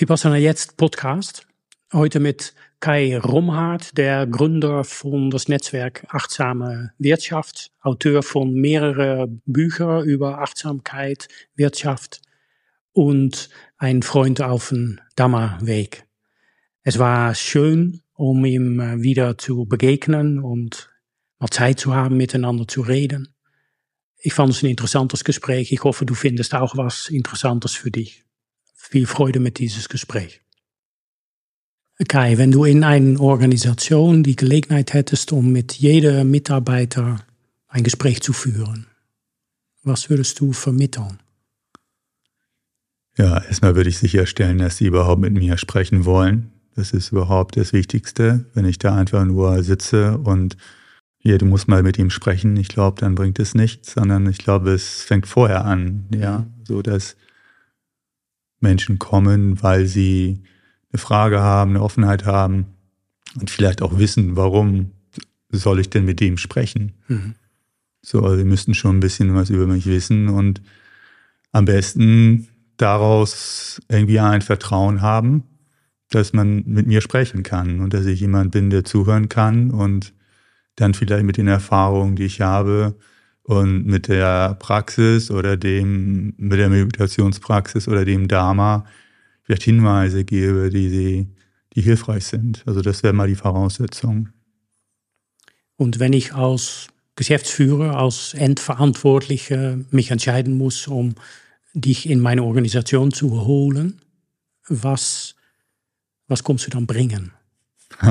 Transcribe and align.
Vipassana 0.00 0.36
Jetzt 0.36 0.76
Podcast. 0.76 1.48
Heute 1.92 2.20
mit 2.20 2.54
Kai 2.78 3.18
Romhardt, 3.18 3.98
der 3.98 4.28
Gründer 4.28 4.84
von 4.84 5.28
das 5.28 5.48
Netzwerk 5.48 6.06
Achtsame 6.10 6.92
Wirtschaft, 6.98 7.72
Autor 7.80 8.22
von 8.22 8.54
mehreren 8.54 9.42
Büchern 9.44 10.04
über 10.04 10.38
Achtsamkeit, 10.38 11.26
Wirtschaft 11.56 12.20
und 12.92 13.48
ein 13.76 14.04
Freund 14.04 14.40
auf 14.40 14.68
dem 14.68 15.00
Dhamma-Weg. 15.16 16.06
Es 16.84 17.00
war 17.00 17.34
schön, 17.34 18.02
um 18.14 18.44
ihm 18.44 19.02
wieder 19.02 19.36
zu 19.36 19.66
begegnen 19.66 20.38
und 20.38 20.90
mal 21.40 21.48
Zeit 21.48 21.80
zu 21.80 21.92
haben, 21.92 22.16
miteinander 22.16 22.68
zu 22.68 22.82
reden. 22.82 23.34
Ich 24.16 24.32
fand 24.32 24.50
es 24.50 24.62
ein 24.62 24.70
interessantes 24.70 25.24
Gespräch. 25.24 25.72
Ich 25.72 25.82
hoffe, 25.82 26.06
du 26.06 26.14
findest 26.14 26.54
auch 26.54 26.76
was 26.76 27.08
Interessantes 27.08 27.74
für 27.74 27.90
dich. 27.90 28.27
Viel 28.90 29.06
Freude 29.06 29.38
mit 29.38 29.58
dieses 29.58 29.90
Gespräch. 29.90 30.40
Kai, 32.08 32.38
wenn 32.38 32.50
du 32.50 32.64
in 32.64 32.84
einer 32.84 33.20
Organisation 33.20 34.22
die 34.22 34.34
Gelegenheit 34.34 34.94
hättest, 34.94 35.30
um 35.30 35.52
mit 35.52 35.74
jedem 35.74 36.30
Mitarbeiter 36.30 37.18
ein 37.66 37.82
Gespräch 37.82 38.22
zu 38.22 38.32
führen, 38.32 38.86
was 39.82 40.08
würdest 40.08 40.40
du 40.40 40.54
vermitteln? 40.54 41.18
Ja, 43.18 43.42
erstmal 43.42 43.76
würde 43.76 43.90
ich 43.90 43.98
sicherstellen, 43.98 44.56
dass 44.56 44.78
sie 44.78 44.86
überhaupt 44.86 45.20
mit 45.20 45.34
mir 45.34 45.58
sprechen 45.58 46.06
wollen. 46.06 46.50
Das 46.74 46.92
ist 46.92 47.12
überhaupt 47.12 47.58
das 47.58 47.74
Wichtigste. 47.74 48.46
Wenn 48.54 48.64
ich 48.64 48.78
da 48.78 48.96
einfach 48.96 49.26
nur 49.26 49.62
sitze 49.64 50.16
und 50.16 50.56
hier, 51.18 51.36
du 51.36 51.44
musst 51.44 51.68
mal 51.68 51.82
mit 51.82 51.98
ihm 51.98 52.08
sprechen, 52.08 52.56
ich 52.56 52.68
glaube, 52.68 53.02
dann 53.02 53.16
bringt 53.16 53.38
es 53.38 53.54
nichts, 53.54 53.92
sondern 53.92 54.26
ich 54.30 54.38
glaube, 54.38 54.70
es 54.70 55.02
fängt 55.02 55.26
vorher 55.26 55.66
an, 55.66 56.06
ja, 56.14 56.46
so 56.64 56.80
dass 56.80 57.17
Menschen 58.60 58.98
kommen, 58.98 59.62
weil 59.62 59.86
sie 59.86 60.42
eine 60.92 60.98
Frage 60.98 61.40
haben, 61.40 61.70
eine 61.72 61.82
Offenheit 61.82 62.24
haben 62.24 62.66
und 63.38 63.50
vielleicht 63.50 63.82
auch 63.82 63.98
wissen, 63.98 64.36
warum 64.36 64.92
soll 65.50 65.80
ich 65.80 65.90
denn 65.90 66.04
mit 66.04 66.20
dem 66.20 66.36
sprechen? 66.36 66.94
Mhm. 67.08 67.34
So, 68.02 68.22
also 68.22 68.36
sie 68.36 68.44
müssten 68.44 68.74
schon 68.74 68.96
ein 68.96 69.00
bisschen 69.00 69.34
was 69.34 69.50
über 69.50 69.66
mich 69.66 69.86
wissen 69.86 70.28
und 70.28 70.62
am 71.52 71.64
besten 71.64 72.48
daraus 72.76 73.80
irgendwie 73.88 74.20
ein 74.20 74.42
Vertrauen 74.42 75.02
haben, 75.02 75.44
dass 76.10 76.32
man 76.32 76.64
mit 76.66 76.86
mir 76.86 77.00
sprechen 77.00 77.42
kann 77.42 77.80
und 77.80 77.92
dass 77.92 78.06
ich 78.06 78.20
jemand 78.20 78.52
bin, 78.52 78.70
der 78.70 78.84
zuhören 78.84 79.28
kann 79.28 79.70
und 79.70 80.14
dann 80.76 80.94
vielleicht 80.94 81.24
mit 81.24 81.36
den 81.36 81.48
Erfahrungen, 81.48 82.16
die 82.16 82.24
ich 82.24 82.40
habe, 82.40 82.96
und 83.48 83.86
mit 83.86 84.08
der 84.08 84.56
Praxis 84.58 85.30
oder 85.30 85.56
dem, 85.56 86.34
mit 86.36 86.58
der 86.58 86.68
Meditationspraxis 86.68 87.88
oder 87.88 88.04
dem 88.04 88.28
Dharma 88.28 88.84
vielleicht 89.42 89.62
Hinweise 89.62 90.22
gebe, 90.22 90.68
die, 90.68 90.90
sie, 90.90 91.28
die 91.74 91.80
hilfreich 91.80 92.26
sind. 92.26 92.62
Also 92.66 92.82
das 92.82 93.02
wäre 93.02 93.14
mal 93.14 93.26
die 93.26 93.36
Voraussetzung. 93.36 94.28
Und 95.76 95.98
wenn 95.98 96.12
ich 96.12 96.34
als 96.34 96.88
Geschäftsführer, 97.16 97.96
als 97.96 98.34
Endverantwortlicher 98.34 99.78
mich 99.90 100.10
entscheiden 100.10 100.58
muss, 100.58 100.86
um 100.86 101.14
dich 101.72 102.06
in 102.06 102.20
meine 102.20 102.42
Organisation 102.42 103.12
zu 103.12 103.46
holen, 103.46 104.02
was, 104.68 105.36
was 106.26 106.44
kommst 106.44 106.66
du 106.66 106.70
dann 106.70 106.86
bringen? 106.86 107.32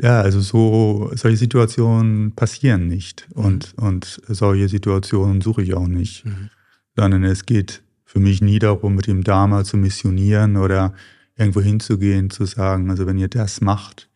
Ja, 0.00 0.20
also 0.20 0.40
so 0.40 1.10
solche 1.14 1.36
Situationen 1.36 2.32
passieren 2.32 2.86
nicht 2.86 3.26
und 3.34 3.76
mhm. 3.76 3.84
und 3.86 4.20
solche 4.28 4.68
Situationen 4.68 5.40
suche 5.40 5.62
ich 5.62 5.74
auch 5.74 5.88
nicht, 5.88 6.24
mhm. 6.24 6.50
sondern 6.96 7.24
es 7.24 7.46
geht 7.46 7.82
für 8.04 8.20
mich 8.20 8.40
nie 8.40 8.58
darum, 8.58 8.94
mit 8.94 9.06
dem 9.06 9.24
Dharma 9.24 9.64
zu 9.64 9.76
missionieren 9.76 10.56
oder 10.56 10.94
irgendwo 11.36 11.60
hinzugehen, 11.60 12.30
zu 12.30 12.44
sagen, 12.46 12.90
also 12.90 13.06
wenn 13.06 13.18
ihr 13.18 13.28
das 13.28 13.60
macht 13.60 14.08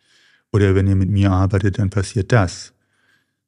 oder 0.52 0.74
wenn 0.74 0.86
ihr 0.86 0.97
mit 0.97 1.11
mir 1.11 1.30
arbeitet, 1.30 1.78
dann 1.78 1.91
passiert 1.91 2.33
das. 2.33 2.73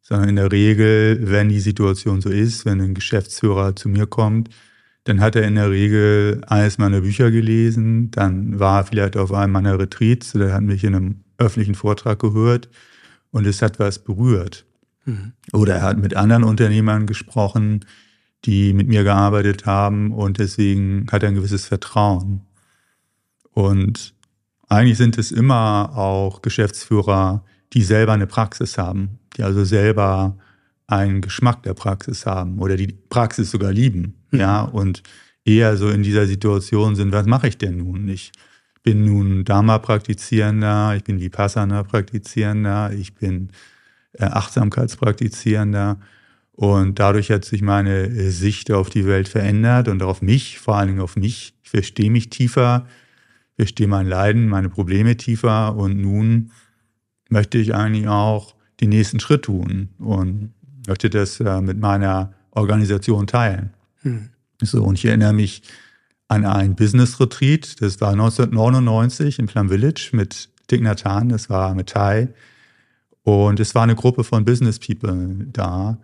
Sondern 0.03 0.28
in 0.28 0.37
der 0.37 0.53
Regel, 0.53 1.19
wenn 1.22 1.48
die 1.48 1.60
Situation 1.60 2.20
so 2.20 2.28
ist, 2.28 2.66
wenn 2.66 2.81
ein 2.81 2.94
Geschäftsführer 2.94 3.75
zu 3.75 3.88
mir 3.88 4.06
kommt, 4.06 4.50
dann 5.04 5.20
hat 5.20 5.34
er 5.37 5.44
in 5.44 5.54
der 5.54 5.70
Regel 5.70 6.42
eines 6.47 6.78
meiner 6.78 7.00
Bücher 7.00 7.31
gelesen, 7.31 8.10
dann 8.10 8.58
war 8.58 8.81
er 8.81 8.84
vielleicht 8.84 9.16
auf 9.16 9.32
einem 9.32 9.53
meiner 9.53 9.78
Retreats 9.78 10.34
oder 10.34 10.53
hat 10.53 10.62
mich 10.62 10.84
in 10.84 10.94
einem 10.94 11.23
öffentlichen 11.38 11.74
Vortrag 11.74 12.18
gehört 12.18 12.68
und 13.30 13.46
es 13.46 13.62
hat 13.62 13.78
was 13.78 13.98
berührt. 13.98 14.64
Mhm. 15.04 15.32
Oder 15.52 15.76
er 15.76 15.82
hat 15.82 15.98
mit 15.98 16.14
anderen 16.14 16.44
Unternehmern 16.44 17.06
gesprochen, 17.06 17.84
die 18.44 18.72
mit 18.72 18.88
mir 18.88 19.04
gearbeitet 19.04 19.66
haben 19.66 20.12
und 20.12 20.38
deswegen 20.38 21.06
hat 21.10 21.22
er 21.22 21.30
ein 21.30 21.34
gewisses 21.34 21.66
Vertrauen. 21.66 22.42
Und 23.52 24.14
eigentlich 24.68 24.98
sind 24.98 25.18
es 25.18 25.32
immer 25.32 25.96
auch 25.96 26.42
Geschäftsführer, 26.42 27.44
die 27.72 27.82
selber 27.82 28.12
eine 28.12 28.26
Praxis 28.26 28.78
haben, 28.78 29.18
die 29.36 29.42
also 29.42 29.64
selber 29.64 30.36
einen 30.86 31.20
Geschmack 31.20 31.62
der 31.62 31.74
Praxis 31.74 32.26
haben 32.26 32.58
oder 32.58 32.76
die 32.76 32.88
Praxis 32.88 33.50
sogar 33.50 33.72
lieben, 33.72 34.14
mhm. 34.30 34.40
ja, 34.40 34.62
und 34.62 35.02
eher 35.44 35.76
so 35.76 35.90
in 35.90 36.02
dieser 36.02 36.26
Situation 36.26 36.94
sind, 36.96 37.12
was 37.12 37.26
mache 37.26 37.48
ich 37.48 37.58
denn 37.58 37.78
nun? 37.78 38.08
Ich 38.08 38.32
bin 38.84 39.04
nun 39.06 39.44
Dharma-Praktizierender, 39.44 40.94
ich 40.94 41.02
bin 41.02 41.18
Vipassana-Praktizierender, 41.18 42.92
ich 42.92 43.14
bin 43.14 43.48
äh, 44.12 44.26
Achtsamkeitspraktizierender. 44.26 45.98
Und 46.52 47.00
dadurch 47.00 47.30
hat 47.30 47.44
sich 47.44 47.62
meine 47.62 48.04
äh, 48.04 48.30
Sicht 48.30 48.70
auf 48.70 48.90
die 48.90 49.06
Welt 49.06 49.26
verändert 49.26 49.88
und 49.88 50.02
auf 50.04 50.22
mich, 50.22 50.60
vor 50.60 50.76
allen 50.76 50.88
Dingen 50.88 51.00
auf 51.00 51.16
mich. 51.16 51.54
Ich 51.64 51.70
verstehe 51.70 52.10
mich 52.10 52.30
tiefer, 52.30 52.86
verstehe 53.56 53.88
mein 53.88 54.06
Leiden, 54.06 54.48
meine 54.48 54.68
Probleme 54.68 55.16
tiefer 55.16 55.74
und 55.74 56.00
nun 56.00 56.52
möchte 57.30 57.58
ich 57.58 57.74
eigentlich 57.74 58.06
auch 58.06 58.54
den 58.80 58.90
nächsten 58.90 59.18
Schritt 59.18 59.42
tun 59.42 59.88
und 59.98 60.52
möchte 60.86 61.08
das 61.08 61.40
äh, 61.40 61.60
mit 61.62 61.80
meiner 61.80 62.34
Organisation 62.50 63.26
teilen. 63.26 63.70
Hm. 64.02 64.28
So, 64.60 64.84
und 64.84 64.98
ich 64.98 65.06
erinnere 65.06 65.32
mich 65.32 65.62
an 66.28 66.44
ein 66.44 66.74
Business 66.74 67.20
Retreat. 67.20 67.80
Das 67.80 68.00
war 68.00 68.12
1999 68.12 69.38
in 69.38 69.46
Plum 69.46 69.68
Village 69.68 70.10
mit 70.12 70.48
Dick 70.70 70.82
Nathan, 70.82 71.28
das 71.28 71.50
war 71.50 71.74
mit 71.74 71.90
Thai. 71.90 72.28
Und 73.22 73.60
es 73.60 73.74
war 73.74 73.82
eine 73.82 73.94
Gruppe 73.94 74.24
von 74.24 74.44
Business 74.44 74.78
People 74.78 75.46
da. 75.52 75.98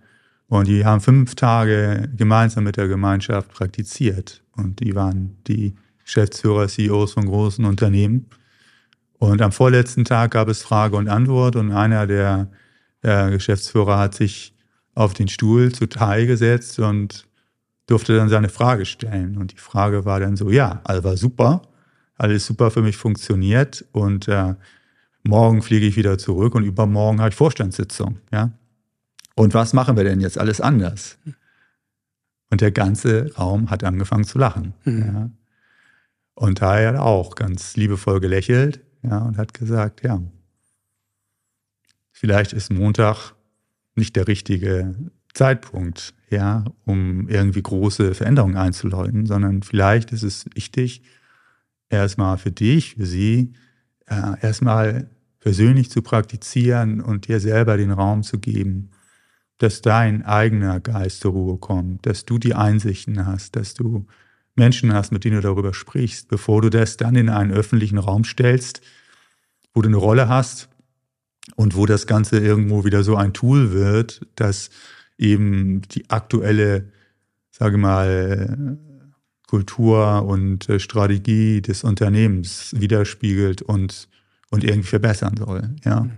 Und 0.48 0.66
die 0.66 0.84
haben 0.84 1.00
fünf 1.00 1.34
Tage 1.34 2.10
gemeinsam 2.16 2.64
mit 2.64 2.76
der 2.76 2.88
Gemeinschaft 2.88 3.52
praktiziert. 3.52 4.42
Und 4.56 4.80
die 4.80 4.94
waren 4.94 5.36
die 5.46 5.74
Geschäftsführer, 6.04 6.66
CEOs 6.66 7.12
von 7.12 7.26
großen 7.26 7.64
Unternehmen. 7.64 8.26
Und 9.18 9.42
am 9.42 9.52
vorletzten 9.52 10.04
Tag 10.04 10.32
gab 10.32 10.48
es 10.48 10.62
Frage 10.62 10.96
und 10.96 11.08
Antwort. 11.08 11.56
Und 11.56 11.72
einer 11.72 12.06
der, 12.06 12.50
der 13.02 13.30
Geschäftsführer 13.30 13.98
hat 13.98 14.14
sich 14.14 14.54
auf 14.94 15.12
den 15.12 15.28
Stuhl 15.28 15.72
zu 15.72 15.86
Thai 15.86 16.24
gesetzt 16.24 16.78
und 16.78 17.26
durfte 17.90 18.16
dann 18.16 18.28
seine 18.28 18.48
Frage 18.48 18.86
stellen. 18.86 19.36
Und 19.36 19.52
die 19.52 19.58
Frage 19.58 20.04
war 20.04 20.20
dann 20.20 20.36
so, 20.36 20.50
ja, 20.50 20.80
alles 20.84 21.04
war 21.04 21.16
super, 21.16 21.62
alles 22.16 22.46
super 22.46 22.70
für 22.70 22.82
mich 22.82 22.96
funktioniert 22.96 23.84
und 23.92 24.28
äh, 24.28 24.54
morgen 25.24 25.62
fliege 25.62 25.86
ich 25.86 25.96
wieder 25.96 26.16
zurück 26.18 26.54
und 26.54 26.64
übermorgen 26.64 27.18
habe 27.18 27.30
ich 27.30 27.34
Vorstandssitzung. 27.34 28.18
Ja? 28.32 28.52
Und 29.34 29.54
was 29.54 29.72
machen 29.72 29.96
wir 29.96 30.04
denn 30.04 30.20
jetzt 30.20 30.38
alles 30.38 30.60
anders? 30.60 31.18
Und 32.50 32.60
der 32.60 32.70
ganze 32.72 33.34
Raum 33.36 33.70
hat 33.70 33.84
angefangen 33.84 34.24
zu 34.24 34.38
lachen. 34.38 34.74
Mhm. 34.84 35.04
Ja? 35.04 35.30
Und 36.34 36.62
da 36.62 36.74
hat 36.74 36.80
er 36.80 37.02
auch 37.02 37.34
ganz 37.34 37.76
liebevoll 37.76 38.20
gelächelt 38.20 38.80
ja, 39.02 39.18
und 39.18 39.36
hat 39.36 39.52
gesagt, 39.52 40.02
ja, 40.04 40.22
vielleicht 42.12 42.52
ist 42.52 42.72
Montag 42.72 43.34
nicht 43.94 44.16
der 44.16 44.28
richtige 44.28 44.94
Zeitpunkt, 45.34 46.14
ja, 46.30 46.64
um 46.84 47.28
irgendwie 47.28 47.62
große 47.62 48.14
Veränderungen 48.14 48.56
einzuläuten, 48.56 49.26
sondern 49.26 49.62
vielleicht 49.62 50.12
ist 50.12 50.22
es 50.22 50.46
wichtig, 50.54 51.02
erstmal 51.88 52.38
für 52.38 52.52
dich, 52.52 52.94
für 52.94 53.06
sie, 53.06 53.52
äh, 54.06 54.40
erstmal 54.40 55.10
persönlich 55.40 55.90
zu 55.90 56.02
praktizieren 56.02 57.00
und 57.00 57.28
dir 57.28 57.40
selber 57.40 57.76
den 57.76 57.90
Raum 57.90 58.22
zu 58.22 58.38
geben, 58.38 58.90
dass 59.58 59.82
dein 59.82 60.24
eigener 60.24 60.80
Geist 60.80 61.20
zur 61.20 61.32
Ruhe 61.32 61.58
kommt, 61.58 62.06
dass 62.06 62.24
du 62.24 62.38
die 62.38 62.54
Einsichten 62.54 63.26
hast, 63.26 63.56
dass 63.56 63.74
du 63.74 64.06
Menschen 64.54 64.92
hast, 64.92 65.12
mit 65.12 65.24
denen 65.24 65.36
du 65.36 65.42
darüber 65.42 65.74
sprichst, 65.74 66.28
bevor 66.28 66.62
du 66.62 66.70
das 66.70 66.96
dann 66.96 67.16
in 67.16 67.28
einen 67.28 67.52
öffentlichen 67.52 67.98
Raum 67.98 68.24
stellst, 68.24 68.80
wo 69.74 69.82
du 69.82 69.88
eine 69.88 69.96
Rolle 69.96 70.28
hast 70.28 70.68
und 71.56 71.76
wo 71.76 71.86
das 71.86 72.06
Ganze 72.06 72.38
irgendwo 72.38 72.84
wieder 72.84 73.02
so 73.02 73.16
ein 73.16 73.32
Tool 73.32 73.72
wird, 73.72 74.26
das 74.34 74.70
eben 75.20 75.82
die 75.82 76.08
aktuelle, 76.10 76.90
sage 77.50 77.76
mal, 77.76 78.78
Kultur 79.46 80.24
und 80.24 80.68
äh, 80.68 80.78
Strategie 80.78 81.60
des 81.60 81.84
Unternehmens 81.84 82.72
widerspiegelt 82.78 83.62
und, 83.62 84.08
und 84.50 84.64
irgendwie 84.64 84.88
verbessern 84.88 85.36
soll. 85.36 85.74
Ja. 85.84 86.02
Mhm. 86.02 86.12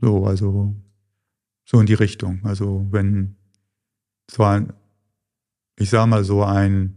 So, 0.00 0.26
also 0.26 0.74
so 1.64 1.80
in 1.80 1.86
die 1.86 1.94
Richtung. 1.94 2.40
Also 2.44 2.86
wenn 2.90 3.36
so 4.30 4.42
ein, 4.42 4.72
ich 5.78 5.90
sage 5.90 6.08
mal 6.08 6.24
so 6.24 6.42
ein, 6.44 6.96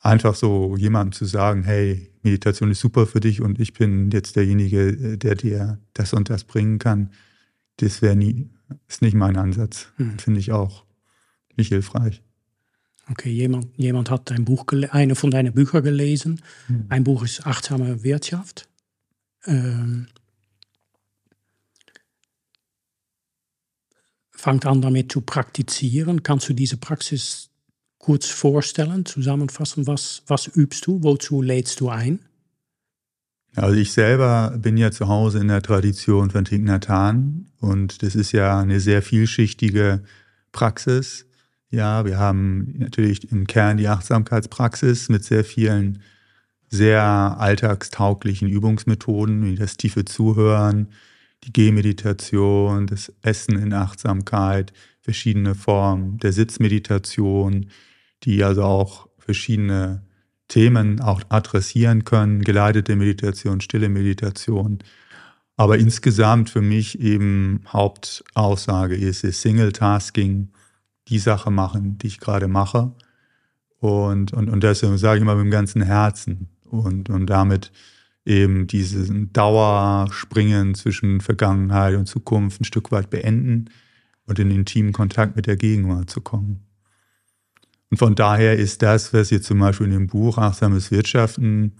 einfach 0.00 0.34
so 0.34 0.76
jemandem 0.76 1.12
zu 1.12 1.24
sagen, 1.24 1.62
hey, 1.62 2.10
Meditation 2.22 2.70
ist 2.70 2.80
super 2.80 3.06
für 3.06 3.20
dich 3.20 3.40
und 3.40 3.60
ich 3.60 3.72
bin 3.72 4.10
jetzt 4.10 4.36
derjenige, 4.36 5.16
der 5.16 5.36
dir 5.36 5.78
das 5.94 6.12
und 6.12 6.30
das 6.30 6.44
bringen 6.44 6.78
kann, 6.78 7.10
das 7.76 8.02
wäre 8.02 8.16
nie, 8.16 8.50
ist 8.88 9.02
nicht 9.02 9.14
mein 9.14 9.36
Ansatz. 9.36 9.88
Hm. 9.96 10.18
Finde 10.18 10.40
ich 10.40 10.52
auch 10.52 10.84
nicht 11.56 11.68
hilfreich. 11.68 12.22
Okay, 13.10 13.30
jemand, 13.30 13.76
jemand 13.76 14.10
hat 14.10 14.30
ein 14.30 14.44
Buch, 14.44 14.64
eine 14.90 15.14
von 15.14 15.30
deinen 15.30 15.52
Büchern 15.52 15.82
gelesen. 15.82 16.40
Hm. 16.66 16.86
Ein 16.88 17.04
Buch 17.04 17.24
ist 17.24 17.46
Achtsame 17.46 18.02
Wirtschaft. 18.02 18.68
Ähm, 19.44 20.06
fangt 24.30 24.66
an 24.66 24.82
damit 24.82 25.12
zu 25.12 25.20
praktizieren. 25.20 26.22
Kannst 26.22 26.48
du 26.48 26.52
diese 26.52 26.76
Praxis 26.76 27.50
kurz 27.98 28.26
vorstellen, 28.26 29.04
zusammenfassen? 29.04 29.86
Was, 29.86 30.22
was 30.26 30.48
übst 30.48 30.86
du? 30.86 31.02
Wozu 31.02 31.42
lädst 31.42 31.80
du 31.80 31.88
ein? 31.88 32.20
Also 33.54 33.76
ich 33.76 33.92
selber 33.92 34.56
bin 34.58 34.76
ja 34.78 34.90
zu 34.90 35.08
Hause 35.08 35.38
in 35.38 35.48
der 35.48 35.60
Tradition 35.60 36.30
von 36.30 36.46
Hanh 36.46 37.46
und 37.60 38.02
das 38.02 38.14
ist 38.14 38.32
ja 38.32 38.58
eine 38.58 38.80
sehr 38.80 39.02
vielschichtige 39.02 40.02
Praxis. 40.52 41.26
Ja, 41.70 42.04
wir 42.04 42.18
haben 42.18 42.74
natürlich 42.78 43.30
im 43.30 43.46
Kern 43.46 43.76
die 43.76 43.88
Achtsamkeitspraxis 43.88 45.10
mit 45.10 45.24
sehr 45.24 45.44
vielen 45.44 46.02
sehr 46.70 47.02
alltagstauglichen 47.02 48.48
Übungsmethoden, 48.48 49.44
wie 49.44 49.56
das 49.56 49.76
tiefe 49.76 50.06
Zuhören, 50.06 50.88
die 51.44 51.52
Gehmeditation, 51.52 52.86
das 52.86 53.12
Essen 53.20 53.58
in 53.58 53.74
Achtsamkeit, 53.74 54.72
verschiedene 55.02 55.54
Formen 55.54 56.16
der 56.18 56.32
Sitzmeditation, 56.32 57.66
die 58.22 58.42
also 58.42 58.62
auch 58.62 59.08
verschiedene 59.18 60.02
Themen 60.48 61.00
auch 61.00 61.22
adressieren 61.28 62.04
können, 62.04 62.42
geleitete 62.42 62.96
Meditation, 62.96 63.60
stille 63.60 63.88
Meditation. 63.88 64.78
Aber 65.56 65.78
insgesamt 65.78 66.50
für 66.50 66.62
mich 66.62 67.00
eben 67.00 67.60
Hauptaussage 67.68 68.96
ist 68.96 69.24
es 69.24 69.42
Single 69.42 69.72
Tasking, 69.72 70.50
die 71.08 71.18
Sache 71.18 71.50
machen, 71.50 71.98
die 71.98 72.08
ich 72.08 72.20
gerade 72.20 72.48
mache. 72.48 72.92
Und, 73.78 74.32
und, 74.32 74.48
und 74.48 74.62
deswegen 74.62 74.98
sage 74.98 75.18
ich 75.18 75.22
immer 75.22 75.34
mit 75.34 75.44
dem 75.44 75.50
ganzen 75.50 75.82
Herzen 75.82 76.48
und, 76.64 77.10
und 77.10 77.26
damit 77.26 77.72
eben 78.24 78.66
dieses 78.66 79.10
Dauerspringen 79.32 80.74
zwischen 80.74 81.20
Vergangenheit 81.20 81.96
und 81.96 82.06
Zukunft 82.06 82.60
ein 82.60 82.64
Stück 82.64 82.92
weit 82.92 83.10
beenden 83.10 83.70
und 84.26 84.38
in 84.38 84.50
intimen 84.50 84.92
Kontakt 84.92 85.36
mit 85.36 85.46
der 85.46 85.56
Gegenwart 85.56 86.10
zu 86.10 86.20
kommen. 86.20 86.64
Und 87.92 87.98
von 87.98 88.14
daher 88.14 88.56
ist 88.56 88.80
das, 88.80 89.12
was 89.12 89.28
jetzt 89.28 89.44
zum 89.44 89.58
Beispiel 89.58 89.84
in 89.84 89.92
dem 89.92 90.06
Buch 90.06 90.38
Achtsames 90.38 90.90
Wirtschaften 90.90 91.74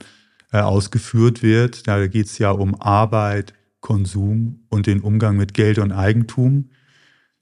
äh, 0.53 0.59
ausgeführt 0.59 1.43
wird, 1.43 1.89
da 1.89 2.07
geht 2.07 2.27
es 2.27 2.37
ja 2.37 2.51
um 2.51 2.79
Arbeit, 2.79 3.55
Konsum 3.81 4.61
und 4.69 4.87
den 4.87 5.01
Umgang 5.01 5.39
mit 5.39 5.55
Geld 5.55 5.79
und 5.79 5.91
Eigentum. 5.91 6.69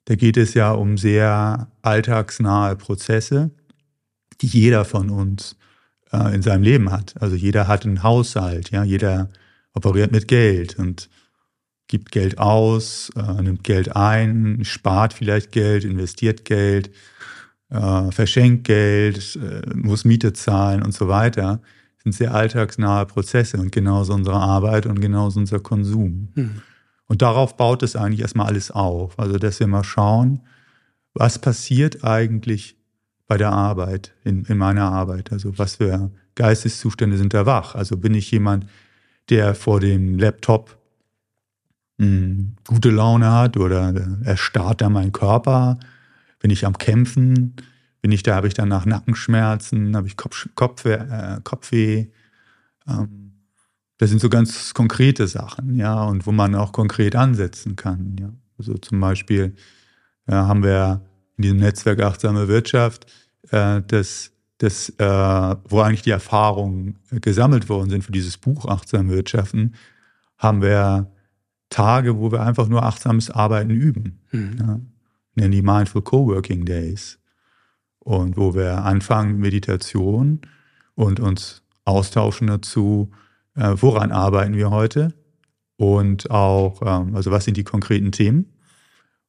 Da 0.05 0.14
geht 0.14 0.37
es 0.37 0.55
ja 0.55 0.70
um 0.70 0.99
sehr 0.99 1.67
alltagsnahe 1.82 2.76
Prozesse, 2.76 3.50
die 4.40 4.46
jeder 4.46 4.84
von 4.84 5.11
uns 5.11 5.56
äh, 6.12 6.32
in 6.32 6.43
seinem 6.43 6.62
Leben 6.62 6.93
hat. 6.93 7.20
Also 7.20 7.34
jeder 7.34 7.66
hat 7.66 7.84
einen 7.84 8.05
Haushalt, 8.05 8.70
ja, 8.70 8.84
jeder 8.84 9.31
operiert 9.75 10.12
mit 10.12 10.28
Geld 10.28 10.78
und 10.78 11.11
gibt 11.88 12.12
Geld 12.12 12.38
aus, 12.38 13.11
äh, 13.16 13.43
nimmt 13.43 13.64
Geld 13.64 13.96
ein, 13.96 14.64
spart 14.64 15.12
vielleicht 15.12 15.50
Geld, 15.50 15.82
investiert 15.82 16.44
Geld, 16.44 16.93
äh, 17.70 18.11
verschenkt 18.11 18.64
Geld, 18.64 19.37
äh, 19.37 19.75
muss 19.75 20.05
Miete 20.05 20.32
zahlen 20.32 20.82
und 20.82 20.93
so 20.93 21.08
weiter, 21.08 21.61
sind 22.02 22.12
sehr 22.12 22.34
alltagsnahe 22.34 23.06
Prozesse 23.06 23.58
und 23.58 23.72
genauso 23.72 24.14
unsere 24.14 24.38
Arbeit 24.38 24.87
und 24.87 25.00
genauso 25.00 25.40
unser 25.40 25.61
Konsum. 25.61 26.28
Mhm. 26.34 26.62
Und 27.06 27.22
darauf 27.22 27.56
baut 27.56 27.82
es 27.82 27.96
eigentlich 27.96 28.20
erstmal 28.20 28.46
alles 28.46 28.70
auf. 28.70 29.19
Also, 29.19 29.38
dass 29.38 29.61
wir 29.61 29.67
mal 29.67 29.84
schauen, 29.84 30.43
was 31.12 31.38
passiert 31.38 32.05
eigentlich 32.05 32.76
bei 33.26 33.37
der 33.37 33.50
Arbeit, 33.50 34.14
in, 34.25 34.44
in 34.44 34.58
meiner 34.58 34.90
Arbeit? 34.93 35.32
Also, 35.32 35.58
was 35.58 35.76
für 35.76 36.11
Geisteszustände 36.37 37.19
sind 37.19 37.34
da 37.34 37.46
wach? 37.46 37.75
Also, 37.75 37.96
bin 37.96 38.14
ich 38.14 38.31
jemand, 38.31 38.66
der 39.28 39.55
vor 39.55 39.81
dem 39.81 40.19
Laptop 40.19 40.78
mh, 41.99 42.06
hm, 42.06 42.56
gute 42.66 42.90
Laune 42.90 43.32
hat 43.32 43.56
oder 43.56 43.93
erstarrt 44.25 44.81
da 44.81 44.88
mein 44.88 45.11
Körper? 45.11 45.78
Bin 46.40 46.50
ich 46.50 46.66
am 46.66 46.76
Kämpfen, 46.76 47.54
bin 48.00 48.10
ich 48.10 48.22
da, 48.22 48.34
habe 48.34 48.48
ich 48.48 48.54
danach 48.54 48.87
Nackenschmerzen, 48.87 49.94
habe 49.94 50.08
ich 50.08 50.16
Kopf, 50.16 50.48
Kopf, 50.56 50.84
äh, 50.87 51.38
Kopfweh. 51.44 52.06
Ähm, 52.88 53.32
das 53.98 54.10
sind 54.10 54.20
so 54.20 54.31
ganz 54.31 54.72
konkrete 54.72 55.28
Sachen, 55.28 55.75
ja, 55.75 56.02
und 56.04 56.26
wo 56.26 56.32
man 56.32 56.54
auch 56.54 56.72
konkret 56.72 57.14
ansetzen 57.14 57.76
kann. 57.76 58.16
Ja. 58.19 58.32
Also 58.58 58.75
zum 58.78 58.98
Beispiel 58.98 59.54
ja, 60.26 60.48
haben 60.48 60.62
wir 60.62 61.02
in 61.37 61.42
diesem 61.42 61.58
Netzwerk 61.58 62.00
Achtsame 62.00 62.48
Wirtschaft, 62.48 63.06
äh, 63.50 63.82
das, 63.87 64.32
das, 64.56 64.88
äh, 64.98 65.56
wo 65.69 65.81
eigentlich 65.81 66.02
die 66.02 66.10
Erfahrungen 66.10 66.98
gesammelt 67.10 67.69
worden 67.69 67.90
sind 67.90 68.02
für 68.02 68.12
dieses 68.12 68.38
Buch 68.38 68.64
Achtsame 68.64 69.10
Wirtschaften, 69.10 69.75
haben 70.38 70.62
wir 70.62 71.10
Tage, 71.69 72.19
wo 72.19 72.32
wir 72.32 72.40
einfach 72.40 72.69
nur 72.69 72.82
achtsames 72.82 73.31
Arbeiten 73.31 73.70
üben. 73.70 74.20
Mhm. 74.32 74.56
Ja 74.58 74.81
nennen 75.40 75.52
die 75.52 75.62
Mindful 75.62 76.02
Coworking 76.02 76.64
Days. 76.64 77.19
Und 77.98 78.37
wo 78.37 78.54
wir 78.54 78.84
anfangen 78.84 79.38
Meditation 79.38 80.40
und 80.94 81.20
uns 81.20 81.62
austauschen 81.84 82.46
dazu, 82.46 83.10
äh, 83.56 83.75
woran 83.76 84.12
arbeiten 84.12 84.54
wir 84.54 84.70
heute 84.70 85.14
und 85.76 86.31
auch, 86.31 86.81
ähm, 86.82 87.14
also 87.14 87.31
was 87.31 87.44
sind 87.44 87.56
die 87.56 87.64
konkreten 87.64 88.12
Themen 88.12 88.52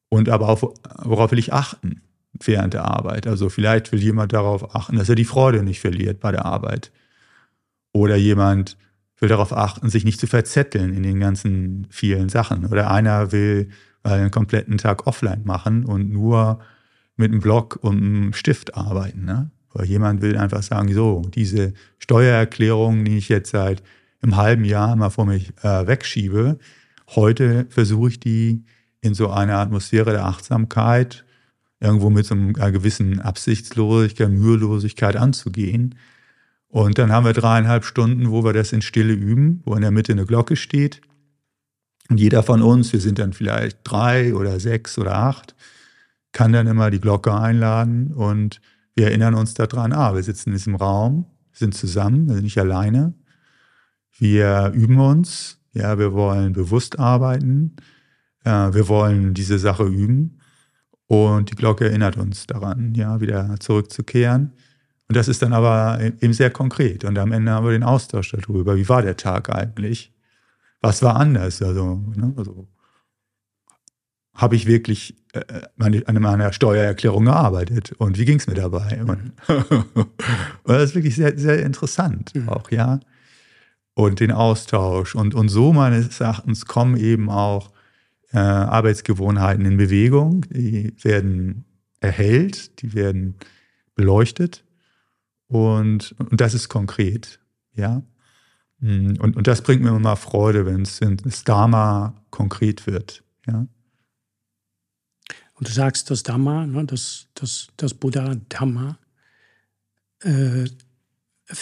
und 0.08 0.28
aber 0.28 0.48
auch, 0.48 0.74
worauf 1.02 1.30
will 1.32 1.38
ich 1.38 1.52
achten 1.52 2.02
während 2.38 2.74
der 2.74 2.84
Arbeit. 2.84 3.26
Also 3.26 3.48
vielleicht 3.48 3.92
will 3.92 4.00
jemand 4.00 4.32
darauf 4.32 4.74
achten, 4.74 4.96
dass 4.96 5.08
er 5.08 5.14
die 5.14 5.24
Freude 5.24 5.62
nicht 5.62 5.80
verliert 5.80 6.20
bei 6.20 6.32
der 6.32 6.44
Arbeit. 6.44 6.92
Oder 7.92 8.16
jemand 8.16 8.76
will 9.18 9.28
darauf 9.28 9.52
achten, 9.52 9.90
sich 9.90 10.04
nicht 10.04 10.18
zu 10.18 10.26
verzetteln 10.26 10.94
in 10.94 11.02
den 11.02 11.20
ganzen 11.20 11.86
vielen 11.90 12.28
Sachen. 12.28 12.66
Oder 12.66 12.90
einer 12.90 13.32
will 13.32 13.70
einen 14.02 14.30
kompletten 14.30 14.78
Tag 14.78 15.06
offline 15.06 15.42
machen 15.44 15.84
und 15.84 16.10
nur 16.10 16.60
mit 17.16 17.30
einem 17.30 17.40
Block 17.40 17.78
und 17.82 17.98
einem 17.98 18.32
Stift 18.32 18.74
arbeiten. 18.76 19.24
Ne? 19.24 19.50
Oder 19.74 19.84
jemand 19.84 20.22
will 20.22 20.36
einfach 20.36 20.62
sagen, 20.62 20.92
so, 20.92 21.22
diese 21.34 21.72
Steuererklärung, 21.98 23.04
die 23.04 23.18
ich 23.18 23.28
jetzt 23.28 23.50
seit 23.50 23.82
einem 24.22 24.36
halben 24.36 24.64
Jahr 24.64 24.94
mal 24.96 25.10
vor 25.10 25.26
mich 25.26 25.52
äh, 25.62 25.86
wegschiebe, 25.86 26.58
heute 27.14 27.66
versuche 27.68 28.10
ich 28.10 28.20
die 28.20 28.64
in 29.00 29.14
so 29.14 29.30
einer 29.30 29.58
Atmosphäre 29.58 30.12
der 30.12 30.26
Achtsamkeit, 30.26 31.24
irgendwo 31.80 32.10
mit 32.10 32.24
so 32.24 32.34
einer 32.34 32.70
gewissen 32.70 33.20
Absichtslosigkeit, 33.20 34.30
Mühelosigkeit 34.30 35.16
anzugehen. 35.16 35.96
Und 36.68 36.98
dann 36.98 37.10
haben 37.10 37.26
wir 37.26 37.32
dreieinhalb 37.32 37.84
Stunden, 37.84 38.30
wo 38.30 38.44
wir 38.44 38.52
das 38.52 38.72
in 38.72 38.80
Stille 38.80 39.12
üben, 39.12 39.60
wo 39.64 39.74
in 39.74 39.82
der 39.82 39.90
Mitte 39.90 40.12
eine 40.12 40.24
Glocke 40.24 40.56
steht 40.56 41.02
und 42.12 42.18
jeder 42.18 42.42
von 42.42 42.60
uns, 42.60 42.92
wir 42.92 43.00
sind 43.00 43.18
dann 43.18 43.32
vielleicht 43.32 43.78
drei 43.84 44.34
oder 44.34 44.60
sechs 44.60 44.98
oder 44.98 45.14
acht, 45.14 45.54
kann 46.32 46.52
dann 46.52 46.66
immer 46.66 46.90
die 46.90 47.00
Glocke 47.00 47.32
einladen 47.32 48.12
und 48.12 48.60
wir 48.94 49.06
erinnern 49.06 49.32
uns 49.32 49.54
daran, 49.54 49.94
ah, 49.94 50.14
wir 50.14 50.22
sitzen 50.22 50.50
in 50.50 50.56
diesem 50.56 50.74
Raum, 50.74 51.24
sind 51.52 51.74
zusammen, 51.74 52.26
wir 52.26 52.34
sind 52.34 52.44
nicht 52.44 52.58
alleine. 52.58 53.14
Wir 54.18 54.72
üben 54.74 55.00
uns, 55.00 55.58
ja, 55.72 55.98
wir 55.98 56.12
wollen 56.12 56.52
bewusst 56.52 56.98
arbeiten, 56.98 57.76
äh, 58.44 58.50
wir 58.50 58.88
wollen 58.88 59.32
diese 59.32 59.58
Sache 59.58 59.84
üben 59.84 60.38
und 61.06 61.50
die 61.50 61.54
Glocke 61.54 61.86
erinnert 61.86 62.18
uns 62.18 62.46
daran, 62.46 62.94
ja, 62.94 63.22
wieder 63.22 63.56
zurückzukehren. 63.58 64.52
Und 65.08 65.16
das 65.16 65.28
ist 65.28 65.40
dann 65.40 65.54
aber 65.54 65.98
eben 66.20 66.34
sehr 66.34 66.50
konkret. 66.50 67.04
Und 67.04 67.18
am 67.18 67.32
Ende 67.32 67.52
haben 67.52 67.64
wir 67.64 67.72
den 67.72 67.84
Austausch 67.84 68.32
darüber, 68.32 68.76
wie 68.76 68.90
war 68.90 69.00
der 69.00 69.16
Tag 69.16 69.48
eigentlich? 69.48 70.12
Was 70.82 71.02
war 71.02 71.16
anders? 71.16 71.62
Also, 71.62 72.02
ne, 72.14 72.34
also 72.36 72.68
habe 74.34 74.56
ich 74.56 74.66
wirklich 74.66 75.16
äh, 75.32 75.62
meine, 75.76 76.06
an 76.08 76.20
meiner 76.20 76.52
Steuererklärung 76.52 77.26
gearbeitet 77.26 77.92
und 77.92 78.18
wie 78.18 78.24
ging 78.24 78.38
es 78.38 78.46
mir 78.46 78.54
dabei? 78.54 79.02
Und, 79.02 79.32
und, 79.94 80.08
das 80.64 80.84
ist 80.84 80.94
wirklich 80.94 81.16
sehr, 81.16 81.38
sehr 81.38 81.62
interessant 81.64 82.34
mhm. 82.34 82.48
auch, 82.48 82.70
ja. 82.70 83.00
Und 83.94 84.20
den 84.20 84.32
Austausch. 84.32 85.14
Und, 85.14 85.34
und 85.34 85.50
so 85.50 85.72
meines 85.74 86.18
Erachtens 86.18 86.64
kommen 86.64 86.96
eben 86.96 87.28
auch 87.28 87.70
äh, 88.32 88.38
Arbeitsgewohnheiten 88.38 89.66
in 89.66 89.76
Bewegung, 89.76 90.46
die 90.48 90.94
werden 91.02 91.66
erhellt, 92.00 92.80
die 92.82 92.94
werden 92.94 93.36
beleuchtet 93.94 94.64
und, 95.46 96.14
und 96.18 96.40
das 96.40 96.54
ist 96.54 96.70
konkret, 96.70 97.38
ja. 97.74 98.02
Mhm. 98.82 99.16
Und, 99.20 99.36
und 99.36 99.46
das 99.46 99.62
bringt 99.62 99.82
mir 99.82 99.94
immer 99.96 100.16
Freude, 100.16 100.66
wenn 100.66 100.82
es 100.82 101.00
das 101.00 101.44
Dharma 101.44 102.14
konkret 102.30 102.86
wird. 102.86 103.22
Ja? 103.46 103.66
Und 105.54 105.68
du 105.68 105.72
sagst, 105.72 106.10
das 106.10 106.24
Dhamma, 106.24 106.66
ne, 106.66 106.84
das, 106.84 107.28
das, 107.34 107.68
das 107.76 107.94
Buddha-Dhamma, 107.94 108.98
äh, 110.20 110.64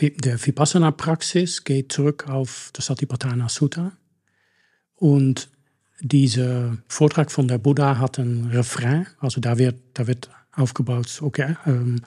der 0.01 0.47
Vipassana-Praxis 0.47 1.65
geht 1.65 1.93
zurück 1.93 2.29
auf 2.29 2.71
das 2.73 2.87
Satipatthana 2.87 3.49
Sutta. 3.49 3.93
Und 4.95 5.51
dieser 6.01 6.79
Vortrag 6.89 7.31
von 7.31 7.49
der 7.49 7.59
Buddha 7.59 7.99
hat 7.99 8.19
ein 8.19 8.47
Refrain, 8.47 9.07
also 9.19 9.41
da 9.41 9.59
wird, 9.59 9.79
da 9.95 10.07
wird 10.07 10.31
aufgebaut, 10.53 11.21
okay, 11.21 11.57
ähm, 11.67 12.01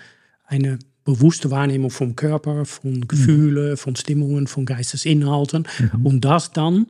eine 0.46 0.80
bewusste 1.04 1.52
Wahrnehmung 1.52 1.90
vom 1.92 2.16
Körper, 2.16 2.66
von 2.66 3.08
Gefühlen, 3.08 3.72
mhm. 3.72 3.78
von 3.78 3.96
Stimmungen, 3.96 4.48
von 4.48 4.66
Geistesinhalten 4.66 5.68
mhm. 5.80 6.06
und 6.06 6.26
das 6.26 6.52
dann 6.52 6.88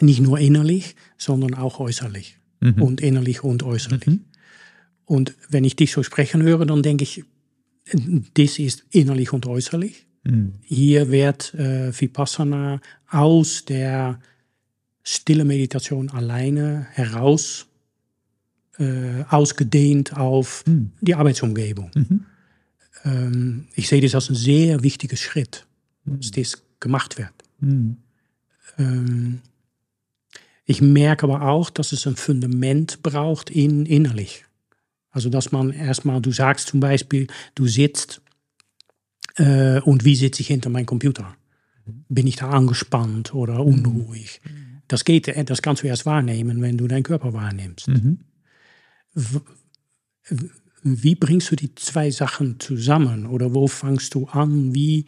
nicht 0.00 0.20
nur 0.20 0.38
innerlich, 0.38 0.94
sondern 1.16 1.54
auch 1.54 1.80
äußerlich 1.80 2.38
mhm. 2.60 2.82
und 2.82 3.00
innerlich 3.00 3.42
und 3.42 3.62
äußerlich. 3.62 4.06
Mhm. 4.06 4.20
Und 5.04 5.34
wenn 5.48 5.64
ich 5.64 5.76
dich 5.76 5.92
so 5.92 6.02
sprechen 6.02 6.42
höre, 6.42 6.66
dann 6.66 6.82
denke 6.82 7.04
ich, 7.04 7.24
das 8.34 8.58
ist 8.58 8.84
innerlich 8.90 9.32
und 9.32 9.46
äußerlich. 9.46 10.06
Mhm. 10.24 10.54
Hier 10.62 11.10
wird 11.10 11.54
äh, 11.54 11.98
Vipassana 11.98 12.80
aus 13.08 13.64
der 13.64 14.20
stille 15.02 15.44
Meditation 15.44 16.10
alleine 16.10 16.86
heraus 16.90 17.66
äh, 18.78 19.22
ausgedehnt 19.28 20.16
auf 20.16 20.64
mhm. 20.66 20.90
die 21.00 21.14
Arbeitsumgebung. 21.14 21.90
Mhm. 23.06 23.12
Ähm, 23.12 23.68
ich 23.74 23.88
sehe 23.88 24.00
das 24.00 24.14
als 24.14 24.28
ein 24.28 24.34
sehr 24.34 24.82
wichtiger 24.82 25.16
Schritt, 25.16 25.66
mhm. 26.04 26.20
dass 26.20 26.30
das 26.32 26.62
gemacht 26.80 27.18
wird. 27.18 27.32
Mhm. 27.60 27.96
Ähm, 28.78 29.40
ich 30.64 30.80
merke 30.80 31.24
aber 31.24 31.42
auch, 31.42 31.70
dass 31.70 31.92
es 31.92 32.06
ein 32.06 32.16
Fundament 32.16 33.02
braucht 33.02 33.50
in 33.50 33.86
innerlich. 33.86 34.44
Also 35.10 35.30
dass 35.30 35.52
man 35.52 35.70
erstmal, 35.70 36.20
du 36.20 36.32
sagst 36.32 36.68
zum 36.68 36.80
Beispiel, 36.80 37.28
du 37.54 37.66
sitzt 37.66 38.20
äh, 39.36 39.80
und 39.80 40.04
wie 40.04 40.16
sitze 40.16 40.42
ich 40.42 40.48
hinter 40.48 40.68
meinem 40.68 40.86
Computer? 40.86 41.36
Bin 42.08 42.26
ich 42.26 42.36
da 42.36 42.50
angespannt 42.50 43.32
oder 43.32 43.64
unruhig? 43.64 44.40
Mhm. 44.44 44.82
Das 44.88 45.04
geht, 45.04 45.28
äh, 45.28 45.44
das 45.44 45.62
kannst 45.62 45.82
du 45.82 45.86
erst 45.86 46.04
wahrnehmen, 46.04 46.60
wenn 46.60 46.76
du 46.76 46.88
deinen 46.88 47.04
Körper 47.04 47.32
wahrnimmst. 47.32 47.88
Mhm. 47.88 48.18
Wie 50.88 51.16
bringst 51.16 51.50
du 51.50 51.56
die 51.56 51.74
zwei 51.74 52.12
Sachen 52.12 52.60
zusammen 52.60 53.26
oder 53.26 53.54
wo 53.54 53.66
fangst 53.66 54.14
du 54.14 54.26
an? 54.28 54.72
Wie, 54.72 55.04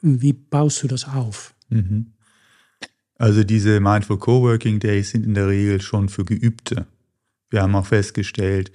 wie 0.00 0.32
baust 0.32 0.84
du 0.84 0.86
das 0.86 1.08
auf? 1.08 1.54
Mhm. 1.70 2.12
Also 3.18 3.42
diese 3.42 3.80
Mindful 3.80 4.18
Coworking 4.18 4.78
Days 4.78 5.10
sind 5.10 5.26
in 5.26 5.34
der 5.34 5.48
Regel 5.48 5.80
schon 5.80 6.08
für 6.08 6.24
Geübte. 6.24 6.86
Wir 7.50 7.62
haben 7.62 7.74
auch 7.74 7.86
festgestellt, 7.86 8.70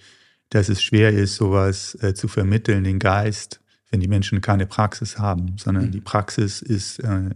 dass 0.49 0.67
es 0.67 0.81
schwer 0.81 1.11
ist, 1.11 1.37
sowas 1.37 1.97
äh, 2.01 2.13
zu 2.13 2.27
vermitteln, 2.27 2.83
den 2.83 2.99
Geist, 2.99 3.61
wenn 3.89 4.01
die 4.01 4.09
Menschen 4.09 4.41
keine 4.41 4.65
Praxis 4.65 5.17
haben, 5.17 5.55
sondern 5.57 5.85
mhm. 5.85 5.91
die 5.91 6.01
Praxis 6.01 6.61
ist, 6.61 6.99
äh, 6.99 7.03
sagen 7.03 7.35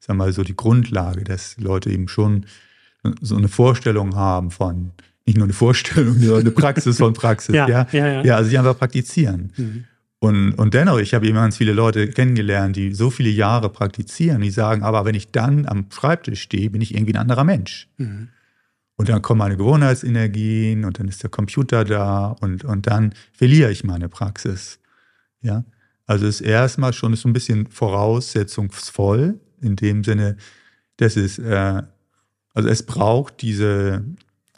wir 0.00 0.14
mal, 0.14 0.32
so 0.32 0.42
die 0.42 0.56
Grundlage, 0.56 1.22
dass 1.22 1.56
Leute 1.58 1.90
eben 1.90 2.08
schon 2.08 2.46
so 3.20 3.36
eine 3.36 3.46
Vorstellung 3.46 4.16
haben 4.16 4.50
von, 4.50 4.90
nicht 5.26 5.36
nur 5.36 5.44
eine 5.44 5.52
Vorstellung, 5.52 6.14
sondern 6.18 6.40
eine 6.40 6.50
Praxis 6.50 6.96
von 6.98 7.12
Praxis. 7.12 7.54
ja, 7.54 7.68
ja, 7.68 7.86
ja, 7.92 8.06
ja. 8.06 8.24
ja 8.24 8.36
also 8.36 8.50
die 8.50 8.58
einfach 8.58 8.78
praktizieren. 8.78 9.52
Mhm. 9.56 9.84
Und, 10.18 10.54
und 10.54 10.72
dennoch, 10.74 10.98
ich 10.98 11.12
habe 11.14 11.26
eben 11.26 11.36
ganz 11.36 11.58
viele 11.58 11.72
Leute 11.72 12.08
kennengelernt, 12.08 12.74
die 12.76 12.94
so 12.94 13.10
viele 13.10 13.28
Jahre 13.28 13.68
praktizieren, 13.68 14.40
die 14.40 14.50
sagen, 14.50 14.82
aber 14.82 15.04
wenn 15.04 15.14
ich 15.14 15.30
dann 15.30 15.66
am 15.66 15.86
Schreibtisch 15.90 16.40
stehe, 16.42 16.70
bin 16.70 16.80
ich 16.80 16.94
irgendwie 16.94 17.14
ein 17.14 17.20
anderer 17.20 17.44
Mensch. 17.44 17.88
Mhm. 17.98 18.28
Und 18.96 19.10
dann 19.10 19.20
kommen 19.20 19.38
meine 19.38 19.58
Gewohnheitsenergien 19.58 20.86
und 20.86 20.98
dann 20.98 21.06
ist 21.06 21.22
der 21.22 21.28
Computer 21.28 21.84
da 21.84 22.28
und, 22.40 22.64
und 22.64 22.86
dann 22.86 23.12
verliere 23.34 23.70
ich 23.70 23.84
meine 23.84 24.08
Praxis. 24.08 24.78
Ja, 25.42 25.64
also 26.06 26.26
es 26.26 26.40
ist 26.40 26.46
erstmal 26.46 26.94
schon 26.94 27.12
ist 27.12 27.20
so 27.20 27.28
ein 27.28 27.34
bisschen 27.34 27.66
voraussetzungsvoll 27.66 29.38
in 29.60 29.76
dem 29.76 30.02
Sinne, 30.02 30.38
dass 30.96 31.16
es, 31.16 31.38
äh, 31.38 31.82
also 32.54 32.68
es 32.70 32.84
braucht 32.84 33.42
diese 33.42 34.02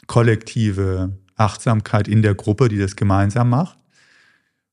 kollektive 0.09 1.13
Achtsamkeit 1.37 2.07
in 2.07 2.23
der 2.23 2.33
Gruppe, 2.33 2.67
die 2.67 2.79
das 2.79 2.95
gemeinsam 2.97 3.49
macht. 3.49 3.77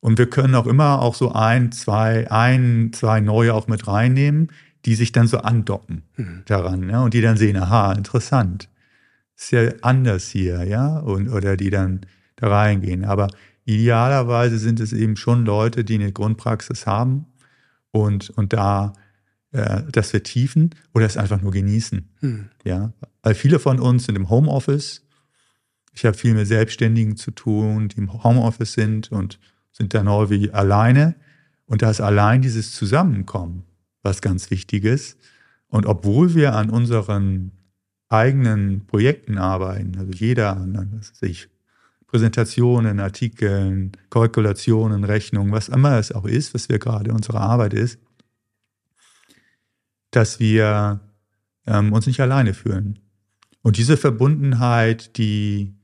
Und 0.00 0.18
wir 0.18 0.30
können 0.30 0.54
auch 0.54 0.66
immer 0.66 1.02
auch 1.02 1.14
so 1.14 1.32
ein, 1.32 1.72
zwei, 1.72 2.30
ein, 2.30 2.90
zwei 2.92 3.20
neue 3.20 3.52
auch 3.54 3.68
mit 3.68 3.86
reinnehmen, 3.86 4.50
die 4.86 4.94
sich 4.94 5.12
dann 5.12 5.26
so 5.26 5.38
andocken 5.38 6.02
mhm. 6.16 6.42
daran, 6.46 6.88
ja, 6.88 7.02
und 7.02 7.12
die 7.12 7.20
dann 7.20 7.36
sehen, 7.36 7.56
aha, 7.56 7.92
interessant. 7.92 8.70
Ist 9.36 9.50
ja 9.50 9.68
anders 9.82 10.28
hier, 10.28 10.64
ja, 10.64 10.98
und, 11.00 11.28
oder 11.28 11.58
die 11.58 11.70
dann 11.70 12.00
da 12.36 12.48
reingehen. 12.48 13.04
Aber 13.04 13.28
idealerweise 13.66 14.58
sind 14.58 14.80
es 14.80 14.94
eben 14.94 15.16
schon 15.16 15.44
Leute, 15.44 15.84
die 15.84 15.96
eine 15.96 16.12
Grundpraxis 16.12 16.86
haben 16.86 17.26
und, 17.90 18.30
und 18.30 18.54
da 18.54 18.94
äh, 19.52 19.82
das 19.92 20.10
vertiefen 20.10 20.70
oder 20.94 21.04
es 21.04 21.18
einfach 21.18 21.42
nur 21.42 21.52
genießen. 21.52 22.08
Mhm. 22.22 22.48
Ja, 22.64 22.92
weil 23.22 23.34
viele 23.34 23.58
von 23.58 23.80
uns 23.80 24.04
sind 24.06 24.16
im 24.16 24.30
Homeoffice. 24.30 25.05
Ich 25.96 26.04
habe 26.04 26.16
viel 26.16 26.34
mit 26.34 26.46
Selbstständigen 26.46 27.16
zu 27.16 27.30
tun, 27.30 27.88
die 27.88 27.96
im 27.96 28.22
Homeoffice 28.22 28.74
sind 28.74 29.10
und 29.10 29.38
sind 29.72 29.94
dann 29.94 30.10
häufig 30.10 30.54
alleine. 30.54 31.14
Und 31.64 31.80
da 31.80 31.90
ist 31.90 32.02
allein 32.02 32.42
dieses 32.42 32.72
Zusammenkommen 32.72 33.64
was 34.02 34.20
ganz 34.20 34.50
Wichtiges. 34.50 35.16
Und 35.68 35.86
obwohl 35.86 36.34
wir 36.34 36.54
an 36.54 36.68
unseren 36.68 37.52
eigenen 38.08 38.86
Projekten 38.86 39.38
arbeiten, 39.38 39.96
also 39.98 40.12
jeder 40.12 40.56
an 40.56 41.00
sich 41.00 41.48
Präsentationen, 42.06 43.00
Artikeln, 43.00 43.92
Kalkulationen, 44.10 45.02
Rechnungen, 45.02 45.52
was 45.52 45.68
immer 45.68 45.98
es 45.98 46.12
auch 46.12 46.26
ist, 46.26 46.54
was 46.54 46.68
wir 46.68 46.78
gerade 46.78 47.12
unsere 47.12 47.40
Arbeit 47.40 47.72
ist, 47.72 47.98
dass 50.10 50.38
wir 50.40 51.00
ähm, 51.66 51.92
uns 51.92 52.06
nicht 52.06 52.20
alleine 52.20 52.54
fühlen. 52.54 52.98
Und 53.62 53.78
diese 53.78 53.96
Verbundenheit, 53.96 55.16
die, 55.18 55.75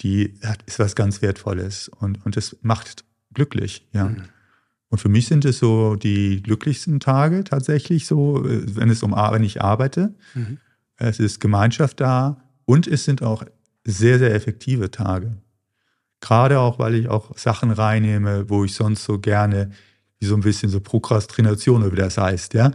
die 0.00 0.34
ist 0.66 0.78
was 0.78 0.94
ganz 0.94 1.22
Wertvolles 1.22 1.88
und, 1.88 2.24
und 2.24 2.36
das 2.36 2.56
macht 2.62 3.04
glücklich, 3.32 3.86
ja. 3.92 4.08
Mhm. 4.08 4.24
Und 4.90 4.98
für 4.98 5.08
mich 5.08 5.28
sind 5.28 5.44
es 5.44 5.60
so 5.60 5.94
die 5.94 6.42
glücklichsten 6.42 6.98
Tage 6.98 7.44
tatsächlich 7.44 8.06
so, 8.06 8.44
äh, 8.44 8.74
wenn 8.74 8.90
es 8.90 9.02
um 9.02 9.12
wenn 9.12 9.44
ich 9.44 9.62
arbeite. 9.62 10.14
Mhm. 10.34 10.58
Es 10.96 11.20
ist 11.20 11.40
Gemeinschaft 11.40 12.00
da 12.00 12.42
und 12.64 12.86
es 12.86 13.04
sind 13.04 13.22
auch 13.22 13.44
sehr, 13.84 14.18
sehr 14.18 14.34
effektive 14.34 14.90
Tage. 14.90 15.36
Gerade 16.20 16.58
auch, 16.58 16.78
weil 16.78 16.96
ich 16.96 17.08
auch 17.08 17.38
Sachen 17.38 17.70
reinnehme, 17.70 18.50
wo 18.50 18.64
ich 18.64 18.74
sonst 18.74 19.04
so 19.04 19.18
gerne, 19.18 19.70
wie 20.18 20.26
so 20.26 20.34
ein 20.34 20.42
bisschen 20.42 20.68
so 20.68 20.80
Prokrastination, 20.80 21.90
wie 21.90 21.96
das 21.96 22.18
heißt, 22.18 22.54
ja. 22.54 22.72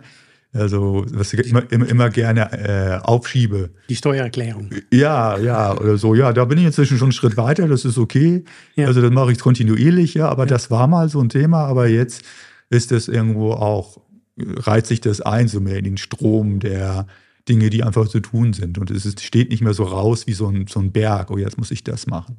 Also, 0.56 1.06
was 1.12 1.34
ich 1.34 1.48
immer, 1.48 1.70
immer, 1.70 1.88
immer 1.88 2.10
gerne 2.10 2.52
äh, 2.54 3.06
aufschiebe. 3.06 3.72
Die 3.90 3.96
Steuererklärung. 3.96 4.70
Ja, 4.92 5.38
ja, 5.38 5.78
oder 5.78 5.98
so. 5.98 6.16
Ja, 6.16 6.32
da 6.32 6.46
bin 6.46 6.58
ich 6.58 6.66
inzwischen 6.66 6.98
schon 6.98 7.08
einen 7.08 7.12
Schritt 7.12 7.36
weiter, 7.36 7.68
das 7.68 7.84
ist 7.84 7.98
okay. 7.98 8.46
Ja. 8.76 8.88
Also, 8.88 9.02
das 9.02 9.12
mache 9.12 9.34
ich 9.34 9.40
kontinuierlich, 9.40 10.14
ja, 10.14 10.30
aber 10.30 10.44
ja. 10.44 10.50
das 10.50 10.72
war 10.72 10.88
mal 10.88 11.10
so 11.10 11.20
ein 11.20 11.28
Thema, 11.28 11.66
aber 11.66 11.88
jetzt 11.88 12.24
ist 12.70 12.94
es 12.94 13.10
irgendwo 13.10 13.52
auch, 13.52 14.00
reizt 14.38 14.88
sich 14.88 15.02
das 15.02 15.20
ein, 15.20 15.50
so 15.50 15.60
mehr 15.60 15.78
in 15.78 15.84
den 15.84 15.98
Strom 15.98 16.60
der 16.60 17.06
Dinge, 17.50 17.70
die 17.70 17.84
einfach 17.84 18.08
zu 18.08 18.22
tun 18.22 18.54
sind. 18.54 18.78
Und 18.78 18.92
es 18.92 19.06
ist, 19.06 19.22
steht 19.22 19.50
nicht 19.50 19.62
mehr 19.62 19.74
so 19.74 19.84
raus 19.84 20.26
wie 20.26 20.34
so 20.34 20.48
ein, 20.48 20.68
so 20.68 20.80
ein 20.80 20.94
Berg, 20.94 21.32
oh, 21.32 21.38
jetzt 21.38 21.58
muss 21.58 21.72
ich 21.72 21.84
das 21.84 22.08
machen. 22.08 22.38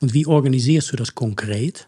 Und 0.00 0.12
wie 0.12 0.26
organisierst 0.26 0.92
du 0.92 0.96
das 0.96 1.14
konkret? 1.14 1.86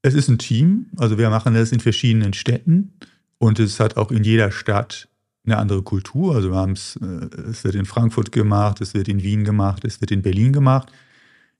Es 0.00 0.14
ist 0.14 0.28
ein 0.28 0.38
Team, 0.38 0.86
also 0.96 1.18
wir 1.18 1.28
machen 1.30 1.54
das 1.54 1.72
in 1.72 1.80
verschiedenen 1.80 2.32
Städten. 2.32 2.92
Und 3.38 3.58
es 3.58 3.80
hat 3.80 3.96
auch 3.96 4.10
in 4.10 4.24
jeder 4.24 4.50
Stadt 4.50 5.08
eine 5.44 5.58
andere 5.58 5.82
Kultur. 5.82 6.34
Also 6.34 6.50
wir 6.50 6.56
haben 6.56 6.72
es, 6.72 6.96
äh, 6.96 7.28
es 7.50 7.64
wird 7.64 7.74
in 7.74 7.86
Frankfurt 7.86 8.32
gemacht, 8.32 8.80
es 8.80 8.94
wird 8.94 9.08
in 9.08 9.22
Wien 9.22 9.44
gemacht, 9.44 9.84
es 9.84 10.00
wird 10.00 10.10
in 10.10 10.22
Berlin 10.22 10.52
gemacht. 10.52 10.90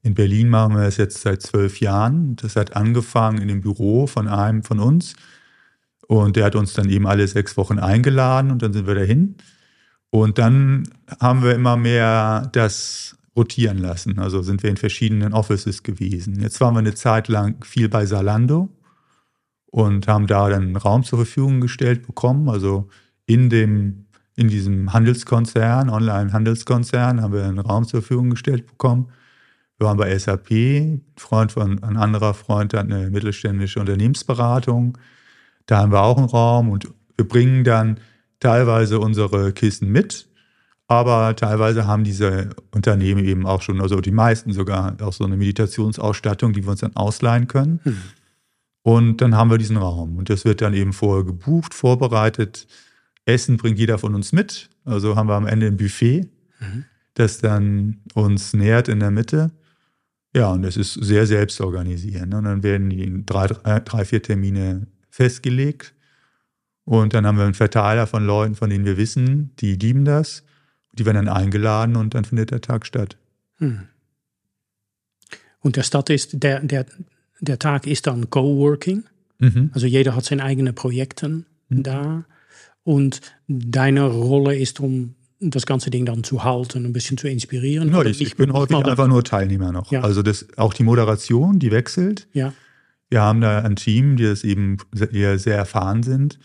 In 0.02 0.14
Berlin 0.14 0.48
machen 0.48 0.74
wir 0.74 0.82
es 0.82 0.96
jetzt 0.96 1.20
seit 1.22 1.42
zwölf 1.42 1.80
Jahren. 1.80 2.36
Das 2.36 2.56
hat 2.56 2.76
angefangen 2.76 3.42
in 3.42 3.48
dem 3.48 3.60
Büro 3.60 4.06
von 4.06 4.28
einem 4.28 4.62
von 4.62 4.78
uns. 4.80 5.14
Und 6.06 6.36
der 6.36 6.44
hat 6.44 6.54
uns 6.54 6.74
dann 6.74 6.88
eben 6.88 7.06
alle 7.06 7.26
sechs 7.26 7.56
Wochen 7.56 7.78
eingeladen 7.78 8.52
und 8.52 8.62
dann 8.62 8.72
sind 8.72 8.86
wir 8.86 8.94
dahin. 8.94 9.36
Und 10.10 10.38
dann 10.38 10.88
haben 11.20 11.42
wir 11.42 11.54
immer 11.54 11.76
mehr 11.76 12.48
das 12.52 13.16
rotieren 13.36 13.78
lassen. 13.78 14.18
Also 14.18 14.42
sind 14.42 14.62
wir 14.62 14.70
in 14.70 14.76
verschiedenen 14.76 15.34
Offices 15.34 15.82
gewesen. 15.82 16.40
Jetzt 16.40 16.60
waren 16.60 16.74
wir 16.74 16.78
eine 16.78 16.94
Zeit 16.94 17.28
lang 17.28 17.64
viel 17.64 17.88
bei 17.88 18.06
Salando 18.06 18.70
und 19.66 20.08
haben 20.08 20.26
da 20.26 20.48
dann 20.48 20.62
einen 20.62 20.76
Raum 20.76 21.04
zur 21.04 21.18
Verfügung 21.18 21.60
gestellt 21.60 22.06
bekommen. 22.06 22.48
Also 22.48 22.88
in 23.26 23.50
dem, 23.50 24.06
in 24.36 24.48
diesem 24.48 24.92
Handelskonzern, 24.92 25.90
Online-Handelskonzern, 25.90 27.20
haben 27.20 27.32
wir 27.32 27.44
einen 27.44 27.58
Raum 27.58 27.84
zur 27.84 28.00
Verfügung 28.02 28.30
gestellt 28.30 28.66
bekommen. 28.66 29.08
Wir 29.78 29.88
waren 29.88 29.98
bei 29.98 30.16
SAP, 30.18 30.50
ein 30.50 31.02
Freund 31.16 31.52
von, 31.52 31.82
ein 31.82 31.96
anderer 31.96 32.32
Freund 32.32 32.72
hat 32.72 32.90
eine 32.90 33.10
mittelständische 33.10 33.78
Unternehmensberatung. 33.80 34.96
Da 35.66 35.78
haben 35.78 35.92
wir 35.92 36.02
auch 36.02 36.16
einen 36.16 36.28
Raum 36.28 36.70
und 36.70 36.88
wir 37.16 37.28
bringen 37.28 37.64
dann 37.64 38.00
teilweise 38.40 39.00
unsere 39.00 39.52
Kissen 39.52 39.90
mit, 39.90 40.28
aber 40.88 41.34
teilweise 41.36 41.86
haben 41.86 42.04
diese 42.04 42.50
Unternehmen 42.70 43.24
eben 43.24 43.46
auch 43.46 43.60
schon, 43.60 43.80
also 43.80 44.00
die 44.00 44.12
meisten 44.12 44.52
sogar, 44.52 44.96
auch 45.02 45.12
so 45.12 45.24
eine 45.24 45.36
Meditationsausstattung, 45.36 46.52
die 46.52 46.64
wir 46.64 46.70
uns 46.70 46.80
dann 46.80 46.94
ausleihen 46.94 47.48
können. 47.48 47.80
Hm. 47.82 47.98
Und 48.86 49.20
dann 49.20 49.34
haben 49.34 49.50
wir 49.50 49.58
diesen 49.58 49.78
Raum. 49.78 50.16
Und 50.16 50.30
das 50.30 50.44
wird 50.44 50.60
dann 50.60 50.72
eben 50.72 50.92
vorher 50.92 51.24
gebucht, 51.24 51.74
vorbereitet. 51.74 52.68
Essen 53.24 53.56
bringt 53.56 53.80
jeder 53.80 53.98
von 53.98 54.14
uns 54.14 54.30
mit. 54.30 54.70
Also 54.84 55.16
haben 55.16 55.28
wir 55.28 55.34
am 55.34 55.48
Ende 55.48 55.66
ein 55.66 55.76
Buffet, 55.76 56.28
mhm. 56.60 56.84
das 57.14 57.38
dann 57.38 57.96
uns 58.14 58.52
nährt 58.52 58.86
in 58.86 59.00
der 59.00 59.10
Mitte. 59.10 59.50
Ja, 60.36 60.52
und 60.52 60.62
das 60.62 60.76
ist 60.76 60.94
sehr 60.94 61.26
selbstorganisierend. 61.26 62.32
Und 62.32 62.44
dann 62.44 62.62
werden 62.62 62.88
die 62.90 63.26
drei, 63.26 63.48
drei, 63.48 64.04
vier 64.04 64.22
Termine 64.22 64.86
festgelegt. 65.10 65.92
Und 66.84 67.12
dann 67.12 67.26
haben 67.26 67.38
wir 67.38 67.44
einen 67.44 67.54
Verteiler 67.54 68.06
von 68.06 68.24
Leuten, 68.24 68.54
von 68.54 68.70
denen 68.70 68.84
wir 68.84 68.96
wissen, 68.96 69.50
die 69.56 69.74
lieben 69.74 70.04
das. 70.04 70.44
Die 70.92 71.04
werden 71.04 71.26
dann 71.26 71.36
eingeladen 71.36 71.96
und 71.96 72.14
dann 72.14 72.24
findet 72.24 72.52
der 72.52 72.60
Tag 72.60 72.86
statt. 72.86 73.16
Hm. 73.56 73.88
Und 75.58 75.74
der 75.74 75.82
Stadt 75.82 76.08
ist, 76.08 76.40
der, 76.40 76.60
der, 76.60 76.86
der 77.40 77.58
Tag 77.58 77.86
ist 77.86 78.06
dann 78.06 78.30
Coworking. 78.30 79.04
Mhm. 79.38 79.70
Also 79.72 79.86
jeder 79.86 80.16
hat 80.16 80.24
seine 80.24 80.44
eigenen 80.44 80.74
Projekte 80.74 81.28
mhm. 81.28 81.44
da. 81.68 82.24
Und 82.84 83.20
deine 83.48 84.06
Rolle 84.06 84.56
ist, 84.56 84.80
um 84.80 85.14
das 85.40 85.66
ganze 85.66 85.90
Ding 85.90 86.06
dann 86.06 86.24
zu 86.24 86.44
halten, 86.44 86.86
ein 86.86 86.92
bisschen 86.92 87.18
zu 87.18 87.28
inspirieren. 87.28 87.92
Ja, 87.92 88.02
ich, 88.04 88.22
ich 88.22 88.36
bin 88.36 88.52
häufig 88.52 88.76
einfach 88.76 89.08
nur 89.08 89.22
Teilnehmer 89.22 89.72
noch. 89.72 89.90
Ja. 89.90 90.00
Also 90.02 90.22
das, 90.22 90.46
auch 90.56 90.72
die 90.72 90.82
Moderation, 90.82 91.58
die 91.58 91.70
wechselt. 91.70 92.28
Ja. 92.32 92.54
Wir 93.10 93.20
haben 93.20 93.40
da 93.40 93.60
ein 93.60 93.76
Team, 93.76 94.16
die 94.16 94.24
das 94.24 94.44
eben 94.44 94.78
eher 95.12 95.38
sehr 95.38 95.56
erfahren 95.56 96.02
sind. 96.02 96.38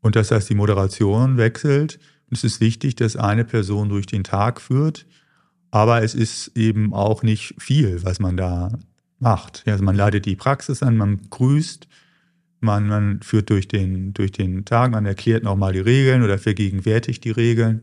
Und 0.00 0.16
das 0.16 0.30
heißt, 0.30 0.48
die 0.48 0.54
Moderation 0.54 1.36
wechselt. 1.36 1.98
Und 2.28 2.38
es 2.38 2.44
ist 2.44 2.60
wichtig, 2.60 2.96
dass 2.96 3.16
eine 3.16 3.44
Person 3.44 3.88
durch 3.88 4.06
den 4.06 4.24
Tag 4.24 4.60
führt. 4.60 5.06
Aber 5.70 6.02
es 6.02 6.14
ist 6.14 6.56
eben 6.56 6.92
auch 6.92 7.22
nicht 7.22 7.54
viel, 7.58 8.02
was 8.02 8.18
man 8.18 8.36
da 8.36 8.78
macht. 9.22 9.62
Also 9.66 9.82
man 9.82 9.96
leitet 9.96 10.26
die 10.26 10.36
Praxis 10.36 10.82
an, 10.82 10.96
man 10.96 11.20
grüßt, 11.30 11.88
man, 12.60 12.86
man 12.88 13.22
führt 13.22 13.50
durch 13.50 13.68
den, 13.68 14.12
durch 14.12 14.32
den 14.32 14.64
Tag, 14.64 14.90
man 14.90 15.06
erklärt 15.06 15.42
nochmal 15.44 15.72
die 15.72 15.80
Regeln 15.80 16.22
oder 16.22 16.38
vergegenwärtigt 16.38 17.24
die 17.24 17.30
Regeln. 17.30 17.82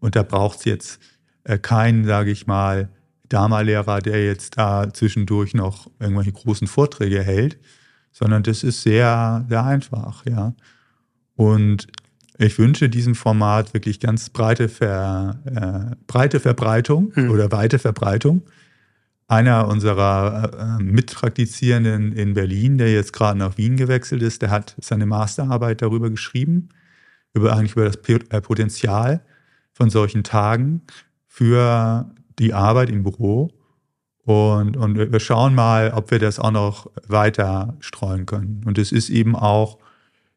Und 0.00 0.16
da 0.16 0.22
braucht 0.22 0.58
es 0.58 0.64
jetzt 0.64 1.00
äh, 1.44 1.58
keinen, 1.58 2.04
sage 2.04 2.30
ich 2.30 2.46
mal, 2.46 2.88
Dharma-Lehrer, 3.28 4.00
der 4.00 4.24
jetzt 4.24 4.56
da 4.58 4.92
zwischendurch 4.92 5.54
noch 5.54 5.90
irgendwelche 6.00 6.32
großen 6.32 6.66
Vorträge 6.66 7.22
hält, 7.22 7.58
sondern 8.10 8.42
das 8.42 8.64
ist 8.64 8.82
sehr, 8.82 9.44
sehr 9.48 9.64
einfach, 9.64 10.24
ja. 10.26 10.54
Und 11.36 11.86
ich 12.38 12.58
wünsche 12.58 12.88
diesem 12.88 13.14
Format 13.14 13.74
wirklich 13.74 14.00
ganz 14.00 14.30
breite, 14.30 14.68
Ver, 14.68 15.38
äh, 15.44 15.96
breite 16.06 16.40
Verbreitung 16.40 17.12
hm. 17.14 17.30
oder 17.30 17.52
weite 17.52 17.78
Verbreitung. 17.78 18.42
Einer 19.30 19.68
unserer 19.68 20.78
äh, 20.78 20.82
Mitpraktizierenden 20.82 22.12
in 22.12 22.32
Berlin, 22.32 22.78
der 22.78 22.90
jetzt 22.90 23.12
gerade 23.12 23.38
nach 23.38 23.58
Wien 23.58 23.76
gewechselt 23.76 24.22
ist, 24.22 24.40
der 24.40 24.50
hat 24.50 24.74
seine 24.80 25.04
Masterarbeit 25.04 25.82
darüber 25.82 26.08
geschrieben, 26.08 26.70
über 27.34 27.52
eigentlich 27.52 27.72
über 27.72 27.84
das 27.84 27.96
äh, 27.96 28.40
Potenzial 28.40 29.22
von 29.74 29.90
solchen 29.90 30.24
Tagen 30.24 30.80
für 31.26 32.10
die 32.38 32.54
Arbeit 32.54 32.88
im 32.88 33.02
Büro. 33.02 33.50
Und, 34.24 34.78
und 34.78 34.96
wir 34.96 35.20
schauen 35.20 35.54
mal, 35.54 35.92
ob 35.94 36.10
wir 36.10 36.18
das 36.18 36.38
auch 36.38 36.50
noch 36.50 36.90
weiter 37.06 37.76
streuen 37.80 38.24
können. 38.24 38.62
Und 38.64 38.78
es 38.78 38.92
ist 38.92 39.10
eben 39.10 39.36
auch 39.36 39.78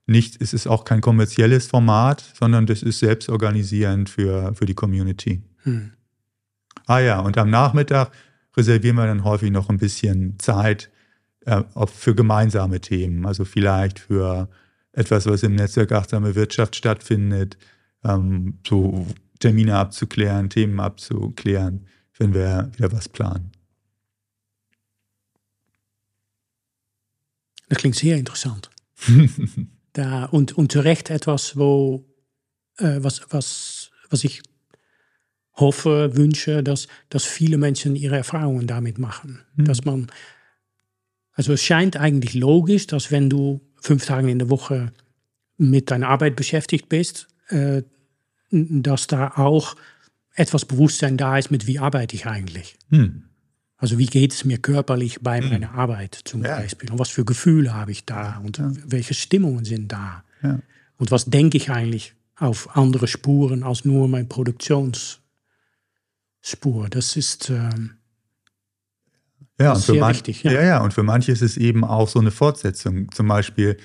nicht, 0.06 0.42
es 0.42 0.54
ist 0.54 0.68
auch 0.68 0.84
kein 0.84 1.00
kommerzielles 1.00 1.68
Format, 1.68 2.24
sondern 2.38 2.66
das 2.66 2.84
ist 2.84 3.00
selbstorganisierend 3.00 4.10
für, 4.10 4.54
für 4.54 4.66
die 4.66 4.74
Community. 4.74 5.44
Hm. 5.64 5.92
Ah 6.88 7.00
ja, 7.00 7.20
und 7.22 7.38
am 7.38 7.50
Nachmittag 7.50 8.12
reservieren 8.56 8.98
wir 8.98 9.08
dann 9.08 9.24
häufig 9.24 9.52
noch 9.52 9.70
ein 9.70 9.78
bisschen 9.78 10.38
Zeit 10.40 10.90
äh, 11.46 11.64
für 11.86 12.16
gemeinsame 12.16 12.82
Themen. 12.82 13.26
Also 13.26 13.46
vielleicht 13.46 14.00
für 14.00 14.50
etwas, 14.94 15.26
was 15.26 15.44
im 15.44 15.56
Netzwerk 15.56 15.92
Achtsame 15.92 16.36
Wirtschaft 16.36 16.76
stattfindet, 16.76 17.58
ähm, 18.04 18.60
so 18.68 19.08
Termine 19.40 19.76
abzuklären, 19.76 20.50
Themen 20.50 20.80
abzuklären, 20.80 21.88
wenn 22.18 22.34
wir 22.34 22.72
wieder 22.76 22.92
was 22.92 23.10
planen. 23.10 23.52
Das 27.70 27.78
klingt 27.78 27.96
sehr 27.96 28.18
interessant. 28.18 28.70
da, 29.94 30.26
und, 30.26 30.58
und 30.58 30.72
zu 30.72 30.82
Recht 30.82 31.10
etwas, 31.10 31.56
wo, 31.58 32.06
äh, 32.78 32.98
was, 33.02 33.22
was, 33.30 33.92
was 34.10 34.24
ich 34.26 34.44
hoffe, 35.62 36.16
wünsche, 36.16 36.64
dass, 36.64 36.88
dass 37.10 37.24
viele 37.24 37.58
Menschen 37.58 37.96
ihre 37.96 38.18
Erfahrungen 38.18 38.68
damit 38.68 39.00
machen. 39.00 39.40
Mhm. 39.56 39.66
Dass 39.66 39.86
man, 39.86 40.08
also 41.34 41.54
es 41.54 41.64
scheint 41.64 41.96
eigentlich 41.96 42.34
logisch, 42.34 42.88
dass 42.88 43.12
wenn 43.12 43.30
du 43.30 43.62
fünf 43.80 44.06
Tage 44.06 44.30
in 44.30 44.40
der 44.40 44.50
Woche 44.50 44.92
mit 45.58 45.92
deiner 45.92 46.10
Arbeit 46.10 46.36
beschäftigt 46.36 46.90
bist, 46.90 47.28
äh, 47.50 47.84
dass 48.52 49.08
da 49.08 49.30
auch 49.36 49.76
etwas 50.36 50.66
Bewusstsein 50.66 51.18
da 51.18 51.38
ist, 51.38 51.52
mit 51.52 51.68
wie 51.68 51.80
arbeite 51.80 52.16
ich 52.16 52.26
eigentlich. 52.26 52.78
Mhm. 52.90 53.24
Also 53.78 53.98
wie 53.98 54.06
geht 54.06 54.34
es 54.34 54.46
mir 54.46 54.60
körperlich 54.60 55.22
bei 55.22 55.42
mhm. 55.42 55.50
meiner 55.50 55.74
Arbeit 55.74 56.20
zum 56.26 56.44
ja. 56.44 56.58
Beispiel? 56.58 56.92
Und 56.92 57.00
was 57.00 57.10
für 57.10 57.26
Gefühle 57.26 57.74
habe 57.74 57.92
ich 57.92 58.06
da? 58.06 58.42
Und 58.44 58.58
ja. 58.58 58.72
welche 58.86 59.14
Stimmungen 59.14 59.66
sind 59.66 59.92
da? 59.92 60.24
Ja. 60.44 60.60
Und 60.98 61.12
was 61.12 61.26
denke 61.26 61.58
ich 61.58 61.72
eigentlich 61.72 62.14
auf 62.36 62.76
andere 62.76 63.08
Spuren 63.08 63.64
als 63.64 63.86
nur 63.86 64.08
mein 64.08 64.28
Produktionsspur? 66.42 66.90
Das 66.90 67.16
ist 67.16 67.50
ähm, 67.50 67.98
ja, 69.60 69.74
und 69.74 69.84
für 69.84 69.94
sehr 69.94 70.08
wichtig. 70.08 70.44
Ja. 70.44 70.52
ja, 70.54 70.64
ja, 70.64 70.82
und 70.82 70.94
für 70.94 71.04
manche 71.04 71.32
ist 71.32 71.42
es 71.42 71.58
eben 71.58 71.84
auch 71.84 72.08
so 72.08 72.20
eine 72.20 72.32
Fortsetzung. 72.32 73.12
Zum 73.12 73.28
Beispiel 73.28 73.78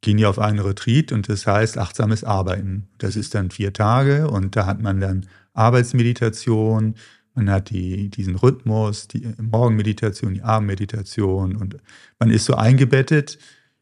gehen 0.00 0.18
die 0.18 0.26
auf 0.26 0.38
einen 0.38 0.60
Retreat 0.60 1.10
und 1.10 1.28
das 1.28 1.46
heißt 1.46 1.78
achtsames 1.78 2.22
Arbeiten. 2.22 2.88
Das 2.98 3.16
ist 3.16 3.34
dann 3.34 3.50
vier 3.50 3.72
Tage 3.72 4.28
und 4.30 4.54
da 4.54 4.66
hat 4.66 4.80
man 4.80 5.00
dann 5.00 5.26
Arbeitsmeditation, 5.52 6.94
man 7.34 7.50
hat 7.50 7.70
die, 7.70 8.08
diesen 8.08 8.36
Rhythmus, 8.36 9.08
die 9.08 9.28
Morgenmeditation, 9.38 10.34
die 10.34 10.42
Abendmeditation 10.42 11.56
und 11.56 11.78
man 12.18 12.30
ist 12.30 12.44
so 12.44 12.54
eingebettet 12.54 13.38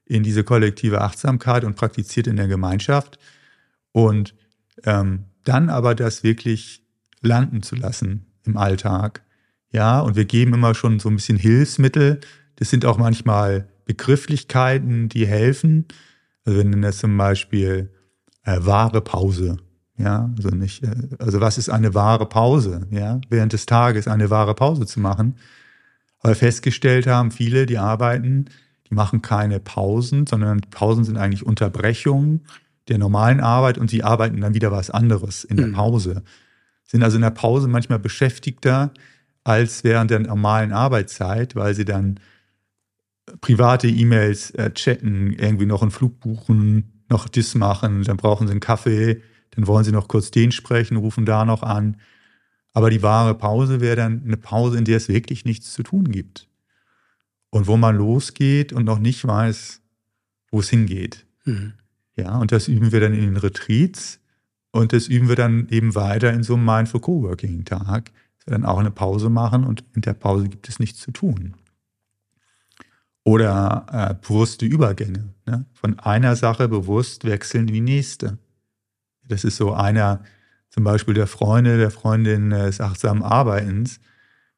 in 0.07 0.23
diese 0.23 0.45
kollektive 0.45 1.01
Achtsamkeit 1.03 1.65
und 1.65 1.77
praktiziert 1.77 2.27
in 2.27 2.37
der 2.37 2.49
Gemeinschaft. 2.49 3.19
Und 3.93 4.35
ähm, 4.85 5.25
dann 5.45 5.69
aber 5.69 5.95
das 5.95 6.23
wirklich 6.23 6.84
landen 7.27 7.63
zu 7.63 7.77
lassen 7.77 8.27
im 8.45 8.57
Alltag. 8.57 9.23
Ja, 9.71 10.01
und 10.01 10.17
wir 10.17 10.25
geben 10.25 10.55
immer 10.55 10.75
schon 10.75 11.01
so 11.01 11.09
ein 11.09 11.17
bisschen 11.17 11.39
Hilfsmittel. 11.39 12.21
Das 12.57 12.71
sind 12.71 12.85
auch 12.85 12.99
manchmal 12.99 13.69
Begrifflichkeiten, 13.87 15.09
die 15.09 15.27
helfen. 15.27 15.87
Also 16.45 16.59
wir 16.59 16.65
nennen 16.65 16.83
das 16.83 16.99
zum 16.99 17.17
Beispiel 17.17 17.91
äh, 18.45 18.59
wahre 18.61 19.01
Pause. 19.01 19.57
Ja, 19.97 20.31
also 20.37 20.49
nicht, 20.51 20.83
äh, 20.83 20.95
also 21.19 21.41
was 21.41 21.59
ist 21.59 21.69
eine 21.69 21.95
wahre 21.95 22.27
Pause? 22.27 22.87
Ja, 22.91 23.21
während 23.29 23.53
des 23.53 23.67
Tages 23.67 24.09
eine 24.09 24.31
wahre 24.31 24.55
Pause 24.55 24.87
zu 24.87 25.01
machen. 25.01 25.37
Weil 26.21 26.35
festgestellt 26.35 27.07
haben 27.07 27.31
viele, 27.31 27.67
die 27.67 27.79
arbeiten, 27.79 28.47
die 28.89 28.95
machen 28.95 29.23
keine 29.23 29.61
Pausen, 29.61 30.27
sondern 30.27 30.61
Pausen 30.71 31.05
sind 31.05 31.17
eigentlich 31.17 31.45
Unterbrechungen 31.45 32.47
der 32.89 32.99
normalen 32.99 33.41
Arbeit 33.41 33.79
und 33.79 33.91
sie 33.91 34.03
arbeiten 34.05 34.41
dann 34.41 34.55
wieder 34.55 34.71
was 34.71 34.91
anderes 34.91 35.45
in 35.45 35.57
der 35.57 35.69
mhm. 35.69 35.77
Sind 36.95 37.03
also 37.03 37.17
in 37.17 37.23
der 37.23 37.31
Pause 37.31 37.67
manchmal 37.67 37.99
beschäftigter 37.99 38.95
als 39.43 39.83
während 39.83 40.13
der 40.13 40.21
normalen 40.21 40.71
Arbeitszeit, 40.71 41.57
weil 41.57 41.75
sie 41.75 41.85
dann 41.85 42.21
private 43.41 43.89
E-Mails 43.89 44.53
äh, 44.53 44.73
chatten, 44.73 45.33
irgendwie 45.33 45.67
noch 45.67 45.83
einen 45.83 45.91
Flug 45.91 46.21
buchen, 46.21 47.05
noch 47.09 47.29
das 47.29 47.57
machen, 47.57 48.05
dann 48.05 48.17
brauchen 48.17 48.47
sie 48.47 48.53
einen 48.53 48.61
Kaffee, 48.61 49.23
dann 49.51 49.67
wollen 49.67 49.83
sie 49.83 49.91
noch 49.91 50.07
kurz 50.07 50.31
den 50.31 50.53
sprechen, 50.53 50.97
rufen 50.97 51.27
da 51.27 51.45
noch 51.45 51.65
an. 51.65 51.97
Aber 52.75 52.91
die 52.91 53.03
wahre 53.03 53.35
Pause 53.35 53.81
wäre 53.81 53.97
dann 53.97 54.23
eine 54.25 54.37
Pause, 54.37 54.79
in 54.79 54.85
der 54.85 54.99
es 54.99 55.09
wirklich 55.09 55.45
nichts 55.45 55.73
zu 55.73 55.83
tun 55.83 56.13
gibt. 56.13 56.49
Und 57.51 57.67
wo 57.67 57.77
man 57.77 57.97
losgeht 57.97 58.73
und 58.73 58.85
noch 58.85 59.01
nicht 59.01 59.27
weiß, 59.27 59.83
wo 60.53 60.61
es 60.61 60.71
hingeht. 60.71 61.27
Mhm. 61.45 61.73
Ja, 62.15 62.39
und 62.39 62.53
das 62.53 62.69
üben 62.69 62.93
wir 62.93 63.01
dann 63.01 63.15
in 63.15 63.23
den 63.23 63.37
Retreats 63.37 64.21
und 64.75 64.93
das 64.93 65.07
üben 65.07 65.29
wir 65.29 65.37
dann 65.37 65.69
eben 65.69 65.95
weiter 65.95 66.33
in 66.33 66.43
so 66.43 66.55
einem 66.55 66.65
Mindful 66.65 67.01
Coworking 67.01 67.65
Tag. 67.65 68.11
Dass 68.39 68.47
wir 68.49 68.51
dann 68.51 68.65
auch 68.65 68.79
eine 68.79 68.91
Pause 68.91 69.31
machen 69.31 69.63
und 69.63 69.85
in 69.95 70.03
der 70.03 70.15
Pause 70.15 70.49
gibt 70.49 70.69
es 70.69 70.81
nichts 70.81 71.01
zu 71.01 71.13
tun. 71.13 71.55
Oder 73.23 73.87
äh, 73.93 74.15
bewusste 74.21 74.67
Übergänge. 74.67 75.33
Ne? 75.47 75.65
Von 75.75 76.01
einer 76.01 76.35
Sache 76.35 76.69
bewusst 76.69 77.25
wechseln 77.25 77.69
in 77.69 77.75
die 77.75 77.81
nächste. 77.83 78.39
Das 79.23 79.45
ist 79.45 79.59
so 79.59 79.73
einer 79.73 80.25
zum 80.71 80.83
Beispiel 80.83 81.15
der 81.15 81.29
Freunde, 81.29 81.79
der 81.79 81.93
Freundin 81.93 82.51
des 82.51 82.81
achtsamen 82.81 83.23
Arbeitens, 83.23 84.01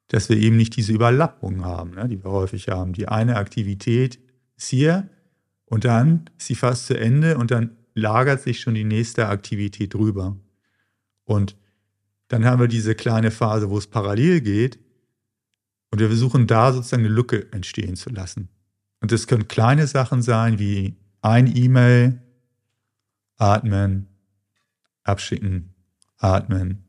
dass 0.07 0.29
wir 0.29 0.37
eben 0.37 0.57
nicht 0.57 0.75
diese 0.77 0.93
Überlappung 0.93 1.63
haben, 1.63 1.91
ne, 1.91 2.07
die 2.07 2.23
wir 2.23 2.31
häufig 2.31 2.69
haben. 2.69 2.93
Die 2.93 3.07
eine 3.07 3.35
Aktivität 3.35 4.19
ist 4.55 4.69
hier 4.69 5.07
und 5.65 5.85
dann 5.85 6.27
ist 6.39 6.47
sie 6.47 6.55
fast 6.55 6.87
zu 6.87 6.99
Ende 6.99 7.37
und 7.37 7.51
dann 7.51 7.76
lagert 7.97 8.41
sich 8.41 8.59
schon 8.59 8.75
die 8.75 8.83
nächste 8.83 9.27
Aktivität 9.27 9.93
drüber. 9.93 10.37
Und 11.25 11.57
dann 12.27 12.45
haben 12.45 12.59
wir 12.59 12.67
diese 12.67 12.95
kleine 12.95 13.31
Phase, 13.31 13.69
wo 13.69 13.77
es 13.77 13.87
parallel 13.87 14.41
geht 14.41 14.79
und 15.91 15.99
wir 15.99 16.07
versuchen 16.07 16.47
da 16.47 16.73
sozusagen 16.73 17.03
eine 17.03 17.13
Lücke 17.13 17.51
entstehen 17.51 17.95
zu 17.95 18.09
lassen. 18.09 18.49
Und 18.99 19.11
das 19.11 19.27
können 19.27 19.47
kleine 19.47 19.87
Sachen 19.87 20.21
sein 20.21 20.59
wie 20.59 20.95
ein 21.21 21.53
E-Mail, 21.55 22.21
atmen, 23.37 24.07
abschicken, 25.03 25.73
atmen 26.17 26.83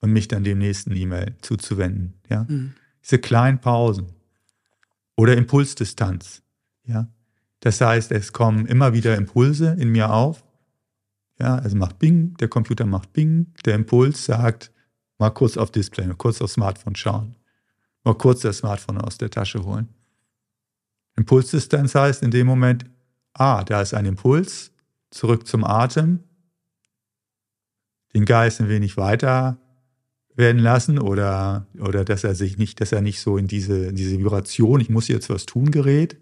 und 0.00 0.12
mich 0.12 0.28
dann 0.28 0.44
dem 0.44 0.58
nächsten 0.58 0.94
E-Mail 0.94 1.36
zuzuwenden. 1.42 2.14
Ja? 2.28 2.44
Mhm. 2.48 2.74
Diese 3.04 3.18
kleinen 3.18 3.60
Pausen. 3.60 4.12
Oder 5.16 5.36
Impulsdistanz. 5.36 6.42
Ja? 6.84 7.08
Das 7.60 7.80
heißt, 7.80 8.12
es 8.12 8.32
kommen 8.32 8.66
immer 8.66 8.92
wieder 8.92 9.16
Impulse 9.16 9.76
in 9.78 9.90
mir 9.90 10.12
auf. 10.12 10.44
Ja, 11.40 11.56
also 11.56 11.76
macht 11.76 11.98
Bing, 11.98 12.34
der 12.38 12.48
Computer 12.48 12.86
macht 12.86 13.12
Bing, 13.12 13.52
der 13.64 13.74
Impuls 13.74 14.24
sagt, 14.24 14.72
mal 15.18 15.30
kurz 15.30 15.56
auf 15.56 15.70
Display, 15.70 16.06
mal 16.06 16.16
kurz 16.16 16.40
aufs 16.42 16.54
Smartphone 16.54 16.96
schauen, 16.96 17.36
mal 18.04 18.14
kurz 18.14 18.40
das 18.40 18.58
Smartphone 18.58 19.00
aus 19.00 19.18
der 19.18 19.30
Tasche 19.30 19.64
holen. 19.64 19.88
Impulsdistanz 21.16 21.94
heißt 21.94 22.22
in 22.22 22.30
dem 22.30 22.46
Moment, 22.46 22.86
ah, 23.34 23.64
da 23.64 23.82
ist 23.82 23.94
ein 23.94 24.06
Impuls, 24.06 24.72
zurück 25.10 25.46
zum 25.46 25.64
Atem, 25.64 26.20
den 28.14 28.24
Geist 28.24 28.60
ein 28.60 28.68
wenig 28.68 28.96
weiter 28.96 29.58
werden 30.34 30.60
lassen 30.60 30.98
oder, 30.98 31.66
oder 31.80 32.04
dass 32.04 32.22
er 32.22 32.34
sich 32.34 32.58
nicht, 32.58 32.80
dass 32.80 32.92
er 32.92 33.00
nicht 33.00 33.20
so 33.20 33.36
in 33.36 33.48
diese, 33.48 33.92
diese 33.92 34.18
Vibration, 34.18 34.80
ich 34.80 34.88
muss 34.88 35.08
jetzt 35.08 35.28
was 35.28 35.46
tun, 35.46 35.70
gerät. 35.72 36.16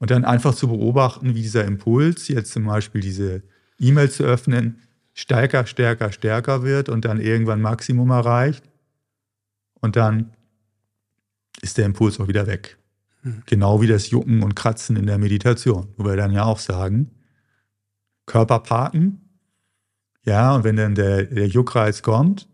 Und 0.00 0.10
dann 0.10 0.24
einfach 0.24 0.54
zu 0.54 0.66
beobachten, 0.66 1.34
wie 1.36 1.42
dieser 1.42 1.64
Impuls, 1.64 2.26
jetzt 2.26 2.50
zum 2.52 2.64
Beispiel 2.64 3.00
diese 3.00 3.42
E-Mail 3.78 4.10
zu 4.10 4.24
öffnen, 4.24 4.80
stärker, 5.12 5.66
stärker, 5.66 6.10
stärker 6.10 6.64
wird 6.64 6.88
und 6.88 7.04
dann 7.04 7.20
irgendwann 7.20 7.60
Maximum 7.60 8.10
erreicht. 8.10 8.64
Und 9.74 9.94
dann 9.94 10.32
ist 11.60 11.78
der 11.78 11.86
Impuls 11.86 12.18
auch 12.18 12.26
wieder 12.26 12.48
weg. 12.48 12.78
Mhm. 13.22 13.42
Genau 13.46 13.80
wie 13.80 13.86
das 13.86 14.10
Jucken 14.10 14.42
und 14.42 14.56
Kratzen 14.56 14.96
in 14.96 15.06
der 15.06 15.18
Meditation, 15.18 15.88
wo 15.96 16.04
wir 16.04 16.16
dann 16.16 16.32
ja 16.32 16.44
auch 16.44 16.58
sagen, 16.58 17.10
Körper 18.26 18.60
parken, 18.60 19.20
ja, 20.24 20.54
und 20.54 20.64
wenn 20.64 20.76
dann 20.76 20.94
der, 20.94 21.24
der 21.24 21.48
Juckreiz 21.48 22.02
kommt, 22.02 22.48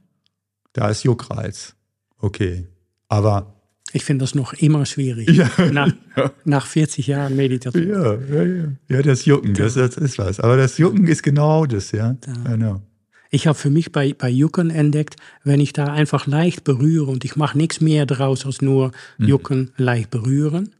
da 0.72 0.88
ist 0.88 1.02
Juckreiz. 1.02 1.74
Okay. 2.18 2.68
Aber. 3.08 3.55
Ich 3.96 4.04
finde 4.04 4.24
das 4.24 4.34
noch 4.34 4.52
immer 4.52 4.84
schwierig. 4.84 5.30
Ja, 5.30 5.48
nach, 5.72 5.90
ja. 6.16 6.30
nach 6.44 6.66
40 6.66 7.06
Jahren 7.06 7.34
Meditation. 7.34 7.88
Ja, 7.88 8.14
ja, 8.14 8.42
ja. 8.42 8.64
ja 8.90 9.02
das 9.02 9.24
Jucken, 9.24 9.54
das, 9.54 9.72
das 9.72 9.96
ist 9.96 10.18
was. 10.18 10.38
Aber 10.38 10.58
das 10.58 10.76
Jucken 10.76 11.06
ist 11.06 11.22
genau 11.22 11.64
das, 11.64 11.92
ja. 11.92 12.14
Genau. 12.44 12.82
Ich 13.30 13.46
habe 13.46 13.56
für 13.56 13.70
mich 13.70 13.92
bei, 13.92 14.12
bei 14.12 14.28
Jucken 14.28 14.68
entdeckt, 14.68 15.16
wenn 15.44 15.60
ich 15.60 15.72
da 15.72 15.86
einfach 15.86 16.26
leicht 16.26 16.62
berühre 16.62 17.10
und 17.10 17.24
ich 17.24 17.36
mache 17.36 17.56
nichts 17.56 17.80
mehr 17.80 18.04
draus 18.04 18.44
als 18.44 18.60
nur 18.60 18.92
mhm. 19.16 19.28
Jucken, 19.28 19.60
mhm. 19.60 19.84
leicht 19.84 20.10
berühren. 20.10 20.74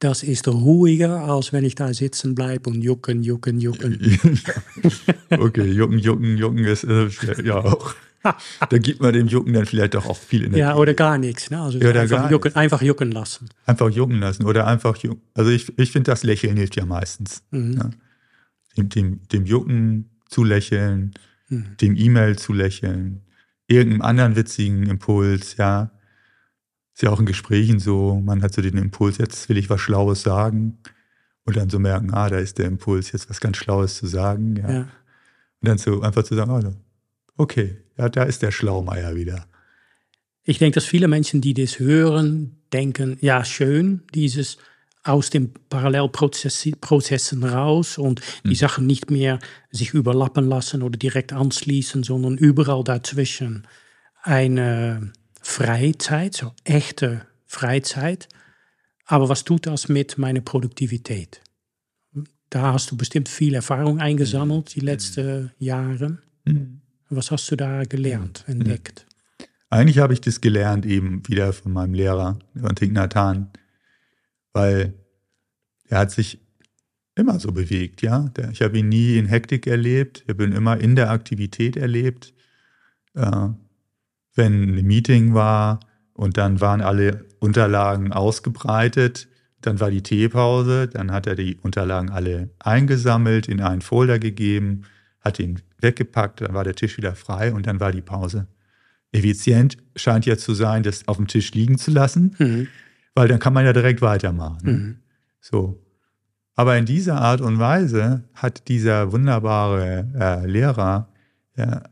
Das 0.00 0.22
ist 0.22 0.46
ruhiger, 0.46 1.24
als 1.24 1.52
wenn 1.52 1.64
ich 1.64 1.74
da 1.74 1.92
sitzen 1.92 2.34
bleibe 2.34 2.70
und 2.70 2.82
jucken, 2.82 3.22
jucken, 3.22 3.60
jucken. 3.60 3.98
okay, 5.30 5.64
jucken, 5.64 5.98
jucken, 5.98 6.36
jucken 6.36 6.64
ist 6.64 6.84
äh, 6.84 7.08
ja 7.42 7.56
auch 7.56 7.94
da 8.22 8.78
gibt 8.78 9.00
man 9.00 9.12
dem 9.12 9.28
Jucken 9.28 9.52
dann 9.52 9.66
vielleicht 9.66 9.94
doch 9.94 10.06
auch 10.06 10.16
viel 10.16 10.44
Energie. 10.44 10.60
Ja, 10.60 10.76
oder 10.76 10.94
gar 10.94 11.18
nichts. 11.18 11.50
Ne? 11.50 11.60
Also 11.60 11.78
ja, 11.78 11.90
einfach, 11.90 12.30
jucken, 12.30 12.54
einfach, 12.56 12.82
jucken, 12.82 13.12
lassen. 13.12 13.48
Einfach 13.66 13.90
jucken 13.90 14.18
lassen 14.18 14.44
oder 14.44 14.66
einfach 14.66 14.96
jucken. 14.96 15.22
Also 15.34 15.50
ich, 15.50 15.78
ich 15.78 15.92
finde, 15.92 16.10
das 16.10 16.24
Lächeln 16.24 16.56
hilft 16.56 16.76
ja 16.76 16.84
meistens. 16.84 17.42
Mhm. 17.50 17.92
Dem, 18.76 18.88
dem, 18.88 19.20
dem, 19.28 19.46
Jucken 19.46 20.10
zu 20.28 20.44
lächeln, 20.44 21.14
mhm. 21.48 21.76
dem 21.80 21.96
E-Mail 21.96 22.36
zu 22.36 22.52
lächeln, 22.52 23.22
irgendeinem 23.66 24.02
anderen 24.02 24.36
witzigen 24.36 24.86
Impuls, 24.86 25.56
ja. 25.56 25.90
Ist 26.98 27.02
ja 27.02 27.10
auch 27.10 27.20
in 27.20 27.26
Gesprächen 27.26 27.78
so, 27.78 28.20
man 28.24 28.42
hat 28.42 28.52
so 28.52 28.60
den 28.60 28.76
Impuls, 28.76 29.18
jetzt 29.18 29.48
will 29.48 29.56
ich 29.56 29.70
was 29.70 29.80
Schlaues 29.80 30.22
sagen. 30.22 30.78
Und 31.44 31.56
dann 31.56 31.70
so 31.70 31.78
merken, 31.78 32.12
ah, 32.12 32.28
da 32.28 32.38
ist 32.38 32.58
der 32.58 32.66
Impuls, 32.66 33.12
jetzt 33.12 33.30
was 33.30 33.38
ganz 33.38 33.56
Schlaues 33.56 33.98
zu 33.98 34.08
sagen. 34.08 34.56
Ja. 34.56 34.68
ja. 34.68 34.80
Und 34.80 34.88
dann 35.60 35.78
so 35.78 36.02
einfach 36.02 36.24
zu 36.24 36.34
sagen, 36.34 36.50
oh, 36.50 36.72
okay, 37.40 37.76
ja, 37.96 38.08
da 38.08 38.24
ist 38.24 38.42
der 38.42 38.50
Schlaumeier 38.50 39.14
wieder. 39.14 39.46
Ich 40.42 40.58
denke, 40.58 40.74
dass 40.74 40.86
viele 40.86 41.06
Menschen, 41.06 41.40
die 41.40 41.54
das 41.54 41.78
hören, 41.78 42.56
denken, 42.72 43.16
ja, 43.20 43.44
schön, 43.44 44.02
dieses 44.12 44.58
aus 45.04 45.30
den 45.30 45.54
Parallelprozessen 45.70 47.44
raus 47.44 47.98
und 47.98 48.22
die 48.42 48.48
mhm. 48.48 48.54
Sachen 48.56 48.86
nicht 48.88 49.08
mehr 49.08 49.38
sich 49.70 49.94
überlappen 49.94 50.48
lassen 50.48 50.82
oder 50.82 50.98
direkt 50.98 51.32
anschließen, 51.32 52.02
sondern 52.02 52.36
überall 52.36 52.82
dazwischen 52.82 53.68
eine 54.24 55.12
Freizeit, 55.48 56.34
so 56.34 56.52
echte 56.64 57.26
Freizeit. 57.46 58.28
Aber 59.06 59.30
was 59.30 59.44
tut 59.44 59.66
das 59.66 59.88
mit 59.88 60.18
meiner 60.18 60.42
Produktivität? 60.42 61.40
Da 62.50 62.74
hast 62.74 62.90
du 62.90 62.98
bestimmt 62.98 63.30
viel 63.30 63.54
Erfahrung 63.54 63.98
eingesammelt 63.98 64.74
die 64.74 64.80
letzten 64.80 65.44
mhm. 65.44 65.50
Jahre. 65.58 66.18
Mhm. 66.44 66.82
Was 67.08 67.30
hast 67.30 67.50
du 67.50 67.56
da 67.56 67.84
gelernt, 67.84 68.44
entdeckt? 68.46 69.06
Eigentlich 69.70 69.98
habe 69.98 70.12
ich 70.12 70.20
das 70.20 70.42
gelernt 70.42 70.84
eben 70.84 71.26
wieder 71.26 71.54
von 71.54 71.72
meinem 71.72 71.94
Lehrer, 71.94 72.38
von 72.54 72.92
Nathan, 72.92 73.50
weil 74.52 74.92
er 75.84 76.00
hat 76.00 76.10
sich 76.10 76.40
immer 77.14 77.40
so 77.40 77.52
bewegt, 77.52 78.02
ja. 78.02 78.30
Ich 78.52 78.60
habe 78.60 78.78
ihn 78.78 78.90
nie 78.90 79.16
in 79.16 79.24
Hektik 79.24 79.66
erlebt, 79.66 80.24
ich 80.24 80.28
habe 80.28 80.44
ihn 80.44 80.52
immer 80.52 80.78
in 80.78 80.94
der 80.94 81.10
Aktivität 81.10 81.78
erlebt. 81.78 82.34
Wenn 84.38 84.76
ein 84.76 84.86
Meeting 84.86 85.34
war 85.34 85.80
und 86.12 86.36
dann 86.36 86.60
waren 86.60 86.80
alle 86.80 87.24
Unterlagen 87.40 88.12
ausgebreitet, 88.12 89.26
dann 89.60 89.80
war 89.80 89.90
die 89.90 90.02
Teepause, 90.04 90.86
dann 90.86 91.10
hat 91.10 91.26
er 91.26 91.34
die 91.34 91.56
Unterlagen 91.56 92.10
alle 92.10 92.50
eingesammelt, 92.60 93.48
in 93.48 93.60
einen 93.60 93.80
Folder 93.80 94.20
gegeben, 94.20 94.82
hat 95.20 95.40
ihn 95.40 95.60
weggepackt, 95.80 96.40
dann 96.40 96.54
war 96.54 96.62
der 96.62 96.76
Tisch 96.76 96.96
wieder 96.96 97.16
frei 97.16 97.52
und 97.52 97.66
dann 97.66 97.80
war 97.80 97.90
die 97.90 98.00
Pause. 98.00 98.46
Effizient 99.10 99.76
scheint 99.96 100.24
ja 100.24 100.36
zu 100.36 100.54
sein, 100.54 100.84
das 100.84 101.08
auf 101.08 101.16
dem 101.16 101.26
Tisch 101.26 101.52
liegen 101.54 101.76
zu 101.76 101.90
lassen, 101.90 102.36
mhm. 102.38 102.68
weil 103.16 103.26
dann 103.26 103.40
kann 103.40 103.54
man 103.54 103.64
ja 103.64 103.72
direkt 103.72 104.02
weitermachen. 104.02 104.60
Mhm. 104.64 104.96
So. 105.40 105.84
Aber 106.54 106.78
in 106.78 106.86
dieser 106.86 107.20
Art 107.20 107.40
und 107.40 107.58
Weise 107.58 108.22
hat 108.34 108.68
dieser 108.68 109.10
wunderbare 109.10 110.06
äh, 110.14 110.46
Lehrer, 110.46 111.08
ja, 111.56 111.82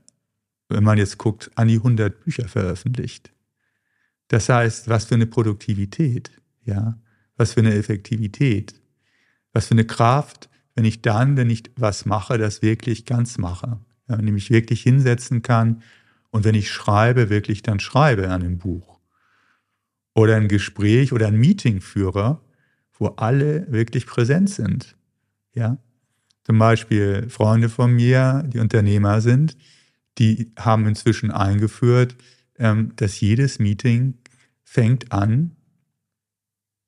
wenn 0.69 0.85
man 0.85 0.99
jetzt 0.99 1.19
guckt, 1.19 1.51
an 1.55 1.69
die 1.69 1.77
100 1.77 2.25
Bücher 2.25 2.49
veröffentlicht. 2.49 3.33
Das 4.29 4.49
heißt, 4.49 4.89
was 4.89 5.05
für 5.05 5.15
eine 5.15 5.27
Produktivität, 5.27 6.31
ja, 6.65 6.99
was 7.37 7.53
für 7.53 7.61
eine 7.61 7.75
Effektivität, 7.75 8.75
was 9.53 9.69
für 9.69 9.75
eine 9.75 9.85
Kraft, 9.85 10.49
wenn 10.75 10.85
ich 10.85 11.03
dann, 11.03 11.37
wenn 11.37 11.51
ich 11.51 11.65
was 11.77 12.05
mache, 12.05 12.39
das 12.39 12.63
wirklich 12.63 13.05
ganz 13.05 13.39
mache. 13.39 13.79
Ja, 14.09 14.17
nämlich 14.17 14.51
wirklich 14.51 14.83
hinsetzen 14.83 15.43
kann 15.43 15.83
und 16.31 16.45
wenn 16.45 16.55
ich 16.55 16.71
schreibe, 16.71 17.31
wirklich 17.31 17.63
dann 17.63 17.81
schreibe 17.81 18.29
an 18.29 18.43
einem 18.43 18.59
Buch. 18.59 19.01
Oder 20.15 20.37
ein 20.37 20.49
Gespräch 20.49 21.13
oder 21.13 21.29
ein 21.29 21.37
Meeting 21.37 21.81
führe, 21.81 22.41
wo 22.99 23.09
alle 23.09 23.71
wirklich 23.71 24.07
präsent 24.07 24.51
sind. 24.51 24.97
Ja? 25.55 25.79
Zum 26.45 26.59
Beispiel 26.59 27.29
Freunde 27.29 27.69
von 27.69 27.93
mir, 27.93 28.45
die 28.47 28.59
Unternehmer 28.59 29.21
sind, 29.21 29.57
die 30.19 30.53
haben 30.59 30.87
inzwischen 30.87 31.31
eingeführt, 31.31 32.17
ähm, 32.59 32.93
dass 32.97 33.21
jedes 33.21 33.59
Meeting 33.59 34.15
fängt 34.65 35.13
an, 35.13 35.57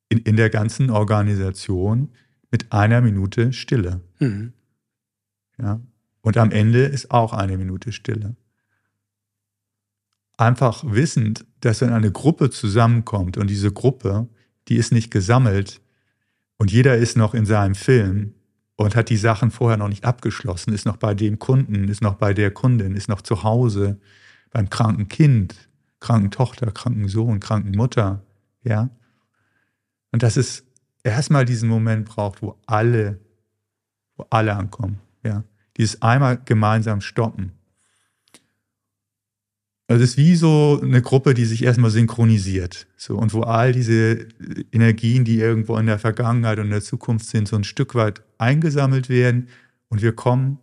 in, 0.08 0.18
in 0.18 0.36
der 0.36 0.50
ganzen 0.50 0.90
Organisation 0.90 2.10
mit 2.50 2.72
einer 2.72 3.00
Minute 3.00 3.52
Stille. 3.52 4.00
Mhm. 4.18 4.52
Ja? 5.58 5.80
Und 6.22 6.36
am 6.36 6.50
Ende 6.50 6.84
ist 6.84 7.10
auch 7.10 7.32
eine 7.32 7.58
Minute 7.58 7.92
Stille. 7.92 8.36
Einfach 10.36 10.84
wissend, 10.86 11.44
dass 11.60 11.80
wenn 11.80 11.90
eine 11.90 12.12
Gruppe 12.12 12.50
zusammenkommt 12.50 13.36
und 13.36 13.50
diese 13.50 13.72
Gruppe, 13.72 14.28
die 14.68 14.76
ist 14.76 14.92
nicht 14.92 15.10
gesammelt 15.10 15.80
und 16.56 16.70
jeder 16.70 16.96
ist 16.96 17.16
noch 17.16 17.34
in 17.34 17.44
seinem 17.44 17.74
Film 17.74 18.34
und 18.78 18.94
hat 18.94 19.08
die 19.08 19.16
Sachen 19.16 19.50
vorher 19.50 19.76
noch 19.76 19.88
nicht 19.88 20.04
abgeschlossen, 20.04 20.72
ist 20.72 20.86
noch 20.86 20.96
bei 20.96 21.12
dem 21.12 21.40
Kunden, 21.40 21.88
ist 21.88 22.00
noch 22.00 22.14
bei 22.14 22.32
der 22.32 22.52
Kundin, 22.52 22.94
ist 22.94 23.08
noch 23.08 23.22
zu 23.22 23.42
Hause, 23.42 23.98
beim 24.52 24.70
kranken 24.70 25.08
Kind, 25.08 25.68
kranken 25.98 26.30
Tochter, 26.30 26.70
kranken 26.70 27.08
Sohn, 27.08 27.40
kranken 27.40 27.76
Mutter, 27.76 28.22
ja. 28.62 28.88
Und 30.12 30.22
dass 30.22 30.36
es 30.36 30.64
erstmal 31.02 31.44
diesen 31.44 31.68
Moment 31.68 32.08
braucht, 32.08 32.40
wo 32.40 32.56
alle, 32.66 33.18
wo 34.16 34.24
alle 34.30 34.54
ankommen, 34.54 35.00
ja. 35.24 35.42
Dieses 35.76 36.00
einmal 36.00 36.40
gemeinsam 36.44 37.00
stoppen. 37.00 37.57
Also 39.90 40.04
es 40.04 40.10
ist 40.10 40.16
wie 40.18 40.36
so 40.36 40.78
eine 40.82 41.00
Gruppe, 41.00 41.32
die 41.32 41.46
sich 41.46 41.64
erstmal 41.64 41.90
synchronisiert. 41.90 42.86
So, 42.98 43.16
und 43.16 43.32
wo 43.32 43.40
all 43.40 43.72
diese 43.72 44.28
Energien, 44.70 45.24
die 45.24 45.38
irgendwo 45.38 45.78
in 45.78 45.86
der 45.86 45.98
Vergangenheit 45.98 46.58
und 46.58 46.66
in 46.66 46.72
der 46.72 46.82
Zukunft 46.82 47.24
sind, 47.26 47.48
so 47.48 47.56
ein 47.56 47.64
Stück 47.64 47.94
weit 47.94 48.22
eingesammelt 48.36 49.08
werden 49.08 49.48
und 49.88 50.02
wir 50.02 50.12
kommen 50.12 50.58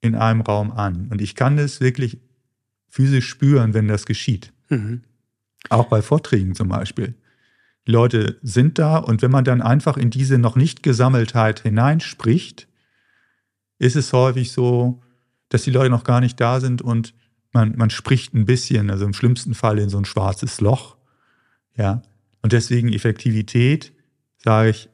in 0.00 0.16
einem 0.16 0.40
Raum 0.40 0.72
an. 0.72 1.06
Und 1.10 1.22
ich 1.22 1.36
kann 1.36 1.56
das 1.56 1.80
wirklich 1.80 2.18
physisch 2.88 3.28
spüren, 3.28 3.74
wenn 3.74 3.86
das 3.86 4.06
geschieht. 4.06 4.52
Mhm. 4.68 5.02
Auch 5.68 5.86
bei 5.86 6.02
Vorträgen 6.02 6.56
zum 6.56 6.68
Beispiel. 6.68 7.14
Die 7.86 7.92
Leute 7.92 8.38
sind 8.42 8.76
da 8.80 8.98
und 8.98 9.22
wenn 9.22 9.30
man 9.30 9.44
dann 9.44 9.62
einfach 9.62 9.96
in 9.96 10.10
diese 10.10 10.36
noch 10.38 10.56
nicht 10.56 10.82
Gesammeltheit 10.82 11.60
hineinspricht, 11.60 12.66
ist 13.78 13.94
es 13.94 14.12
häufig 14.12 14.50
so, 14.50 15.00
dass 15.48 15.62
die 15.62 15.70
Leute 15.70 15.90
noch 15.90 16.02
gar 16.02 16.20
nicht 16.20 16.40
da 16.40 16.58
sind 16.58 16.82
und 16.82 17.14
man, 17.52 17.76
man 17.76 17.90
spricht 17.90 18.34
ein 18.34 18.44
bisschen, 18.44 18.90
also 18.90 19.04
im 19.04 19.14
schlimmsten 19.14 19.54
Fall 19.54 19.78
in 19.78 19.88
so 19.88 19.98
ein 19.98 20.04
schwarzes 20.04 20.60
Loch. 20.60 20.96
Ja. 21.76 22.02
Und 22.42 22.52
deswegen 22.52 22.92
Effektivität, 22.92 23.92
sage 24.38 24.70
ich, 24.70 24.88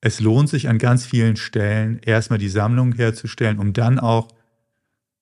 es 0.00 0.20
lohnt 0.20 0.48
sich 0.48 0.68
an 0.68 0.78
ganz 0.78 1.06
vielen 1.06 1.36
Stellen 1.36 2.00
erstmal 2.00 2.38
die 2.38 2.48
Sammlung 2.48 2.92
herzustellen, 2.92 3.58
um 3.58 3.72
dann 3.72 4.00
auch 4.00 4.28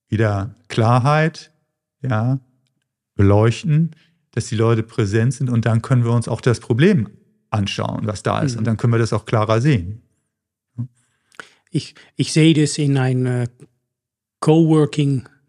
wieder 0.07 0.55
Klarheit, 0.69 1.51
ja, 2.01 2.39
beleuchten, 3.15 3.91
dass 4.31 4.47
die 4.47 4.55
Leute 4.55 4.81
präsent 4.81 5.33
sind 5.33 5.49
und 5.49 5.65
dann 5.65 5.81
können 5.81 6.03
wir 6.03 6.11
uns 6.11 6.27
auch 6.27 6.41
das 6.41 6.59
Problem 6.59 7.09
anschauen, 7.51 8.07
was 8.07 8.23
da 8.23 8.41
ist. 8.41 8.53
Mhm. 8.53 8.59
Und 8.59 8.63
dann 8.65 8.77
können 8.77 8.93
wir 8.93 8.97
das 8.99 9.13
auch 9.13 9.25
klarer 9.25 9.61
sehen. 9.61 10.01
Ich, 11.69 11.95
ich 12.15 12.33
sehe 12.33 12.53
das 12.53 12.77
in 12.77 12.97
einem 12.97 13.47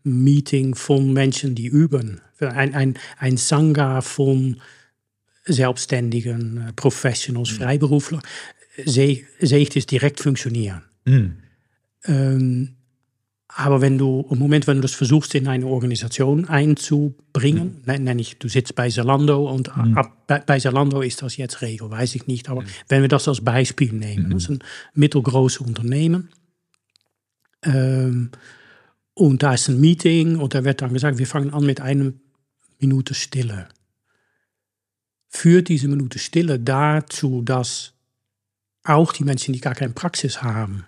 Coworking-Meeting 0.02 0.74
von 0.74 1.12
Menschen, 1.12 1.54
die 1.54 1.66
üben. 1.66 2.20
Ein, 2.40 2.74
ein, 2.74 2.94
ein 3.18 3.36
Sangha 3.36 4.00
von 4.00 4.60
selbstständigen 5.44 6.72
Professionals, 6.76 7.52
mhm. 7.52 7.56
Freiberufler, 7.56 8.20
sehe, 8.84 9.24
sehe 9.40 9.58
ich 9.58 9.70
das 9.70 9.86
direkt 9.86 10.20
funktionieren. 10.20 10.82
Mhm. 11.04 11.36
Ähm, 12.04 12.68
aber 13.54 13.82
wenn 13.82 13.98
du, 13.98 14.26
im 14.30 14.38
Moment, 14.38 14.66
wenn 14.66 14.76
du 14.76 14.82
das 14.82 14.94
versuchst, 14.94 15.34
in 15.34 15.46
eine 15.46 15.66
Organisation 15.66 16.48
einzubringen, 16.48 17.82
mhm. 17.84 18.04
nenne 18.04 18.20
ich, 18.20 18.38
du 18.38 18.48
sitzt 18.48 18.74
bei 18.74 18.88
Zalando 18.88 19.48
und 19.50 19.76
mhm. 19.76 19.98
ab, 19.98 20.26
bei, 20.26 20.38
bei 20.38 20.58
Zalando 20.58 21.02
ist 21.02 21.20
das 21.22 21.36
jetzt 21.36 21.60
Regel, 21.60 21.90
weiß 21.90 22.14
ich 22.14 22.26
nicht. 22.26 22.48
Aber 22.48 22.62
mhm. 22.62 22.66
wenn 22.88 23.02
wir 23.02 23.08
das 23.08 23.28
als 23.28 23.42
Beispiel 23.42 23.92
nehmen, 23.92 24.28
mhm. 24.28 24.30
das 24.30 24.44
ist 24.44 24.50
ein 24.50 24.58
mittelgroßes 24.94 25.60
Unternehmen. 25.60 26.30
Ähm, 27.64 28.30
und 29.14 29.42
da 29.42 29.54
ist 29.54 29.68
ein 29.68 29.80
Meeting 29.80 30.38
und 30.38 30.54
da 30.54 30.64
wird 30.64 30.82
dann 30.82 30.92
gesagt, 30.92 31.18
wir 31.18 31.26
fangen 31.26 31.52
an 31.52 31.64
mit 31.64 31.80
einer 31.80 32.12
Minute 32.78 33.14
Stille. 33.14 33.68
Führt 35.28 35.68
diese 35.68 35.88
Minute 35.88 36.18
Stille 36.18 36.58
dazu, 36.58 37.42
dass 37.42 37.92
auch 38.84 39.12
die 39.12 39.24
Menschen, 39.24 39.52
die 39.52 39.60
gar 39.60 39.74
keine 39.74 39.92
Praxis 39.92 40.42
haben, 40.42 40.84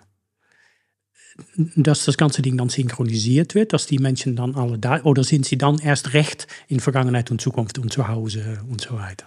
dass 1.75 2.05
das 2.05 2.17
ganze 2.17 2.41
Ding 2.41 2.57
dann 2.57 2.69
synchronisiert 2.69 3.55
wird, 3.55 3.73
dass 3.73 3.87
die 3.87 3.99
Menschen 3.99 4.35
dann 4.35 4.55
alle 4.55 4.79
da, 4.79 5.01
oder 5.03 5.23
sind 5.23 5.45
sie 5.45 5.57
dann 5.57 5.79
erst 5.79 6.13
recht 6.13 6.47
in 6.67 6.79
Vergangenheit 6.79 7.31
und 7.31 7.41
Zukunft 7.41 7.77
und 7.77 7.91
zu 7.91 8.07
Hause 8.07 8.63
und 8.69 8.81
so 8.81 8.95
weiter? 8.95 9.25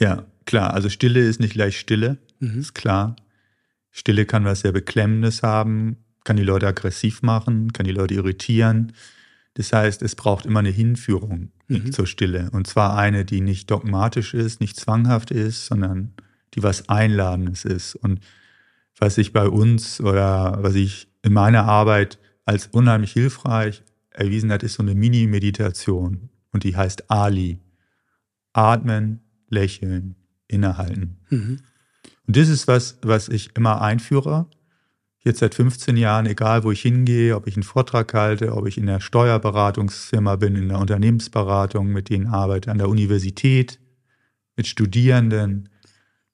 Ja, 0.00 0.24
klar. 0.44 0.74
Also 0.74 0.88
Stille 0.88 1.20
ist 1.20 1.40
nicht 1.40 1.54
gleich 1.54 1.78
Stille, 1.78 2.18
mhm. 2.38 2.60
ist 2.60 2.74
klar. 2.74 3.16
Stille 3.90 4.26
kann 4.26 4.44
was 4.44 4.60
sehr 4.60 4.72
Beklemmendes 4.72 5.42
haben, 5.42 5.96
kann 6.24 6.36
die 6.36 6.42
Leute 6.42 6.66
aggressiv 6.66 7.22
machen, 7.22 7.72
kann 7.72 7.86
die 7.86 7.92
Leute 7.92 8.14
irritieren. 8.14 8.92
Das 9.54 9.72
heißt, 9.72 10.02
es 10.02 10.14
braucht 10.14 10.46
immer 10.46 10.60
eine 10.60 10.70
Hinführung 10.70 11.50
mhm. 11.68 11.92
zur 11.92 12.06
Stille. 12.06 12.50
Und 12.52 12.66
zwar 12.66 12.96
eine, 12.96 13.24
die 13.24 13.40
nicht 13.40 13.70
dogmatisch 13.70 14.34
ist, 14.34 14.60
nicht 14.60 14.76
zwanghaft 14.76 15.30
ist, 15.30 15.66
sondern 15.66 16.12
die 16.54 16.62
was 16.62 16.88
Einladendes 16.88 17.64
ist. 17.64 17.94
Und 17.94 18.20
was 18.98 19.14
sich 19.14 19.32
bei 19.32 19.48
uns 19.48 20.00
oder 20.00 20.58
was 20.62 20.74
ich 20.74 21.08
in 21.22 21.32
meiner 21.32 21.64
Arbeit 21.64 22.18
als 22.44 22.68
unheimlich 22.68 23.12
hilfreich 23.12 23.82
erwiesen 24.10 24.50
hat, 24.50 24.62
ist 24.62 24.74
so 24.74 24.82
eine 24.82 24.94
Mini-Meditation 24.94 26.30
und 26.52 26.64
die 26.64 26.76
heißt 26.76 27.10
Ali. 27.10 27.60
Atmen, 28.52 29.20
lächeln, 29.48 30.16
innehalten. 30.48 31.18
Mhm. 31.30 31.60
Und 32.26 32.36
das 32.36 32.48
ist 32.48 32.66
was, 32.66 32.98
was 33.02 33.28
ich 33.28 33.56
immer 33.56 33.80
einführe. 33.80 34.46
Jetzt 35.24 35.40
seit 35.40 35.54
15 35.54 35.96
Jahren, 35.96 36.26
egal 36.26 36.62
wo 36.64 36.70
ich 36.70 36.82
hingehe, 36.82 37.34
ob 37.34 37.46
ich 37.46 37.56
einen 37.56 37.64
Vortrag 37.64 38.14
halte, 38.14 38.54
ob 38.54 38.66
ich 38.66 38.78
in 38.78 38.86
der 38.86 39.00
Steuerberatungsfirma 39.00 40.36
bin, 40.36 40.54
in 40.54 40.68
der 40.68 40.78
Unternehmensberatung, 40.78 41.88
mit 41.88 42.08
denen 42.08 42.28
arbeite, 42.28 42.70
an 42.70 42.78
der 42.78 42.88
Universität, 42.88 43.80
mit 44.56 44.66
Studierenden, 44.66 45.68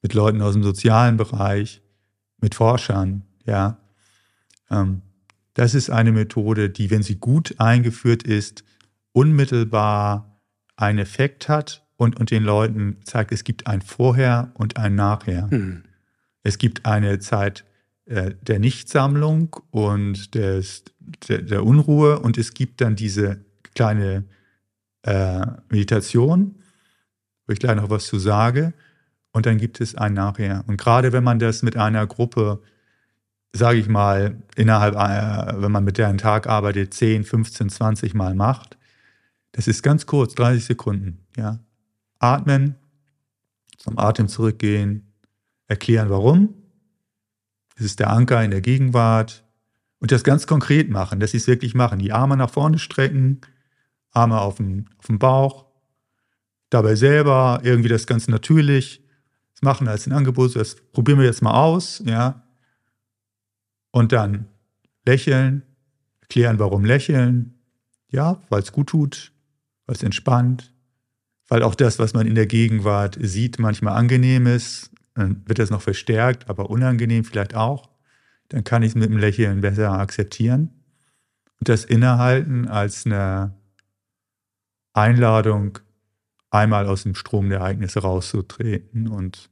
mit 0.01 0.13
Leuten 0.13 0.41
aus 0.41 0.53
dem 0.53 0.63
sozialen 0.63 1.17
Bereich, 1.17 1.81
mit 2.39 2.53
Forschern, 2.53 3.23
ja. 3.45 3.79
Ähm, 4.69 5.01
das 5.55 5.73
ist 5.73 5.89
eine 5.89 6.11
Methode, 6.11 6.69
die, 6.69 6.91
wenn 6.91 7.01
sie 7.01 7.15
gut 7.15 7.55
eingeführt 7.59 8.23
ist, 8.23 8.63
unmittelbar 9.13 10.41
einen 10.75 10.99
Effekt 10.99 11.47
hat 11.47 11.87
und, 11.95 12.19
und 12.19 12.29
den 12.29 12.43
Leuten 12.43 12.97
zeigt, 13.03 13.31
es 13.31 13.43
gibt 13.43 13.65
ein 13.65 13.81
Vorher 13.81 14.51
und 14.55 14.77
ein 14.77 14.95
Nachher. 14.95 15.47
Mhm. 15.49 15.83
Es 16.43 16.57
gibt 16.57 16.85
eine 16.85 17.19
Zeit 17.19 17.65
der 18.07 18.59
Nichtsammlung 18.59 19.55
und 19.71 20.35
des, 20.35 20.83
der, 21.27 21.41
der, 21.41 21.65
Unruhe 21.65 22.19
und 22.19 22.37
es 22.37 22.53
gibt 22.53 22.81
dann 22.81 22.95
diese 22.95 23.43
kleine 23.73 24.25
äh, 25.01 25.45
Meditation, 25.69 26.55
wo 27.47 27.53
ich 27.53 27.59
gleich 27.59 27.75
noch 27.75 27.89
was 27.89 28.05
zu 28.05 28.19
sage. 28.19 28.73
Und 29.31 29.47
dann 29.47 29.57
gibt 29.57 29.81
es 29.81 29.95
ein 29.95 30.13
Nachher. 30.13 30.63
Und 30.67 30.77
gerade 30.77 31.13
wenn 31.13 31.23
man 31.23 31.39
das 31.39 31.63
mit 31.63 31.77
einer 31.77 32.05
Gruppe 32.07 32.61
sage 33.55 33.79
ich 33.79 33.87
mal, 33.87 34.43
innerhalb, 34.55 34.95
äh, 34.95 35.61
wenn 35.61 35.71
man 35.71 35.83
mit 35.83 35.97
der 35.97 36.09
einen 36.09 36.17
Tag 36.17 36.47
arbeitet, 36.47 36.93
10, 36.93 37.23
15, 37.23 37.69
20 37.69 38.13
Mal 38.13 38.35
macht, 38.35 38.77
das 39.53 39.67
ist 39.67 39.81
ganz 39.81 40.05
kurz, 40.05 40.35
30 40.35 40.65
Sekunden. 40.65 41.25
Ja. 41.37 41.59
Atmen, 42.19 42.75
zum 43.77 43.97
Atem 43.97 44.27
zurückgehen, 44.27 45.13
erklären, 45.67 46.09
warum. 46.09 46.53
Das 47.75 47.85
ist 47.85 47.99
der 47.99 48.09
Anker 48.09 48.43
in 48.43 48.51
der 48.51 48.61
Gegenwart. 48.61 49.43
Und 49.99 50.11
das 50.11 50.23
ganz 50.23 50.45
konkret 50.45 50.89
machen, 50.89 51.19
dass 51.19 51.31
sie 51.31 51.37
es 51.37 51.47
wirklich 51.47 51.73
machen. 51.73 51.99
Die 51.99 52.11
Arme 52.11 52.37
nach 52.37 52.49
vorne 52.49 52.79
strecken, 52.79 53.41
Arme 54.11 54.39
auf 54.39 54.57
den, 54.57 54.89
auf 54.97 55.07
den 55.07 55.19
Bauch, 55.19 55.65
dabei 56.69 56.95
selber 56.95 57.61
irgendwie 57.63 57.89
das 57.89 58.05
ganz 58.05 58.27
natürlich 58.27 59.01
das 59.53 59.61
machen 59.61 59.87
als 59.87 60.05
ein 60.05 60.13
Angebot. 60.13 60.55
Das 60.55 60.75
probieren 60.91 61.19
wir 61.19 61.25
jetzt 61.25 61.41
mal 61.41 61.53
aus. 61.53 62.01
Ja 62.05 62.45
und 63.95 64.11
dann 64.11 64.47
lächeln, 65.05 65.63
erklären, 66.19 66.59
warum 66.59 66.83
lächeln. 66.83 67.53
Ja, 68.09 68.41
weil 68.49 68.61
es 68.61 68.73
gut 68.73 68.87
tut, 68.87 69.31
weil 69.85 69.95
es 69.95 70.03
entspannt, 70.03 70.73
weil 71.47 71.63
auch 71.63 71.75
das, 71.75 71.97
was 71.97 72.13
man 72.13 72.27
in 72.27 72.35
der 72.35 72.45
Gegenwart 72.45 73.17
sieht, 73.21 73.57
manchmal 73.57 73.93
angenehm 73.93 74.47
ist. 74.47 74.91
Dann 75.15 75.41
wird 75.45 75.59
das 75.59 75.69
noch 75.69 75.81
verstärkt, 75.81 76.49
aber 76.49 76.69
unangenehm 76.69 77.23
vielleicht 77.23 77.55
auch. 77.55 77.89
Dann 78.49 78.63
kann 78.63 78.83
ich 78.83 78.89
es 78.89 78.95
mit 78.95 79.09
dem 79.09 79.17
Lächeln 79.17 79.61
besser 79.61 79.91
akzeptieren. 79.93 80.69
Und 81.59 81.69
das 81.69 81.85
Innehalten 81.85 82.67
als 82.67 83.05
eine 83.05 83.55
Einladung, 84.93 85.79
einmal 86.51 86.87
aus 86.87 87.03
dem 87.03 87.15
Strom 87.15 87.49
der 87.49 87.59
Ereignisse 87.59 87.99
rauszutreten 87.99 89.07
und 89.07 89.49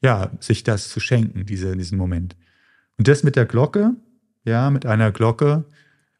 ja, 0.00 0.30
sich 0.40 0.64
das 0.64 0.88
zu 0.88 1.00
schenken, 1.00 1.44
diese, 1.46 1.76
diesen 1.76 1.98
Moment. 1.98 2.36
Und 2.96 3.08
das 3.08 3.22
mit 3.22 3.36
der 3.36 3.46
Glocke, 3.46 3.94
ja, 4.44 4.70
mit 4.70 4.86
einer 4.86 5.12
Glocke 5.12 5.64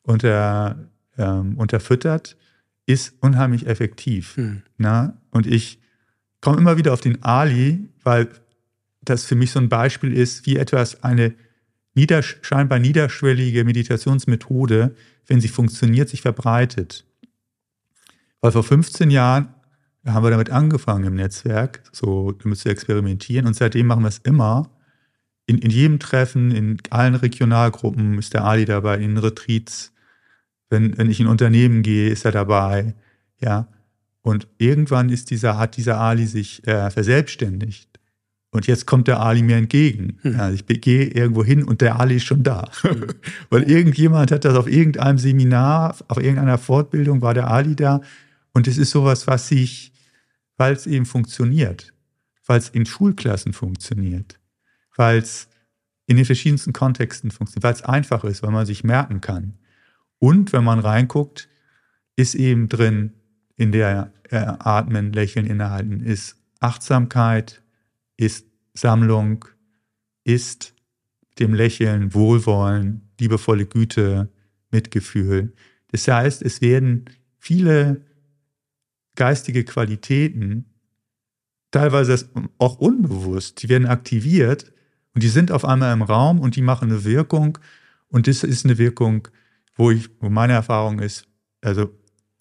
unter, 0.02 0.88
ähm, 1.16 1.56
unterfüttert, 1.56 2.36
ist 2.86 3.14
unheimlich 3.20 3.66
effektiv. 3.66 4.36
Hm. 4.36 4.62
Na? 4.76 5.20
Und 5.30 5.46
ich 5.46 5.80
komme 6.40 6.58
immer 6.58 6.76
wieder 6.76 6.92
auf 6.92 7.00
den 7.00 7.22
Ali, 7.22 7.88
weil 8.08 8.28
das 9.02 9.26
für 9.26 9.34
mich 9.34 9.50
so 9.50 9.60
ein 9.60 9.68
Beispiel 9.68 10.14
ist, 10.14 10.46
wie 10.46 10.56
etwas 10.56 11.04
eine 11.04 11.34
nieder, 11.94 12.22
scheinbar 12.22 12.78
niederschwellige 12.78 13.64
Meditationsmethode, 13.64 14.94
wenn 15.26 15.42
sie 15.42 15.48
funktioniert, 15.48 16.08
sich 16.08 16.22
verbreitet. 16.22 17.04
Weil 18.40 18.52
vor 18.52 18.64
15 18.64 19.10
Jahren 19.10 19.48
haben 20.06 20.24
wir 20.24 20.30
damit 20.30 20.48
angefangen 20.48 21.04
im 21.04 21.14
Netzwerk, 21.16 21.82
so 21.92 22.32
damit 22.32 22.58
zu 22.58 22.70
experimentieren 22.70 23.46
und 23.46 23.54
seitdem 23.54 23.86
machen 23.88 24.04
wir 24.04 24.08
es 24.08 24.18
immer 24.18 24.70
in, 25.44 25.58
in 25.58 25.70
jedem 25.70 25.98
Treffen, 25.98 26.50
in 26.50 26.78
allen 26.90 27.14
Regionalgruppen 27.14 28.18
ist 28.18 28.34
der 28.34 28.44
Ali 28.44 28.64
dabei, 28.64 28.98
in 28.98 29.16
Retreats. 29.16 29.92
Wenn, 30.70 30.96
wenn 30.98 31.10
ich 31.10 31.20
in 31.20 31.26
Unternehmen 31.26 31.82
gehe, 31.82 32.10
ist 32.10 32.26
er 32.26 32.32
dabei. 32.32 32.94
Ja. 33.40 33.68
Und 34.20 34.46
irgendwann 34.58 35.08
ist 35.08 35.30
dieser, 35.30 35.58
hat 35.58 35.78
dieser 35.78 35.98
Ali 35.98 36.26
sich 36.26 36.66
äh, 36.66 36.90
verselbstständigt. 36.90 37.87
Und 38.50 38.66
jetzt 38.66 38.86
kommt 38.86 39.08
der 39.08 39.20
Ali 39.20 39.42
mir 39.42 39.56
entgegen. 39.56 40.18
Hm. 40.22 40.32
Ja, 40.32 40.50
ich 40.50 40.66
gehe 40.66 41.04
irgendwo 41.04 41.44
hin 41.44 41.64
und 41.64 41.80
der 41.80 42.00
Ali 42.00 42.16
ist 42.16 42.24
schon 42.24 42.42
da. 42.42 42.70
Hm. 42.80 43.06
Weil 43.50 43.64
irgendjemand 43.64 44.32
hat 44.32 44.44
das 44.44 44.54
auf 44.54 44.66
irgendeinem 44.66 45.18
Seminar, 45.18 45.96
auf 46.08 46.18
irgendeiner 46.18 46.58
Fortbildung 46.58 47.20
war 47.20 47.34
der 47.34 47.48
Ali 47.48 47.76
da. 47.76 48.00
Und 48.52 48.66
es 48.66 48.78
ist 48.78 48.90
sowas, 48.90 49.26
was 49.26 49.48
sich, 49.48 49.92
weil 50.56 50.72
es 50.72 50.86
eben 50.86 51.04
funktioniert, 51.04 51.92
weil 52.46 52.58
es 52.58 52.70
in 52.70 52.86
Schulklassen 52.86 53.52
funktioniert, 53.52 54.40
weil 54.96 55.18
es 55.18 55.48
in 56.06 56.16
den 56.16 56.24
verschiedensten 56.24 56.72
Kontexten 56.72 57.30
funktioniert, 57.30 57.64
weil 57.64 57.74
es 57.74 57.82
einfach 57.82 58.24
ist, 58.24 58.42
weil 58.42 58.50
man 58.50 58.64
sich 58.64 58.82
merken 58.82 59.20
kann. 59.20 59.58
Und 60.18 60.52
wenn 60.54 60.64
man 60.64 60.78
reinguckt, 60.78 61.48
ist 62.16 62.34
eben 62.34 62.68
drin 62.68 63.12
in 63.56 63.72
der 63.72 64.12
äh, 64.30 64.38
Atmen, 64.38 65.12
Lächeln, 65.12 65.46
Innehalten, 65.46 66.00
ist 66.00 66.36
Achtsamkeit, 66.60 67.62
ist 68.18 68.46
Sammlung, 68.74 69.46
ist 70.24 70.74
dem 71.38 71.54
Lächeln, 71.54 72.12
Wohlwollen, 72.12 73.08
liebevolle 73.18 73.64
Güte, 73.64 74.28
Mitgefühl. 74.70 75.54
Das 75.90 76.06
heißt, 76.06 76.42
es 76.42 76.60
werden 76.60 77.06
viele 77.38 78.02
geistige 79.14 79.64
Qualitäten, 79.64 80.66
teilweise 81.70 82.28
auch 82.58 82.78
unbewusst, 82.78 83.62
die 83.62 83.68
werden 83.68 83.86
aktiviert 83.86 84.72
und 85.14 85.22
die 85.22 85.28
sind 85.28 85.50
auf 85.50 85.64
einmal 85.64 85.92
im 85.92 86.02
Raum 86.02 86.40
und 86.40 86.56
die 86.56 86.62
machen 86.62 86.90
eine 86.90 87.04
Wirkung. 87.04 87.58
Und 88.08 88.26
das 88.26 88.44
ist 88.44 88.64
eine 88.64 88.78
Wirkung, 88.78 89.28
wo 89.74 89.90
ich, 89.90 90.08
wo 90.20 90.28
meine 90.28 90.54
Erfahrung 90.54 91.00
ist, 91.00 91.26
also 91.60 91.90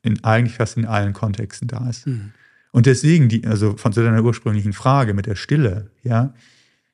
in 0.03 0.23
eigentlich 0.23 0.55
fast 0.55 0.77
in 0.77 0.85
allen 0.85 1.13
Kontexten 1.13 1.67
da 1.67 1.89
ist. 1.89 2.07
Mhm. 2.07 2.33
Und 2.71 2.85
deswegen, 2.85 3.29
die, 3.29 3.45
also 3.45 3.77
von 3.77 3.93
zu 3.93 4.03
deiner 4.03 4.23
ursprünglichen 4.23 4.73
Frage 4.73 5.13
mit 5.13 5.25
der 5.25 5.35
Stille, 5.35 5.91
ja. 6.03 6.33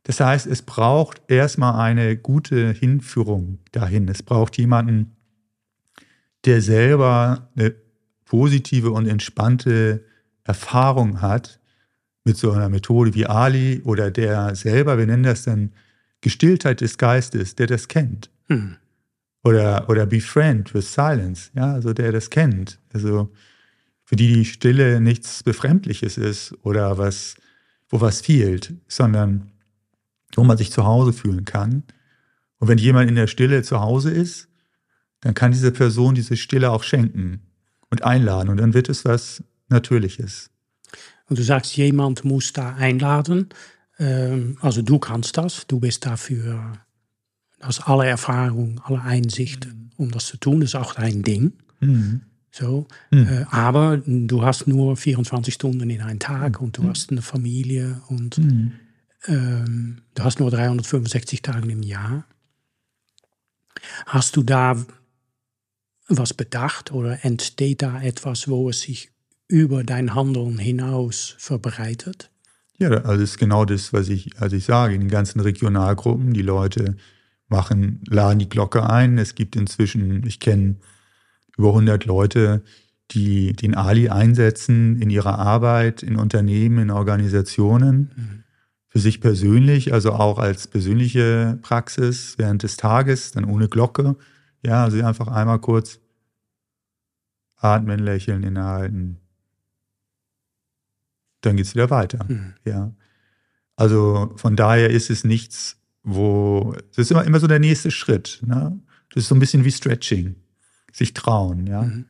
Das 0.04 0.20
heißt, 0.20 0.48
es 0.48 0.62
braucht 0.62 1.22
erstmal 1.30 1.80
eine 1.80 2.18
gute 2.18 2.72
Hinführung 2.72 3.60
dahin. 3.72 4.08
Es 4.10 4.22
braucht 4.22 4.58
jemanden, 4.58 5.16
der 6.46 6.62
selber 6.62 7.50
eine 7.56 7.74
positive 8.26 8.92
und 8.92 9.08
entspannte 9.08 10.04
Erfahrung 10.44 11.22
hat 11.22 11.60
mit 12.26 12.38
so 12.38 12.52
einer 12.52 12.70
Methode 12.70 13.14
wie 13.14 13.26
Ali 13.26 13.82
oder 13.84 14.12
der 14.12 14.56
selber, 14.56 14.98
wir 14.98 15.06
nennen 15.06 15.24
das 15.24 15.44
dann 15.44 15.72
Gestilltheit 16.22 16.82
des 16.82 16.98
Geistes, 16.98 17.56
der 17.56 17.68
das 17.68 17.88
kennt. 17.88 18.30
Mhm. 18.48 18.78
Oder, 19.44 19.90
oder 19.90 20.06
Befriend 20.06 20.74
with 20.74 20.94
Silence, 20.94 21.52
ja, 21.54 21.74
also 21.74 21.94
der 21.94 22.12
das 22.12 22.30
kennt. 22.30 22.80
Also 22.94 23.30
für 24.14 24.18
die 24.18 24.32
die 24.32 24.46
Stille 24.46 25.02
nichts 25.02 25.42
Befremdliches 25.42 26.20
ist 26.20 26.54
oder 26.62 27.00
was, 27.00 27.34
wo 27.90 28.00
was 28.00 28.22
fehlt, 28.22 28.72
sondern 28.88 29.52
wo 30.36 30.44
man 30.44 30.56
sich 30.56 30.72
zu 30.72 30.86
Hause 30.86 31.14
fühlen 31.14 31.46
kann. 31.46 31.82
Und 32.60 32.68
wenn 32.68 32.78
jemand 32.78 33.10
in 33.10 33.16
der 33.16 33.26
Stille 33.26 33.64
zu 33.64 33.80
Hause 33.80 34.12
ist, 34.12 34.50
dann 35.22 35.34
kann 35.34 35.52
diese 35.52 35.72
Person 35.72 36.14
diese 36.14 36.38
Stille 36.38 36.70
auch 36.70 36.84
schenken 36.84 37.42
und 37.90 38.04
einladen 38.04 38.50
und 38.50 38.58
dann 38.58 38.76
wird 38.76 38.88
es 38.88 39.04
was 39.04 39.44
Natürliches. 39.70 40.52
Und 41.28 41.40
du 41.40 41.44
sagst, 41.44 41.76
jemand 41.76 42.24
muss 42.24 42.54
da 42.54 42.76
einladen. 42.76 43.50
Ähm, 43.98 44.60
also 44.62 44.84
du 44.84 45.00
kannst 45.00 45.38
das, 45.38 45.66
du 45.66 45.80
bist 45.80 46.06
dafür 46.06 46.74
hast 47.62 47.88
alle 47.88 48.06
Erfahrung, 48.06 48.80
alle 48.84 49.02
Einsichten, 49.02 49.90
mhm. 49.98 50.06
um 50.06 50.12
das 50.12 50.28
zu 50.28 50.38
tun. 50.38 50.60
Das 50.60 50.70
ist 50.70 50.76
auch 50.76 50.94
dein 50.94 51.24
Ding. 51.24 51.54
Mhm. 51.80 52.22
So. 52.54 52.86
Mhm. 53.10 53.28
Äh, 53.28 53.46
aber 53.50 53.98
du 54.06 54.44
hast 54.44 54.68
nur 54.68 54.96
24 54.96 55.56
Stunden 55.56 55.90
in 55.90 56.02
einem 56.02 56.20
Tag 56.20 56.62
und 56.62 56.78
du 56.78 56.84
mhm. 56.84 56.90
hast 56.90 57.12
eine 57.12 57.24
Familie 57.24 58.02
und 58.10 58.38
mhm. 58.38 58.74
ähm, 59.26 60.02
du 60.14 60.24
hast 60.24 60.40
nur 60.40 60.52
365 60.52 61.42
Tage 61.42 61.72
im 61.72 61.82
Jahr. 61.82 62.26
Hast 64.06 64.36
du 64.36 64.44
da 64.44 64.78
was 66.08 66.36
bedacht 66.36 66.92
oder 66.92 67.26
entsteht 67.26 67.82
da 67.82 68.00
etwas, 68.02 68.48
wo 68.48 68.70
es 68.70 68.82
sich 68.82 69.10
über 69.48 69.84
dein 69.84 70.14
Handeln 70.14 70.60
hinaus 70.60 71.36
verbreitet? 71.40 72.30
Ja, 72.78 72.90
also 72.90 73.14
das 73.14 73.32
ist 73.32 73.38
genau 73.40 73.66
das, 73.66 73.94
was 73.94 74.10
ich, 74.10 74.40
also 74.40 74.56
ich 74.56 74.66
sage, 74.66 74.94
in 74.94 75.02
den 75.02 75.10
ganzen 75.10 75.40
Regionalgruppen, 75.40 76.34
die 76.34 76.42
Leute 76.44 76.98
machen, 77.48 78.04
laden 78.08 78.40
die 78.40 78.50
Glocke 78.50 78.88
ein. 78.88 79.18
Es 79.18 79.34
gibt 79.34 79.56
inzwischen, 79.56 80.24
ich 80.28 80.40
kenne 80.40 80.76
über 81.58 81.70
100 81.70 82.06
Leute, 82.06 82.64
die 83.12 83.54
den 83.54 83.76
Ali 83.76 84.10
einsetzen 84.10 85.02
in 85.02 85.10
ihrer 85.10 85.38
Arbeit, 85.38 86.04
in 86.04 86.16
Unternehmen, 86.16 86.80
in 86.80 86.92
Organisationen, 86.92 88.12
mhm. 88.16 88.44
für 88.88 89.00
sich 89.00 89.22
persönlich, 89.22 89.94
also 89.94 90.14
auch 90.14 90.40
als 90.40 90.68
persönliche 90.68 91.60
Praxis 91.62 92.36
während 92.38 92.64
des 92.64 92.78
Tages, 92.78 93.32
dann 93.32 93.46
ohne 93.46 93.68
Glocke. 93.68 94.16
Ja, 94.64 94.84
also 94.84 95.04
einfach 95.04 95.28
einmal 95.28 95.60
kurz 95.60 96.00
atmen, 97.58 98.00
lächeln, 98.00 98.44
innehalten. 98.44 99.20
Dann 101.42 101.58
geht 101.58 101.66
es 101.66 101.76
wieder 101.76 101.90
weiter. 101.90 102.26
Mhm. 102.28 102.54
Ja. 102.66 102.94
Also 103.76 104.34
von 104.38 104.56
daher 104.56 104.90
ist 104.90 105.10
es 105.10 105.24
nichts 105.24 105.78
wo 106.04 106.76
das 106.90 106.98
ist 106.98 107.12
immer, 107.12 107.24
immer 107.24 107.40
so 107.40 107.48
der 107.48 107.60
nächste 107.60 107.90
Schritt. 107.90 108.40
Ne? 108.46 108.80
Das 109.14 109.24
ist 109.24 109.30
so 109.30 109.36
ein 109.36 109.40
bisschen 109.40 109.64
wie 109.64 109.72
Stretching, 109.72 110.36
sich 110.94 111.14
trauen. 111.14 111.68
Ja? 111.68 111.82
Mhm. 111.82 112.06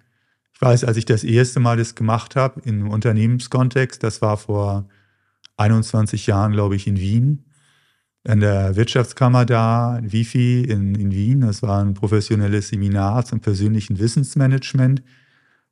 Ich 0.53 0.61
weiß, 0.61 0.83
als 0.83 0.97
ich 0.97 1.05
das 1.05 1.23
erste 1.23 1.59
Mal 1.59 1.77
das 1.77 1.95
gemacht 1.95 2.35
habe 2.35 2.61
im 2.61 2.89
Unternehmenskontext, 2.89 4.03
das 4.03 4.21
war 4.21 4.37
vor 4.37 4.87
21 5.57 6.27
Jahren, 6.27 6.51
glaube 6.51 6.75
ich, 6.75 6.85
in 6.85 6.97
Wien, 6.97 7.45
an 8.25 8.39
der 8.39 8.75
Wirtschaftskammer 8.75 9.45
da, 9.45 9.97
in 9.97 10.11
Wifi 10.11 10.61
in, 10.61 10.95
in 10.95 11.11
Wien. 11.11 11.41
Das 11.41 11.61
war 11.61 11.83
ein 11.83 11.93
professionelles 11.93 12.69
Seminar 12.69 13.25
zum 13.25 13.39
persönlichen 13.39 13.99
Wissensmanagement. 13.99 15.01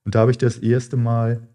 Und 0.04 0.16
da 0.16 0.20
habe 0.22 0.32
ich 0.32 0.38
das 0.38 0.58
erste 0.58 0.98
Mal 0.98 1.48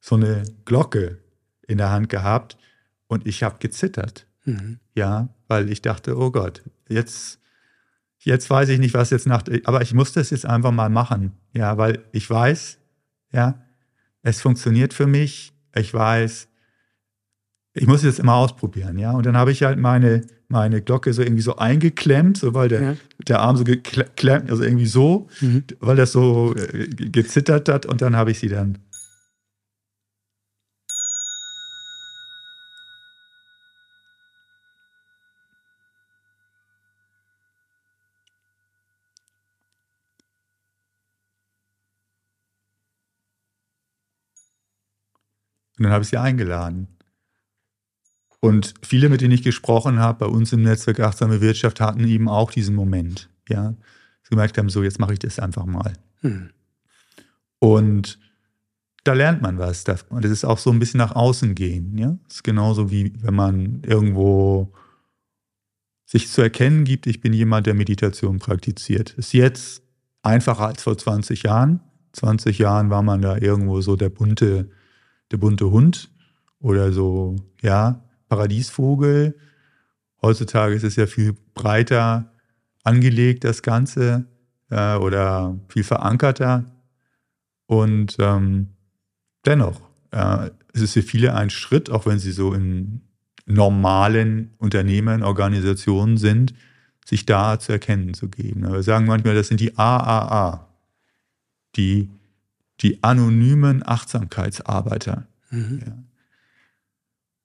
so 0.00 0.16
eine 0.16 0.42
Glocke 0.64 1.18
in 1.66 1.78
der 1.78 1.90
Hand 1.90 2.08
gehabt 2.08 2.58
und 3.06 3.26
ich 3.26 3.42
habe 3.42 3.56
gezittert. 3.58 4.26
Mhm. 4.44 4.78
Ja, 4.94 5.28
weil 5.48 5.70
ich 5.70 5.80
dachte, 5.80 6.18
oh 6.18 6.30
Gott, 6.30 6.62
jetzt, 6.88 7.40
jetzt 8.24 8.48
weiß 8.50 8.68
ich 8.70 8.78
nicht, 8.78 8.94
was 8.94 9.10
jetzt 9.10 9.26
nach, 9.26 9.44
aber 9.64 9.82
ich 9.82 9.94
muss 9.94 10.12
das 10.12 10.30
jetzt 10.30 10.46
einfach 10.46 10.72
mal 10.72 10.90
machen. 10.90 11.32
Ja, 11.52 11.76
weil 11.78 12.04
ich 12.12 12.28
weiß, 12.28 12.78
ja, 13.32 13.62
es 14.22 14.40
funktioniert 14.40 14.94
für 14.94 15.06
mich. 15.06 15.52
Ich 15.74 15.92
weiß, 15.92 16.48
ich 17.74 17.86
muss 17.86 17.98
es 17.98 18.04
jetzt 18.04 18.18
immer 18.20 18.34
ausprobieren, 18.34 18.98
ja. 18.98 19.12
Und 19.12 19.26
dann 19.26 19.36
habe 19.36 19.52
ich 19.52 19.62
halt 19.62 19.78
meine, 19.78 20.22
meine 20.48 20.80
Glocke 20.80 21.12
so 21.12 21.22
irgendwie 21.22 21.42
so 21.42 21.56
eingeklemmt, 21.56 22.38
so 22.38 22.54
weil 22.54 22.68
der, 22.68 22.82
ja. 22.82 22.96
der 23.28 23.40
Arm 23.40 23.56
so 23.56 23.64
geklemmt, 23.64 24.50
also 24.50 24.62
irgendwie 24.62 24.86
so, 24.86 25.28
mhm. 25.40 25.64
weil 25.80 25.96
das 25.96 26.12
so 26.12 26.54
äh, 26.54 26.88
gezittert 26.88 27.68
hat 27.68 27.86
und 27.86 28.00
dann 28.00 28.16
habe 28.16 28.30
ich 28.30 28.38
sie 28.38 28.48
dann 28.48 28.78
Und 45.78 45.84
dann 45.84 45.92
habe 45.92 46.02
ich 46.02 46.10
sie 46.10 46.18
eingeladen. 46.18 46.88
Und 48.40 48.74
viele, 48.82 49.08
mit 49.08 49.20
denen 49.20 49.32
ich 49.32 49.42
gesprochen 49.42 49.98
habe, 49.98 50.26
bei 50.26 50.26
uns 50.26 50.52
im 50.52 50.62
Netzwerk 50.62 51.00
Achtsame 51.00 51.40
Wirtschaft, 51.40 51.80
hatten 51.80 52.06
eben 52.06 52.28
auch 52.28 52.50
diesen 52.50 52.74
Moment. 52.74 53.30
Ja, 53.48 53.74
sie 54.22 54.30
gemerkt 54.30 54.58
haben, 54.58 54.68
so, 54.68 54.82
jetzt 54.82 55.00
mache 55.00 55.14
ich 55.14 55.18
das 55.18 55.38
einfach 55.38 55.64
mal. 55.64 55.94
Hm. 56.20 56.50
Und 57.58 58.18
da 59.04 59.12
lernt 59.12 59.42
man 59.42 59.58
was. 59.58 59.84
Und 60.08 60.24
das 60.24 60.30
ist 60.30 60.44
auch 60.44 60.58
so 60.58 60.70
ein 60.70 60.78
bisschen 60.78 60.98
nach 60.98 61.14
außen 61.14 61.54
gehen. 61.54 61.96
Ja, 61.96 62.18
das 62.26 62.36
ist 62.36 62.44
genauso 62.44 62.90
wie 62.90 63.12
wenn 63.22 63.34
man 63.34 63.82
irgendwo 63.82 64.72
sich 66.04 66.30
zu 66.30 66.42
erkennen 66.42 66.84
gibt, 66.84 67.06
ich 67.06 67.20
bin 67.20 67.32
jemand, 67.32 67.66
der 67.66 67.74
Meditation 67.74 68.38
praktiziert. 68.38 69.14
Ist 69.14 69.32
jetzt 69.32 69.82
einfacher 70.22 70.66
als 70.66 70.82
vor 70.82 70.96
20 70.96 71.42
Jahren. 71.44 71.80
20 72.12 72.58
Jahren 72.58 72.90
war 72.90 73.02
man 73.02 73.22
da 73.22 73.36
irgendwo 73.36 73.80
so 73.80 73.96
der 73.96 74.10
bunte 74.10 74.70
der 75.30 75.36
bunte 75.36 75.70
Hund 75.70 76.10
oder 76.60 76.92
so, 76.92 77.36
ja, 77.62 78.02
Paradiesvogel. 78.28 79.36
Heutzutage 80.22 80.74
ist 80.74 80.84
es 80.84 80.96
ja 80.96 81.06
viel 81.06 81.34
breiter 81.54 82.32
angelegt, 82.82 83.44
das 83.44 83.62
Ganze, 83.62 84.26
äh, 84.70 84.96
oder 84.96 85.58
viel 85.68 85.84
verankerter. 85.84 86.64
Und 87.66 88.16
ähm, 88.18 88.68
dennoch, 89.44 89.80
äh, 90.10 90.50
es 90.72 90.82
ist 90.82 90.92
für 90.92 91.02
viele 91.02 91.34
ein 91.34 91.50
Schritt, 91.50 91.90
auch 91.90 92.06
wenn 92.06 92.18
sie 92.18 92.32
so 92.32 92.52
in 92.52 93.02
normalen 93.46 94.54
Unternehmen, 94.58 95.22
Organisationen 95.22 96.16
sind, 96.16 96.54
sich 97.04 97.26
da 97.26 97.58
zu 97.58 97.72
erkennen 97.72 98.14
zu 98.14 98.28
geben. 98.28 98.70
Wir 98.70 98.82
sagen 98.82 99.06
manchmal, 99.06 99.34
das 99.34 99.48
sind 99.48 99.60
die 99.60 99.76
AAA, 99.76 100.66
die 101.76 102.10
die 102.80 103.02
anonymen 103.02 103.86
Achtsamkeitsarbeiter. 103.86 105.26
Mhm. 105.50 105.82
Ja. 105.86 105.98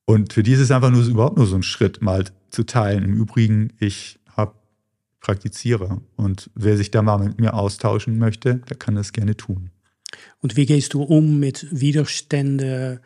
Und 0.06 0.34
für 0.34 0.42
die 0.42 0.54
ist 0.54 0.60
es 0.60 0.72
einfach 0.72 0.90
nur 0.90 1.04
überhaupt 1.06 1.38
nur 1.38 1.46
so 1.46 1.56
ein 1.56 1.64
Schritt, 1.64 2.02
mal 2.02 2.26
zu 2.50 2.64
teilen. 2.64 3.04
Im 3.04 3.14
Übrigen, 3.14 3.74
ich 3.80 4.20
habe 4.36 4.56
praktiziere 5.20 6.02
und 6.16 6.50
wer 6.56 6.78
sich 6.78 6.90
da 6.90 7.02
mal 7.04 7.20
mit 7.20 7.40
mir 7.40 7.54
austauschen 7.54 8.18
möchte, 8.18 8.56
der 8.56 8.78
kann 8.78 8.96
das 8.96 9.14
gerne 9.14 9.38
tun. 9.38 9.70
Und 10.40 10.56
wie 10.56 10.66
gehst 10.66 10.96
du 10.96 11.04
um 11.04 11.40
mit 11.40 11.68
Widerständen 11.70 13.00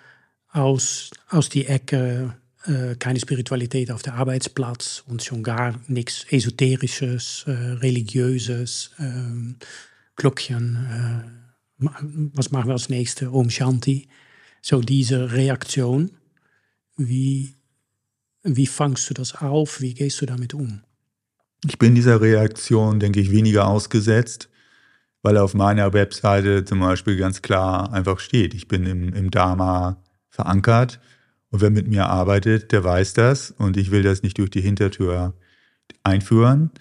aus, 0.50 1.12
aus 1.28 1.50
die 1.50 1.66
Ecke, 1.66 2.36
äh, 2.66 2.96
keine 2.96 3.20
Spiritualität 3.20 3.92
auf 3.92 4.02
der 4.04 4.14
Arbeitsplatz 4.14 5.04
und 5.06 5.24
schon 5.24 5.44
gar 5.44 5.78
nichts 5.88 6.26
Esoterisches, 6.30 7.44
äh, 7.48 7.52
Religiöses, 7.52 8.92
äh, 9.00 9.56
Glöckchen, 10.16 11.43
was 12.34 12.52
machen 12.52 12.68
wir 12.68 12.74
als 12.74 12.90
nächste? 12.90 13.32
Om 13.32 13.50
Shanti. 13.50 14.08
So 14.62 14.82
diese 14.82 15.32
Reaktion. 15.34 16.12
Wie, 16.96 17.56
wie 18.44 18.68
fangst 18.68 19.10
du 19.10 19.14
das 19.14 19.36
auf? 19.36 19.82
Wie 19.82 19.94
gehst 19.94 20.22
du 20.22 20.26
damit 20.26 20.54
um? 20.54 20.82
Ich 21.66 21.80
bin 21.80 21.96
dieser 21.96 22.22
Reaktion, 22.22 23.00
denke 23.00 23.20
ich, 23.20 23.32
weniger 23.32 23.68
ausgesetzt, 23.68 24.50
weil 25.22 25.38
auf 25.38 25.54
meiner 25.54 25.94
Webseite 25.94 26.66
zum 26.66 26.82
Beispiel 26.82 27.18
ganz 27.18 27.42
klar 27.42 27.94
einfach 27.94 28.20
steht, 28.20 28.54
ich 28.54 28.68
bin 28.68 28.86
im, 28.86 29.14
im 29.14 29.32
Dharma 29.32 30.04
verankert 30.30 31.00
und 31.50 31.62
wer 31.62 31.70
mit 31.70 31.88
mir 31.88 32.08
arbeitet, 32.08 32.72
der 32.72 32.84
weiß 32.84 33.14
das 33.14 33.52
und 33.52 33.78
ich 33.78 33.92
will 33.92 34.04
das 34.04 34.24
nicht 34.24 34.38
durch 34.38 34.50
die 34.50 34.62
Hintertür 34.62 35.34
einführen. 36.04 36.72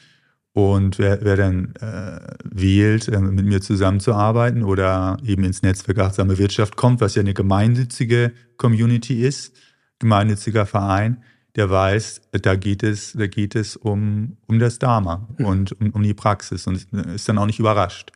Und 0.54 0.98
wer, 0.98 1.24
wer 1.24 1.36
dann 1.36 1.74
äh, 1.76 2.20
wählt, 2.44 3.08
äh, 3.08 3.18
mit 3.18 3.46
mir 3.46 3.62
zusammenzuarbeiten 3.62 4.62
oder 4.62 5.16
eben 5.24 5.44
ins 5.44 5.62
Netzwerk 5.62 5.98
Achtsame 5.98 6.36
Wirtschaft 6.36 6.76
kommt, 6.76 7.00
was 7.00 7.14
ja 7.14 7.20
eine 7.20 7.32
gemeinnützige 7.32 8.32
Community 8.58 9.22
ist, 9.22 9.54
gemeinnütziger 9.98 10.66
Verein, 10.66 11.22
der 11.56 11.70
weiß, 11.70 12.22
da 12.32 12.56
geht 12.56 12.82
es, 12.82 13.12
da 13.12 13.26
geht 13.26 13.54
es 13.54 13.76
um, 13.76 14.36
um 14.46 14.58
das 14.58 14.78
Dharma 14.78 15.28
mhm. 15.38 15.46
und 15.46 15.80
um, 15.80 15.90
um 15.90 16.02
die 16.02 16.14
Praxis 16.14 16.66
und 16.66 16.86
ist 16.92 17.28
dann 17.28 17.38
auch 17.38 17.46
nicht 17.46 17.58
überrascht. 17.58 18.12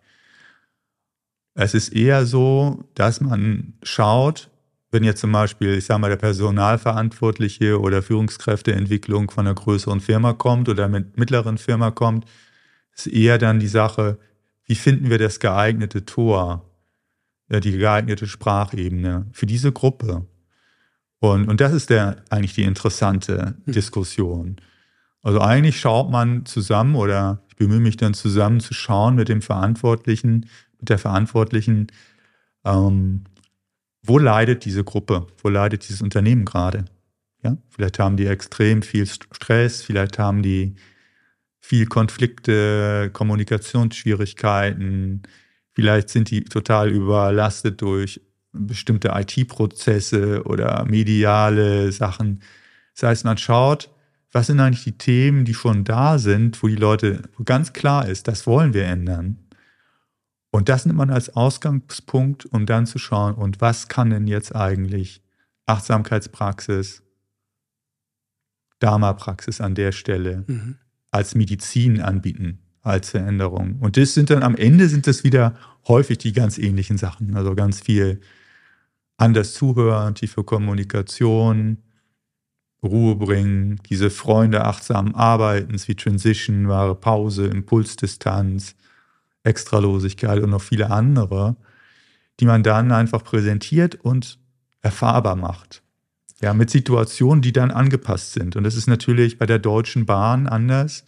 Es 1.55 1.72
ist 1.72 1.91
eher 1.95 2.26
so, 2.26 2.84
dass 2.95 3.22
man 3.22 3.74
schaut, 3.82 4.51
wenn 4.97 5.05
jetzt 5.05 5.21
zum 5.21 5.31
Beispiel, 5.31 5.75
ich 5.75 5.85
sage 5.85 6.01
mal, 6.01 6.09
der 6.09 6.17
Personalverantwortliche 6.17 7.79
oder 7.79 8.03
Führungskräfteentwicklung 8.03 9.31
von 9.31 9.47
einer 9.47 9.55
größeren 9.55 10.01
Firma 10.01 10.33
kommt 10.33 10.71
oder 10.71 10.89
mit 10.89 11.19
mittleren 11.19 11.59
Firma 11.59 11.91
kommt, 11.91 12.25
ist 12.97 13.07
eher 13.07 13.37
dann 13.37 13.61
die 13.61 13.69
Sache, 13.69 14.19
wie 14.65 14.75
finden 14.75 15.11
wir 15.11 15.19
das 15.19 15.39
geeignete 15.39 16.07
Tor, 16.07 16.65
die 17.51 17.77
geeignete 17.77 18.27
Sprachebene 18.27 19.27
für 19.33 19.45
diese 19.45 19.71
Gruppe? 19.71 20.25
Und, 21.19 21.47
und 21.47 21.61
das 21.61 21.75
ist 21.75 21.91
der, 21.91 22.25
eigentlich 22.31 22.55
die 22.55 22.63
interessante 22.63 23.55
hm. 23.67 23.75
Diskussion. 23.75 24.57
Also 25.23 25.43
eigentlich 25.43 25.79
schaut 25.79 26.11
man 26.11 26.47
zusammen 26.47 26.95
oder 26.95 27.43
ich 27.49 27.57
bemühe 27.57 27.81
mich 27.81 27.99
dann 27.99 28.15
zusammen 28.15 28.61
zu 28.61 28.73
schauen 28.73 29.15
mit 29.15 29.29
dem 29.29 29.43
Verantwortlichen, 29.43 30.47
mit 30.81 30.89
der 30.89 30.99
Verantwortlichen, 30.99 31.89
ähm, 32.65 33.25
wo 34.07 34.19
leidet 34.19 34.65
diese 34.65 34.85
Gruppe, 34.85 35.27
wo 35.43 35.49
leidet 35.49 35.89
dieses 35.89 36.03
Unternehmen 36.03 36.45
gerade? 36.45 36.85
Ja, 37.43 37.57
vielleicht 37.69 37.99
haben 37.99 38.17
die 38.17 38.27
extrem 38.27 38.83
viel 38.83 39.07
Stress, 39.07 39.83
vielleicht 39.83 40.19
haben 40.19 40.43
die 40.43 40.77
viel 41.61 41.87
Konflikte, 41.87 43.11
Kommunikationsschwierigkeiten, 43.13 45.23
vielleicht 45.73 46.11
sind 46.11 46.31
die 46.31 46.45
total 46.45 46.91
überlastet 46.91 47.83
durch 47.83 48.21
bestimmte 48.53 49.13
IT-Prozesse 49.15 50.45
oder 50.45 50.85
mediale 50.87 51.91
Sachen. 51.93 52.41
Das 52.95 53.03
heißt, 53.03 53.25
man 53.25 53.39
schaut, 53.39 53.91
was 54.33 54.47
sind 54.47 54.61
eigentlich 54.61 54.85
die 54.85 54.99
Themen, 54.99 55.45
die 55.45 55.55
schon 55.55 55.85
da 55.85 56.19
sind, 56.19 56.63
wo 56.63 56.69
die 56.69 56.77
Leute, 56.77 57.23
wo 57.37 57.45
ganz 57.45 57.73
klar 57.73 58.09
ist, 58.09 58.29
das 58.29 58.47
wollen 58.47 58.75
wir 58.75 58.85
ändern. 58.85 59.46
Und 60.51 60.69
das 60.69 60.87
nimmt 60.87 60.99
man 60.99 61.11
als 61.11 61.35
Ausgangspunkt, 61.35 62.47
um 62.47 62.67
dann 62.67 62.87
zu 62.87 62.99
schauen, 62.99 63.35
und 63.35 63.61
was 63.61 63.89
kann 63.89 64.11
denn 64.11 64.27
jetzt 64.27 64.55
eigentlich 64.55 65.23
Achtsamkeitspraxis, 65.67 67.03
Dharma-Praxis 68.79 69.61
an 69.61 69.75
der 69.75 69.93
Stelle 69.93 70.45
mhm. 70.47 70.77
als 71.11 71.35
Medizin 71.35 72.01
anbieten, 72.01 72.59
als 72.83 73.11
Veränderung. 73.11 73.77
Und 73.81 73.97
das 73.97 74.15
sind 74.15 74.31
dann 74.31 74.43
am 74.43 74.55
Ende 74.55 74.89
sind 74.89 75.07
das 75.07 75.25
wieder 75.25 75.57
häufig 75.89 76.19
die 76.19 76.33
ganz 76.33 76.59
ähnlichen 76.59 76.99
Sachen. 76.99 77.37
Also 77.37 77.55
ganz 77.55 77.81
viel 77.81 78.21
anders 79.17 79.55
zuhören, 79.55 80.15
tiefe 80.15 80.45
Kommunikation, 80.45 81.79
Ruhe 82.83 83.17
bringen, 83.17 83.81
diese 83.89 84.11
Freunde 84.11 84.65
achtsamen 84.65 85.15
Arbeitens 85.15 85.89
wie 85.89 85.95
Transition, 85.95 86.69
wahre 86.69 86.95
Pause, 86.95 87.47
Impulsdistanz, 87.47 88.77
Extralosigkeit 89.47 90.43
und 90.43 90.51
noch 90.51 90.63
viele 90.63 90.91
andere, 90.91 91.57
die 92.41 92.47
man 92.47 92.63
dann 92.63 92.93
einfach 92.93 93.25
präsentiert 93.25 93.95
und 93.95 94.39
erfahrbar 94.83 95.37
macht. 95.37 95.83
Ja, 96.43 96.53
mit 96.53 96.69
Situationen, 96.69 97.41
die 97.41 97.53
dann 97.53 97.71
angepasst 97.71 98.35
sind. 98.35 98.57
Und 98.57 98.65
das 98.65 98.75
ist 98.75 98.89
natürlich 98.89 99.39
bei 99.39 99.47
der 99.47 99.59
Deutschen 99.59 100.05
Bahn 100.05 100.47
anders. 100.47 101.05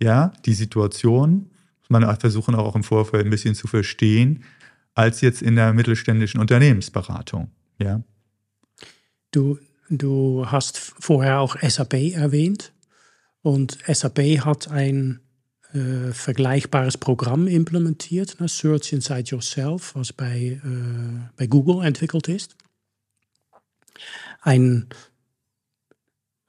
Ja, 0.00 0.32
die 0.46 0.54
Situation, 0.54 1.50
man 1.88 2.16
versuchen 2.18 2.54
auch 2.54 2.76
im 2.76 2.84
Vorfeld 2.84 3.24
ein 3.24 3.30
bisschen 3.30 3.56
zu 3.56 3.66
verstehen, 3.66 4.44
als 4.94 5.20
jetzt 5.20 5.42
in 5.42 5.56
der 5.56 5.72
mittelständischen 5.72 6.40
Unternehmensberatung. 6.40 7.50
Ja. 7.78 8.02
Du, 9.32 9.58
du 9.88 10.46
hast 10.46 10.78
vorher 10.78 11.40
auch 11.40 11.56
SAP 11.60 11.94
erwähnt 12.14 12.72
und 13.42 13.78
SAP 13.86 14.44
hat 14.44 14.70
ein 14.70 15.20
äh, 15.72 16.12
vergleichbares 16.12 16.98
Programm 16.98 17.46
implementiert, 17.46 18.40
ne, 18.40 18.48
Search 18.48 18.92
Inside 18.92 19.30
Yourself, 19.30 19.94
was 19.94 20.12
bei, 20.12 20.60
äh, 20.64 21.28
bei 21.36 21.46
Google 21.46 21.84
entwickelt 21.84 22.26
ist. 22.26 22.56
Ein, 24.40 24.88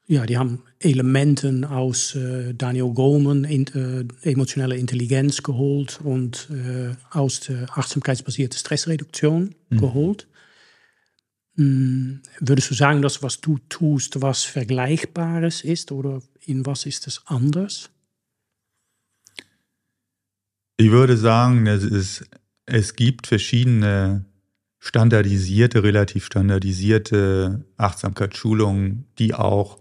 ja, 0.07 0.25
die 0.25 0.37
haben 0.39 0.63
Elementen 0.79 1.65
aus 1.65 2.15
äh, 2.15 2.55
Daniel 2.55 2.93
Goleman, 2.93 3.43
in, 3.43 4.09
emotionelle 4.23 4.75
Intelligenz 4.75 5.43
geholt 5.43 5.99
und 6.03 6.47
aus 7.11 7.41
der 7.41 7.77
achtsamkeitsbasierte 7.77 8.57
Stressreduktion 8.57 9.53
mhm. 9.69 9.77
geholt. 9.77 10.27
Hm, 11.57 12.21
würdest 12.39 12.71
du 12.71 12.73
sagen, 12.73 13.01
dass 13.01 13.21
was 13.21 13.39
du 13.41 13.59
tust, 13.69 14.21
was 14.21 14.43
Vergleichbares 14.43 15.63
ist 15.63 15.91
oder 15.91 16.21
in 16.39 16.65
was 16.65 16.85
ist 16.85 17.05
es 17.05 17.21
anders? 17.25 17.91
Ich 20.81 20.89
würde 20.89 21.15
sagen, 21.15 21.67
es, 21.67 21.83
ist, 21.83 22.25
es 22.65 22.95
gibt 22.95 23.27
verschiedene 23.27 24.25
standardisierte, 24.79 25.83
relativ 25.83 26.25
standardisierte 26.25 27.65
Achtsamkeitsschulungen, 27.77 29.05
die 29.19 29.35
auch 29.35 29.77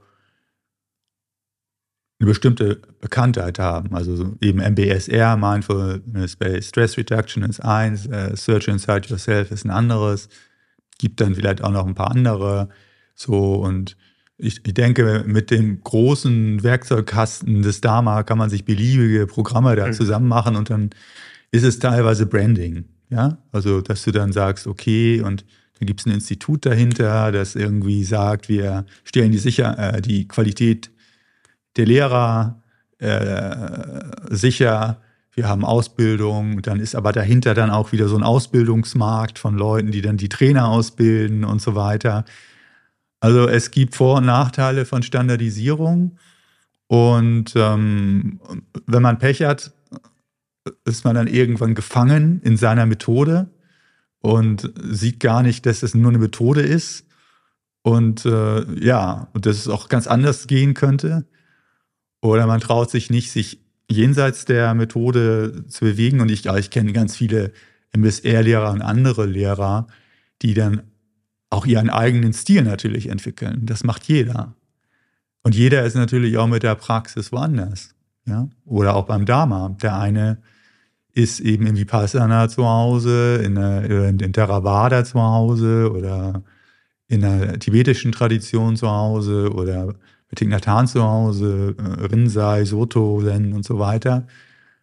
eine 2.18 2.28
bestimmte 2.28 2.82
Bekanntheit 3.00 3.58
haben. 3.58 3.94
Also 3.94 4.36
eben 4.42 4.58
MBSR, 4.58 5.38
Mindfulness-Based 5.38 6.68
Stress 6.68 6.98
Reduction 6.98 7.44
ist 7.44 7.60
eins, 7.60 8.04
äh, 8.04 8.36
Search 8.36 8.68
Inside 8.68 9.08
Yourself 9.08 9.52
ist 9.52 9.64
ein 9.64 9.70
anderes, 9.70 10.28
gibt 10.98 11.22
dann 11.22 11.34
vielleicht 11.34 11.64
auch 11.64 11.72
noch 11.72 11.86
ein 11.86 11.94
paar 11.94 12.10
andere. 12.10 12.68
So 13.14 13.54
und 13.54 13.96
ich, 14.40 14.60
ich 14.66 14.74
denke, 14.74 15.24
mit 15.26 15.50
dem 15.50 15.82
großen 15.82 16.62
Werkzeugkasten 16.62 17.62
des 17.62 17.80
Dharma 17.80 18.22
kann 18.22 18.38
man 18.38 18.50
sich 18.50 18.64
beliebige 18.64 19.26
Programme 19.26 19.76
da 19.76 19.88
mhm. 19.88 19.92
zusammen 19.92 20.28
machen 20.28 20.56
und 20.56 20.70
dann 20.70 20.90
ist 21.50 21.64
es 21.64 21.78
teilweise 21.78 22.26
Branding. 22.26 22.84
Ja, 23.10 23.38
also 23.50 23.80
dass 23.80 24.04
du 24.04 24.12
dann 24.12 24.32
sagst, 24.32 24.66
okay, 24.66 25.20
und 25.20 25.44
dann 25.78 25.86
gibt 25.86 26.00
es 26.00 26.06
ein 26.06 26.12
Institut 26.12 26.64
dahinter, 26.64 27.32
das 27.32 27.56
irgendwie 27.56 28.04
sagt, 28.04 28.48
wir 28.48 28.84
stellen 29.02 29.32
die 29.32 29.38
sicher, 29.38 29.76
äh, 29.78 30.00
die 30.00 30.28
Qualität 30.28 30.90
der 31.76 31.86
Lehrer 31.86 32.62
äh, 32.98 34.34
sicher, 34.34 35.00
wir 35.32 35.48
haben 35.48 35.64
Ausbildung, 35.64 36.60
dann 36.62 36.80
ist 36.80 36.94
aber 36.94 37.12
dahinter 37.12 37.54
dann 37.54 37.70
auch 37.70 37.92
wieder 37.92 38.08
so 38.08 38.16
ein 38.16 38.22
Ausbildungsmarkt 38.22 39.38
von 39.38 39.56
Leuten, 39.56 39.90
die 39.90 40.02
dann 40.02 40.16
die 40.16 40.28
Trainer 40.28 40.68
ausbilden 40.68 41.44
und 41.44 41.62
so 41.62 41.74
weiter. 41.74 42.24
Also 43.20 43.48
es 43.48 43.70
gibt 43.70 43.94
Vor- 43.94 44.18
und 44.18 44.26
Nachteile 44.26 44.86
von 44.86 45.02
Standardisierung. 45.02 46.18
Und 46.86 47.52
ähm, 47.54 48.40
wenn 48.86 49.02
man 49.02 49.18
Pech 49.18 49.42
hat, 49.42 49.72
ist 50.84 51.04
man 51.04 51.14
dann 51.14 51.26
irgendwann 51.26 51.74
gefangen 51.74 52.40
in 52.42 52.56
seiner 52.56 52.86
Methode 52.86 53.50
und 54.20 54.72
sieht 54.76 55.20
gar 55.20 55.42
nicht, 55.42 55.66
dass 55.66 55.82
es 55.82 55.94
nur 55.94 56.10
eine 56.10 56.18
Methode 56.18 56.62
ist. 56.62 57.06
Und 57.82 58.26
äh, 58.26 58.64
ja, 58.84 59.28
und 59.32 59.46
dass 59.46 59.56
es 59.56 59.68
auch 59.68 59.88
ganz 59.88 60.06
anders 60.06 60.46
gehen 60.46 60.74
könnte. 60.74 61.26
Oder 62.22 62.46
man 62.46 62.60
traut 62.60 62.90
sich 62.90 63.08
nicht, 63.08 63.30
sich 63.30 63.60
jenseits 63.90 64.44
der 64.44 64.74
Methode 64.74 65.64
zu 65.68 65.84
bewegen. 65.84 66.20
Und 66.20 66.30
ich, 66.30 66.46
ich 66.46 66.70
kenne 66.70 66.92
ganz 66.92 67.16
viele 67.16 67.52
MSR-Lehrer 67.92 68.70
und 68.72 68.82
andere 68.82 69.26
Lehrer, 69.26 69.86
die 70.42 70.54
dann 70.54 70.89
auch 71.50 71.66
ihren 71.66 71.90
eigenen 71.90 72.32
Stil 72.32 72.62
natürlich 72.62 73.08
entwickeln. 73.08 73.66
Das 73.66 73.84
macht 73.84 74.04
jeder. 74.04 74.54
Und 75.42 75.54
jeder 75.54 75.84
ist 75.84 75.96
natürlich 75.96 76.38
auch 76.38 76.46
mit 76.46 76.62
der 76.62 76.76
Praxis 76.76 77.32
woanders. 77.32 77.94
Ja? 78.26 78.48
Oder 78.64 78.94
auch 78.94 79.06
beim 79.06 79.26
Dharma. 79.26 79.76
Der 79.82 79.98
eine 79.98 80.38
ist 81.12 81.40
eben 81.40 81.66
in 81.66 81.76
Vipassana 81.76 82.48
zu 82.48 82.66
Hause, 82.66 83.42
in, 83.44 83.56
der, 83.56 83.84
in 83.84 84.32
Theravada 84.32 85.04
zu 85.04 85.20
Hause 85.20 85.90
oder 85.92 86.42
in 87.08 87.22
der 87.22 87.58
tibetischen 87.58 88.12
Tradition 88.12 88.76
zu 88.76 88.88
Hause 88.88 89.52
oder 89.52 89.94
mit 90.30 90.38
Thich 90.38 90.86
zu 90.86 91.02
Hause, 91.02 91.74
äh, 91.76 92.06
Rinzai, 92.06 92.64
Soto, 92.64 93.20
Zen 93.24 93.52
und 93.52 93.64
so 93.64 93.80
weiter. 93.80 94.28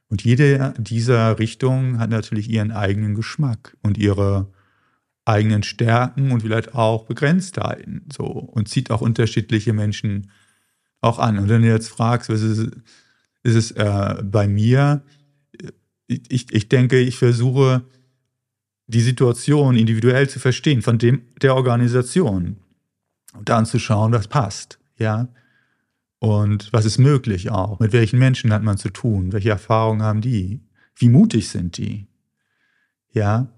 Und 0.10 0.24
jede 0.24 0.74
dieser 0.78 1.40
Richtungen 1.40 2.00
hat 2.00 2.10
natürlich 2.10 2.50
ihren 2.50 2.72
eigenen 2.72 3.16
Geschmack 3.16 3.78
und 3.82 3.98
ihre 3.98 4.48
eigenen 5.28 5.64
Stärken 5.64 6.32
und 6.32 6.42
vielleicht 6.42 6.74
auch 6.76 7.06
Begrenztheiten 7.06 8.06
so 8.12 8.26
und 8.26 8.70
zieht 8.70 8.92
auch 8.92 9.02
unterschiedliche 9.02 9.74
Menschen 9.74 10.32
auch 11.02 11.20
an. 11.20 11.38
Und 11.38 11.50
wenn 11.50 11.62
du 11.62 11.68
jetzt 11.68 11.90
fragst, 11.90 12.30
was 12.30 12.42
ist, 12.42 12.72
ist 13.44 13.56
es 13.56 13.72
äh, 13.72 14.24
bei 14.24 14.48
mir, 14.48 15.04
ich, 16.08 16.52
ich 16.52 16.70
denke, 16.70 17.00
ich 17.00 17.18
versuche 17.18 17.84
die 18.88 19.02
Situation 19.02 19.76
individuell 19.76 20.30
zu 20.30 20.40
verstehen 20.40 20.82
von 20.82 20.98
dem 20.98 21.22
der 21.42 21.56
Organisation 21.56 22.58
und 23.34 23.50
dann 23.50 23.66
zu 23.66 23.80
schauen, 23.80 24.14
was 24.14 24.28
passt, 24.28 24.80
ja. 24.98 25.28
Und 26.20 26.74
was 26.74 26.86
ist 26.86 26.98
möglich 26.98 27.52
auch? 27.52 27.80
Mit 27.80 27.94
welchen 27.94 28.18
Menschen 28.18 28.52
hat 28.52 28.64
man 28.64 28.78
zu 28.78 28.90
tun? 28.90 29.34
Welche 29.34 29.52
Erfahrungen 29.52 30.02
haben 30.02 30.22
die? 30.22 30.62
Wie 30.96 31.10
mutig 31.10 31.50
sind 31.50 31.78
die? 31.78 32.08
Ja. 33.12 33.50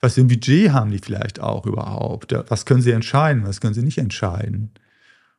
Was 0.00 0.14
für 0.14 0.22
ein 0.22 0.28
Budget 0.28 0.72
haben 0.72 0.90
die 0.90 0.98
vielleicht 0.98 1.40
auch 1.40 1.66
überhaupt? 1.66 2.34
Was 2.48 2.64
können 2.64 2.82
sie 2.82 2.92
entscheiden? 2.92 3.44
Was 3.44 3.60
können 3.60 3.74
sie 3.74 3.82
nicht 3.82 3.98
entscheiden? 3.98 4.72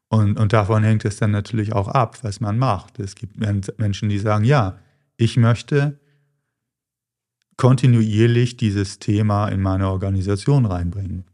Und, 0.08 0.38
und 0.38 0.54
davon 0.54 0.84
hängt 0.84 1.06
es 1.06 1.18
dann 1.18 1.32
natürlich 1.32 1.74
auch 1.74 1.88
ab, 1.88 2.20
was 2.24 2.42
man 2.42 2.60
macht. 2.60 3.00
Es 3.00 3.16
gibt 3.16 3.38
Menschen, 3.38 4.10
die 4.10 4.20
sagen, 4.20 4.44
ja, 4.44 4.78
ich 5.18 5.38
möchte 5.38 6.00
kontinuierlich 7.56 8.58
dieses 8.58 9.00
Thema 9.00 9.48
in 9.48 9.62
meine 9.62 9.90
Organisation 9.90 10.66
reinbringen. 10.66 11.26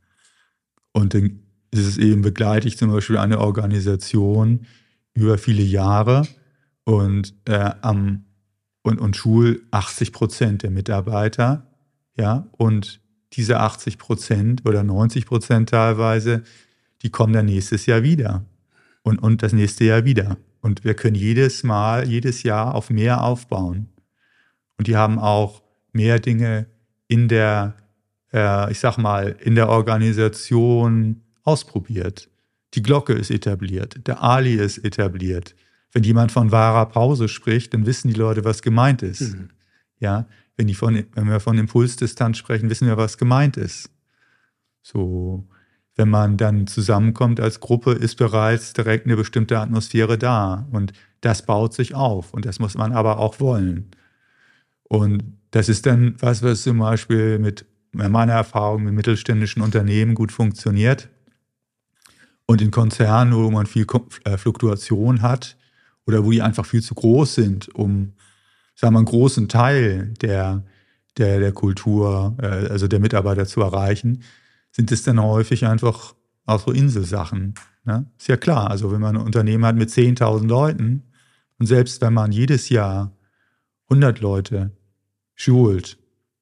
Und 0.91 1.13
dann 1.13 1.39
ist 1.71 1.85
es 1.85 1.97
eben, 1.97 2.21
begleite 2.21 2.67
ich 2.67 2.77
zum 2.77 2.91
Beispiel 2.91 3.17
eine 3.17 3.39
Organisation 3.39 4.65
über 5.13 5.37
viele 5.37 5.63
Jahre 5.63 6.27
und, 6.83 7.33
äh, 7.45 7.71
am, 7.81 8.25
und, 8.83 8.99
und 8.99 9.15
schul 9.15 9.63
80 9.71 10.11
Prozent 10.11 10.63
der 10.63 10.71
Mitarbeiter, 10.71 11.71
ja, 12.15 12.47
und 12.51 13.01
diese 13.33 13.59
80 13.59 13.97
Prozent 13.97 14.65
oder 14.65 14.83
90 14.83 15.25
Prozent 15.25 15.69
teilweise, 15.69 16.43
die 17.01 17.09
kommen 17.09 17.33
dann 17.33 17.45
nächstes 17.45 17.85
Jahr 17.85 18.03
wieder 18.03 18.45
und, 19.03 19.19
und 19.19 19.43
das 19.43 19.53
nächste 19.53 19.85
Jahr 19.85 20.05
wieder. 20.05 20.37
Und 20.61 20.83
wir 20.83 20.95
können 20.95 21.15
jedes 21.15 21.63
Mal, 21.63 22.07
jedes 22.07 22.43
Jahr 22.43 22.75
auf 22.75 22.89
mehr 22.89 23.23
aufbauen. 23.23 23.89
Und 24.77 24.87
die 24.87 24.97
haben 24.97 25.19
auch 25.19 25.61
mehr 25.91 26.19
Dinge 26.19 26.67
in 27.07 27.27
der, 27.27 27.75
äh, 28.33 28.71
ich 28.71 28.79
sag 28.79 28.97
mal, 28.97 29.35
in 29.39 29.55
der 29.55 29.69
Organisation 29.69 31.21
ausprobiert. 31.43 32.29
Die 32.73 32.81
Glocke 32.81 33.13
ist 33.13 33.31
etabliert, 33.31 34.07
der 34.07 34.21
Ali 34.21 34.55
ist 34.55 34.79
etabliert. 34.79 35.55
Wenn 35.93 36.03
jemand 36.03 36.31
von 36.31 36.51
wahrer 36.51 36.87
Pause 36.87 37.29
spricht, 37.29 37.73
dann 37.73 37.85
wissen 37.85 38.09
die 38.09 38.19
Leute, 38.19 38.43
was 38.43 38.61
gemeint 38.61 39.01
ist. 39.01 39.21
Mhm. 39.21 39.49
Ja, 39.99 40.27
wenn, 40.57 40.73
von, 40.73 41.05
wenn 41.13 41.29
wir 41.29 41.39
von 41.39 41.57
Impulsdistanz 41.57 42.37
sprechen, 42.37 42.69
wissen 42.69 42.87
wir, 42.87 42.97
was 42.97 43.17
gemeint 43.17 43.57
ist. 43.57 43.89
So, 44.81 45.47
wenn 45.95 46.09
man 46.09 46.37
dann 46.37 46.67
zusammenkommt 46.67 47.39
als 47.39 47.59
Gruppe, 47.59 47.91
ist 47.91 48.15
bereits 48.17 48.73
direkt 48.73 49.05
eine 49.05 49.15
bestimmte 49.15 49.59
Atmosphäre 49.59 50.17
da. 50.17 50.67
Und 50.71 50.93
das 51.21 51.43
baut 51.45 51.73
sich 51.73 51.95
auf. 51.95 52.33
Und 52.33 52.45
das 52.45 52.59
muss 52.59 52.75
man 52.75 52.91
aber 52.91 53.19
auch 53.19 53.39
wollen. 53.39 53.91
Und 54.83 55.23
das 55.51 55.69
ist 55.69 55.85
dann 55.85 56.15
was, 56.19 56.43
was 56.43 56.63
zum 56.63 56.79
Beispiel 56.79 57.39
mit 57.39 57.65
meiner 57.91 58.33
Erfahrung 58.33 58.83
mit 58.83 58.93
mittelständischen 58.93 59.61
Unternehmen 59.61 60.15
gut 60.15 60.31
funktioniert. 60.31 61.09
Und 62.45 62.61
in 62.61 62.71
Konzernen, 62.71 63.35
wo 63.35 63.49
man 63.51 63.65
viel 63.65 63.85
äh, 64.23 64.37
Fluktuation 64.37 65.21
hat 65.21 65.57
oder 66.05 66.23
wo 66.23 66.31
die 66.31 66.41
einfach 66.41 66.65
viel 66.65 66.81
zu 66.81 66.95
groß 66.95 67.35
sind, 67.35 67.73
um, 67.75 68.13
sagen 68.77 68.93
wir, 68.93 68.99
einen 68.99 69.05
großen 69.05 69.49
Teil 69.49 70.13
der, 70.21 70.63
der, 71.17 71.39
der 71.39 71.51
Kultur, 71.51 72.37
äh, 72.41 72.45
also 72.45 72.87
der 72.87 72.99
Mitarbeiter 72.99 73.45
zu 73.45 73.61
erreichen, 73.61 74.23
sind 74.71 74.91
es 74.91 75.03
dann 75.03 75.21
häufig 75.21 75.65
einfach 75.65 76.13
auch 76.45 76.63
so 76.63 76.71
Inselsachen. 76.71 77.55
Ne? 77.83 78.05
Ist 78.17 78.27
ja 78.27 78.37
klar, 78.37 78.69
also 78.69 78.91
wenn 78.91 79.01
man 79.01 79.17
ein 79.17 79.25
Unternehmen 79.25 79.65
hat 79.65 79.75
mit 79.75 79.89
10.000 79.89 80.47
Leuten 80.47 81.03
und 81.57 81.65
selbst 81.65 82.01
wenn 82.01 82.13
man 82.13 82.31
jedes 82.31 82.69
Jahr 82.69 83.11
100 83.89 84.19
Leute 84.19 84.71
schult, 85.33 85.97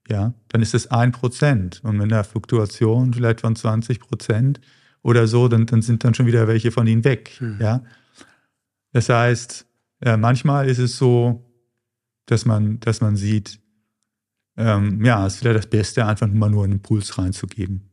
ja, 0.10 0.34
dann 0.50 0.62
ist 0.62 0.76
es 0.76 0.92
ein 0.92 1.12
Prozent. 1.12 1.82
Und 1.84 1.98
mit 1.98 2.12
einer 2.12 2.24
Fluktuation 2.24 3.14
vielleicht 3.14 3.42
von 3.42 3.56
20 3.56 4.00
Prozent 4.00 4.60
oder 5.02 5.28
so, 5.28 5.48
dann, 5.48 5.66
dann 5.66 5.82
sind 5.82 6.04
dann 6.04 6.14
schon 6.14 6.28
wieder 6.28 6.48
welche 6.48 6.72
von 6.72 6.86
ihnen 6.86 7.04
weg. 7.04 7.32
Hm. 7.38 7.58
Ja. 7.60 7.84
Das 8.92 9.10
heißt, 9.10 9.66
ja, 10.04 10.18
manchmal 10.18 10.68
ist 10.68 10.80
es 10.80 10.98
so, 10.98 11.45
dass 12.26 12.46
man, 12.46 12.80
dass 12.80 13.02
man 13.02 13.16
sieht, 13.16 13.60
ähm, 14.58 15.04
ja, 15.04 15.26
es 15.26 15.34
ist 15.34 15.40
vielleicht 15.40 15.58
das 15.58 15.68
Beste, 15.68 16.06
einfach 16.06 16.28
mal 16.28 16.50
nur 16.50 16.64
einen 16.64 16.74
Impuls 16.74 17.18
reinzugeben. 17.18 17.90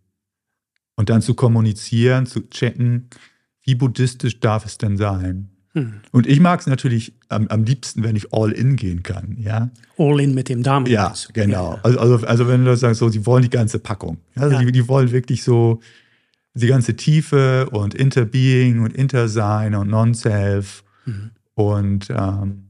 Und 0.95 1.11
dann 1.11 1.23
zu 1.23 1.35
kommunizieren, 1.35 2.27
zu 2.27 2.49
checken, 2.49 3.09
wie 3.63 3.75
buddhistisch 3.75 4.41
darf 4.41 4.65
es 4.67 4.79
denn 4.79 4.97
sein? 4.97 5.51
Hm. 5.75 6.01
Und 6.11 6.27
ich 6.27 6.39
mag 6.39 6.61
es 6.61 6.67
natürlich 6.67 7.15
am, 7.29 7.49
am, 7.49 7.65
liebsten, 7.65 8.03
wenn 8.03 8.15
ich 8.15 8.33
all 8.33 8.53
in 8.53 8.77
gehen 8.77 9.03
kann. 9.03 9.37
Ja? 9.39 9.71
All 9.97 10.21
in 10.21 10.35
mit 10.35 10.49
dem 10.49 10.63
Damen. 10.63 10.87
Ja, 10.87 11.15
genau. 11.33 11.75
Ja. 11.75 11.81
Also, 11.83 11.99
also, 11.99 12.27
also, 12.27 12.49
wenn 12.49 12.65
du 12.65 12.77
sagst, 12.77 13.01
so, 13.01 13.09
sie 13.09 13.25
wollen 13.25 13.43
die 13.43 13.51
ganze 13.51 13.79
Packung. 13.79 14.19
Also 14.35 14.57
ja. 14.57 14.63
die, 14.63 14.71
die, 14.71 14.87
wollen 14.87 15.11
wirklich 15.13 15.43
so 15.43 15.81
die 16.53 16.67
ganze 16.67 16.95
Tiefe 16.95 17.71
und 17.71 17.95
Interbeing 17.95 18.81
und 18.81 18.93
Intersein 18.93 19.75
und 19.75 19.89
Non-Self. 19.89 20.85
Mhm. 21.07 21.31
Und, 21.55 22.11
ähm, 22.11 22.69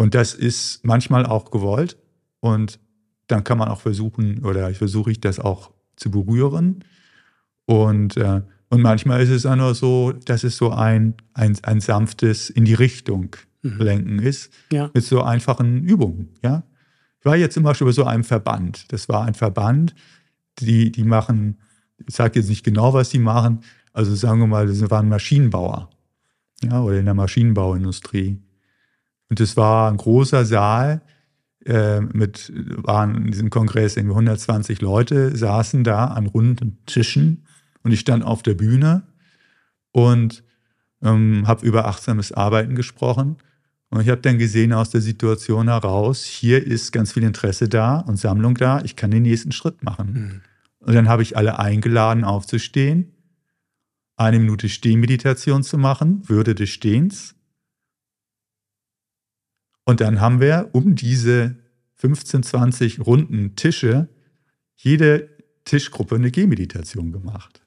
und 0.00 0.14
das 0.14 0.32
ist 0.32 0.82
manchmal 0.82 1.26
auch 1.26 1.50
gewollt. 1.50 1.98
Und 2.40 2.80
dann 3.26 3.44
kann 3.44 3.58
man 3.58 3.68
auch 3.68 3.82
versuchen, 3.82 4.42
oder 4.46 4.72
versuche 4.72 5.10
ich 5.10 5.20
das 5.20 5.38
auch 5.38 5.72
zu 5.96 6.10
berühren. 6.10 6.82
Und 7.66 8.16
äh, 8.16 8.40
und 8.70 8.82
manchmal 8.82 9.20
ist 9.20 9.30
es 9.30 9.44
auch 9.44 9.56
nur 9.56 9.74
so, 9.74 10.12
dass 10.12 10.44
es 10.44 10.56
so 10.56 10.70
ein, 10.70 11.14
ein, 11.34 11.58
ein 11.64 11.80
sanftes 11.80 12.48
in 12.50 12.64
die 12.64 12.74
Richtung 12.74 13.34
mhm. 13.62 13.78
lenken 13.78 14.18
ist, 14.20 14.52
ja. 14.72 14.90
mit 14.94 15.04
so 15.04 15.22
einfachen 15.22 15.82
Übungen. 15.82 16.28
Ja? 16.42 16.62
Ich 17.18 17.26
war 17.26 17.36
jetzt 17.36 17.54
zum 17.54 17.64
Beispiel 17.64 17.88
bei 17.88 17.92
so 17.92 18.04
einem 18.04 18.22
Verband. 18.22 18.90
Das 18.92 19.08
war 19.08 19.24
ein 19.24 19.34
Verband, 19.34 19.94
die, 20.60 20.92
die 20.92 21.02
machen, 21.02 21.58
ich 22.06 22.14
sage 22.14 22.38
jetzt 22.38 22.48
nicht 22.48 22.64
genau, 22.64 22.94
was 22.94 23.10
die 23.10 23.18
machen, 23.18 23.60
also 23.92 24.14
sagen 24.14 24.38
wir 24.38 24.46
mal, 24.46 24.68
das 24.68 24.88
waren 24.88 25.08
Maschinenbauer 25.08 25.90
ja, 26.62 26.80
oder 26.80 27.00
in 27.00 27.06
der 27.06 27.14
Maschinenbauindustrie. 27.14 28.38
Und 29.30 29.40
es 29.40 29.56
war 29.56 29.90
ein 29.90 29.96
großer 29.96 30.44
Saal, 30.44 31.00
äh, 31.64 32.00
mit, 32.00 32.52
waren 32.54 33.16
in 33.16 33.30
diesem 33.30 33.50
Kongress 33.50 33.96
irgendwie 33.96 34.14
120 34.14 34.80
Leute, 34.80 35.36
saßen 35.36 35.84
da 35.84 36.06
an 36.06 36.26
runden 36.26 36.78
Tischen 36.86 37.46
und 37.82 37.92
ich 37.92 38.00
stand 38.00 38.24
auf 38.24 38.42
der 38.42 38.54
Bühne 38.54 39.02
und 39.92 40.42
ähm, 41.02 41.46
habe 41.46 41.64
über 41.64 41.86
achtsames 41.86 42.32
Arbeiten 42.32 42.74
gesprochen. 42.74 43.36
Und 43.90 44.00
ich 44.00 44.08
habe 44.08 44.20
dann 44.20 44.38
gesehen 44.38 44.72
aus 44.72 44.90
der 44.90 45.00
Situation 45.00 45.68
heraus, 45.68 46.24
hier 46.24 46.64
ist 46.64 46.92
ganz 46.92 47.12
viel 47.12 47.24
Interesse 47.24 47.68
da 47.68 47.98
und 47.98 48.16
Sammlung 48.16 48.54
da, 48.54 48.82
ich 48.82 48.96
kann 48.96 49.10
den 49.10 49.22
nächsten 49.22 49.52
Schritt 49.52 49.82
machen. 49.82 50.12
Mhm. 50.12 50.40
Und 50.86 50.94
dann 50.94 51.08
habe 51.08 51.22
ich 51.22 51.36
alle 51.36 51.58
eingeladen, 51.58 52.24
aufzustehen, 52.24 53.12
eine 54.16 54.38
Minute 54.38 54.68
Stehmeditation 54.68 55.62
zu 55.62 55.76
machen, 55.76 56.22
Würde 56.28 56.54
des 56.54 56.70
Stehens. 56.70 57.34
Und 59.90 60.00
dann 60.00 60.20
haben 60.20 60.40
wir 60.40 60.68
um 60.70 60.94
diese 60.94 61.56
15, 61.96 62.44
20 62.44 63.00
runden 63.00 63.56
Tische 63.56 64.08
jede 64.76 65.28
Tischgruppe 65.64 66.14
eine 66.14 66.30
Gehmeditation 66.30 67.10
gemacht. 67.10 67.60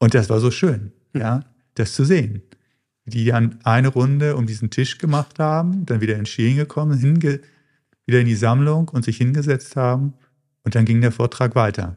Und 0.00 0.12
das 0.12 0.28
war 0.30 0.40
so 0.40 0.50
schön, 0.50 0.90
hm. 1.12 1.20
ja, 1.20 1.44
das 1.74 1.94
zu 1.94 2.04
sehen. 2.04 2.42
Die 3.04 3.26
dann 3.26 3.60
eine 3.62 3.86
Runde 3.86 4.34
um 4.34 4.44
diesen 4.46 4.70
Tisch 4.70 4.98
gemacht 4.98 5.38
haben, 5.38 5.86
dann 5.86 6.00
wieder 6.00 6.16
ins 6.16 6.30
Stehen 6.30 6.56
gekommen, 6.56 6.98
hinge 6.98 7.38
wieder 8.04 8.18
in 8.18 8.26
die 8.26 8.34
Sammlung 8.34 8.88
und 8.88 9.04
sich 9.04 9.18
hingesetzt 9.18 9.76
haben. 9.76 10.14
Und 10.64 10.74
dann 10.74 10.84
ging 10.84 11.00
der 11.00 11.12
Vortrag 11.12 11.54
weiter. 11.54 11.96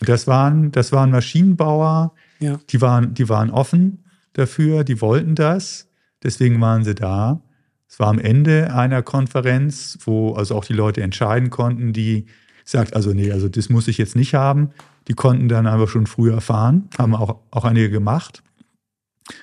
Und 0.00 0.08
das 0.08 0.26
waren, 0.26 0.72
das 0.72 0.92
waren 0.92 1.10
Maschinenbauer, 1.10 2.14
ja. 2.38 2.58
die, 2.70 2.80
waren, 2.80 3.12
die 3.12 3.28
waren 3.28 3.50
offen 3.50 4.02
dafür, 4.32 4.82
die 4.82 5.02
wollten 5.02 5.34
das, 5.34 5.90
deswegen 6.24 6.60
waren 6.60 6.84
sie 6.84 6.94
da. 6.94 7.40
Es 7.88 8.00
war 8.00 8.08
am 8.08 8.18
Ende 8.18 8.74
einer 8.74 9.02
Konferenz, 9.02 9.98
wo 10.04 10.34
also 10.34 10.56
auch 10.56 10.64
die 10.64 10.72
Leute 10.72 11.02
entscheiden 11.02 11.50
konnten, 11.50 11.92
die 11.92 12.26
sagt, 12.64 12.96
also 12.96 13.12
nee, 13.12 13.30
also 13.30 13.48
das 13.48 13.68
muss 13.68 13.86
ich 13.88 13.98
jetzt 13.98 14.16
nicht 14.16 14.34
haben. 14.34 14.70
Die 15.06 15.14
konnten 15.14 15.48
dann 15.48 15.66
aber 15.66 15.86
schon 15.86 16.06
früher 16.06 16.40
fahren, 16.40 16.88
haben 16.98 17.14
auch, 17.14 17.40
auch 17.50 17.64
einige 17.64 17.90
gemacht. 17.90 18.42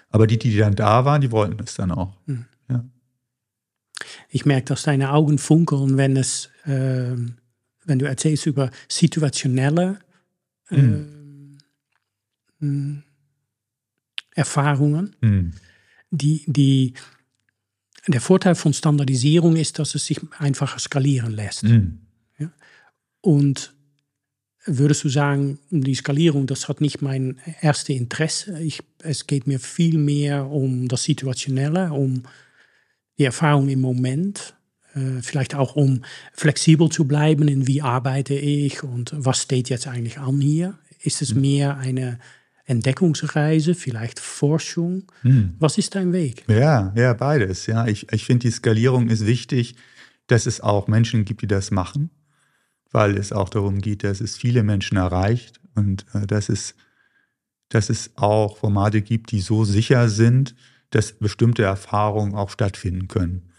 Aber 0.09 0.27
die, 0.27 0.37
die 0.37 0.57
dann 0.57 0.75
da 0.75 1.05
waren, 1.05 1.21
die 1.21 1.31
wollten 1.31 1.63
es 1.63 1.75
dann 1.75 1.91
auch. 1.91 2.17
Mhm. 2.25 2.45
Ja. 2.69 2.83
Ich 4.29 4.45
merke, 4.45 4.65
dass 4.65 4.83
deine 4.83 5.11
Augen 5.11 5.37
funkeln, 5.37 5.97
wenn 5.97 6.17
es, 6.17 6.49
äh, 6.65 7.15
wenn 7.85 7.99
du 7.99 8.05
erzählst 8.07 8.45
über 8.47 8.71
situationelle 8.87 9.99
äh, 10.69 10.81
mhm. 12.59 13.03
Erfahrungen, 14.33 15.15
mhm. 15.21 15.53
Die, 16.11 16.43
die 16.47 16.93
der 18.07 18.21
Vorteil 18.21 18.55
von 18.55 18.73
Standardisierung 18.73 19.55
ist, 19.55 19.79
dass 19.79 19.95
es 19.95 20.05
sich 20.05 20.19
einfacher 20.37 20.79
skalieren 20.79 21.31
lässt. 21.31 21.63
Mhm. 21.63 21.99
Ja? 22.37 22.51
Und 23.21 23.73
würdest 24.65 25.03
du 25.03 25.09
sagen, 25.09 25.59
die 25.69 25.95
Skalierung, 25.95 26.47
das 26.47 26.67
hat 26.67 26.81
nicht 26.81 27.01
mein 27.01 27.39
erstes 27.61 27.95
Interesse. 27.95 28.59
Ich, 28.59 28.81
es 28.99 29.27
geht 29.27 29.47
mir 29.47 29.59
viel 29.59 29.97
mehr 29.97 30.47
um 30.47 30.87
das 30.87 31.03
Situationelle, 31.03 31.91
um 31.91 32.23
die 33.17 33.25
Erfahrung 33.25 33.69
im 33.69 33.81
Moment. 33.81 34.55
Äh, 34.93 35.21
vielleicht 35.21 35.55
auch 35.55 35.75
um 35.75 36.03
flexibel 36.33 36.89
zu 36.89 37.05
bleiben 37.05 37.47
in 37.47 37.67
wie 37.67 37.81
arbeite 37.81 38.33
ich 38.33 38.83
und 38.83 39.13
was 39.15 39.41
steht 39.41 39.69
jetzt 39.69 39.87
eigentlich 39.87 40.17
an 40.17 40.41
hier. 40.41 40.77
Ist 40.99 41.21
es 41.21 41.33
mhm. 41.33 41.41
mehr 41.41 41.77
eine 41.77 42.19
Entdeckungsreise, 42.71 43.75
vielleicht 43.75 44.19
Forschung? 44.19 45.03
Hm. 45.21 45.55
Was 45.59 45.77
ist 45.77 45.95
dein 45.95 46.13
Weg? 46.13 46.45
Ja, 46.47 46.93
ja, 46.95 47.13
beides. 47.13 47.67
Ja, 47.67 47.85
ich, 47.85 48.11
ich 48.11 48.25
finde, 48.25 48.47
die 48.47 48.51
Skalierung 48.51 49.09
ist 49.09 49.25
wichtig, 49.25 49.75
dass 50.27 50.45
es 50.45 50.61
auch 50.61 50.87
Menschen 50.87 51.25
gibt, 51.25 51.41
die 51.41 51.47
das 51.47 51.71
machen 51.71 52.09
weil 52.91 53.17
es 53.17 53.31
auch 53.31 53.49
darum 53.49 53.79
geht, 53.79 54.03
dass 54.03 54.21
es 54.21 54.37
viele 54.37 54.63
Menschen 54.63 54.97
erreicht 54.97 55.59
und 55.75 56.05
äh, 56.13 56.27
dass, 56.27 56.49
es, 56.49 56.75
dass 57.69 57.89
es 57.89 58.11
auch 58.15 58.57
Formate 58.57 59.01
gibt, 59.01 59.31
die 59.31 59.41
so 59.41 59.63
sicher 59.63 60.09
sind, 60.09 60.55
dass 60.89 61.13
bestimmte 61.13 61.63
Erfahrungen 61.63 62.35
auch 62.35 62.49
stattfinden 62.49 63.07
können. 63.07 63.49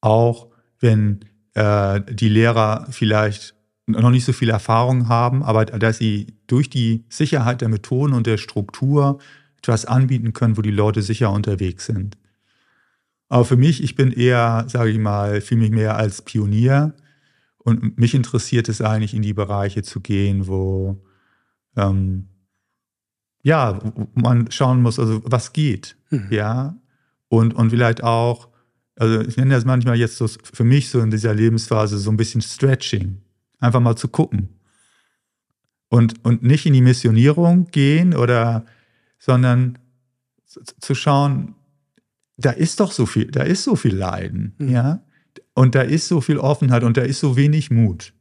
Auch 0.00 0.48
wenn 0.78 1.24
äh, 1.54 2.00
die 2.08 2.28
Lehrer 2.28 2.86
vielleicht 2.90 3.54
noch 3.92 4.10
nicht 4.10 4.24
so 4.24 4.32
viel 4.32 4.50
Erfahrung 4.50 5.08
haben, 5.08 5.42
aber 5.42 5.64
dass 5.64 5.98
sie 5.98 6.34
durch 6.46 6.68
die 6.70 7.04
Sicherheit 7.08 7.60
der 7.60 7.68
Methoden 7.68 8.12
und 8.12 8.26
der 8.26 8.36
Struktur 8.36 9.18
etwas 9.58 9.84
anbieten 9.84 10.32
können, 10.32 10.56
wo 10.56 10.62
die 10.62 10.70
Leute 10.70 11.02
sicher 11.02 11.30
unterwegs 11.30 11.86
sind. 11.86 12.16
Aber 13.28 13.44
für 13.44 13.56
mich, 13.56 13.82
ich 13.82 13.94
bin 13.94 14.12
eher, 14.12 14.64
sage 14.68 14.90
ich 14.90 14.98
mal, 14.98 15.40
fühle 15.40 15.62
mich 15.62 15.70
mehr 15.70 15.96
als 15.96 16.22
Pionier 16.22 16.94
und 17.58 17.98
mich 17.98 18.14
interessiert 18.14 18.68
es 18.68 18.82
eigentlich, 18.82 19.14
in 19.14 19.22
die 19.22 19.32
Bereiche 19.32 19.82
zu 19.82 20.00
gehen, 20.00 20.46
wo 20.48 21.02
ähm, 21.76 22.28
ja, 23.42 23.78
man 24.14 24.50
schauen 24.50 24.82
muss, 24.82 24.98
also 24.98 25.22
was 25.24 25.52
geht, 25.52 25.96
mhm. 26.10 26.28
ja, 26.30 26.76
und, 27.28 27.54
und 27.54 27.70
vielleicht 27.70 28.02
auch, 28.02 28.48
also 28.96 29.20
ich 29.20 29.36
nenne 29.36 29.54
das 29.54 29.64
manchmal 29.64 29.96
jetzt 29.96 30.16
so 30.16 30.28
für 30.28 30.64
mich 30.64 30.90
so 30.90 31.00
in 31.00 31.10
dieser 31.10 31.34
Lebensphase 31.34 31.98
so 31.98 32.10
ein 32.10 32.16
bisschen 32.16 32.42
Stretching, 32.42 33.22
einfach 33.62 33.80
mal 33.80 33.96
zu 33.96 34.08
gucken 34.08 34.48
und, 35.88 36.24
und 36.24 36.42
nicht 36.42 36.66
in 36.66 36.72
die 36.72 36.80
Missionierung 36.80 37.66
gehen 37.70 38.14
oder, 38.14 38.64
sondern 39.18 39.78
zu 40.80 40.94
schauen, 40.94 41.54
da 42.36 42.50
ist 42.50 42.80
doch 42.80 42.92
so 42.92 43.06
viel, 43.06 43.30
da 43.30 43.42
ist 43.42 43.64
so 43.64 43.76
viel 43.76 43.94
Leiden, 43.94 44.54
mhm. 44.58 44.68
ja, 44.68 45.02
und 45.54 45.74
da 45.74 45.82
ist 45.82 46.08
so 46.08 46.20
viel 46.20 46.38
Offenheit 46.38 46.82
und 46.82 46.96
da 46.96 47.02
ist 47.02 47.20
so 47.20 47.36
wenig 47.36 47.70
Mut. 47.70 48.14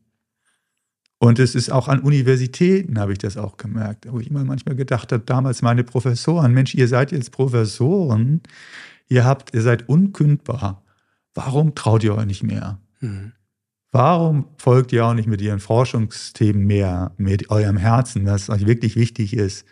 Und 1.18 1.40
es 1.40 1.56
ist 1.56 1.72
auch 1.72 1.88
an 1.88 2.00
Universitäten, 2.00 3.00
habe 3.00 3.14
ich 3.14 3.20
das 3.20 3.38
auch 3.38 3.56
gemerkt, 3.56 4.08
wo 4.10 4.20
ich 4.20 4.30
immer 4.30 4.44
manchmal 4.44 4.76
gedacht 4.76 5.12
habe, 5.12 5.24
damals 5.24 5.62
meine 5.62 5.84
Professoren, 5.84 6.54
Mensch, 6.54 6.74
ihr 6.74 6.88
seid 6.88 7.12
jetzt 7.12 7.32
Professoren, 7.32 8.42
ihr 9.08 9.24
habt, 9.24 9.54
ihr 9.54 9.62
seid 9.62 9.88
unkündbar. 9.88 10.84
Warum 11.34 11.76
traut 11.76 12.04
ihr 12.04 12.16
euch 12.16 12.26
nicht 12.26 12.44
mehr? 12.44 12.80
Mhm. 13.00 13.34
Warum 13.92 14.48
folgt 14.58 14.94
ihr 14.94 15.06
auch 15.06 15.14
nicht 15.14 15.28
mit 15.28 15.42
ihren 15.42 15.60
Forschungsthemen 15.60 16.66
mehr, 16.66 17.12
mit 17.18 17.50
eurem 17.50 17.76
Herzen, 17.76 18.26
was 18.26 18.50
euch 18.50 18.66
wirklich 18.66 18.96
wichtig 18.96 19.36
ist, 19.36 19.66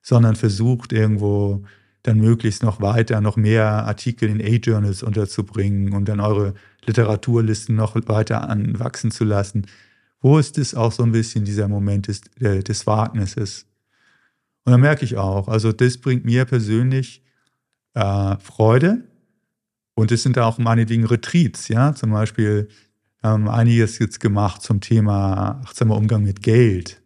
sondern 0.00 0.36
versucht 0.36 0.92
irgendwo 0.92 1.64
dann 2.02 2.18
möglichst 2.18 2.62
noch 2.62 2.80
weiter, 2.80 3.20
noch 3.20 3.36
mehr 3.36 3.66
Artikel 3.86 4.30
in 4.30 4.40
A-Journals 4.40 5.02
unterzubringen 5.02 5.92
und 5.92 6.08
dann 6.08 6.20
eure 6.20 6.54
Literaturlisten 6.86 7.74
noch 7.74 7.94
weiter 8.08 8.48
anwachsen 8.48 9.10
zu 9.10 9.24
lassen. 9.24 9.66
Wo 10.20 10.38
ist 10.38 10.56
es 10.56 10.74
auch 10.74 10.92
so 10.92 11.02
ein 11.02 11.12
bisschen 11.12 11.44
dieser 11.44 11.68
Moment 11.68 12.08
des, 12.08 12.22
des 12.40 12.86
Wagnisses? 12.86 13.66
Und 14.64 14.72
da 14.72 14.78
merke 14.78 15.04
ich 15.04 15.18
auch, 15.18 15.48
also 15.48 15.72
das 15.72 15.98
bringt 15.98 16.24
mir 16.24 16.46
persönlich 16.46 17.22
äh, 17.94 18.36
Freude 18.38 19.04
und 19.94 20.10
es 20.10 20.22
sind 20.22 20.38
auch 20.38 20.58
meinetwegen 20.58 21.04
Retreats, 21.04 21.68
ja, 21.68 21.94
zum 21.94 22.12
Beispiel 22.12 22.68
ähm, 23.22 23.48
einiges 23.48 23.98
jetzt 23.98 24.20
gemacht 24.20 24.62
zum 24.62 24.80
Thema 24.80 25.60
achtsamer 25.64 25.96
Umgang 25.96 26.22
mit 26.22 26.42
Geld, 26.42 27.02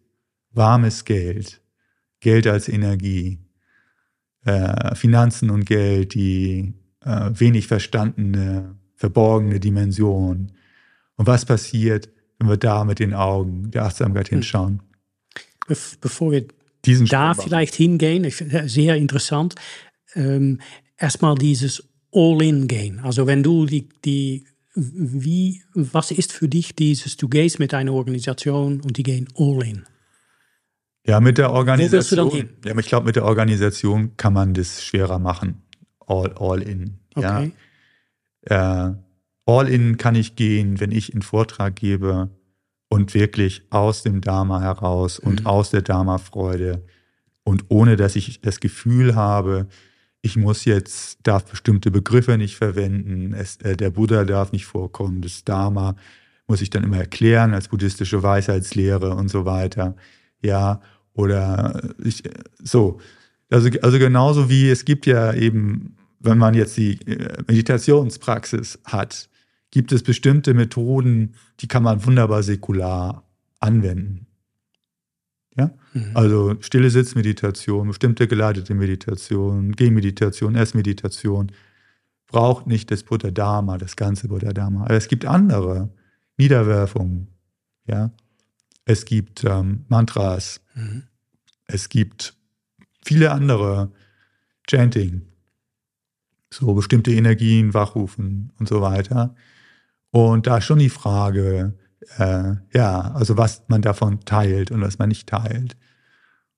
warmes 0.51 1.05
Geld, 1.05 1.61
Geld 2.19 2.47
als 2.47 2.69
Energie, 2.69 3.39
äh, 4.45 4.95
Finanzen 4.95 5.49
und 5.49 5.65
Geld, 5.65 6.13
die 6.13 6.73
äh, 7.01 7.29
wenig 7.33 7.67
verstandene 7.67 8.75
verborgene 8.95 9.59
Dimension. 9.59 10.53
Und 11.15 11.27
was 11.27 11.45
passiert, 11.45 12.09
wenn 12.39 12.47
wir 12.47 12.57
da 12.57 12.85
mit 12.85 12.99
den 12.99 13.13
Augen 13.13 13.71
der 13.71 13.85
Achtsamkeit 13.85 14.29
hm. 14.29 14.37
hinschauen? 14.37 14.81
Be 15.67 15.75
bevor 15.99 16.31
wir 16.31 16.45
Diesen 16.85 17.05
da 17.05 17.33
vielleicht 17.33 17.75
hingehen, 17.75 18.25
ich 18.25 18.35
finde 18.35 18.67
sehr 18.67 18.97
interessant, 18.97 19.55
ähm, 20.15 20.59
erstmal 20.97 21.35
dieses 21.35 21.83
All-in-Gehen. 22.11 22.99
Also 22.99 23.25
wenn 23.25 23.41
du 23.41 23.65
die, 23.65 23.87
die 24.03 24.45
wie, 24.75 25.61
was 25.73 26.11
ist 26.11 26.33
für 26.33 26.47
dich 26.47 26.75
dieses, 26.75 27.17
du 27.17 27.29
gehst 27.29 27.59
mit 27.59 27.73
einer 27.73 27.93
Organisation 27.93 28.81
und 28.81 28.97
die 28.97 29.03
gehen 29.03 29.27
all-in? 29.35 29.85
Ja, 31.05 31.19
mit 31.19 31.37
der 31.37 31.51
Organisation. 31.51 32.27
Wo 32.27 32.31
du 32.31 32.37
dann 32.37 32.47
hin? 32.47 32.57
Ja, 32.65 32.77
ich 32.77 32.87
glaube, 32.87 33.05
mit 33.05 33.15
der 33.15 33.25
Organisation 33.25 34.15
kann 34.17 34.33
man 34.33 34.53
das 34.53 34.83
schwerer 34.83 35.19
machen. 35.19 35.61
All, 35.99 36.33
all 36.33 36.61
in. 36.61 36.99
Okay. 37.15 37.51
Äh, 38.45 38.91
all 39.45 39.67
in 39.67 39.97
kann 39.97 40.15
ich 40.15 40.35
gehen, 40.35 40.79
wenn 40.79 40.91
ich 40.91 41.13
einen 41.13 41.21
Vortrag 41.21 41.75
gebe 41.75 42.29
und 42.89 43.13
wirklich 43.13 43.63
aus 43.69 44.03
dem 44.03 44.21
Dharma 44.21 44.61
heraus 44.61 45.19
und 45.19 45.41
mhm. 45.41 45.47
aus 45.47 45.71
der 45.71 45.81
Dharma-Freude 45.81 46.85
und 47.43 47.65
ohne, 47.69 47.95
dass 47.95 48.15
ich 48.15 48.41
das 48.41 48.59
Gefühl 48.59 49.15
habe, 49.15 49.67
ich 50.23 50.35
muss 50.35 50.65
jetzt, 50.65 51.19
darf 51.21 51.45
bestimmte 51.45 51.91
Begriffe 51.91 52.39
nicht 52.39 52.55
verwenden, 52.55 53.35
es, 53.35 53.57
äh, 53.57 53.77
der 53.77 53.91
Buddha 53.91 54.23
darf 54.23 54.51
nicht 54.51 54.65
vorkommen, 54.65 55.21
das 55.21 55.43
Dharma 55.43 55.95
muss 56.47 56.61
ich 56.61 56.71
dann 56.71 56.83
immer 56.83 56.97
erklären 56.97 57.53
als 57.53 57.67
buddhistische 57.67 58.23
Weisheitslehre 58.23 59.11
und 59.15 59.29
so 59.29 59.45
weiter. 59.45 59.95
Ja, 60.41 60.81
oder 61.13 61.93
ich, 62.03 62.23
so. 62.61 62.99
Also, 63.51 63.69
also 63.81 63.99
genauso 63.99 64.49
wie 64.49 64.69
es 64.69 64.83
gibt 64.83 65.05
ja 65.05 65.31
eben 65.33 65.95
wenn 66.23 66.37
man 66.37 66.55
jetzt 66.55 66.77
die 66.77 66.99
äh, 67.05 67.43
Meditationspraxis 67.47 68.79
hat, 68.85 69.29
gibt 69.71 69.91
es 69.91 70.03
bestimmte 70.03 70.53
Methoden, 70.53 71.35
die 71.59 71.67
kann 71.67 71.83
man 71.83 72.03
wunderbar 72.05 72.41
säkular 72.43 73.23
anwenden. 73.59 74.25
Ja? 75.57 75.71
Mhm. 75.93 76.11
Also 76.13 76.55
stille 76.61 76.89
Sitzmeditation, 76.89 77.87
bestimmte 77.87 78.27
geleitete 78.27 78.73
Meditation, 78.73 79.71
Gehmeditation, 79.73 80.55
Essmeditation, 80.55 81.51
braucht 82.27 82.67
nicht 82.67 82.89
das 82.91 83.03
Buddha 83.03 83.31
Dharma, 83.31 83.77
das 83.77 83.95
ganze 83.95 84.27
Buddha 84.27 84.53
Dharma. 84.53 84.85
Aber 84.85 84.95
es 84.95 85.07
gibt 85.07 85.25
andere 85.25 85.89
Niederwerfungen. 86.37 87.27
Ja? 87.85 88.11
Es 88.85 89.05
gibt 89.05 89.43
ähm, 89.43 89.85
Mantras. 89.87 90.61
Mhm. 90.75 91.03
Es 91.67 91.89
gibt 91.89 92.35
viele 93.03 93.31
andere 93.31 93.91
Chanting 94.67 95.23
so 96.53 96.73
bestimmte 96.73 97.11
Energien 97.11 97.73
wachrufen 97.73 98.51
und 98.59 98.67
so 98.67 98.81
weiter. 98.81 99.35
Und 100.11 100.47
da 100.47 100.57
ist 100.57 100.65
schon 100.65 100.79
die 100.79 100.89
Frage, 100.89 101.73
äh, 102.17 102.55
ja, 102.73 103.11
also 103.13 103.37
was 103.37 103.63
man 103.67 103.81
davon 103.81 104.21
teilt 104.21 104.71
und 104.71 104.81
was 104.81 104.99
man 104.99 105.09
nicht 105.09 105.27
teilt. 105.27 105.77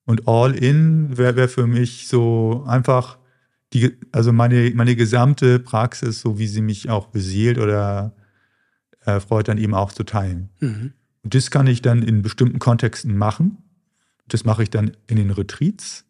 Und 0.06 0.28
All-In 0.28 1.18
wäre 1.18 1.36
wär 1.36 1.50
für 1.50 1.68
mich 1.68 2.08
so 2.08 2.64
einfach 2.68 3.18
die, 3.74 3.98
also 4.12 4.32
meine, 4.32 4.72
meine 4.76 4.96
gesamte 4.96 5.60
Praxis, 5.60 6.22
so 6.22 6.38
wie 6.38 6.48
sie 6.48 6.62
mich 6.62 6.90
auch 6.90 7.08
beseelt 7.08 7.58
oder 7.58 8.16
äh, 9.06 9.20
freut, 9.20 9.48
dann 9.48 9.58
eben 9.58 9.74
auch 9.74 9.92
zu 9.92 10.04
teilen. 10.04 10.50
Mhm. 10.60 10.94
Und 11.24 11.34
das 11.34 11.50
kann 11.50 11.68
ich 11.68 11.82
dann 11.82 12.04
in 12.04 12.22
bestimmten 12.22 12.60
Kontexten 12.60 13.18
machen. 13.18 13.58
Das 14.28 14.46
mache 14.46 14.64
ich 14.64 14.70
dann 14.70 14.96
in 15.08 15.18
den 15.18 15.32
Retreats. 15.32 16.06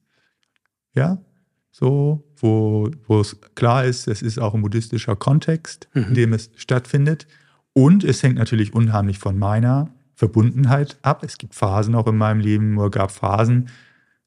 Ja, 0.94 1.22
so, 1.72 2.24
wo, 2.38 2.90
wo 3.06 3.20
es 3.20 3.38
klar 3.56 3.84
ist, 3.84 4.08
es 4.08 4.22
ist 4.22 4.40
auch 4.40 4.54
ein 4.54 4.62
buddhistischer 4.62 5.16
Kontext, 5.16 5.90
mhm. 5.94 6.04
in 6.04 6.14
dem 6.14 6.34
es 6.34 6.50
stattfindet. 6.56 7.28
Und 7.78 8.06
es 8.06 8.24
hängt 8.24 8.38
natürlich 8.38 8.74
unheimlich 8.74 9.20
von 9.20 9.38
meiner 9.38 9.90
Verbundenheit 10.14 10.98
ab. 11.02 11.24
Es 11.24 11.38
gibt 11.38 11.56
Phasen 11.56 11.94
auch 11.94 12.08
in 12.08 12.16
meinem 12.16 12.40
Leben, 12.40 12.74
nur 12.74 12.90
gab 12.90 13.12
Phasen, 13.12 13.68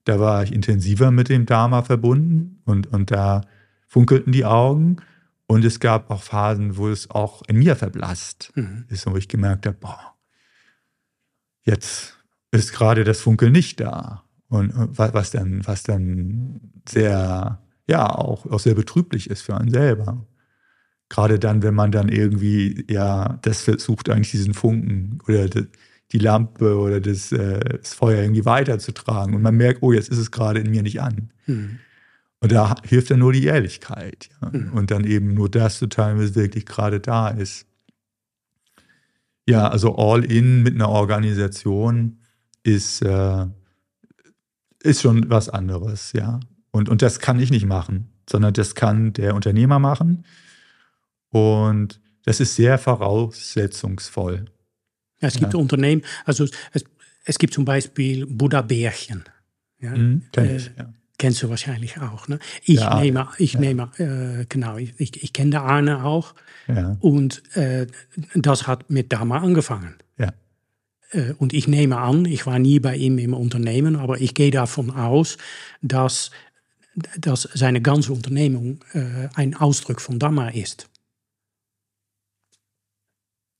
da 0.04 0.20
war 0.20 0.42
ich 0.42 0.52
intensiver 0.52 1.10
mit 1.10 1.30
dem 1.30 1.46
Dharma 1.46 1.82
verbunden 1.82 2.60
und, 2.66 2.86
und 2.88 3.10
da 3.10 3.40
funkelten 3.86 4.32
die 4.32 4.44
Augen. 4.44 4.96
Und 5.46 5.64
es 5.64 5.80
gab 5.80 6.10
auch 6.10 6.22
Phasen, 6.22 6.76
wo 6.76 6.88
es 6.88 7.10
auch 7.10 7.42
in 7.48 7.56
mir 7.56 7.74
verblasst 7.74 8.52
mhm. 8.54 8.84
ist, 8.88 9.06
wo 9.06 9.16
ich 9.16 9.28
gemerkt 9.28 9.66
habe, 9.66 9.78
boah, 9.80 10.14
jetzt 11.62 12.18
ist 12.50 12.72
gerade 12.74 13.04
das 13.04 13.20
Funkeln 13.22 13.52
nicht 13.52 13.80
da. 13.80 14.24
Und 14.48 14.72
was 14.74 15.30
dann, 15.30 15.66
was 15.66 15.84
dann 15.84 16.60
sehr, 16.86 17.62
ja, 17.86 18.10
auch, 18.10 18.44
auch 18.46 18.60
sehr 18.60 18.74
betrüblich 18.74 19.30
ist 19.30 19.40
für 19.40 19.56
einen 19.56 19.70
selber. 19.70 20.26
Gerade 21.08 21.38
dann, 21.38 21.62
wenn 21.62 21.74
man 21.74 21.90
dann 21.90 22.08
irgendwie, 22.08 22.84
ja, 22.88 23.38
das 23.42 23.62
versucht 23.62 24.10
eigentlich 24.10 24.30
diesen 24.30 24.54
Funken 24.54 25.18
oder 25.26 25.48
die 26.12 26.18
Lampe 26.18 26.78
oder 26.78 27.00
das, 27.00 27.32
äh, 27.32 27.60
das 27.78 27.94
Feuer 27.94 28.22
irgendwie 28.22 28.44
weiterzutragen. 28.44 29.34
Und 29.34 29.42
man 29.42 29.56
merkt, 29.56 29.82
oh, 29.82 29.92
jetzt 29.92 30.08
ist 30.08 30.18
es 30.18 30.30
gerade 30.30 30.60
in 30.60 30.70
mir 30.70 30.82
nicht 30.82 31.00
an. 31.00 31.30
Mhm. 31.46 31.78
Und 32.40 32.52
da 32.52 32.76
hilft 32.84 33.10
dann 33.10 33.18
nur 33.18 33.32
die 33.32 33.44
Ehrlichkeit. 33.44 34.28
Ja? 34.40 34.50
Mhm. 34.50 34.72
Und 34.72 34.90
dann 34.90 35.04
eben 35.04 35.34
nur 35.34 35.50
das 35.50 35.78
zu 35.78 35.88
teilen, 35.88 36.18
was 36.18 36.34
wirklich 36.34 36.66
gerade 36.66 37.00
da 37.00 37.28
ist. 37.28 37.66
Ja, 39.46 39.68
also 39.68 39.96
all 39.96 40.24
in 40.24 40.62
mit 40.62 40.74
einer 40.74 40.90
Organisation 40.90 42.18
ist, 42.62 43.02
äh, 43.02 43.46
ist 44.82 45.02
schon 45.02 45.30
was 45.30 45.48
anderes, 45.48 46.12
ja. 46.12 46.40
Und, 46.70 46.88
und 46.88 47.00
das 47.00 47.18
kann 47.18 47.40
ich 47.40 47.50
nicht 47.50 47.64
machen, 47.64 48.10
sondern 48.28 48.52
das 48.52 48.74
kann 48.74 49.14
der 49.14 49.34
Unternehmer 49.34 49.78
machen. 49.78 50.24
Und 51.30 52.00
das 52.24 52.40
ist 52.40 52.54
sehr 52.54 52.78
voraussetzungsvoll. 52.78 54.46
Ja, 55.20 55.28
es 55.28 55.38
gibt 55.38 55.52
ja. 55.52 55.58
Unternehmen, 55.58 56.02
also 56.24 56.44
es, 56.72 56.84
es, 57.24 57.38
gibt 57.38 57.54
zum 57.54 57.64
Beispiel 57.64 58.26
Buddha 58.26 58.62
Bärchen. 58.62 59.24
Ja, 59.80 59.94
mhm, 59.94 60.22
kenn 60.32 60.56
ich, 60.56 60.66
äh, 60.68 60.70
ja. 60.78 60.92
Kennst 61.18 61.42
du 61.42 61.48
wahrscheinlich 61.48 62.00
auch. 62.00 62.28
Ne? 62.28 62.38
Ich 62.62 62.78
ja, 62.78 63.00
nehme, 63.00 63.28
ich 63.38 63.58
nehme 63.58 63.90
äh, 63.98 64.44
genau, 64.48 64.76
ich, 64.76 64.94
ich 65.00 65.32
kenne 65.32 65.60
Arne 65.60 66.04
auch. 66.04 66.34
Und 67.00 67.42
äh, 67.56 67.88
das 68.34 68.68
hat 68.68 68.88
mit 68.90 69.12
Dama 69.12 69.38
angefangen. 69.38 69.96
Äh, 71.10 71.32
und 71.38 71.52
ich 71.52 71.68
nehme 71.68 71.98
an, 71.98 72.24
ich 72.24 72.46
war 72.46 72.58
nie 72.58 72.80
bei 72.80 72.96
ihm 72.96 73.18
im 73.18 73.34
Unternehmen, 73.34 73.96
aber 73.96 74.20
ich 74.20 74.34
gehe 74.34 74.50
davon 74.50 74.90
aus, 74.90 75.38
dass, 75.82 76.30
dass 77.18 77.48
seine 77.54 77.80
ganze 77.80 78.12
Unternehmung 78.12 78.80
äh, 78.92 79.28
ein 79.34 79.54
Ausdruck 79.54 80.00
von 80.00 80.18
Dama 80.18 80.48
ist. 80.48 80.88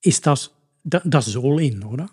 Ist 0.03 0.26
das, 0.26 0.51
das 0.84 1.28
ist 1.28 1.36
All-In, 1.36 1.82
oder? 1.82 2.09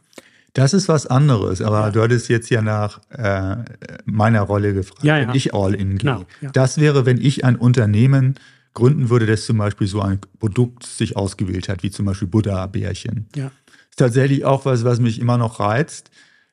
Das 0.53 0.73
ist 0.73 0.87
was 0.87 1.05
anderes, 1.05 1.61
aber 1.61 1.81
ja. 1.81 1.91
du 1.91 2.01
hattest 2.01 2.29
jetzt 2.29 2.49
ja 2.49 2.61
nach 2.61 3.01
äh, 3.09 3.57
meiner 4.05 4.41
Rolle 4.41 4.73
gefragt, 4.73 5.03
ja, 5.03 5.17
ja. 5.17 5.27
wenn 5.27 5.35
ich 5.35 5.53
All-In 5.53 5.97
gehe. 5.97 6.25
Genau, 6.39 6.51
das 6.53 6.77
wäre, 6.79 7.05
wenn 7.05 7.19
ich 7.19 7.43
ein 7.43 7.57
Unternehmen 7.57 8.35
gründen 8.73 9.09
würde, 9.09 9.25
das 9.25 9.45
zum 9.45 9.57
Beispiel 9.57 9.87
so 9.87 10.01
ein 10.01 10.19
Produkt 10.39 10.85
sich 10.85 11.17
ausgewählt 11.17 11.67
hat, 11.67 11.83
wie 11.83 11.91
zum 11.91 12.05
Beispiel 12.05 12.29
Buddha-Bärchen. 12.29 13.27
Ja. 13.35 13.51
Ist 13.89 13.99
tatsächlich 13.99 14.45
auch 14.45 14.63
was, 14.65 14.85
was 14.85 14.99
mich 14.99 15.19
immer 15.19 15.37
noch 15.37 15.59
reizt, 15.59 16.09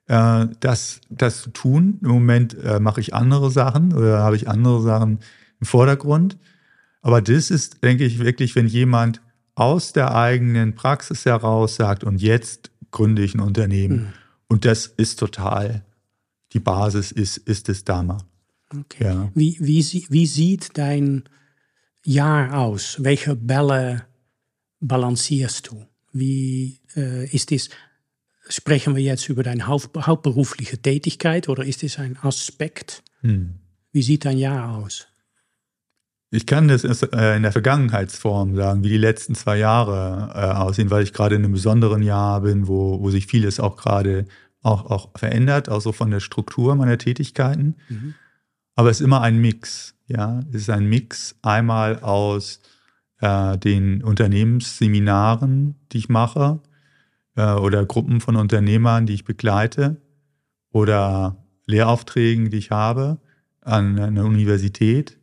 äh, 0.08 0.46
das, 0.60 1.00
das 1.08 1.42
zu 1.42 1.50
tun. 1.50 1.98
Im 2.02 2.08
Moment 2.08 2.56
äh, 2.62 2.80
mache 2.80 3.00
ich 3.00 3.14
andere 3.14 3.50
Sachen 3.50 3.92
oder 3.92 4.18
habe 4.18 4.36
ich 4.36 4.48
andere 4.48 4.82
Sachen 4.82 5.20
im 5.60 5.66
Vordergrund. 5.66 6.38
Aber 7.02 7.22
das 7.22 7.50
ist, 7.50 7.84
denke 7.84 8.04
ich, 8.04 8.18
wirklich, 8.18 8.56
wenn 8.56 8.66
jemand 8.66 9.20
aus 9.54 9.92
der 9.92 10.14
eigenen 10.14 10.74
Praxis 10.74 11.24
heraus 11.24 11.76
sagt, 11.76 12.04
und 12.04 12.20
jetzt 12.20 12.70
gründe 12.90 13.22
ich 13.22 13.34
ein 13.34 13.40
Unternehmen. 13.40 13.96
Mhm. 13.96 14.12
Und 14.48 14.64
das 14.64 14.86
ist 14.86 15.18
total, 15.18 15.84
die 16.52 16.60
Basis 16.60 17.12
ist, 17.12 17.38
ist 17.38 17.68
das 17.68 17.84
Dharma. 17.84 18.18
Okay. 18.70 19.04
Ja. 19.04 19.30
Wie, 19.34 19.56
wie, 19.60 20.06
wie 20.08 20.26
sieht 20.26 20.78
dein 20.78 21.24
Jahr 22.04 22.58
aus? 22.58 22.96
Welche 22.98 23.36
Bälle 23.36 24.06
balancierst 24.80 25.68
du? 25.68 25.86
Wie 26.12 26.80
äh, 26.96 27.26
ist 27.26 27.52
es, 27.52 27.70
sprechen 28.48 28.96
wir 28.96 29.02
jetzt 29.02 29.28
über 29.28 29.42
deine 29.42 29.66
Haupt, 29.66 29.96
hauptberufliche 29.96 30.78
Tätigkeit 30.78 31.48
oder 31.48 31.64
ist 31.64 31.82
es 31.82 31.98
ein 31.98 32.18
Aspekt? 32.18 33.02
Hm. 33.20 33.54
Wie 33.92 34.02
sieht 34.02 34.24
dein 34.24 34.38
Jahr 34.38 34.76
aus? 34.76 35.06
Ich 36.34 36.46
kann 36.46 36.66
das 36.66 36.82
äh, 36.84 37.36
in 37.36 37.42
der 37.42 37.52
Vergangenheitsform 37.52 38.56
sagen, 38.56 38.82
wie 38.82 38.88
die 38.88 38.96
letzten 38.96 39.34
zwei 39.34 39.58
Jahre 39.58 40.30
äh, 40.34 40.58
aussehen, 40.58 40.90
weil 40.90 41.02
ich 41.02 41.12
gerade 41.12 41.34
in 41.34 41.44
einem 41.44 41.52
besonderen 41.52 42.02
Jahr 42.02 42.40
bin, 42.40 42.66
wo, 42.68 42.98
wo 43.02 43.10
sich 43.10 43.26
vieles 43.26 43.60
auch 43.60 43.76
gerade 43.76 44.24
auch, 44.62 44.90
auch 44.90 45.10
verändert, 45.14 45.68
auch 45.68 45.82
so 45.82 45.92
von 45.92 46.10
der 46.10 46.20
Struktur 46.20 46.74
meiner 46.74 46.96
Tätigkeiten. 46.96 47.76
Mhm. 47.90 48.14
Aber 48.74 48.88
es 48.88 49.00
ist 49.00 49.04
immer 49.04 49.20
ein 49.20 49.42
Mix. 49.42 49.94
Ja, 50.06 50.40
es 50.48 50.62
ist 50.62 50.70
ein 50.70 50.86
Mix 50.86 51.36
einmal 51.42 52.00
aus 52.00 52.60
äh, 53.20 53.58
den 53.58 54.02
Unternehmensseminaren, 54.02 55.74
die 55.92 55.98
ich 55.98 56.08
mache, 56.08 56.60
äh, 57.36 57.52
oder 57.52 57.84
Gruppen 57.84 58.22
von 58.22 58.36
Unternehmern, 58.36 59.04
die 59.04 59.14
ich 59.14 59.24
begleite, 59.26 60.00
oder 60.70 61.44
Lehraufträgen, 61.66 62.48
die 62.48 62.56
ich 62.56 62.70
habe 62.70 63.18
an 63.60 63.98
einer 63.98 64.24
Universität 64.24 65.18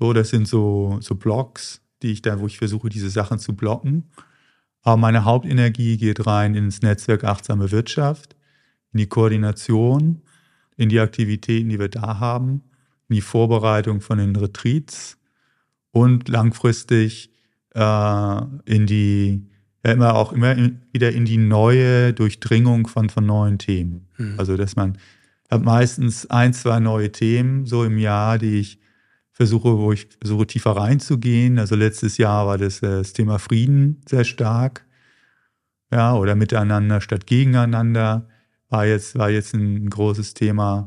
so, 0.00 0.14
das 0.14 0.30
sind 0.30 0.48
so, 0.48 0.98
so 1.00 1.14
Blocks, 1.14 1.82
die 2.02 2.12
ich 2.12 2.22
da, 2.22 2.40
wo 2.40 2.46
ich 2.46 2.58
versuche, 2.58 2.88
diese 2.88 3.10
Sachen 3.10 3.38
zu 3.38 3.54
blocken. 3.54 4.04
Aber 4.82 4.96
meine 4.96 5.24
Hauptenergie 5.26 5.98
geht 5.98 6.26
rein 6.26 6.54
ins 6.54 6.80
Netzwerk 6.80 7.22
Achtsame 7.24 7.70
Wirtschaft, 7.70 8.34
in 8.92 8.98
die 8.98 9.08
Koordination, 9.08 10.22
in 10.78 10.88
die 10.88 11.00
Aktivitäten, 11.00 11.68
die 11.68 11.78
wir 11.78 11.90
da 11.90 12.18
haben, 12.18 12.62
in 13.08 13.16
die 13.16 13.20
Vorbereitung 13.20 14.00
von 14.00 14.16
den 14.16 14.34
Retreats 14.34 15.18
und 15.90 16.28
langfristig 16.30 17.30
äh, 17.74 18.40
in 18.64 18.86
die, 18.86 19.46
ja 19.84 19.92
immer 19.92 20.14
auch 20.14 20.32
immer 20.32 20.56
wieder 20.92 21.12
in 21.12 21.26
die 21.26 21.36
neue 21.36 22.14
Durchdringung 22.14 22.86
von, 22.86 23.10
von 23.10 23.26
neuen 23.26 23.58
Themen. 23.58 24.08
Mhm. 24.16 24.34
Also, 24.38 24.56
dass 24.56 24.76
man 24.76 24.96
hat 25.50 25.62
meistens 25.62 26.30
ein, 26.30 26.54
zwei 26.54 26.80
neue 26.80 27.12
Themen 27.12 27.66
so 27.66 27.84
im 27.84 27.98
Jahr, 27.98 28.38
die 28.38 28.60
ich 28.60 28.80
versuche, 29.40 29.78
wo 29.78 29.90
ich 29.90 30.06
versuche 30.20 30.46
tiefer 30.46 30.72
reinzugehen. 30.72 31.58
Also 31.58 31.74
letztes 31.74 32.18
Jahr 32.18 32.46
war 32.46 32.58
das, 32.58 32.82
äh, 32.82 32.98
das 32.98 33.14
Thema 33.14 33.38
Frieden 33.38 34.02
sehr 34.06 34.24
stark. 34.24 34.84
Ja, 35.90 36.14
oder 36.14 36.34
miteinander 36.34 37.00
statt 37.00 37.26
gegeneinander 37.26 38.28
war 38.68 38.84
jetzt, 38.84 39.16
war 39.16 39.30
jetzt 39.30 39.54
ein 39.54 39.88
großes 39.88 40.34
Thema. 40.34 40.84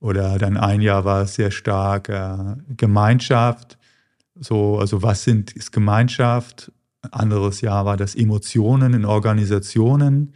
Oder 0.00 0.38
dann 0.38 0.56
ein 0.56 0.80
Jahr 0.80 1.04
war 1.04 1.24
es 1.24 1.34
sehr 1.34 1.50
stark 1.50 2.08
äh, 2.08 2.56
Gemeinschaft. 2.74 3.76
So, 4.34 4.78
also 4.78 5.02
was 5.02 5.24
sind, 5.24 5.52
ist 5.52 5.70
Gemeinschaft? 5.70 6.72
Ein 7.02 7.12
anderes 7.12 7.60
Jahr 7.60 7.84
war 7.84 7.98
das 7.98 8.14
Emotionen 8.14 8.94
in 8.94 9.04
Organisationen. 9.04 10.32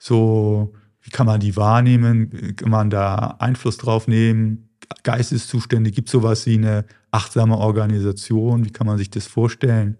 So, 0.00 0.74
wie 1.00 1.10
kann 1.10 1.26
man 1.26 1.38
die 1.38 1.54
wahrnehmen? 1.54 2.56
Kann 2.56 2.70
man 2.70 2.90
da 2.90 3.36
Einfluss 3.38 3.78
drauf 3.78 4.08
nehmen? 4.08 4.67
Geisteszustände? 5.02 5.90
Gibt 5.90 6.08
es 6.08 6.12
sowas 6.12 6.46
wie 6.46 6.56
eine 6.56 6.84
achtsame 7.10 7.56
Organisation? 7.56 8.64
Wie 8.64 8.70
kann 8.70 8.86
man 8.86 8.98
sich 8.98 9.10
das 9.10 9.26
vorstellen? 9.26 9.98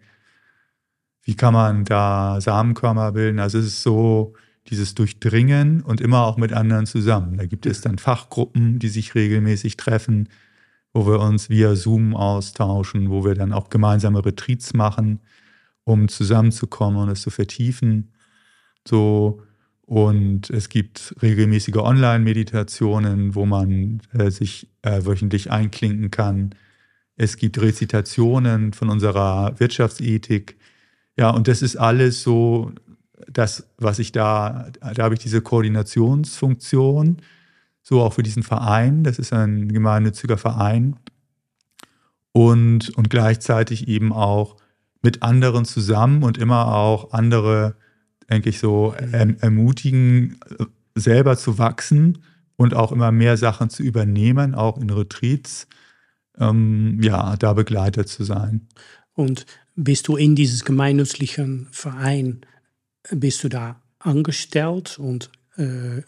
Wie 1.23 1.35
kann 1.35 1.55
man 1.55 1.85
da 1.85 2.41
Samenkörper 2.41 3.13
bilden? 3.13 3.39
Also 3.39 3.59
es 3.59 3.67
ist 3.67 3.83
so 3.83 4.35
dieses 4.69 4.95
Durchdringen 4.95 5.83
und 5.83 6.01
immer 6.01 6.25
auch 6.25 6.37
mit 6.37 6.53
anderen 6.53 6.87
zusammen. 6.87 7.37
Da 7.39 7.47
gibt 7.47 7.67
es 7.67 7.81
dann 7.81 7.99
Fachgruppen, 7.99 8.79
die 8.79 8.89
sich 8.89 9.15
regelmäßig 9.15 9.77
treffen, 9.77 10.29
wo 10.93 11.07
wir 11.07 11.21
uns 11.21 11.51
via 11.51 11.75
Zoom 11.75 12.15
austauschen, 12.15 13.11
wo 13.11 13.25
wir 13.25 13.35
dann 13.35 13.53
auch 13.53 13.71
gemeinsame 13.71 14.25
Retreats 14.25 14.75
machen, 14.75 15.21
um 15.85 16.09
zusammenzukommen 16.09 17.03
und 17.03 17.09
es 17.11 17.23
zu 17.23 17.31
vertiefen. 17.31 18.13
So 18.87 19.43
und 19.89 20.51
es 20.51 20.69
gibt 20.69 21.15
regelmäßige 21.23 21.77
Online-Meditationen, 21.77 23.35
wo 23.35 23.47
man 23.47 24.03
äh, 24.13 24.31
sich 24.31 24.69
äh, 24.83 25.07
wöchentlich 25.07 25.51
einklinken 25.51 26.11
kann. 26.11 26.55
Es 27.17 27.39
gibt 27.39 27.59
Rezitationen 27.59 28.75
von 28.75 28.91
unserer 28.91 29.59
Wirtschaftsethik. 29.59 30.59
Ja, 31.17 31.31
und 31.31 31.49
das 31.49 31.63
ist 31.63 31.77
alles 31.77 32.23
so, 32.23 32.73
das, 33.33 33.67
was 33.79 33.99
ich 33.99 34.13
da, 34.13 34.71
da 34.95 35.05
habe 35.05 35.15
ich 35.15 35.21
diese 35.21 35.41
Koordinationsfunktion, 35.41 37.23
so 37.81 38.03
auch 38.03 38.13
für 38.13 38.23
diesen 38.23 38.43
Verein. 38.43 39.05
Das 39.05 39.19
ist 39.19 39.33
ein 39.33 39.73
gemeinnütziger 39.73 40.37
Verein. 40.37 40.97
Und, 42.33 42.91
und 42.91 43.09
gleichzeitig 43.09 43.89
eben 43.89 44.13
auch 44.13 44.57
mit 45.01 45.23
anderen 45.23 45.65
zusammen 45.65 46.25
und 46.25 46.37
immer 46.37 46.75
auch 46.75 47.13
andere 47.13 47.75
denke 48.31 48.51
ich, 48.51 48.59
so 48.59 48.95
erm 49.13 49.37
ermutigen, 49.41 50.39
selber 50.95 51.37
zu 51.37 51.59
wachsen 51.59 52.19
und 52.57 52.75
auch 52.75 52.93
immer 52.93 53.13
mehr 53.13 53.37
Sachen 53.37 53.71
zu 53.71 53.83
übernehmen, 53.83 54.55
auch 54.55 54.79
in 54.79 54.91
Retreats, 54.91 55.67
ähm, 56.39 57.01
ja, 57.03 57.37
da 57.37 57.53
Begleiter 57.53 58.07
zu 58.07 58.25
sein. 58.25 58.67
Und 59.15 59.47
bist 59.77 60.09
du 60.09 60.17
in 60.17 60.35
dieses 60.35 60.65
gemeinnützlichen 60.65 61.69
Verein, 61.71 62.41
bist 63.11 63.45
du 63.45 63.49
da 63.49 63.81
angestellt 64.01 64.99
und 64.99 65.31
äh, 65.57 66.03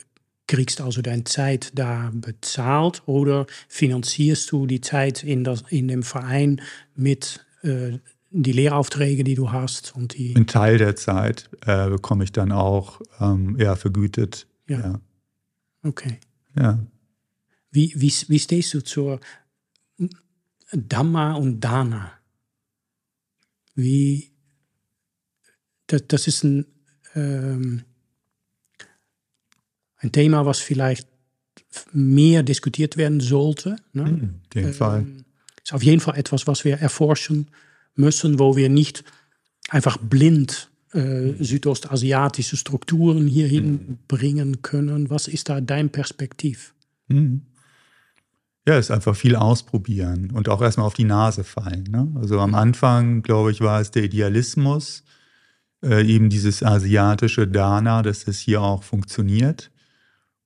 kriegst 0.46 0.80
also 0.80 1.02
deine 1.02 1.24
Zeit 1.24 1.70
da 1.74 2.10
bezahlt 2.12 3.02
oder 3.06 3.46
finanzierst 3.68 4.50
du 4.50 4.66
die 4.66 4.80
Zeit 4.80 5.22
in, 5.22 5.44
das, 5.44 5.62
in 5.68 5.86
dem 5.86 6.02
Verein 6.02 6.60
mit 6.96 7.46
äh, 7.62 7.98
die 8.30 8.52
Lehraufträge, 8.52 9.24
die 9.24 9.34
du 9.34 9.50
hast 9.50 9.94
und 9.96 10.16
die. 10.16 10.34
Ein 10.36 10.46
Teil 10.46 10.78
der 10.78 10.96
Zeit 10.96 11.50
äh, 11.66 11.88
bekomme 11.88 12.24
ich 12.24 12.32
dann 12.32 12.52
auch 12.52 13.00
ähm, 13.20 13.56
ja, 13.58 13.76
vergütet. 13.76 14.46
Ja. 14.68 14.80
ja. 14.80 15.00
Okay. 15.82 16.18
Ja. 16.56 16.78
Wie, 17.70 17.92
wie, 17.96 18.12
wie 18.28 18.38
stehst 18.38 18.74
du 18.74 18.82
zur 18.82 19.20
Dhamma 20.72 21.34
und 21.34 21.60
Dana? 21.60 22.12
Wie, 23.74 24.30
das, 25.86 26.02
das 26.06 26.26
ist 26.26 26.44
ein, 26.44 26.66
ähm, 27.14 27.82
ein 29.96 30.12
Thema, 30.12 30.46
was 30.46 30.60
vielleicht 30.60 31.08
mehr 31.92 32.42
diskutiert 32.42 32.96
werden 32.96 33.20
sollte. 33.20 33.76
Ne? 33.92 34.04
Mhm, 34.04 34.34
den 34.54 34.66
ähm, 34.66 34.74
Fall. 34.74 35.06
Ist 35.62 35.72
auf 35.72 35.82
jeden 35.82 36.00
Fall 36.00 36.16
etwas, 36.16 36.46
was 36.46 36.64
wir 36.64 36.78
erforschen 36.78 37.48
müssen, 38.00 38.38
wo 38.38 38.56
wir 38.56 38.68
nicht 38.68 39.04
einfach 39.68 39.98
blind 39.98 40.70
äh, 40.92 41.34
südostasiatische 41.38 42.56
Strukturen 42.56 43.26
hierhin 43.26 43.72
mhm. 43.72 43.98
bringen 44.08 44.62
können. 44.62 45.10
Was 45.10 45.28
ist 45.28 45.48
da 45.48 45.60
dein 45.60 45.90
Perspektiv? 45.90 46.74
Mhm. 47.08 47.42
Ja, 48.66 48.76
ist 48.76 48.90
einfach 48.90 49.16
viel 49.16 49.36
ausprobieren 49.36 50.30
und 50.32 50.48
auch 50.48 50.60
erstmal 50.60 50.86
auf 50.86 50.94
die 50.94 51.04
Nase 51.04 51.44
fallen. 51.44 51.84
Ne? 51.90 52.12
Also 52.20 52.40
am 52.40 52.54
Anfang, 52.54 53.22
glaube 53.22 53.52
ich, 53.52 53.60
war 53.60 53.80
es 53.80 53.90
der 53.90 54.04
Idealismus, 54.04 55.02
äh, 55.82 56.04
eben 56.06 56.28
dieses 56.28 56.62
asiatische 56.62 57.48
Dana, 57.48 58.02
dass 58.02 58.28
es 58.28 58.38
hier 58.38 58.60
auch 58.60 58.82
funktioniert 58.82 59.70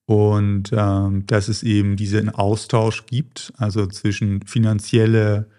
und 0.05 0.71
ähm, 0.71 1.25
dass 1.27 1.47
es 1.49 1.63
eben 1.63 1.97
diesen 1.97 2.29
Austausch 2.29 3.05
gibt, 3.05 3.51
also 3.57 3.85
zwischen 3.87 4.43
finanzielle 4.43 5.49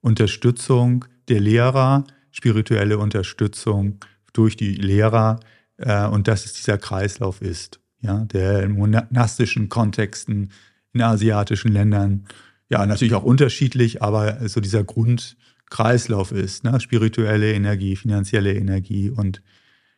Unterstützung 0.00 1.04
der 1.28 1.40
Lehrer, 1.40 2.04
spirituelle 2.30 2.98
Unterstützung 2.98 3.98
durch 4.32 4.56
die 4.56 4.74
Lehrer 4.74 5.40
äh, 5.78 6.06
und 6.06 6.28
dass 6.28 6.44
es 6.44 6.54
dieser 6.54 6.78
Kreislauf 6.78 7.40
ist, 7.42 7.80
ja, 8.00 8.24
der 8.24 8.62
in 8.62 8.72
monastischen 8.72 9.68
Kontexten 9.68 10.50
in 10.92 11.02
asiatischen 11.02 11.72
Ländern 11.72 12.26
ja 12.68 12.84
natürlich 12.84 13.14
auch 13.14 13.22
unterschiedlich, 13.22 14.02
aber 14.02 14.48
so 14.48 14.60
dieser 14.60 14.84
Grundkreislauf 14.84 16.32
ist, 16.32 16.64
ne? 16.64 16.80
spirituelle 16.80 17.52
Energie, 17.52 17.96
finanzielle 17.96 18.54
Energie 18.54 19.10
und 19.10 19.42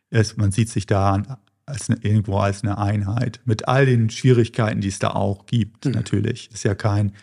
es, 0.09 0.37
man 0.37 0.51
sieht 0.51 0.69
sich 0.69 0.85
da 0.85 1.39
als 1.65 1.89
eine, 1.89 1.99
irgendwo 2.01 2.37
als 2.37 2.63
eine 2.63 2.77
Einheit 2.77 3.41
mit 3.45 3.67
all 3.67 3.85
den 3.85 4.09
Schwierigkeiten, 4.09 4.81
die 4.81 4.87
es 4.87 4.99
da 4.99 5.11
auch 5.11 5.45
gibt. 5.45 5.85
Mhm. 5.85 5.91
Natürlich 5.91 6.51
ist 6.51 6.63
ja 6.63 6.75
kein 6.75 7.13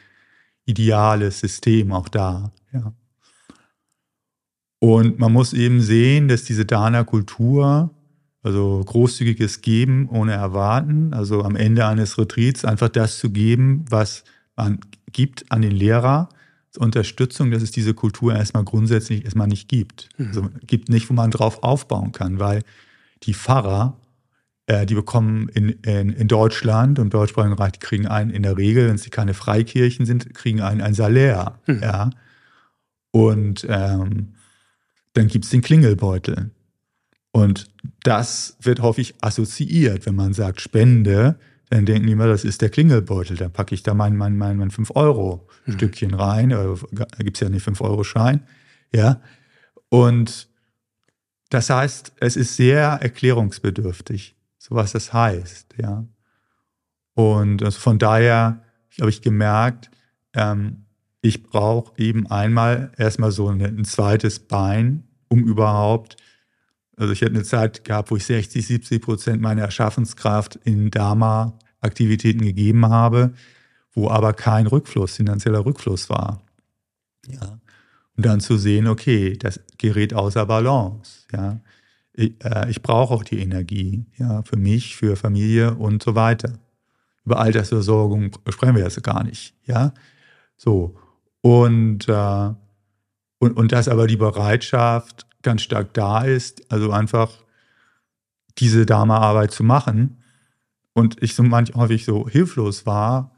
ideales 0.65 1.41
System 1.41 1.93
auch 1.93 2.09
da. 2.09 2.53
Ja. 2.73 2.93
Und 4.79 5.19
man 5.19 5.33
muss 5.33 5.53
eben 5.53 5.81
sehen, 5.81 6.29
dass 6.29 6.45
diese 6.45 6.65
Dana-Kultur, 6.65 7.91
also 8.43 8.83
großzügiges 8.85 9.63
Geben 9.63 10.09
ohne 10.09 10.33
Erwarten, 10.33 11.15
also 11.15 11.43
am 11.43 11.57
Ende 11.57 11.87
eines 11.87 12.19
Retreats 12.19 12.65
einfach 12.65 12.89
das 12.89 13.19
zu 13.19 13.31
geben, 13.31 13.85
was 13.89 14.25
man 14.55 14.81
gibt 15.13 15.51
an 15.51 15.63
den 15.63 15.73
Lehrer, 15.73 16.29
zur 16.77 16.83
Unterstützung, 16.83 17.51
dass 17.51 17.63
es 17.63 17.71
diese 17.71 17.95
Kultur 17.95 18.35
erstmal 18.35 18.65
grundsätzlich 18.65 19.25
erstmal 19.25 19.49
nicht 19.49 19.69
gibt. 19.69 20.11
Mhm. 20.19 20.27
Also 20.27 20.49
gibt 20.67 20.91
nicht, 20.91 21.09
wo 21.09 21.15
man 21.15 21.31
drauf 21.31 21.63
aufbauen 21.63 22.13
kann, 22.13 22.39
weil 22.39 22.63
die 23.23 23.33
Pfarrer, 23.33 23.97
äh, 24.67 24.85
die 24.85 24.95
bekommen 24.95 25.49
in, 25.49 25.71
in, 25.71 26.11
in 26.11 26.29
Deutschland 26.29 26.99
und 26.99 27.07
im 27.07 27.11
deutschsprachigen 27.11 27.55
Reich, 27.55 27.73
die 27.73 27.79
kriegen 27.79 28.07
einen 28.07 28.31
in 28.31 28.43
der 28.43 28.59
Regel, 28.59 28.89
wenn 28.89 28.99
sie 28.99 29.09
keine 29.09 29.33
Freikirchen 29.33 30.05
sind, 30.05 30.35
kriegen 30.35 30.61
einen 30.61 30.83
ein 30.83 30.93
Salär. 30.93 31.59
Mhm. 31.67 31.81
Ja. 31.83 32.11
Und 33.11 33.67
ähm, 33.71 34.35
dann 35.17 35.29
gibt 35.29 35.45
es 35.45 35.51
den 35.51 35.63
Klingelbeutel. 35.63 36.51
Und 37.33 37.67
das 38.03 38.57
wird 38.61 38.81
häufig 38.81 39.15
assoziiert, 39.21 40.07
wenn 40.07 40.15
man 40.15 40.33
sagt 40.33 40.61
Spende, 40.61 41.39
dann 41.69 41.85
denken 41.85 42.07
die 42.07 42.13
immer, 42.13 42.29
das 42.29 42.45
ist 42.45 42.63
der 42.63 42.71
Klingelbeutel. 42.71 43.37
Dann 43.37 43.53
packe 43.53 43.75
ich 43.75 43.83
da 43.83 43.93
mein, 43.93 44.17
mein, 44.17 44.37
mein, 44.37 44.57
mein 44.57 44.71
5-Euro-Stückchen 44.71 46.13
mhm. 46.13 46.17
rein. 46.17 46.51
Da 46.51 46.77
gibt 47.19 47.37
es 47.37 47.41
ja 47.41 47.49
nicht 47.49 47.67
5-Euro-Schein. 47.67 48.47
Ja. 48.95 49.21
Und 49.89 50.49
das 51.51 51.71
heißt, 51.71 52.13
es 52.21 52.37
ist 52.37 52.57
sehr 52.57 52.99
erklärungsbedürftig, 53.03 54.37
so 54.59 54.75
was 54.75 54.93
das 54.93 55.13
heißt. 55.13 55.75
Ja. 55.81 56.07
Und 57.15 57.63
also 57.63 57.81
von 57.81 57.99
daher 57.99 58.63
habe 59.01 59.11
ich 59.11 59.23
gemerkt, 59.23 59.91
ähm, 60.35 60.86
ich 61.27 61.43
brauche 61.43 61.93
eben 62.01 62.29
einmal 62.29 62.93
erstmal 62.97 63.33
so 63.33 63.49
ein 63.49 63.85
zweites 63.85 64.39
Bein, 64.39 65.03
um 65.29 65.43
überhaupt, 65.43 66.17
also 66.97 67.13
ich 67.13 67.21
hätte 67.21 67.35
eine 67.35 67.43
Zeit 67.43 67.85
gehabt, 67.85 68.13
wo 68.13 68.17
ich 68.17 68.25
60, 68.25 68.65
70 68.65 69.03
Prozent 69.03 69.43
meiner 69.43 69.63
Erschaffenskraft 69.63 70.55
in 70.65 70.91
Dharma-Aktivitäten 70.93 72.43
gegeben 72.43 72.87
habe, 72.87 73.35
wo 73.93 74.09
aber 74.09 74.35
kein 74.35 74.69
Rückfluss, 74.69 75.17
finanzieller 75.17 75.67
Rückfluss 75.67 76.09
war. 76.09 76.43
Ja. 77.27 77.59
Und 78.17 78.25
dann 78.25 78.41
zu 78.41 78.57
sehen, 78.57 78.87
okay, 78.87 79.37
das 79.37 79.61
gerät 79.79 80.15
außer 80.15 80.47
Balance. 80.47 81.27
Ja. 81.33 81.61
Ich, 82.13 82.35
äh, 82.45 82.71
ich 82.71 82.83
brauche 82.83 83.13
auch 83.13 83.25
die 83.25 83.41
Energie, 83.41 84.07
ja, 84.17 84.43
für 84.45 84.57
mich, 84.57 84.97
für 84.97 85.17
Familie 85.17 85.75
und 85.75 86.05
so 86.05 86.15
weiter. 86.15 86.53
Über 87.25 87.41
Altersversorgung 87.41 88.31
sprechen 88.49 88.77
wir 88.77 88.85
jetzt 88.85 89.03
gar 89.03 89.25
nicht, 89.25 89.55
ja. 89.65 89.93
So. 90.57 90.97
Und, 91.47 92.09
äh, 92.09 92.51
und, 93.39 93.57
und 93.57 93.71
dass 93.71 93.87
aber 93.87 94.09
die 94.09 94.17
Bereitschaft 94.17 95.29
ganz 95.43 95.63
stark 95.63 95.95
da 95.95 96.23
ist, 96.23 96.73
also 96.73 96.91
einfach 96.91 97.31
diese 98.59 98.85
Dharma-Arbeit 98.85 99.53
zu 99.53 99.63
machen. 99.63 100.25
Und 100.93 101.23
ich 101.23 101.37
so 101.37 101.45
manch 101.45 101.73
häufig 101.77 102.05
so 102.05 102.29
hilflos 102.29 102.85
war, 102.85 103.31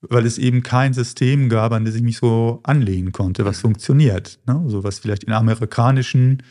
weil 0.00 0.26
es 0.26 0.38
eben 0.38 0.64
kein 0.64 0.92
System 0.92 1.48
gab, 1.48 1.70
an 1.70 1.84
das 1.84 1.94
ich 1.94 2.02
mich 2.02 2.16
so 2.16 2.58
anlehnen 2.64 3.12
konnte, 3.12 3.44
was 3.44 3.60
funktioniert. 3.60 4.40
Ne? 4.44 4.64
So 4.66 4.82
was 4.82 4.98
vielleicht 4.98 5.22
in 5.22 5.32
amerikanischen 5.32 6.42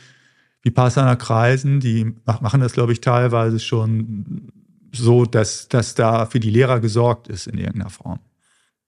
Vipassana-Kreisen, 0.62 1.82
die 1.82 2.16
machen 2.39 2.62
das, 2.62 2.72
glaube 2.72 2.93
ich, 2.93 3.01
teilweise 3.01 3.59
schon 3.59 4.49
so, 4.93 5.26
dass, 5.26 5.68
dass 5.68 5.93
da 5.93 6.26
für 6.26 6.39
die 6.39 6.51
Lehrer 6.51 6.80
gesorgt 6.80 7.28
ist 7.28 7.47
in 7.47 7.57
irgendeiner 7.57 7.89
Form. 7.89 8.20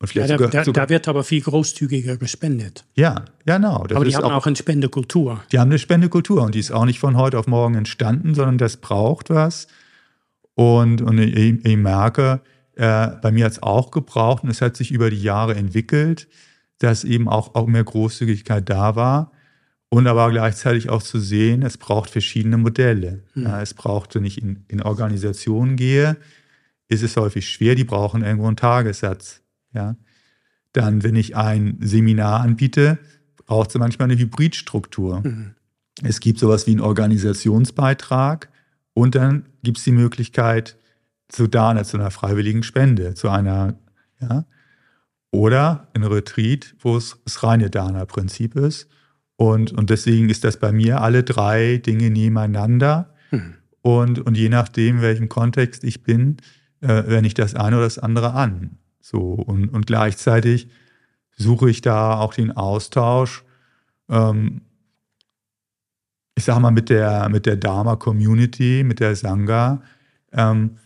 Und 0.04 0.10
vielleicht 0.10 0.32
ja, 0.32 0.36
da, 0.38 0.44
sogar, 0.44 0.66
sogar, 0.66 0.86
da, 0.88 0.90
wird 0.90 1.08
aber 1.08 1.24
viel 1.24 1.40
großzügiger 1.40 2.18
gespendet. 2.18 2.84
Ja, 2.94 3.24
genau. 3.46 3.86
aber 3.90 4.04
die 4.04 4.14
haben 4.14 4.26
auch, 4.26 4.34
auch 4.34 4.46
eine 4.46 4.58
Spendekultur. 4.58 5.42
Die 5.54 5.60
haben 5.60 5.70
eine 5.70 5.80
Spendekultur 5.80 6.44
und 6.44 6.56
die 6.56 6.60
ist 6.60 6.72
auch 6.72 6.84
nicht 6.84 7.00
von 7.00 7.16
heute 7.16 7.40
auf 7.40 7.48
morgen 7.48 7.76
entstanden, 7.76 8.36
sondern 8.36 8.58
das 8.58 8.76
braucht 8.76 9.30
was. 9.30 9.68
Und, 10.56 11.02
und 11.02 11.20
ich, 11.20 11.66
ich 11.66 11.78
merke, 11.78 12.42
äh, 12.76 13.12
bei 13.22 13.32
mir 13.32 13.46
hat 13.46 13.54
es 13.54 13.64
auch 13.64 13.92
gebraucht 13.92 14.44
und 14.44 14.50
es 14.50 14.60
hat 14.60 14.76
sich 14.76 14.92
über 14.92 15.10
die 15.10 15.22
Jahre 15.22 15.56
entwickelt, 15.56 16.28
dass 16.80 17.06
eben 17.06 17.30
auch, 17.30 17.56
auch 17.56 17.68
mehr 17.68 17.86
Großzügigkeit 17.86 18.70
da 18.70 18.98
war. 18.98 19.32
Und 19.88 20.06
aber 20.08 20.30
gleichzeitig 20.32 20.90
auch 20.90 21.02
zu 21.02 21.18
sehen, 21.18 21.62
es 21.62 21.78
braucht 21.78 22.10
verschiedene 22.10 22.58
Modelle. 22.58 23.24
Hm. 23.36 23.44
Ja, 23.44 23.62
es 23.62 23.74
braucht, 23.74 24.16
wenn 24.16 24.26
ich 24.26 24.42
in, 24.42 24.66
in 24.68 24.82
Organisationen 24.82 25.78
gehe, 25.78 26.18
ist 26.90 27.04
es 27.04 27.16
häufig 27.16 27.50
schwer, 27.50 27.76
die 27.76 27.86
brauchen 27.86 28.22
irgendwo 28.22 28.48
einen 28.48 28.58
Tagessatz. 28.58 29.43
Ja? 29.74 29.96
Dann, 30.74 31.04
wenn 31.04 31.16
ich 31.16 31.36
ein 31.36 31.78
Seminar 31.82 32.42
anbiete, 32.42 33.00
braucht 33.46 33.70
es 33.70 33.78
manchmal 33.78 34.10
eine 34.10 34.20
Hybridstruktur. 34.20 35.22
Mhm. 35.22 35.56
Es 36.02 36.20
gibt 36.20 36.40
sowas 36.40 36.66
wie 36.66 36.72
einen 36.72 36.82
Organisationsbeitrag 36.82 38.50
und 38.94 39.16
dann 39.16 39.46
gibt 39.64 39.78
es 39.78 39.84
die 39.84 39.92
Möglichkeit 39.92 40.78
zu 41.28 41.48
Dana, 41.48 41.84
zu 41.84 41.98
einer 41.98 42.12
freiwilligen 42.12 42.64
Spende, 42.64 43.14
zu 43.14 43.30
einer, 43.30 43.76
ja, 44.20 44.46
oder 45.32 45.88
ein 45.94 46.04
Retreat, 46.04 46.76
wo 46.80 46.96
es 46.96 47.18
das 47.26 47.42
reine 47.44 47.70
Dana-Prinzip 47.70 48.56
ist. 48.56 48.88
Und, 49.36 49.72
und 49.72 49.90
deswegen 49.90 50.30
ist 50.30 50.44
das 50.44 50.58
bei 50.58 50.72
mir 50.72 51.02
alle 51.02 51.24
drei 51.24 51.78
Dinge 51.78 52.12
nebeneinander. 52.12 53.16
Mhm. 53.32 53.56
Und, 53.82 54.20
und 54.20 54.38
je 54.38 54.50
nachdem, 54.50 54.98
in 54.98 55.02
welchem 55.02 55.30
Kontext 55.30 55.84
ich 55.84 56.04
bin, 56.04 56.38
äh, 56.82 57.04
wende 57.08 57.28
ich 57.28 57.34
das 57.34 57.56
eine 57.56 57.78
oder 57.78 57.86
das 57.86 57.98
andere 57.98 58.34
an. 58.34 58.78
So, 59.06 59.20
und, 59.20 59.68
und 59.68 59.86
gleichzeitig 59.86 60.70
suche 61.36 61.70
ich 61.70 61.82
da 61.82 62.18
auch 62.20 62.34
den 62.34 62.52
Austausch, 62.52 63.44
ähm, 64.10 64.62
ich 66.36 66.46
sag 66.46 66.60
mal, 66.60 66.72
mit 66.72 66.90
der, 66.90 67.28
mit 67.28 67.46
der 67.46 67.58
Dharma-Community, 67.58 68.84
mit 68.86 69.02
der 69.02 69.18
Sangha, 69.18 69.84
ähm, 70.32 70.78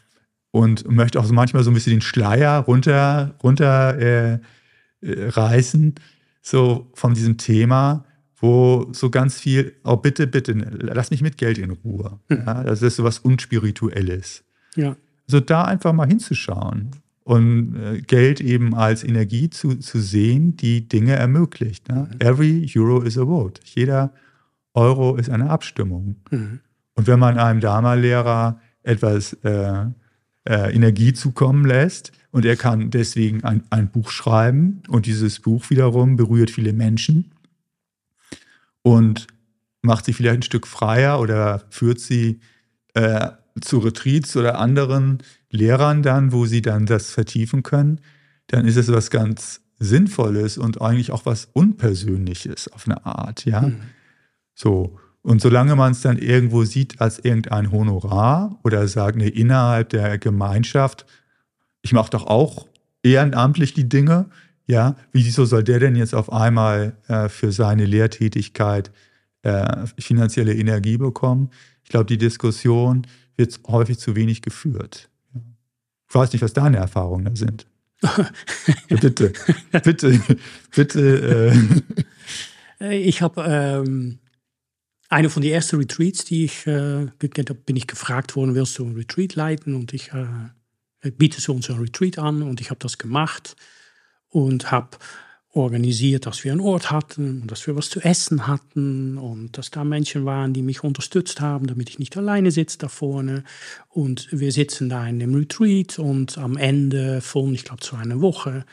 und 0.50 0.90
möchte 0.90 1.20
auch 1.20 1.26
so 1.26 1.34
manchmal 1.34 1.64
so 1.64 1.70
ein 1.70 1.76
bisschen 1.76 1.92
den 1.92 2.02
Schleier 2.02 2.58
runter, 2.62 3.36
runter 3.44 4.00
äh, 4.00 4.34
äh, 5.02 5.30
reißen, 5.30 5.94
so 6.42 6.90
von 6.96 7.14
diesem 7.14 7.38
Thema, 7.38 8.04
wo 8.38 8.88
so 8.94 9.12
ganz 9.12 9.40
viel, 9.40 9.76
oh 9.84 9.96
bitte, 9.96 10.26
bitte, 10.26 10.54
lass 10.54 11.12
mich 11.12 11.22
mit 11.22 11.38
Geld 11.38 11.60
in 11.60 11.70
Ruhe. 11.70 12.20
Hm. 12.30 12.44
Ja, 12.48 12.64
das 12.64 12.82
ist 12.82 12.96
so 12.96 13.04
was 13.04 13.20
Unspirituelles. 13.20 14.44
Ja. 14.76 14.96
Also 15.28 15.40
da 15.40 15.66
einfach 15.66 15.94
mal 15.94 16.08
hinzuschauen 16.08 16.96
und 17.28 17.76
äh, 17.76 18.02
Geld 18.04 18.40
eben 18.40 18.74
als 18.74 19.04
Energie 19.04 19.50
zu, 19.50 19.76
zu 19.76 20.00
sehen, 20.00 20.56
die 20.56 20.88
Dinge 20.88 21.12
ermöglicht. 21.12 21.90
Ne? 21.90 22.08
Mhm. 22.10 22.22
Every 22.26 22.72
Euro 22.78 23.02
is 23.02 23.18
a 23.18 23.26
vote. 23.26 23.60
Jeder 23.66 24.14
Euro 24.74 25.18
ist 25.18 25.30
eine 25.30 25.50
Abstimmung. 25.50 26.16
Mhm. 26.32 26.62
Und 26.96 27.08
wenn 27.08 27.20
man 27.20 27.38
einem 27.38 27.60
Dharma-Lehrer 27.60 28.62
etwas 28.82 29.34
äh, 29.44 29.88
äh, 30.46 30.74
Energie 30.74 31.12
zukommen 31.12 31.66
lässt 31.66 32.14
und 32.32 32.46
er 32.46 32.56
kann 32.56 32.92
deswegen 32.92 33.44
ein, 33.44 33.64
ein 33.72 33.92
Buch 33.92 34.10
schreiben 34.10 34.82
und 34.88 35.06
dieses 35.06 35.42
Buch 35.42 35.70
wiederum 35.70 36.16
berührt 36.16 36.50
viele 36.50 36.72
Menschen 36.72 37.34
und 38.84 39.28
macht 39.82 40.06
sie 40.06 40.14
vielleicht 40.14 40.40
ein 40.40 40.44
Stück 40.44 40.66
freier 40.66 41.20
oder 41.20 41.66
führt 41.72 42.00
sie 42.00 42.40
äh, 42.94 43.32
zu 43.62 43.80
Retreats 43.80 44.36
oder 44.36 44.60
anderen 44.60 45.20
Lehrern 45.50 46.04
dann, 46.04 46.32
wo 46.32 46.46
sie 46.46 46.62
dann 46.62 46.86
das 46.86 47.12
vertiefen 47.12 47.64
können, 47.64 48.02
dann 48.48 48.66
ist 48.66 48.78
es 48.78 48.92
was 48.92 49.10
ganz 49.10 49.62
Sinnvolles 49.80 50.58
und 50.58 50.82
eigentlich 50.82 51.12
auch 51.12 51.26
was 51.26 51.50
Unpersönliches 51.54 52.68
auf 52.70 52.86
eine 52.88 53.06
Art, 53.06 53.46
ja. 53.46 53.62
Mhm. 53.62 53.80
So. 54.56 54.98
Und 55.22 55.42
solange 55.42 55.76
man 55.76 55.92
es 55.92 56.02
dann 56.02 56.18
irgendwo 56.18 56.64
sieht 56.64 57.02
als 57.02 57.20
irgendein 57.20 57.72
Honorar 57.72 58.60
oder 58.64 58.88
sagt, 58.88 59.18
nee, 59.18 59.28
innerhalb 59.28 59.90
der 59.90 60.18
Gemeinschaft, 60.18 61.06
ich 61.82 61.92
mache 61.92 62.12
doch 62.12 62.26
auch 62.26 62.68
ehrenamtlich 63.04 63.74
die 63.74 63.90
Dinge, 63.90 64.30
ja, 64.68 64.96
wieso 65.12 65.46
soll 65.46 65.64
der 65.64 65.80
denn 65.80 65.96
jetzt 65.96 66.16
auf 66.16 66.32
einmal 66.32 66.98
äh, 67.08 67.30
für 67.30 67.52
seine 67.52 67.86
Lehrtätigkeit 67.86 68.92
äh, 69.44 69.86
finanzielle 69.98 70.54
Energie 70.54 70.98
bekommen? 70.98 71.50
Ich 71.84 71.90
glaube, 71.90 72.06
die 72.06 72.18
Diskussion 72.18 73.08
wird 73.38 73.60
häufig 73.68 74.00
zu 74.00 74.16
wenig 74.16 74.42
geführt. 74.42 75.10
Ich 76.10 76.16
weiß 76.16 76.34
nicht, 76.34 76.42
was 76.42 76.54
deine 76.54 76.78
Erfahrungen 76.78 77.26
da 77.26 77.36
sind. 77.36 77.68
bitte, 78.90 79.34
bitte, 79.84 80.20
bitte. 80.76 81.54
Äh. 82.80 82.96
Ich 83.00 83.22
habe 83.22 83.44
ähm, 83.44 84.20
eine 85.10 85.30
von 85.30 85.42
den 85.42 85.52
ersten 85.52 85.78
Retreats, 85.78 86.26
die 86.26 86.46
ich 86.46 86.68
äh, 86.68 87.08
gekannt 87.18 87.50
habe, 87.50 87.60
bin 87.66 87.76
ich 87.76 87.88
gefragt 87.88 88.36
worden, 88.36 88.56
willst 88.56 88.78
du 88.78 88.86
ein 88.86 88.96
Retreat 88.96 89.36
leiten? 89.36 89.76
Und 89.76 89.94
ich 89.94 90.12
äh, 90.14 91.12
biete 91.12 91.42
so 91.42 91.54
uns 91.54 91.70
ein 91.70 91.80
Retreat 91.80 92.20
an 92.20 92.44
und 92.44 92.62
ich 92.62 92.70
habe 92.70 92.80
das 92.80 92.98
gemacht 92.98 93.56
und 94.30 94.72
habe 94.72 94.98
organisiert, 95.58 96.26
dass 96.26 96.44
wir 96.44 96.52
einen 96.52 96.62
Ort 96.62 96.92
hatten 96.92 97.48
dass 97.48 97.68
wir 97.68 97.76
was 97.76 97.90
zu 97.90 98.00
essen 98.00 98.48
hatten 98.48 99.18
und 99.18 99.58
dass 99.58 99.72
da 99.72 99.84
Menschen 99.84 100.26
waren, 100.26 100.54
die 100.54 100.62
mich 100.62 100.84
unterstützt 100.84 101.42
haben, 101.42 101.68
damit 101.68 101.90
ich 101.90 102.00
nicht 102.00 102.16
alleine 102.16 102.52
sitze 102.52 102.78
da 102.78 102.88
vorne. 102.88 103.44
Und 103.90 104.28
wir 104.32 104.52
sitzen 104.52 104.90
da 104.90 105.08
in 105.08 105.20
dem 105.20 105.36
Retreat 105.36 106.00
und 106.00 106.38
am 106.38 106.58
Ende 106.58 107.22
von, 107.22 107.54
ich 107.54 107.66
glaube, 107.66 107.84
so 107.84 107.96
einer 107.96 108.22
Woche, 108.22 108.66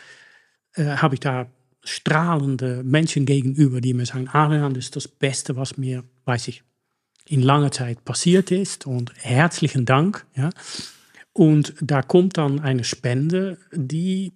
äh, 0.74 0.85
habe 0.97 1.14
ich 1.14 1.20
da 1.20 1.47
strahlende 1.82 2.82
Menschen 2.85 3.26
gegenüber, 3.26 3.80
die 3.80 3.95
mir 3.95 4.07
sagen, 4.07 4.28
Adrian, 4.28 4.74
das 4.74 4.85
ist 4.87 4.97
das 4.97 5.09
Beste, 5.09 5.57
was 5.57 5.76
mir, 5.76 6.05
weiß 6.24 6.49
ich, 6.49 6.62
in 7.26 7.43
langer 7.43 7.70
Zeit 7.70 8.05
passiert 8.05 8.51
ist 8.51 8.87
und 8.87 9.12
herzlichen 9.16 9.85
Dank. 9.85 10.26
Ja. 10.35 10.51
Und 11.32 11.74
da 11.80 12.03
kommt 12.03 12.39
dann 12.39 12.61
eine 12.61 12.85
Spende, 12.85 13.59
die 13.72 14.32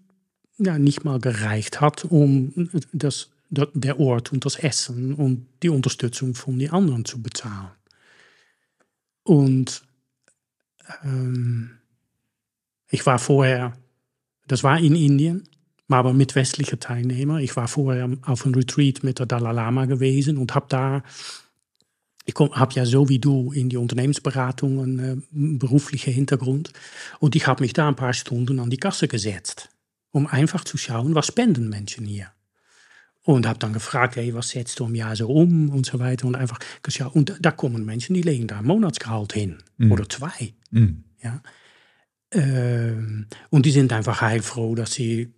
ja, 0.58 0.78
nicht 0.78 1.04
mal 1.04 1.20
gereicht 1.20 1.80
hat, 1.80 2.04
um 2.04 2.52
das, 2.92 3.30
der 3.50 4.00
Ort 4.00 4.32
und 4.32 4.44
das 4.44 4.56
Essen 4.56 5.14
und 5.14 5.46
die 5.62 5.68
Unterstützung 5.68 6.34
von 6.34 6.58
den 6.58 6.70
anderen 6.70 7.04
zu 7.04 7.22
bezahlen. 7.22 7.70
Und 9.22 9.82
ähm, 11.04 11.70
ich 12.90 13.06
war 13.06 13.18
vorher, 13.18 13.76
das 14.46 14.64
war 14.64 14.78
in 14.78 14.96
Indien, 14.96 15.44
aber 15.88 16.12
mit 16.12 16.34
westlichen 16.34 16.80
Teilnehmern. 16.80 17.40
Ich 17.40 17.56
war 17.56 17.68
vorher 17.68 18.10
auf 18.22 18.44
einem 18.44 18.54
Retreat 18.54 19.04
mit 19.04 19.18
der 19.18 19.26
Dalai 19.26 19.52
Lama 19.52 19.84
gewesen 19.86 20.36
und 20.36 20.54
habe 20.54 20.66
da, 20.68 21.02
ich 22.24 22.34
habe 22.34 22.74
ja 22.74 22.84
so 22.84 23.08
wie 23.08 23.18
du 23.18 23.52
in 23.52 23.68
die 23.68 23.76
Unternehmensberatung 23.76 24.80
einen 24.80 24.98
äh, 24.98 25.58
beruflichen 25.58 26.12
Hintergrund 26.12 26.72
und 27.20 27.36
ich 27.36 27.46
habe 27.46 27.62
mich 27.62 27.72
da 27.72 27.88
ein 27.88 27.96
paar 27.96 28.12
Stunden 28.12 28.58
an 28.60 28.70
die 28.70 28.76
Kasse 28.76 29.08
gesetzt 29.08 29.70
um 30.10 30.26
einfach 30.26 30.64
zu 30.64 30.76
schauen, 30.76 31.14
was 31.14 31.26
spenden 31.26 31.68
Menschen 31.68 32.06
hier. 32.06 32.28
Und 33.22 33.46
habe 33.46 33.58
dann 33.58 33.74
gefragt, 33.74 34.16
hey, 34.16 34.32
was 34.32 34.50
setzt 34.50 34.80
du 34.80 34.86
im 34.86 34.94
Jahr 34.94 35.14
so 35.14 35.28
um 35.28 35.68
und 35.68 35.84
so 35.84 35.98
weiter. 35.98 36.26
Und 36.26 36.34
einfach 36.34 36.58
geschaut. 36.82 37.14
Und 37.14 37.36
da 37.40 37.50
kommen 37.50 37.84
Menschen, 37.84 38.14
die 38.14 38.22
legen 38.22 38.46
da 38.46 38.58
ein 38.58 38.64
Monatsgehalt 38.64 39.34
hin. 39.34 39.58
Mhm. 39.76 39.92
Oder 39.92 40.08
zwei. 40.08 40.54
Mhm. 40.70 41.04
Ja. 41.22 41.42
Ähm, 42.32 43.26
und 43.50 43.66
die 43.66 43.70
sind 43.70 43.92
einfach 43.92 44.22
heilfroh, 44.22 44.74
dass 44.74 44.92
sie 44.92 45.34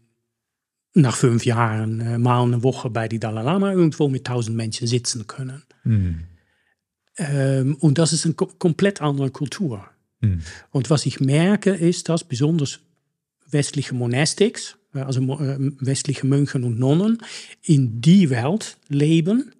nach 0.95 1.17
fünf 1.17 1.45
Jahren 1.45 2.01
äh, 2.01 2.19
mal 2.19 2.43
eine 2.43 2.63
Woche 2.63 2.91
bei 2.91 3.09
die 3.09 3.21
Dalai 3.21 3.43
Lama 3.43 3.73
irgendwo 3.73 4.09
mit 4.09 4.27
tausend 4.27 4.57
Menschen 4.57 4.87
sitzen 4.87 5.27
können. 5.27 5.63
Mhm. 5.85 6.25
Ähm, 7.17 7.77
und 7.77 7.99
das 7.99 8.13
ist 8.13 8.25
eine 8.25 8.35
komplett 8.35 9.01
andere 9.01 9.31
Kultur. 9.31 9.89
Mhm. 10.21 10.43
Und 10.71 10.91
was 10.91 11.07
ich 11.07 11.21
merke, 11.21 11.71
ist, 11.71 12.09
dass 12.09 12.25
besonders 12.25 12.81
westliche 13.51 13.95
Monastics, 13.95 14.77
äh, 14.95 15.01
also 15.01 15.21
äh, 15.21 15.57
westliche 15.81 16.27
Mönchen 16.27 16.65
und 16.65 16.79
Nonnen, 16.79 17.19
in 17.63 18.01
die 18.01 18.31
Welt 18.31 18.79
leben 18.89 19.53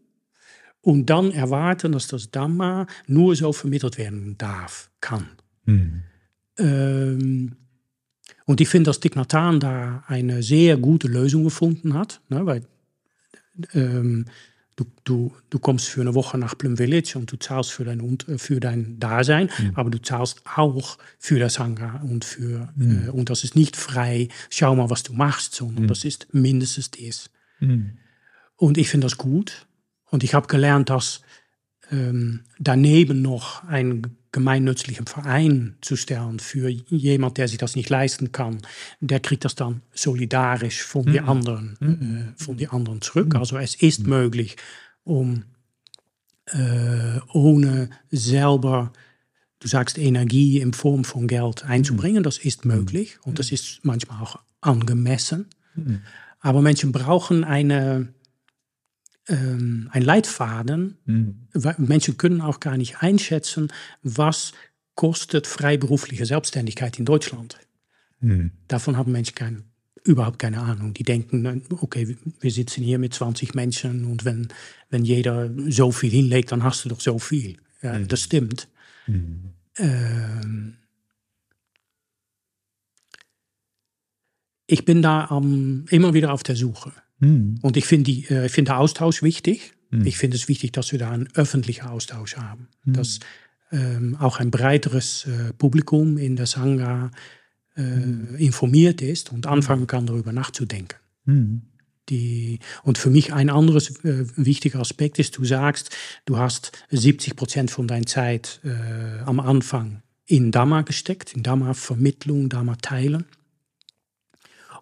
und 0.81 1.11
dann 1.11 1.31
erwarten, 1.31 1.93
dass 1.93 2.09
das 2.09 2.31
Dhamma 2.31 2.87
nur 3.07 3.37
so 3.37 3.53
vermittelt 3.53 3.99
werden 3.99 4.37
darf, 4.39 4.91
kann. 5.01 5.29
Mhm. 5.65 6.03
Ähm, 6.59 7.57
und 8.47 8.61
ich 8.61 8.69
finde, 8.69 8.89
dass 8.89 9.01
Dick 9.01 9.17
Nathan 9.17 9.61
da 9.61 10.03
eine 10.07 10.43
sehr 10.43 10.77
gute 10.77 11.09
Lösung 11.09 11.45
gefunden 11.45 11.95
hat, 11.95 12.21
ne, 12.29 12.47
weil 12.47 12.63
ähm, 13.75 14.25
du, 14.81 14.87
du, 15.05 15.33
du 15.51 15.59
kommst 15.59 15.89
für 15.89 16.01
eine 16.01 16.15
Woche 16.15 16.39
nach 16.39 16.57
Plum 16.57 16.77
Village 16.77 17.13
und 17.17 17.31
du 17.31 17.37
zahlst 17.37 17.71
für 17.71 17.85
dein, 17.85 18.01
äh, 18.27 18.39
für 18.39 18.61
dein 18.61 18.99
Dasein, 18.99 19.51
mhm. 19.59 19.73
aber 19.75 19.91
du 19.91 20.01
zahlst 20.01 20.43
auch 20.57 20.99
für 21.19 21.39
das 21.39 21.55
Sangha 21.55 22.01
und 22.03 22.25
für, 22.25 22.73
mhm. 22.77 23.07
äh, 23.07 23.11
und 23.11 23.31
das 23.31 23.45
ist 23.45 23.57
nicht 23.57 23.77
frei, 23.77 24.29
schau 24.49 24.75
mal, 24.75 24.91
was 24.91 25.03
du 25.03 25.13
machst, 25.13 25.55
sondern 25.55 25.85
mhm. 25.85 25.89
das 25.89 26.05
ist 26.05 26.33
mindestens 26.33 26.91
das. 26.91 27.31
Mhm. 27.61 27.99
Und 28.57 28.79
ich 28.79 28.89
finde 28.89 29.07
das 29.07 29.19
gut. 29.19 29.67
Und 30.11 30.25
ich 30.25 30.35
habe 30.35 30.49
gelernt, 30.49 30.91
dass 30.91 31.21
ähm, 31.91 32.41
daneben 32.59 33.23
noch 33.23 33.65
ein 33.65 34.17
gemeinnützlichen 34.33 35.07
Verein 35.07 35.77
zu 35.81 35.97
stellen 35.97 36.39
für 36.39 36.69
jemand, 36.69 37.39
der 37.39 37.49
sich 37.49 37.59
das 37.59 37.75
nicht 37.75 37.91
leisten 37.91 38.33
kann, 38.33 38.63
der 39.01 39.21
kriegt 39.21 39.45
das 39.45 39.55
dann 39.55 39.83
solidarisch 39.93 40.83
von 40.83 41.05
mhm. 41.05 41.13
den 41.13 41.25
anderen, 41.25 41.77
mhm. 41.81 42.35
äh, 42.37 42.43
von 42.43 42.57
die 42.57 42.69
anderen 42.69 43.01
zurück. 43.01 43.35
Mhm. 43.35 43.41
Also 43.41 43.59
es 43.59 43.75
ist 43.75 44.05
mhm. 44.05 44.11
möglich, 44.11 44.57
um 45.03 45.45
äh, 46.47 47.21
ohne 47.33 47.91
selber, 48.11 48.93
du 49.59 49.69
sagst 49.69 49.99
Energie 49.99 50.61
in 50.61 50.73
Form 50.73 51.05
von 51.05 51.27
Geld 51.27 51.65
einzubringen, 51.65 52.23
das 52.23 52.39
ist 52.39 52.65
mhm. 52.65 52.77
möglich 52.77 53.19
und 53.25 53.39
das 53.39 53.51
ist 53.51 53.81
manchmal 53.83 54.23
auch 54.23 54.37
angemessen. 54.61 55.47
Mhm. 55.75 56.03
Aber 56.41 56.63
Menschen 56.63 56.93
brauchen 56.93 57.45
eine 57.45 58.15
ähm, 59.29 59.89
ein 59.93 60.03
Leitfaden. 60.03 60.99
Mhm. 61.05 61.49
Menschen 61.79 62.17
können 62.17 62.41
auch 62.41 62.61
gar 62.61 62.77
nicht 62.77 63.03
einschätzen, 63.03 63.69
was 64.03 64.53
kostet 64.95 65.47
freiberufliche 65.47 66.27
Selbstständigkeit 66.27 66.99
in 66.99 67.05
Deutschland. 67.05 67.59
Mhm. 68.21 68.53
Davon 68.69 68.97
haben 68.97 69.13
Menschen 69.13 69.35
kein, 69.35 69.65
überhaupt 70.05 70.39
keine 70.39 70.61
Ahnung. 70.61 70.95
Die 70.95 71.05
denken, 71.05 71.65
okay, 71.71 72.17
wir 72.41 72.51
sitzen 72.51 72.83
hier 72.83 72.99
mit 72.99 73.15
20 73.15 73.55
Menschen 73.55 74.05
und 74.05 74.25
wenn, 74.25 74.49
wenn 74.91 75.05
jeder 75.05 75.51
so 75.69 75.93
viel 75.93 76.11
hinlegt, 76.11 76.53
dann 76.53 76.65
hast 76.65 76.85
du 76.85 76.89
doch 76.89 77.01
so 77.01 77.19
viel. 77.19 77.57
Ja, 77.83 77.99
mhm. 77.99 78.09
Das 78.09 78.23
stimmt. 78.23 78.69
Mhm. 79.07 79.53
Ähm, 79.77 80.77
ich 84.67 84.85
bin 84.85 85.03
da 85.03 85.25
um, 85.25 85.87
immer 85.91 86.15
wieder 86.15 86.33
auf 86.33 86.43
der 86.43 86.57
Suche. 86.57 86.93
Mhm. 87.21 87.59
Und 87.63 87.77
ich 87.77 87.87
finde 87.87 88.11
äh, 88.11 88.49
find 88.49 88.69
den 88.69 88.75
Austausch 88.75 89.23
wichtig. 89.23 89.73
Mhm. 89.91 90.07
Ich 90.07 90.19
finde 90.19 90.37
es 90.37 90.49
wichtig, 90.49 90.73
dass 90.73 90.93
wir 90.93 90.99
da 90.99 91.11
einen 91.11 91.29
öffentlichen 91.35 91.87
Austausch 91.87 92.37
haben. 92.37 92.69
Mhm. 92.85 92.93
Dass 92.95 93.21
ähm, 93.73 94.17
auch 94.19 94.41
ein 94.41 94.51
breiteres 94.51 95.27
äh, 95.27 95.53
Publikum 95.53 96.19
in 96.19 96.37
der 96.37 96.47
Sangha 96.47 97.11
äh, 97.77 97.83
hm. 97.83 98.37
informiert 98.37 99.01
ist 99.01 99.33
und 99.33 99.47
anfangen 99.47 99.87
kann, 99.87 100.07
darüber 100.07 100.33
nachzudenken. 100.33 100.99
Hm. 101.25 101.63
Die, 102.09 102.59
und 102.83 102.99
für 102.99 103.11
mich 103.11 103.33
ein 103.33 103.49
anderes 103.49 104.05
äh, 104.05 104.27
wichtiger 104.37 104.81
Aspekt 104.81 105.21
ist, 105.21 105.39
du 105.39 105.45
sagst, 105.45 105.97
du 106.25 106.37
hast 106.37 106.73
70 106.91 107.37
Prozent 107.37 107.71
von 107.71 107.87
deiner 107.87 108.07
Zeit 108.07 108.61
äh, 108.65 109.21
am 109.25 109.39
Anfang 109.39 110.03
in 110.27 110.51
Dhamma 110.51 110.83
gesteckt, 110.83 111.35
in 111.35 111.45
Dhamma-Vermittlung, 111.45 112.49
Dhamma-Teilen, 112.49 113.27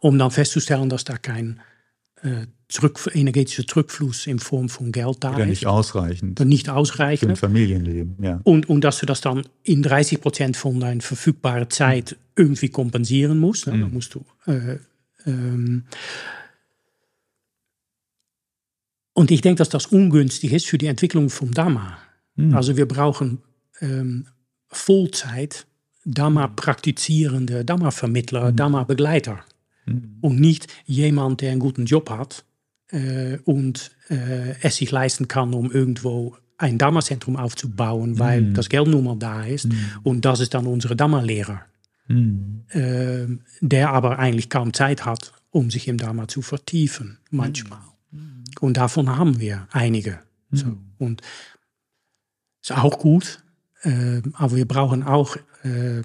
um 0.01 0.19
dann 0.19 0.31
festzustellen, 0.31 0.89
dass 0.89 1.05
da 1.05 1.19
kein 1.19 1.61
zurück, 2.69 3.11
energetischer 3.15 3.67
Zurückfluss 3.67 4.27
in 4.27 4.39
Form 4.39 4.69
von 4.69 4.93
Geld 4.93 5.19
da 5.21 5.35
Oder 5.35 5.45
ist. 5.45 5.49
nicht 5.49 5.67
ausreichend. 5.67 6.39
Dann 6.39 6.49
nicht 6.49 6.69
ausreichend. 6.69 7.29
Für 7.29 7.33
ein 7.33 7.37
Familienleben, 7.37 8.17
ja. 8.23 8.41
Und, 8.45 8.69
und 8.69 8.83
dass 8.83 8.99
du 8.99 9.07
das 9.07 9.21
dann 9.21 9.43
in 9.63 9.83
30 9.83 10.21
Prozent 10.21 10.57
von 10.57 10.79
deiner 10.79 11.01
verfügbaren 11.01 11.71
Zeit 11.71 12.17
irgendwie 12.37 12.69
kompensieren 12.69 13.39
musst. 13.39 13.67
Ne? 13.67 13.75
Mhm. 13.75 13.81
Dann 13.81 13.93
musst 13.93 14.15
du. 14.15 14.25
Äh, 14.47 14.79
ähm, 15.27 15.85
und 19.15 19.31
ich 19.31 19.41
denke, 19.41 19.59
dass 19.59 19.69
das 19.69 19.87
ungünstig 19.87 20.53
ist 20.53 20.67
für 20.67 20.79
die 20.79 20.87
Entwicklung 20.87 21.31
vom 21.31 21.53
Dhamma. 21.53 21.99
Mhm. 22.37 22.55
Also 22.55 22.77
wir 22.77 22.87
brauchen 22.87 23.39
ähm, 23.81 24.27
Vollzeit 24.69 25.67
Dhamma-praktizierende 26.05 27.65
Dhamma-Vermittler, 27.65 28.53
mhm. 28.53 28.57
Dhamma-Begleiter. 28.57 29.41
Mhm. 29.89 30.19
Und 30.21 30.41
nicht 30.41 30.67
jemand, 30.87 31.41
der 31.41 31.53
einen 31.53 31.61
guten 31.61 31.87
Job 31.87 32.11
hat 32.11 32.45
äh, 32.91 33.39
und 33.45 33.91
äh, 34.09 34.55
es 34.63 34.77
sich 34.77 34.91
leisten 34.91 35.29
kann, 35.29 35.55
um 35.55 35.71
irgendwo 35.71 36.37
ein 36.57 36.79
Dhamma-Zentrum 36.79 37.37
aufzubauen, 37.37 38.19
weil 38.19 38.43
mhm. 38.43 38.55
das 38.55 38.69
Geld 38.69 38.89
nun 38.89 39.05
mal 39.05 39.17
da 39.17 39.45
ist. 39.45 39.67
Mhm. 39.67 39.79
Und 40.03 40.25
das 40.25 40.41
ist 40.41 40.55
dann 40.55 40.67
unsere 40.67 40.97
Dhamma-Lehrer, 40.97 41.63
äh, 42.09 43.27
der 43.61 43.91
aber 43.91 44.19
eigentlich 44.19 44.51
kaum 44.51 44.73
Zeit 44.73 45.05
hat, 45.05 45.33
um 45.51 45.71
sich 45.71 45.87
im 45.89 45.99
Dhamma 45.99 46.27
zu 46.27 46.43
vertiefen, 46.43 47.19
manchmal. 47.31 47.81
Mhm. 48.11 48.45
Und 48.61 48.77
davon 48.77 49.17
haben 49.17 49.39
wir 49.41 49.69
einige. 49.71 50.21
So. 50.51 50.67
Mhm. 50.67 50.79
Und 50.99 51.23
ist 52.61 52.73
auch 52.73 52.99
gut, 52.99 53.43
äh, 53.83 54.23
aber 54.33 54.57
wir 54.57 54.67
brauchen 54.67 55.03
auch 55.03 55.37
äh, 55.63 56.03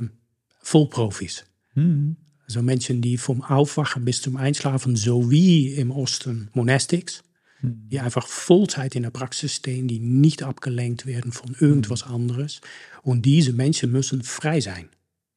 Vollprofis. 0.59 1.45
Mhm. 1.73 2.17
Also 2.53 2.61
Menschen, 2.61 3.01
die 3.01 3.17
vom 3.17 3.41
Aufwachen 3.41 4.05
bis 4.05 4.21
zum 4.21 4.37
Einschlafen, 4.37 4.95
so 4.95 5.31
wie 5.31 5.73
im 5.73 5.89
Osten 5.89 6.49
Monastics, 6.53 7.23
mhm. 7.63 7.89
die 7.89 7.99
einfach 7.99 8.27
Vollzeit 8.27 8.93
in 8.93 9.01
der 9.01 9.09
Praxis 9.09 9.55
stehen, 9.55 9.87
die 9.87 9.97
nicht 9.97 10.43
abgelenkt 10.43 11.07
werden 11.07 11.31
von 11.31 11.55
irgendwas 11.59 12.05
mhm. 12.05 12.13
anderes. 12.13 12.61
Und 13.01 13.25
diese 13.25 13.53
Menschen 13.53 13.91
müssen 13.91 14.21
frei 14.21 14.61
sein. 14.61 14.89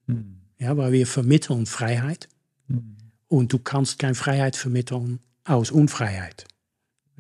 Mhm. 0.07 0.41
Ja, 0.59 0.77
weil 0.77 0.93
wir 0.93 1.07
vermitteln 1.07 1.65
Freiheit. 1.65 2.29
Und 3.29 3.51
du 3.51 3.59
kannst 3.61 3.99
keine 3.99 4.15
Freiheit 4.15 4.55
vermitteln 4.55 5.21
aus 5.45 5.71
Unfreiheit. 5.71 6.45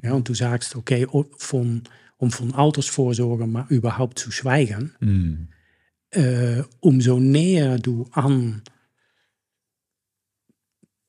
Ja, 0.02 0.12
und 0.12 0.28
du 0.28 0.34
sagst, 0.34 0.76
okay, 0.76 1.06
von, 1.38 1.84
um 2.18 2.30
von 2.30 2.52
Altersvorsorge 2.52 3.46
mal 3.46 3.64
überhaupt 3.70 4.18
zu 4.18 4.30
schweigen, 4.30 5.48
äh, 6.10 6.62
umso 6.80 7.18
näher 7.18 7.78
du 7.78 8.06
an 8.12 8.60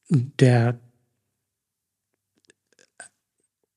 der, 0.10 0.80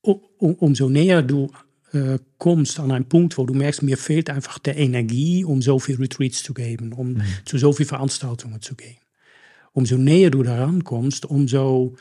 umso 0.02 0.88
näher 0.88 1.22
du 1.22 1.50
äh, 1.92 2.18
kommst 2.38 2.78
an 2.78 2.92
einen 2.92 3.08
Punkt, 3.08 3.36
wo 3.36 3.44
du 3.44 3.54
merkst, 3.54 3.82
mir 3.82 3.98
fehlt 3.98 4.30
einfach 4.30 4.58
der 4.58 4.76
Energie, 4.76 5.44
um 5.44 5.60
so 5.60 5.78
viel 5.78 5.96
Retreats 5.96 6.42
zu 6.42 6.54
geben, 6.54 6.92
um 6.92 7.14
mhm. 7.14 7.22
zu 7.44 7.58
so 7.58 7.72
viel 7.72 7.86
Veranstaltungen 7.86 8.60
zu 8.62 8.74
gehen. 8.76 8.98
Umso 9.72 9.96
näher 9.96 10.30
du 10.30 10.42
daran 10.42 10.84
kommst, 10.84 11.26
umso 11.26 11.96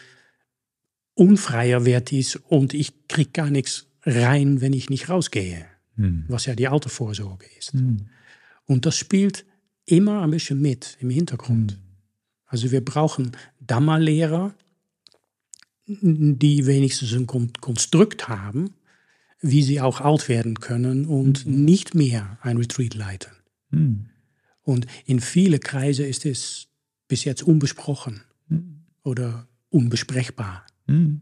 unfreier 1.14 1.86
wird 1.86 2.14
es 2.14 2.36
und 2.36 2.74
ich 2.74 3.08
krieg 3.08 3.34
gar 3.34 3.50
nichts 3.50 3.88
rein, 4.04 4.62
wenn 4.62 4.74
ich 4.74 4.90
nicht 4.90 5.10
rausgehe, 5.10 5.66
mhm. 5.96 6.26
was 6.28 6.46
ja 6.46 6.56
die 6.56 6.68
alte 6.68 6.90
Vorsorge 6.90 7.46
ist. 7.58 7.74
Mhm. 7.74 8.10
Und 8.66 8.86
das 8.86 8.96
spielt 8.96 9.46
immer 9.86 10.22
ein 10.22 10.32
bisschen 10.32 10.62
mit 10.62 10.98
im 11.00 11.10
Hintergrund. 11.10 11.74
Mhm. 11.74 11.90
Also 12.46 12.72
wir 12.72 12.84
brauchen 12.84 13.32
Dhamma-Lehrer, 13.70 14.54
die 15.86 16.66
wenigstens 16.66 17.14
ein 17.14 17.28
Konstrukt 17.28 18.28
haben, 18.28 18.76
wie 19.42 19.64
sie 19.64 19.82
auch 19.82 20.02
alt 20.02 20.30
werden 20.30 20.60
können 20.60 21.06
und 21.06 21.46
mhm. 21.46 21.66
nicht 21.66 21.96
mehr 21.96 22.38
ein 22.42 22.58
Retreat 22.58 22.94
leiten. 22.94 23.32
Mhm. 23.72 24.10
Und 24.64 24.86
in 25.06 25.20
viele 25.20 25.60
Kreise 25.60 26.06
ist 26.06 26.26
es 26.26 26.68
bis 27.08 27.24
jetzt 27.24 27.44
unbesprochen 27.44 28.22
mhm. 28.48 28.82
oder 29.04 29.48
unbesprechbar. 29.70 30.66
Mhm. 30.88 31.22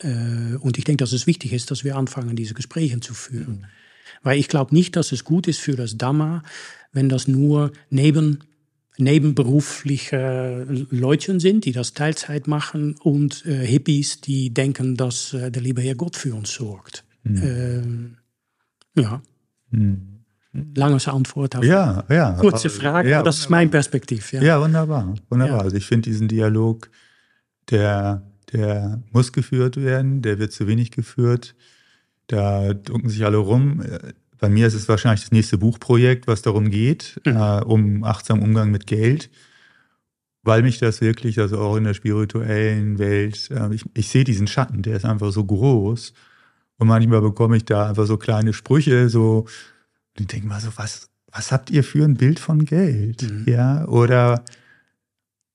Äh, 0.00 0.56
und 0.60 0.78
ich 0.78 0.84
denke, 0.84 1.02
dass 1.02 1.12
es 1.12 1.26
wichtig 1.26 1.52
ist, 1.52 1.70
dass 1.70 1.84
wir 1.84 1.96
anfangen, 1.96 2.36
diese 2.36 2.54
Gespräche 2.54 2.98
zu 3.00 3.14
führen. 3.14 3.60
Mhm. 3.60 3.66
Weil 4.22 4.38
ich 4.38 4.48
glaube 4.48 4.74
nicht, 4.74 4.96
dass 4.96 5.12
es 5.12 5.24
gut 5.24 5.46
ist 5.46 5.60
für 5.60 5.76
das 5.76 5.96
Dhamma, 5.96 6.42
wenn 6.92 7.08
das 7.08 7.28
nur 7.28 7.72
neben 7.90 8.44
nebenberufliche 8.98 10.66
Leute 10.90 11.40
sind, 11.40 11.64
die 11.64 11.72
das 11.72 11.94
Teilzeit 11.94 12.46
machen 12.46 12.94
und 13.02 13.44
äh, 13.46 13.66
Hippies, 13.66 14.20
die 14.20 14.52
denken, 14.52 14.96
dass 14.96 15.32
äh, 15.32 15.50
der 15.50 15.62
liebe 15.62 15.80
Herr 15.80 15.94
Gott 15.94 16.16
für 16.16 16.34
uns 16.34 16.52
sorgt. 16.52 17.04
Mhm. 17.24 17.42
Ähm, 17.42 18.16
ja. 18.96 19.22
Mhm. 19.70 20.08
Langes 20.74 21.08
Antwort 21.08 21.56
auf 21.56 21.64
ja, 21.64 22.04
ja, 22.10 22.32
kurze 22.32 22.68
Frage, 22.68 23.08
ja, 23.08 23.20
aber 23.20 23.26
das 23.26 23.38
ist 23.38 23.48
mein 23.48 23.70
Perspektiv. 23.70 24.34
Ja, 24.34 24.42
ja 24.42 24.60
wunderbar. 24.60 25.14
wunderbar. 25.30 25.56
Ja. 25.56 25.62
Also 25.62 25.76
ich 25.78 25.86
finde 25.86 26.10
diesen 26.10 26.28
Dialog, 26.28 26.90
der, 27.70 28.22
der 28.52 29.02
muss 29.12 29.32
geführt 29.32 29.78
werden, 29.78 30.20
der 30.20 30.38
wird 30.38 30.52
zu 30.52 30.66
wenig 30.66 30.90
geführt. 30.90 31.54
Da 32.26 32.74
drücken 32.74 33.08
sich 33.08 33.24
alle 33.24 33.38
rum. 33.38 33.82
Bei 34.42 34.48
mir 34.48 34.66
ist 34.66 34.74
es 34.74 34.88
wahrscheinlich 34.88 35.20
das 35.20 35.30
nächste 35.30 35.56
Buchprojekt, 35.56 36.26
was 36.26 36.42
darum 36.42 36.68
geht, 36.68 37.20
mhm. 37.24 37.36
äh, 37.36 37.62
um 37.62 38.02
achtsamen 38.02 38.42
Umgang 38.42 38.72
mit 38.72 38.88
Geld, 38.88 39.30
weil 40.42 40.64
mich 40.64 40.80
das 40.80 41.00
wirklich, 41.00 41.38
also 41.38 41.60
auch 41.60 41.76
in 41.76 41.84
der 41.84 41.94
spirituellen 41.94 42.98
Welt, 42.98 43.52
äh, 43.52 43.72
ich, 43.72 43.84
ich 43.94 44.08
sehe 44.08 44.24
diesen 44.24 44.48
Schatten, 44.48 44.82
der 44.82 44.96
ist 44.96 45.04
einfach 45.04 45.30
so 45.30 45.44
groß. 45.44 46.12
Und 46.78 46.88
manchmal 46.88 47.20
bekomme 47.20 47.56
ich 47.56 47.66
da 47.66 47.88
einfach 47.88 48.04
so 48.06 48.16
kleine 48.16 48.52
Sprüche, 48.52 49.08
so, 49.08 49.46
und 50.18 50.22
ich 50.22 50.26
denke 50.26 50.48
mal 50.48 50.60
so, 50.60 50.70
was, 50.74 51.08
was 51.30 51.52
habt 51.52 51.70
ihr 51.70 51.84
für 51.84 52.04
ein 52.04 52.16
Bild 52.16 52.40
von 52.40 52.64
Geld? 52.64 53.22
Mhm. 53.22 53.44
Ja, 53.46 53.86
oder 53.86 54.44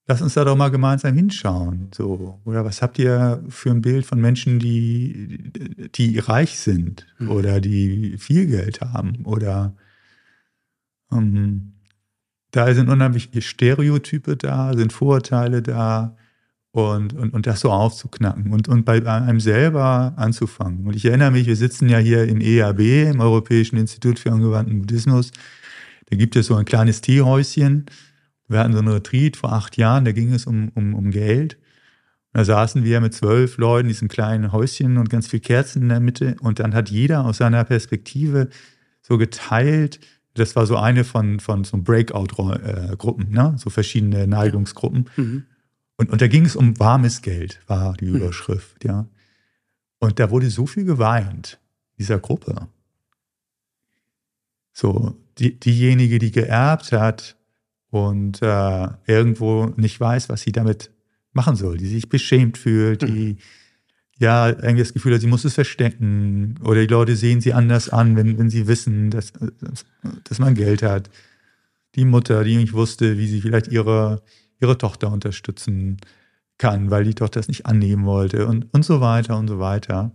lass 0.07 0.21
uns 0.21 0.33
da 0.33 0.45
doch 0.45 0.55
mal 0.55 0.69
gemeinsam 0.69 1.13
hinschauen. 1.13 1.89
So. 1.93 2.39
Oder 2.45 2.63
was 2.65 2.81
habt 2.81 2.97
ihr 2.97 3.43
für 3.49 3.71
ein 3.71 3.81
Bild 3.81 4.05
von 4.05 4.19
Menschen, 4.19 4.57
die, 4.59 5.51
die 5.95 6.17
reich 6.19 6.57
sind 6.57 7.05
mhm. 7.19 7.31
oder 7.31 7.59
die 7.59 8.17
viel 8.17 8.47
Geld 8.47 8.81
haben? 8.81 9.25
Oder 9.25 9.75
ähm, 11.11 11.73
da 12.51 12.73
sind 12.73 12.89
unheimlich 12.89 13.29
Stereotype 13.45 14.37
da, 14.37 14.73
sind 14.73 14.93
Vorurteile 14.93 15.61
da 15.61 16.15
und, 16.71 17.13
und, 17.13 17.33
und 17.33 17.45
das 17.45 17.59
so 17.59 17.71
aufzuknacken 17.71 18.53
und, 18.53 18.67
und 18.69 18.85
bei 18.85 19.05
einem 19.05 19.39
selber 19.41 20.13
anzufangen. 20.15 20.87
Und 20.87 20.95
ich 20.95 21.05
erinnere 21.05 21.31
mich, 21.31 21.47
wir 21.47 21.55
sitzen 21.55 21.89
ja 21.89 21.97
hier 21.97 22.23
in 22.23 22.39
EAB, 22.39 22.79
im 23.11 23.19
Europäischen 23.19 23.77
Institut 23.77 24.19
für 24.19 24.31
angewandten 24.31 24.79
Buddhismus. 24.79 25.31
Da 26.09 26.15
gibt 26.15 26.35
es 26.37 26.45
so 26.45 26.55
ein 26.55 26.65
kleines 26.65 27.01
Teehäuschen 27.01 27.87
wir 28.47 28.59
hatten 28.59 28.73
so 28.73 28.79
einen 28.79 28.87
Retreat 28.87 29.37
vor 29.37 29.53
acht 29.53 29.77
Jahren, 29.77 30.05
da 30.05 30.11
ging 30.11 30.33
es 30.33 30.45
um, 30.45 30.69
um, 30.75 30.93
um 30.93 31.11
Geld. 31.11 31.57
Da 32.33 32.45
saßen 32.45 32.83
wir 32.83 33.01
mit 33.01 33.13
zwölf 33.13 33.57
Leuten 33.57 33.87
in 33.87 33.93
diesem 33.93 34.07
kleinen 34.09 34.51
Häuschen 34.51 34.97
und 34.97 35.09
ganz 35.09 35.27
viel 35.27 35.39
Kerzen 35.39 35.83
in 35.83 35.89
der 35.89 35.99
Mitte. 35.99 36.35
Und 36.41 36.59
dann 36.59 36.75
hat 36.75 36.89
jeder 36.89 37.25
aus 37.25 37.37
seiner 37.37 37.63
Perspektive 37.63 38.49
so 39.01 39.17
geteilt, 39.17 39.99
das 40.35 40.55
war 40.55 40.67
so 40.67 40.77
eine 40.77 41.03
von, 41.03 41.39
von 41.39 41.63
so 41.63 41.77
Breakout-Gruppen, 41.77 43.31
ne? 43.31 43.55
so 43.57 43.69
verschiedene 43.69 44.27
Neigungsgruppen. 44.27 45.09
Mhm. 45.15 45.45
Und, 45.95 46.11
und 46.11 46.21
da 46.21 46.27
ging 46.27 46.45
es 46.45 46.55
um 46.55 46.79
warmes 46.79 47.21
Geld, 47.23 47.59
war 47.65 47.93
die 47.93 48.05
mhm. 48.05 48.17
Überschrift, 48.17 48.83
mhm. 48.83 48.89
ja. 48.89 49.07
Und 49.99 50.19
da 50.19 50.29
wurde 50.29 50.51
so 50.51 50.67
viel 50.67 50.85
geweint, 50.85 51.59
dieser 51.97 52.19
Gruppe. 52.19 52.67
So, 54.73 55.17
die, 55.39 55.59
diejenige, 55.59 56.19
die 56.19 56.31
geerbt 56.31 56.91
hat, 56.91 57.36
und 57.89 58.41
äh, 58.41 58.87
irgendwo 59.05 59.67
nicht 59.77 59.99
weiß, 59.99 60.29
was 60.29 60.41
sie 60.41 60.51
damit 60.51 60.91
machen 61.33 61.55
soll, 61.55 61.77
die 61.77 61.87
sich 61.87 62.09
beschämt 62.09 62.57
fühlt, 62.57 63.03
die 63.03 63.33
mhm. 63.33 63.37
ja 64.17 64.49
irgendwie 64.49 64.79
das 64.79 64.93
Gefühl 64.93 65.13
hat, 65.13 65.21
sie 65.21 65.27
muss 65.27 65.45
es 65.45 65.53
verstecken 65.53 66.55
oder 66.63 66.81
die 66.81 66.93
Leute 66.93 67.15
sehen 67.15 67.41
sie 67.41 67.53
anders 67.53 67.89
an, 67.89 68.15
wenn, 68.15 68.37
wenn 68.37 68.49
sie 68.49 68.67
wissen, 68.67 69.09
dass, 69.09 69.33
dass 70.23 70.39
man 70.39 70.55
Geld 70.55 70.83
hat. 70.83 71.09
Die 71.95 72.05
Mutter, 72.05 72.43
die 72.43 72.57
nicht 72.57 72.73
wusste, 72.73 73.17
wie 73.17 73.27
sie 73.27 73.41
vielleicht 73.41 73.69
ihre, 73.69 74.21
ihre 74.59 74.77
Tochter 74.77 75.11
unterstützen 75.11 75.97
kann, 76.57 76.91
weil 76.91 77.03
die 77.03 77.15
Tochter 77.15 77.39
es 77.39 77.47
nicht 77.47 77.65
annehmen 77.65 78.05
wollte 78.05 78.47
und, 78.47 78.73
und 78.73 78.83
so 78.83 78.99
weiter 78.99 79.37
und 79.37 79.47
so 79.47 79.59
weiter. 79.59 80.11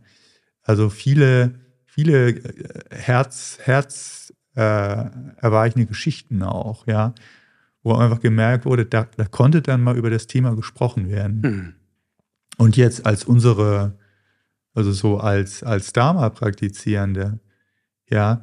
Also 0.62 0.90
viele, 0.90 1.60
viele 1.86 2.30
äh, 2.30 2.72
Herz, 2.90 3.58
Herz 3.62 4.32
äh, 4.54 4.60
erweichende 4.60 5.86
Geschichten 5.86 6.42
auch, 6.42 6.86
ja 6.86 7.14
wo 7.82 7.94
einfach 7.94 8.20
gemerkt 8.20 8.64
wurde, 8.64 8.86
da, 8.86 9.06
da 9.16 9.24
konnte 9.24 9.62
dann 9.62 9.82
mal 9.82 9.96
über 9.96 10.10
das 10.10 10.26
Thema 10.26 10.54
gesprochen 10.54 11.08
werden. 11.08 11.40
Mhm. 11.40 11.74
Und 12.58 12.76
jetzt 12.76 13.06
als 13.06 13.24
unsere, 13.24 13.98
also 14.74 14.92
so 14.92 15.18
als, 15.18 15.62
als 15.62 15.92
Dharma-Praktizierende, 15.92 17.40
ja, 18.08 18.40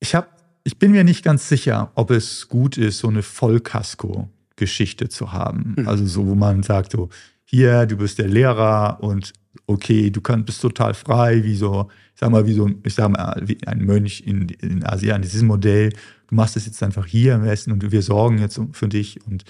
ich 0.00 0.14
habe, 0.14 0.28
ich 0.64 0.78
bin 0.78 0.92
mir 0.92 1.04
nicht 1.04 1.24
ganz 1.24 1.48
sicher, 1.48 1.90
ob 1.94 2.10
es 2.10 2.48
gut 2.48 2.78
ist, 2.78 2.98
so 2.98 3.08
eine 3.08 3.22
Vollkasko-Geschichte 3.22 5.08
zu 5.08 5.32
haben. 5.32 5.74
Mhm. 5.76 5.88
Also 5.88 6.06
so, 6.06 6.26
wo 6.26 6.34
man 6.34 6.62
sagt, 6.62 6.92
so, 6.92 7.08
hier, 7.44 7.86
du 7.86 7.96
bist 7.96 8.18
der 8.18 8.28
Lehrer 8.28 8.98
und 9.00 9.32
okay, 9.66 10.10
du 10.10 10.20
kannst, 10.20 10.46
bist 10.46 10.62
total 10.62 10.94
frei, 10.94 11.44
wie 11.44 11.54
so, 11.54 11.90
ich 12.14 12.20
sag 12.20 12.30
mal, 12.30 12.46
wie 12.46 12.54
so, 12.54 12.70
ich 12.84 12.94
sag 12.94 13.10
mal, 13.10 13.42
wie 13.44 13.58
ein 13.66 13.84
Mönch 13.84 14.22
in, 14.26 14.48
in 14.48 14.84
Asien, 14.84 15.20
dieses 15.22 15.42
Modell, 15.42 15.92
du 16.32 16.36
machst 16.36 16.56
es 16.56 16.64
jetzt 16.64 16.82
einfach 16.82 17.04
hier 17.04 17.34
im 17.34 17.44
Westen 17.44 17.72
und 17.72 17.92
wir 17.92 18.00
sorgen 18.00 18.38
jetzt 18.38 18.58
für 18.72 18.88
dich 18.88 19.24
und 19.26 19.44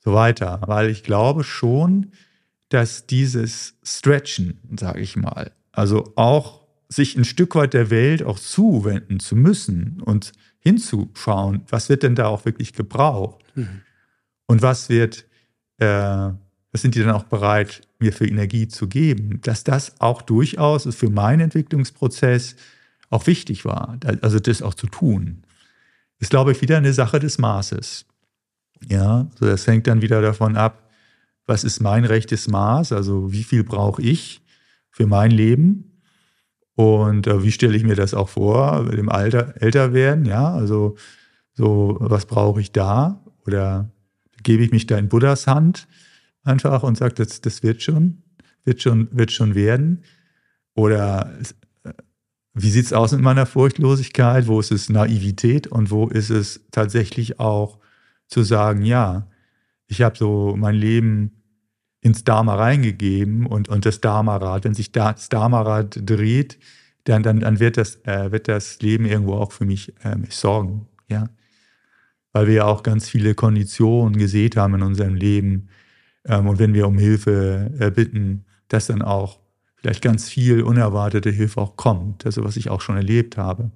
so 0.00 0.12
weiter. 0.12 0.60
Weil 0.66 0.90
ich 0.90 1.04
glaube 1.04 1.44
schon, 1.44 2.10
dass 2.68 3.06
dieses 3.06 3.74
Stretchen, 3.84 4.58
sage 4.76 5.00
ich 5.00 5.14
mal, 5.14 5.52
also 5.70 6.12
auch 6.16 6.66
sich 6.88 7.16
ein 7.16 7.24
Stück 7.24 7.54
weit 7.54 7.74
der 7.74 7.90
Welt 7.90 8.24
auch 8.24 8.40
zuwenden 8.40 9.20
zu 9.20 9.36
müssen 9.36 10.02
und 10.04 10.32
hinzuschauen, 10.58 11.62
was 11.68 11.88
wird 11.88 12.02
denn 12.02 12.16
da 12.16 12.26
auch 12.26 12.44
wirklich 12.44 12.72
gebraucht 12.72 13.44
mhm. 13.54 13.82
und 14.46 14.62
was 14.62 14.88
wird, 14.88 15.26
äh, 15.78 15.86
was 15.86 16.82
sind 16.82 16.96
die 16.96 17.00
dann 17.00 17.12
auch 17.12 17.22
bereit, 17.22 17.82
mir 18.00 18.12
für 18.12 18.26
Energie 18.26 18.66
zu 18.66 18.88
geben, 18.88 19.40
dass 19.42 19.62
das 19.62 20.00
auch 20.00 20.22
durchaus 20.22 20.92
für 20.92 21.08
meinen 21.08 21.42
Entwicklungsprozess 21.42 22.56
auch 23.10 23.28
wichtig 23.28 23.64
war. 23.64 23.96
Also 24.22 24.40
das 24.40 24.60
auch 24.60 24.74
zu 24.74 24.88
tun. 24.88 25.44
Ist, 26.20 26.30
glaube 26.30 26.52
ich, 26.52 26.60
wieder 26.62 26.76
eine 26.76 26.92
Sache 26.92 27.18
des 27.18 27.38
Maßes. 27.38 28.06
Ja, 28.88 29.28
so 29.38 29.46
das 29.46 29.66
hängt 29.66 29.86
dann 29.86 30.02
wieder 30.02 30.22
davon 30.22 30.56
ab, 30.56 30.90
was 31.46 31.64
ist 31.64 31.80
mein 31.80 32.04
rechtes 32.04 32.46
Maß, 32.46 32.92
also 32.92 33.32
wie 33.32 33.42
viel 33.42 33.64
brauche 33.64 34.00
ich 34.00 34.42
für 34.90 35.06
mein 35.06 35.30
Leben? 35.30 36.02
Und 36.76 37.26
äh, 37.26 37.42
wie 37.42 37.52
stelle 37.52 37.76
ich 37.76 37.84
mir 37.84 37.96
das 37.96 38.14
auch 38.14 38.28
vor, 38.28 38.84
mit 38.84 38.96
dem 38.96 39.08
Alter 39.08 39.60
älter 39.60 39.92
werden, 39.92 40.24
ja, 40.24 40.52
also 40.54 40.96
so, 41.52 41.96
was 42.00 42.26
brauche 42.26 42.60
ich 42.60 42.72
da? 42.72 43.24
Oder 43.46 43.90
gebe 44.42 44.62
ich 44.62 44.70
mich 44.70 44.86
da 44.86 44.96
in 44.96 45.08
Buddhas 45.08 45.46
Hand 45.46 45.88
einfach 46.42 46.82
und 46.82 46.96
sage, 46.96 47.14
das, 47.14 47.40
das 47.40 47.62
wird 47.62 47.82
schon, 47.82 48.22
wird 48.64 48.80
schon, 48.80 49.08
wird 49.12 49.32
schon 49.32 49.54
werden? 49.54 50.04
Oder 50.74 51.32
wie 52.54 52.70
sieht 52.70 52.86
es 52.86 52.92
aus 52.92 53.12
mit 53.12 53.20
meiner 53.20 53.46
Furchtlosigkeit? 53.46 54.46
Wo 54.46 54.58
ist 54.60 54.72
es 54.72 54.88
Naivität 54.88 55.66
und 55.68 55.90
wo 55.90 56.08
ist 56.08 56.30
es 56.30 56.60
tatsächlich 56.70 57.38
auch 57.38 57.78
zu 58.26 58.42
sagen, 58.42 58.84
ja, 58.84 59.28
ich 59.86 60.02
habe 60.02 60.16
so 60.16 60.54
mein 60.56 60.74
Leben 60.74 61.40
ins 62.00 62.24
Dharma 62.24 62.54
reingegeben 62.54 63.46
und, 63.46 63.68
und 63.68 63.84
das 63.84 64.00
Dharma-Rad, 64.00 64.64
wenn 64.64 64.74
sich 64.74 64.92
das 64.92 65.28
Dharma-Rad 65.28 66.00
dreht, 66.04 66.58
dann, 67.04 67.22
dann, 67.22 67.40
dann 67.40 67.60
wird, 67.60 67.76
das, 67.76 67.96
äh, 68.04 68.32
wird 68.32 68.48
das 68.48 68.80
Leben 68.80 69.04
irgendwo 69.04 69.34
auch 69.34 69.52
für 69.52 69.64
mich 69.64 69.94
äh, 70.02 70.16
sorgen. 70.30 70.86
Ja? 71.08 71.28
Weil 72.32 72.46
wir 72.46 72.54
ja 72.54 72.64
auch 72.64 72.82
ganz 72.82 73.08
viele 73.08 73.34
Konditionen 73.34 74.16
gesehen 74.16 74.52
haben 74.56 74.74
in 74.74 74.82
unserem 74.82 75.14
Leben. 75.14 75.68
Ähm, 76.24 76.46
und 76.46 76.58
wenn 76.58 76.74
wir 76.74 76.86
um 76.86 76.98
Hilfe 76.98 77.70
äh, 77.78 77.90
bitten, 77.90 78.44
dass 78.68 78.86
dann 78.86 79.02
auch 79.02 79.39
vielleicht 79.80 80.02
ganz 80.02 80.28
viel 80.28 80.62
unerwartete 80.62 81.30
Hilfe 81.30 81.60
auch 81.60 81.76
kommt. 81.76 82.26
Also 82.26 82.44
was 82.44 82.56
ich 82.56 82.68
auch 82.70 82.80
schon 82.80 82.96
erlebt 82.96 83.36
habe. 83.36 83.70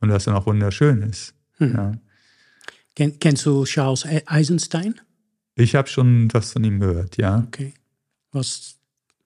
Und 0.00 0.08
das 0.08 0.24
dann 0.24 0.34
auch 0.34 0.46
wunderschön 0.46 1.02
ist. 1.02 1.34
Hm. 1.58 1.74
Ja. 1.74 1.92
Kennst 3.20 3.46
du 3.46 3.64
Charles 3.64 4.04
Eisenstein? 4.26 5.00
Ich 5.54 5.74
habe 5.74 5.88
schon 5.88 6.32
was 6.32 6.52
von 6.52 6.64
ihm 6.64 6.80
gehört, 6.80 7.16
ja. 7.18 7.44
Okay. 7.46 7.72
Was, 8.32 8.76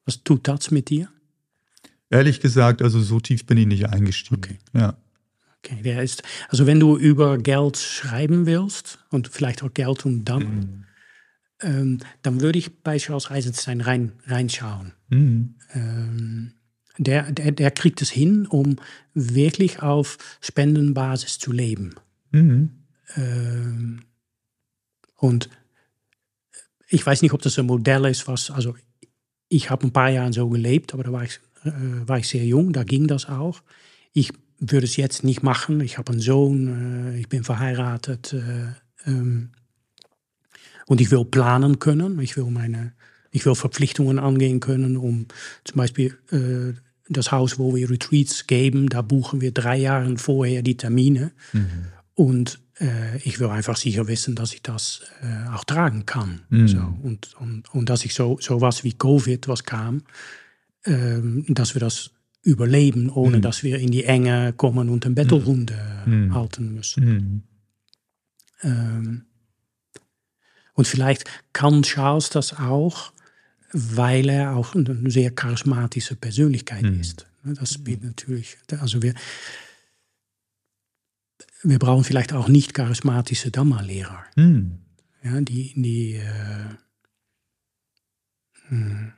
was 0.05 0.23
tut 0.23 0.47
das 0.47 0.71
mit 0.71 0.91
dir? 0.91 1.09
Ehrlich 2.11 2.41
gesagt, 2.41 2.83
also 2.83 3.01
so 3.01 3.19
tief 3.21 3.47
bin 3.47 3.59
ich 3.59 3.67
nicht 3.67 3.89
eingestiegen. 3.89 4.37
Okay. 4.37 4.59
Ja. 4.75 4.97
Okay, 5.65 5.83
der 5.83 6.03
ist, 6.03 6.23
also 6.49 6.67
wenn 6.67 6.79
du 6.79 6.97
über 6.97 7.39
Geld 7.39 7.77
schreiben 7.77 8.47
willst 8.47 8.99
und 9.11 9.29
vielleicht 9.29 9.63
auch 9.63 9.73
Geld 9.75 10.05
und 10.05 10.25
dann, 10.25 10.43
mhm. 10.43 10.85
Ähm, 11.63 11.99
dann 12.23 12.41
würde 12.41 12.59
ich 12.59 12.83
bei 12.83 12.99
Charles 12.99 13.31
Eisenstein 13.31 13.81
rein, 13.81 14.13
reinschauen. 14.27 14.93
Mhm. 15.09 15.55
Ähm, 15.73 16.53
der, 16.99 17.31
der, 17.33 17.53
der 17.53 17.71
kriegt 17.71 18.01
es 18.03 18.11
hin, 18.11 18.47
um 18.47 18.77
wirklich 19.15 19.83
auf 19.83 20.19
Spendenbasis 20.41 21.39
zu 21.39 21.53
leben. 21.53 21.95
Mhm. 22.31 22.71
Ähm, 23.17 24.01
und 25.17 25.51
ich 26.89 27.05
weiß 27.05 27.23
nicht, 27.23 27.33
ob 27.33 27.43
das 27.43 27.59
ein 27.59 27.67
Modell 27.67 28.05
ist, 28.07 28.29
was, 28.29 28.51
also 28.51 28.75
ich 29.49 29.71
habe 29.71 29.87
ein 29.87 29.93
paar 29.93 30.11
Jahre 30.11 30.33
so 30.33 30.49
gelebt, 30.49 30.95
aber 30.95 31.05
da 31.05 31.13
war 31.13 31.25
ich, 31.25 31.41
äh, 31.65 31.71
war 32.07 32.19
ich 32.19 32.29
sehr 32.29 32.45
jung, 32.45 32.73
da 32.73 32.85
ging 32.85 33.07
das 33.07 33.27
auch. 33.27 33.63
Ich 34.13 34.33
würde 34.59 34.87
es 34.87 34.97
jetzt 34.97 35.25
nicht 35.25 35.43
machen. 35.43 35.81
Ich 35.81 35.99
habe 35.99 36.13
einen 36.13 36.21
Sohn, 36.21 37.13
äh, 37.15 37.19
ich 37.19 37.29
bin 37.29 37.45
verheiratet 37.45 38.33
äh, 38.33 38.73
ähm, 39.07 39.51
und 40.87 41.01
ich 41.01 41.11
will 41.11 41.25
planen 41.25 41.79
können. 41.79 42.19
Ich 42.21 42.37
will 42.37 42.47
meine, 42.47 42.93
ich 43.31 43.45
will 43.45 43.55
Verpflichtungen 43.55 44.19
angehen 44.19 44.61
können, 44.61 44.97
um 44.97 45.27
zum 45.65 45.77
Beispiel 45.77 46.17
äh, 46.31 46.79
das 47.09 47.33
Haus, 47.33 47.59
wo 47.59 47.75
wir 47.75 47.91
Retreats 47.91 48.47
geben, 48.47 48.89
da 48.89 49.03
buchen 49.03 49.41
wir 49.41 49.53
drei 49.53 49.77
Jahre 49.77 50.17
vorher 50.19 50.63
die 50.63 50.77
Termine. 50.77 51.33
Mhm. 51.53 51.69
Und 52.15 52.61
äh, 52.81 53.19
ich 53.19 53.39
will 53.41 53.49
einfach 53.49 53.77
sicher 53.77 54.09
wissen, 54.09 54.35
dass 54.35 54.55
ich 54.55 54.63
das 54.63 55.03
äh, 55.23 55.55
auch 55.55 55.65
tragen 55.65 56.07
kann. 56.07 56.43
Mhm. 56.49 56.69
So, 56.69 56.79
und, 57.03 57.35
und, 57.39 57.75
und 57.75 57.89
dass 57.89 58.05
ich 58.05 58.15
so, 58.15 58.39
so 58.41 58.61
was 58.61 58.85
wie 58.85 58.93
Covid, 58.93 59.49
was 59.49 59.65
kam, 59.65 60.03
ähm, 60.85 61.45
dass 61.49 61.75
wir 61.75 61.81
das 61.81 62.11
überleben, 62.43 63.11
ohne 63.11 63.39
mhm. 63.39 63.43
dass 63.43 63.63
wir 63.63 63.79
in 63.79 63.91
die 63.91 64.05
Enge 64.05 64.53
kommen 64.57 64.89
und 64.89 65.05
eine 65.05 65.15
Bettelrunde 65.15 65.79
mhm. 66.07 66.35
halten 66.35 66.75
müssen. 66.75 67.05
Mhm. 67.05 67.43
Ähm, 68.63 69.26
und 70.77 70.87
vielleicht 70.87 71.25
kann 71.53 71.83
Charles 71.83 72.31
das 72.31 72.53
auch, 72.59 73.13
weil 73.73 74.29
er 74.29 74.55
auch 74.55 74.75
eine 74.75 75.11
sehr 75.11 75.31
charismatische 75.31 76.15
Persönlichkeit 76.15 76.83
mhm. 76.83 77.01
ist. 77.01 77.27
Das 77.43 77.75
spielt 77.75 78.05
natürlich, 78.05 78.59
also 78.81 79.03
wir, 79.03 79.15
wir 81.63 81.79
brauchen 81.79 82.05
vielleicht 82.05 82.33
auch 82.33 82.49
nicht 82.49 82.75
charismatische 82.75 83.51
Dhamma-Lehrer. 83.51 84.25
Hm. 84.35 84.79
Ja, 85.23 85.41
die, 85.41 85.73
die 85.77 86.15
äh, 86.15 86.69
hm. 88.69 89.13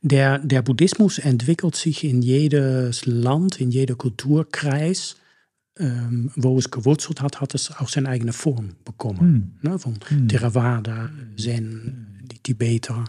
der, 0.00 0.38
der 0.38 0.62
Buddhismus 0.62 1.18
entwickelt 1.18 1.76
sich 1.76 2.04
in 2.04 2.22
jedes 2.22 3.06
Land, 3.06 3.60
in 3.60 3.70
jeder 3.70 3.94
Kulturkreis, 3.94 5.16
ähm, 5.78 6.30
wo 6.36 6.58
es 6.58 6.70
gewurzelt 6.70 7.22
hat, 7.22 7.40
hat 7.40 7.54
es 7.54 7.70
auch 7.70 7.88
seine 7.88 8.08
eigene 8.08 8.32
Form 8.32 8.76
bekommen. 8.84 9.20
Hm. 9.62 9.70
Ne, 9.70 9.78
von 9.78 9.98
hm. 10.08 10.28
Theravada, 10.28 11.10
Zen, 11.38 12.20
die 12.24 12.38
Tibeter. 12.38 13.04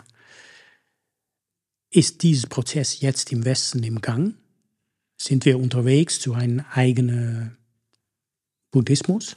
Ist 1.89 2.23
dieses 2.23 2.47
Prozess 2.47 3.01
jetzt 3.01 3.31
im 3.31 3.45
Westen 3.45 3.83
im 3.83 4.01
Gang? 4.01 4.35
Sind 5.17 5.45
wir 5.45 5.59
unterwegs 5.59 6.19
zu 6.19 6.33
einem 6.33 6.63
eigenen 6.71 7.57
Buddhismus? 8.71 9.35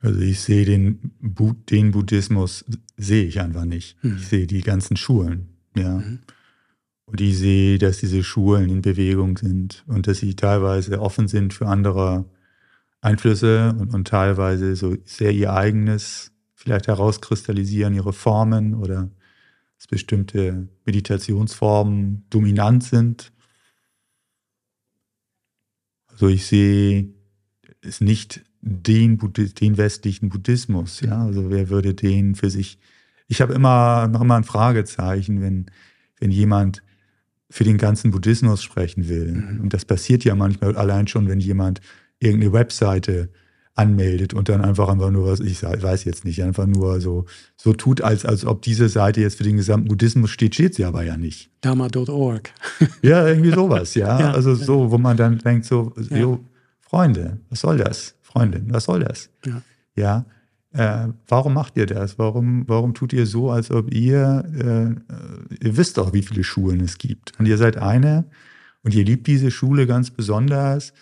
Also 0.00 0.20
ich 0.20 0.40
sehe 0.40 0.64
den, 0.64 1.12
den 1.20 1.90
Buddhismus, 1.90 2.64
sehe 2.96 3.24
ich 3.24 3.40
einfach 3.40 3.64
nicht. 3.64 3.96
Mhm. 4.02 4.16
Ich 4.16 4.28
sehe 4.28 4.46
die 4.46 4.60
ganzen 4.60 4.96
Schulen, 4.96 5.48
ja. 5.76 5.98
Mhm. 5.98 6.20
Und 7.06 7.22
ich 7.22 7.38
sehe, 7.38 7.78
dass 7.78 7.98
diese 7.98 8.22
Schulen 8.22 8.68
in 8.68 8.82
Bewegung 8.82 9.38
sind 9.38 9.82
und 9.86 10.06
dass 10.06 10.18
sie 10.18 10.36
teilweise 10.36 11.00
offen 11.00 11.26
sind 11.26 11.54
für 11.54 11.66
andere 11.66 12.26
Einflüsse 13.00 13.74
und, 13.78 13.94
und 13.94 14.06
teilweise 14.06 14.76
so 14.76 14.94
sehr 15.04 15.32
ihr 15.32 15.54
eigenes 15.54 16.32
vielleicht 16.54 16.86
herauskristallisieren, 16.86 17.94
ihre 17.94 18.12
Formen 18.12 18.74
oder 18.74 19.10
dass 19.78 19.86
bestimmte 19.86 20.68
Meditationsformen 20.84 22.26
dominant 22.28 22.84
sind. 22.84 23.32
Also 26.08 26.28
ich 26.28 26.46
sehe 26.46 27.14
es 27.80 28.00
nicht 28.00 28.42
den, 28.68 29.18
den 29.60 29.76
westlichen 29.76 30.28
Buddhismus, 30.28 31.00
ja, 31.00 31.24
also 31.24 31.50
wer 31.50 31.68
würde 31.68 31.94
den 31.94 32.34
für 32.34 32.50
sich, 32.50 32.78
ich 33.26 33.40
habe 33.40 33.54
immer 33.54 34.08
noch 34.08 34.20
immer 34.20 34.36
ein 34.36 34.44
Fragezeichen, 34.44 35.40
wenn, 35.40 35.66
wenn 36.20 36.30
jemand 36.30 36.82
für 37.50 37.64
den 37.64 37.78
ganzen 37.78 38.10
Buddhismus 38.10 38.62
sprechen 38.62 39.08
will. 39.08 39.32
Mhm. 39.32 39.60
Und 39.62 39.74
das 39.74 39.84
passiert 39.84 40.24
ja 40.24 40.34
manchmal 40.34 40.76
allein 40.76 41.06
schon, 41.08 41.28
wenn 41.28 41.40
jemand 41.40 41.80
irgendeine 42.20 42.52
Webseite 42.52 43.30
anmeldet 43.78 44.34
und 44.34 44.48
dann 44.48 44.60
einfach 44.60 44.88
einfach 44.88 45.10
nur 45.10 45.30
was, 45.30 45.38
ich 45.38 45.62
weiß 45.62 46.04
jetzt 46.04 46.24
nicht, 46.24 46.42
einfach 46.42 46.66
nur 46.66 47.00
so, 47.00 47.26
so 47.56 47.72
tut, 47.72 48.02
als, 48.02 48.26
als 48.26 48.44
ob 48.44 48.60
diese 48.62 48.88
Seite 48.88 49.20
jetzt 49.20 49.38
für 49.38 49.44
den 49.44 49.56
gesamten 49.56 49.86
Buddhismus 49.86 50.30
steht, 50.30 50.56
steht 50.56 50.74
sie 50.74 50.84
aber 50.84 51.04
ja 51.04 51.16
nicht. 51.16 51.50
Dharma.org. 51.60 52.50
ja, 53.02 53.26
irgendwie 53.28 53.52
sowas, 53.52 53.94
ja? 53.94 54.18
ja. 54.20 54.32
Also 54.32 54.56
so, 54.56 54.90
wo 54.90 54.98
man 54.98 55.16
dann 55.16 55.38
denkt, 55.38 55.64
so, 55.64 55.92
ja. 56.10 56.18
jo, 56.18 56.44
Freunde, 56.80 57.38
was 57.50 57.60
soll 57.60 57.78
das? 57.78 58.16
Freundin, 58.32 58.72
was 58.72 58.84
soll 58.84 59.00
das? 59.00 59.30
Ja. 59.44 59.62
ja? 59.96 60.24
Äh, 60.72 61.12
warum 61.26 61.54
macht 61.54 61.76
ihr 61.76 61.86
das? 61.86 62.18
Warum, 62.18 62.68
warum 62.68 62.94
tut 62.94 63.12
ihr 63.12 63.26
so, 63.26 63.50
als 63.50 63.70
ob 63.70 63.92
ihr, 63.92 64.44
äh, 64.54 65.64
ihr 65.64 65.76
wisst 65.76 65.96
doch, 65.96 66.12
wie 66.12 66.22
viele 66.22 66.44
Schulen 66.44 66.80
es 66.80 66.98
gibt. 66.98 67.32
Und 67.38 67.46
ihr 67.46 67.56
seid 67.56 67.78
eine 67.78 68.26
und 68.82 68.94
ihr 68.94 69.04
liebt 69.04 69.26
diese 69.26 69.50
Schule 69.50 69.86
ganz 69.86 70.10
besonders. 70.10 70.92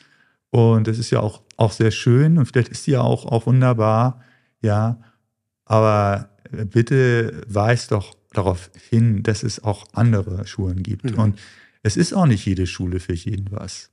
Und 0.51 0.87
das 0.87 0.99
ist 0.99 1.11
ja 1.11 1.21
auch 1.21 1.43
auch 1.57 1.73
sehr 1.73 1.91
schön 1.91 2.39
und 2.39 2.47
vielleicht 2.47 2.69
ist 2.69 2.85
sie 2.85 2.93
ja 2.93 3.01
auch, 3.01 3.25
auch 3.27 3.47
wunderbar, 3.47 4.23
ja. 4.61 5.01
Aber 5.65 6.31
bitte 6.51 7.43
weist 7.49 7.93
doch 7.93 8.17
darauf 8.33 8.71
hin, 8.91 9.23
dass 9.23 9.43
es 9.43 9.65
auch 9.65 9.87
andere 9.95 10.47
Schulen 10.47 10.83
gibt. 10.83 11.13
Mhm. 11.13 11.19
Und 11.19 11.39
es 11.83 11.97
ist 11.97 12.13
auch 12.13 12.27
nicht 12.27 12.45
jede 12.47 12.67
Schule 12.67 13.01
für 13.01 13.15
jeden 13.15 13.51
was. 13.51 13.91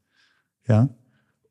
Ja. 0.68 0.90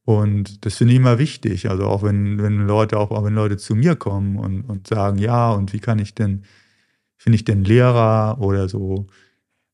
Und 0.04 0.64
das 0.66 0.76
finde 0.76 0.94
ich 0.94 0.98
immer 0.98 1.18
wichtig. 1.18 1.70
Also 1.70 1.86
auch 1.86 2.02
wenn, 2.02 2.42
wenn 2.42 2.66
Leute, 2.66 2.98
auch, 2.98 3.10
auch 3.10 3.24
wenn 3.24 3.34
Leute 3.34 3.56
zu 3.56 3.74
mir 3.74 3.94
kommen 3.96 4.36
und, 4.36 4.62
und 4.62 4.88
sagen, 4.88 5.18
ja, 5.18 5.52
und 5.52 5.72
wie 5.72 5.78
kann 5.78 5.98
ich 5.98 6.14
denn, 6.14 6.42
finde 7.16 7.36
ich 7.36 7.44
denn 7.44 7.64
Lehrer 7.64 8.38
oder 8.40 8.68
so? 8.68 9.06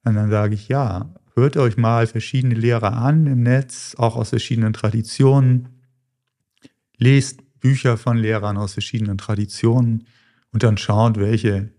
Und 0.05 0.14
dann 0.14 0.30
sage 0.30 0.55
ich, 0.55 0.68
ja, 0.68 1.14
hört 1.34 1.56
euch 1.56 1.76
mal 1.76 2.06
verschiedene 2.06 2.55
Lehrer 2.55 2.92
an 2.92 3.26
im 3.26 3.42
Netz, 3.42 3.94
auch 3.96 4.16
aus 4.16 4.30
verschiedenen 4.30 4.72
Traditionen 4.72 5.68
lest 6.98 7.40
Bücher 7.60 7.96
von 7.96 8.16
Lehrern 8.16 8.56
aus 8.56 8.74
verschiedenen 8.74 9.18
Traditionen 9.18 10.06
und 10.52 10.62
dann 10.62 10.76
schaut, 10.76 11.18
welche, 11.18 11.70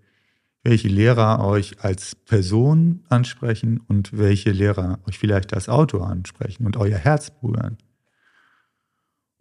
welche 0.63 0.87
Lehrer 0.87 1.45
euch 1.45 1.81
als 1.83 2.15
Person 2.15 3.03
ansprechen 3.09 3.79
und 3.87 4.17
welche 4.17 4.51
Lehrer 4.51 4.99
euch 5.07 5.17
vielleicht 5.17 5.53
als 5.53 5.69
Autor 5.69 6.09
ansprechen 6.09 6.65
und 6.65 6.77
euer 6.77 6.97
Herz 6.97 7.31
berühren. 7.31 7.77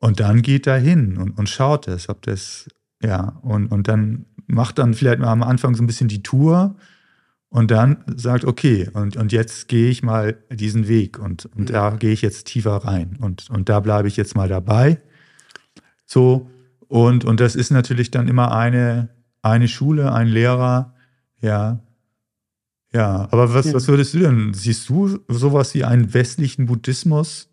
Und 0.01 0.21
dann 0.21 0.43
geht 0.43 0.67
da 0.67 0.77
hin 0.77 1.17
und, 1.19 1.39
und 1.39 1.49
schaut 1.49 1.89
es, 1.89 2.09
ob 2.09 2.23
das, 2.23 2.69
ja, 3.03 3.39
und, 3.43 3.69
und 3.69 3.89
dann 3.89 4.27
macht 4.47 4.79
dann 4.79 4.95
vielleicht 4.95 5.19
mal 5.19 5.33
am 5.33 5.43
Anfang 5.43 5.75
so 5.75 5.83
ein 5.83 5.87
bisschen 5.87 6.09
die 6.09 6.23
Tour 6.23 6.77
und 7.51 7.71
dann 7.71 8.05
sagt, 8.15 8.45
okay, 8.45 8.89
und, 8.93 9.17
und 9.17 9.33
jetzt 9.33 9.69
gehe 9.69 9.89
ich 9.89 10.03
mal 10.03 10.37
diesen 10.51 10.87
Weg 10.89 11.19
und, 11.19 11.47
und 11.57 11.71
da 11.71 11.91
gehe 11.91 12.13
ich 12.13 12.23
jetzt 12.23 12.47
tiefer 12.47 12.77
rein 12.77 13.17
und, 13.21 13.51
und 13.51 13.69
da 13.69 13.81
bleibe 13.81 14.09
ich 14.09 14.17
jetzt 14.17 14.37
mal 14.37 14.49
dabei. 14.49 15.01
So, 16.07 16.51
und, 16.89 17.25
und 17.25 17.41
das 17.41 17.57
ist 17.57 17.71
natürlich 17.71 18.11
dann 18.11 18.29
immer 18.29 18.55
eine, 18.55 19.09
eine 19.43 19.69
Schule, 19.69 20.13
ein 20.13 20.29
Lehrer, 20.29 20.95
ja. 21.41 21.81
Ja, 22.93 23.29
aber 23.31 23.53
was, 23.53 23.67
ja. 23.67 23.75
was 23.75 23.87
würdest 23.89 24.15
du 24.15 24.21
denn? 24.21 24.55
Siehst 24.55 24.89
du 24.89 25.19
sowas 25.29 25.75
wie 25.75 25.85
einen 25.85 26.15
westlichen 26.15 26.67
Buddhismus? 26.67 27.51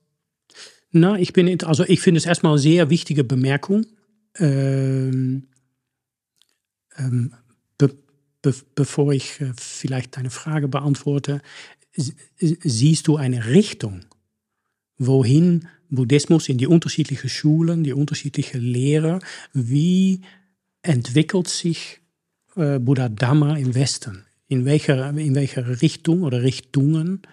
Na, 0.98 1.20
ich 1.20 1.34
bin, 1.34 1.62
also 1.66 1.84
ich 1.84 2.00
finde 2.00 2.20
es 2.20 2.26
erstmal 2.26 2.54
eine 2.54 2.62
sehr 2.62 2.90
wichtige 2.90 3.26
Bemerkung. 3.26 3.86
Ähm, 4.38 5.44
ähm, 6.98 7.34
be, 7.78 7.94
be, 8.42 8.56
bevor 8.76 9.12
ich 9.12 9.42
äh, 9.42 9.52
vielleicht 9.58 10.16
deine 10.16 10.30
Frage 10.30 10.70
beantworte, 10.70 11.42
siehst 12.38 13.10
du 13.10 13.18
eine 13.18 13.48
Richtung, 13.48 14.06
wohin 14.98 15.68
Buddhismus 15.90 16.48
in 16.48 16.58
die 16.58 16.68
unterschiedlichen 16.68 17.30
Schulen, 17.30 17.84
die 17.84 17.92
unterschiedlichen 17.92 18.62
Lehrer, 18.62 19.20
wie 19.52 20.22
entwickelt 20.82 21.50
sich 21.50 22.00
äh, 22.56 22.80
Buddha 22.80 23.10
Dhamma 23.10 23.58
im 23.58 23.76
Westen? 23.76 24.24
In 24.48 24.64
welcher, 24.64 25.10
in 25.10 25.36
welcher 25.36 25.82
Richtung 25.82 26.24
oder 26.24 26.42
Richtungen 26.42 27.24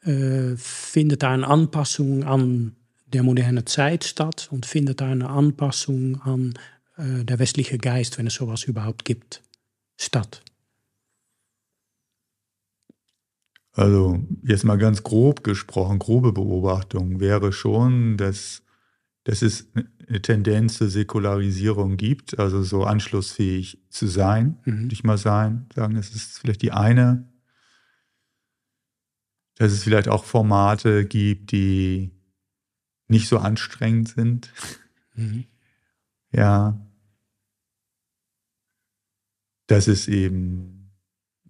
äh, 0.00 0.56
findet 0.56 1.22
da 1.22 1.32
eine 1.32 1.46
Anpassung 1.46 2.24
an 2.24 2.75
der 3.06 3.22
modernen 3.22 3.66
Zeit 3.66 4.04
statt 4.04 4.48
und 4.50 4.66
findet 4.66 5.00
da 5.00 5.10
eine 5.10 5.30
Anpassung 5.30 6.20
an 6.22 6.54
äh, 6.96 7.24
der 7.24 7.38
westliche 7.38 7.78
Geist, 7.78 8.18
wenn 8.18 8.26
es 8.26 8.34
sowas 8.34 8.64
überhaupt 8.64 9.04
gibt, 9.04 9.42
statt? 9.96 10.42
Also 13.72 14.24
jetzt 14.42 14.64
mal 14.64 14.78
ganz 14.78 15.02
grob 15.02 15.44
gesprochen, 15.44 15.98
grobe 15.98 16.32
Beobachtung 16.32 17.20
wäre 17.20 17.52
schon, 17.52 18.16
dass, 18.16 18.62
dass 19.24 19.42
es 19.42 19.68
eine 20.08 20.22
Tendenz 20.22 20.78
zur 20.78 20.88
Säkularisierung 20.88 21.98
gibt, 21.98 22.38
also 22.38 22.62
so 22.62 22.84
anschlussfähig 22.84 23.84
zu 23.90 24.06
sein, 24.06 24.58
mhm. 24.64 24.84
würde 24.84 24.94
ich 24.94 25.04
mal 25.04 25.18
sein, 25.18 25.66
sagen, 25.74 25.94
das 25.94 26.10
ist 26.14 26.38
vielleicht 26.38 26.62
die 26.62 26.72
eine, 26.72 27.28
dass 29.56 29.72
es 29.72 29.84
vielleicht 29.84 30.08
auch 30.08 30.24
Formate 30.24 31.04
gibt, 31.04 31.52
die 31.52 32.15
nicht 33.08 33.28
so 33.28 33.38
anstrengend 33.38 34.08
sind. 34.08 34.52
Mhm. 35.14 35.44
Ja. 36.32 36.80
Das 39.66 39.88
ist 39.88 40.08
eben 40.08 40.92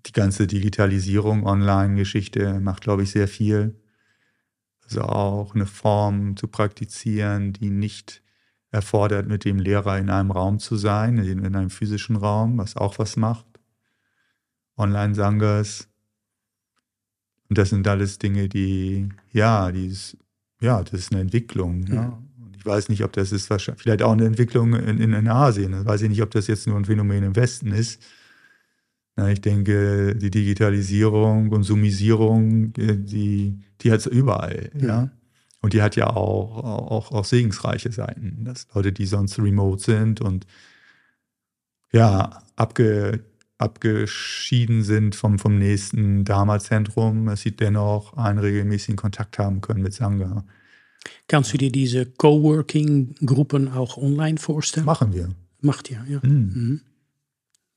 die 0.07 0.13
ganze 0.13 0.47
Digitalisierung, 0.47 1.45
Online-Geschichte 1.45 2.61
macht, 2.61 2.83
glaube 2.83 3.03
ich, 3.03 3.11
sehr 3.11 3.29
viel. 3.29 3.81
Also 4.85 5.03
auch 5.03 5.55
eine 5.55 5.67
Form 5.67 6.37
zu 6.37 6.47
praktizieren, 6.47 7.53
die 7.53 7.71
nicht 7.71 8.23
erfordert, 8.71 9.27
mit 9.27 9.45
dem 9.45 9.59
Lehrer 9.59 9.99
in 9.99 10.11
einem 10.11 10.31
Raum 10.31 10.59
zu 10.59 10.77
sein, 10.77 11.19
in 11.19 11.45
einem 11.45 11.71
physischen 11.71 12.17
Raum, 12.17 12.59
was 12.59 12.77
auch 12.77 12.99
was 12.99 13.17
macht. 13.17 13.47
Online-Sangas. 14.77 15.89
Und 17.49 17.59
das 17.59 17.71
sind 17.71 17.87
alles 17.89 18.19
Dinge, 18.19 18.49
die, 18.49 19.09
ja, 19.33 19.73
die 19.73 19.87
ist, 19.87 20.17
ja, 20.61 20.83
das 20.83 21.01
ist 21.01 21.13
eine 21.13 21.21
Entwicklung. 21.21 21.81
Mhm. 21.81 21.95
Ja. 21.95 22.23
Und 22.43 22.57
ich 22.57 22.65
weiß 22.65 22.89
nicht, 22.89 23.05
ob 23.05 23.13
das 23.13 23.33
ist 23.33 23.51
wahrscheinlich, 23.51 23.83
vielleicht 23.83 24.03
auch 24.03 24.13
eine 24.13 24.27
Entwicklung 24.27 24.75
in, 24.75 25.01
in 25.01 25.29
Asien. 25.29 25.79
Ich 25.81 25.87
weiß 25.87 26.03
ich 26.03 26.09
nicht, 26.09 26.23
ob 26.23 26.31
das 26.31 26.47
jetzt 26.47 26.67
nur 26.67 26.77
ein 26.77 26.85
Phänomen 26.85 27.23
im 27.23 27.37
Westen 27.37 27.73
ist. 27.73 28.03
Ja, 29.17 29.29
ich 29.29 29.41
denke, 29.41 30.15
die 30.15 30.31
Digitalisierung 30.31 31.51
und 31.51 31.63
Summisierung, 31.63 32.75
äh, 32.77 32.97
die, 32.97 33.59
die 33.81 33.91
hat 33.91 34.01
es 34.01 34.07
überall. 34.07 34.71
Ja. 34.79 34.87
ja. 34.87 35.11
Und 35.63 35.73
die 35.73 35.83
hat 35.83 35.97
ja 35.97 36.09
auch, 36.09 36.63
auch, 36.63 37.13
auch 37.13 37.25
segensreiche 37.25 37.91
Seiten. 37.91 38.45
Dass 38.45 38.69
Leute, 38.75 38.93
die 38.93 39.07
sonst 39.07 39.39
remote 39.39 39.83
sind 39.83 40.21
und 40.21 40.47
ja, 41.93 42.43
abge, 42.57 43.25
abgeschieden 43.59 44.83
sind 44.83 45.15
vom, 45.15 45.39
vom 45.39 45.59
nächsten 45.59 46.25
Dharma-Zentrum, 46.25 47.27
dass 47.27 47.41
sie 47.41 47.57
dennoch 47.57 48.15
einen 48.15 48.39
regelmäßigen 48.39 48.97
Kontakt 48.97 49.39
haben 49.39 49.61
können 49.61 49.83
mit 49.83 49.95
Sangha. 49.95 50.45
Kannst 51.29 51.53
du 51.53 51.59
dir 51.59 51.73
diese 51.73 52.07
Coworking-Gruppen 52.07 53.69
auch 53.69 53.97
online 53.97 54.39
vorstellen? 54.39 54.87
Machen 54.87 55.15
wir. 55.15 55.31
Macht 55.61 55.91
ihr, 55.91 56.05
ja. 56.09 56.21
Mhm. 56.23 56.53
Mhm. 56.55 56.81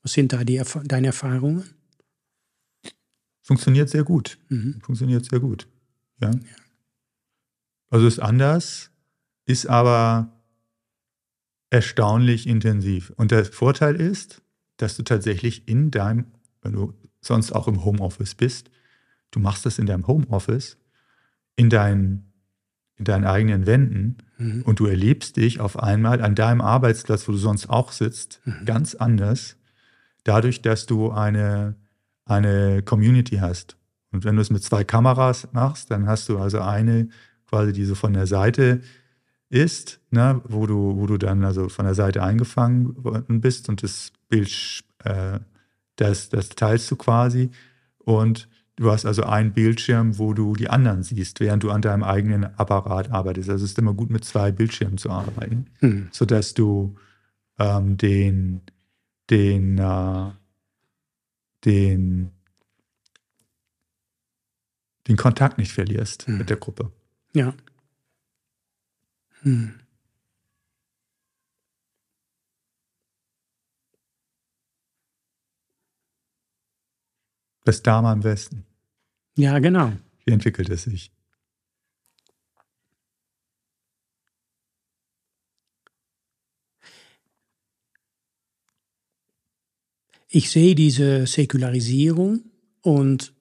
Was 0.02 0.12
sind 0.12 0.32
da 0.32 0.44
die, 0.44 0.60
deine 0.84 1.08
Erfahrungen? 1.08 1.64
Funktioniert 3.42 3.88
sehr 3.88 4.04
gut. 4.04 4.38
Mhm. 4.48 4.80
Funktioniert 4.82 5.24
sehr 5.24 5.40
gut. 5.40 5.66
Ja. 6.20 6.30
ja. 6.30 6.38
Also 7.88 8.06
ist 8.06 8.20
anders, 8.20 8.90
ist 9.46 9.66
aber 9.66 10.40
erstaunlich 11.70 12.46
intensiv. 12.46 13.12
Und 13.16 13.30
der 13.30 13.44
Vorteil 13.44 13.96
ist, 13.96 14.42
dass 14.82 14.96
du 14.96 15.02
tatsächlich 15.02 15.68
in 15.68 15.90
deinem, 15.90 16.26
wenn 16.62 16.72
du 16.72 16.94
sonst 17.20 17.52
auch 17.52 17.68
im 17.68 17.84
Homeoffice 17.84 18.34
bist, 18.34 18.70
du 19.30 19.40
machst 19.40 19.66
das 19.66 19.78
in 19.78 19.86
deinem 19.86 20.06
Homeoffice, 20.06 20.78
in 21.56 21.70
deinen, 21.70 22.32
in 22.96 23.04
deinen 23.04 23.24
eigenen 23.24 23.66
Wänden 23.66 24.18
mhm. 24.38 24.62
und 24.62 24.80
du 24.80 24.86
erlebst 24.86 25.36
dich 25.36 25.60
auf 25.60 25.78
einmal 25.78 26.22
an 26.22 26.34
deinem 26.34 26.60
Arbeitsplatz, 26.60 27.28
wo 27.28 27.32
du 27.32 27.38
sonst 27.38 27.68
auch 27.68 27.92
sitzt, 27.92 28.40
mhm. 28.44 28.64
ganz 28.64 28.94
anders 28.94 29.56
dadurch, 30.24 30.62
dass 30.62 30.86
du 30.86 31.10
eine, 31.10 31.76
eine 32.24 32.82
Community 32.82 33.36
hast. 33.36 33.76
Und 34.12 34.24
wenn 34.24 34.36
du 34.36 34.42
es 34.42 34.50
mit 34.50 34.62
zwei 34.62 34.84
Kameras 34.84 35.48
machst, 35.52 35.90
dann 35.90 36.06
hast 36.06 36.28
du 36.28 36.38
also 36.38 36.60
eine 36.60 37.08
quasi, 37.46 37.72
die 37.72 37.84
so 37.84 37.94
von 37.94 38.12
der 38.12 38.26
Seite 38.26 38.80
ist, 39.48 40.00
ne, 40.10 40.40
wo 40.44 40.66
du, 40.66 40.96
wo 40.96 41.06
du 41.06 41.18
dann 41.18 41.44
also 41.44 41.68
von 41.68 41.84
der 41.84 41.94
Seite 41.94 42.22
eingefangen 42.22 42.94
bist 43.40 43.68
und 43.68 43.82
das 43.82 44.12
Bild, 44.30 44.82
äh, 45.04 45.40
das, 45.96 46.30
das 46.30 46.48
teilst 46.48 46.90
du 46.90 46.96
quasi. 46.96 47.50
Und 47.98 48.48
du 48.76 48.90
hast 48.90 49.04
also 49.04 49.24
einen 49.24 49.52
Bildschirm, 49.52 50.18
wo 50.18 50.32
du 50.32 50.54
die 50.54 50.70
anderen 50.70 51.02
siehst, 51.02 51.40
während 51.40 51.62
du 51.62 51.70
an 51.70 51.82
deinem 51.82 52.02
eigenen 52.02 52.44
Apparat 52.58 53.10
arbeitest. 53.10 53.50
Also 53.50 53.64
es 53.64 53.72
ist 53.72 53.78
immer 53.78 53.92
gut, 53.92 54.08
mit 54.08 54.24
zwei 54.24 54.50
Bildschirmen 54.50 54.96
zu 54.96 55.10
arbeiten, 55.10 55.66
hm. 55.80 56.08
sodass 56.12 56.54
du 56.54 56.96
ähm, 57.58 57.98
den, 57.98 58.62
den, 59.28 59.76
äh, 59.76 60.30
den, 61.66 62.30
den 65.06 65.16
Kontakt 65.16 65.58
nicht 65.58 65.72
verlierst 65.72 66.26
hm. 66.26 66.38
mit 66.38 66.48
der 66.48 66.56
Gruppe. 66.56 66.90
Ja. 67.34 67.52
Hm. 69.42 69.74
Das 77.64 77.82
Dharma 77.82 78.12
am 78.12 78.24
Westen. 78.24 78.64
Ja, 79.36 79.58
genau. 79.58 79.92
Wie 80.24 80.32
entwickelt 80.32 80.68
es 80.70 80.84
sich? 80.84 81.12
Ich 90.32 90.50
sehe 90.50 90.76
diese 90.76 91.26
Säkularisierung 91.26 92.44
und 92.82 93.34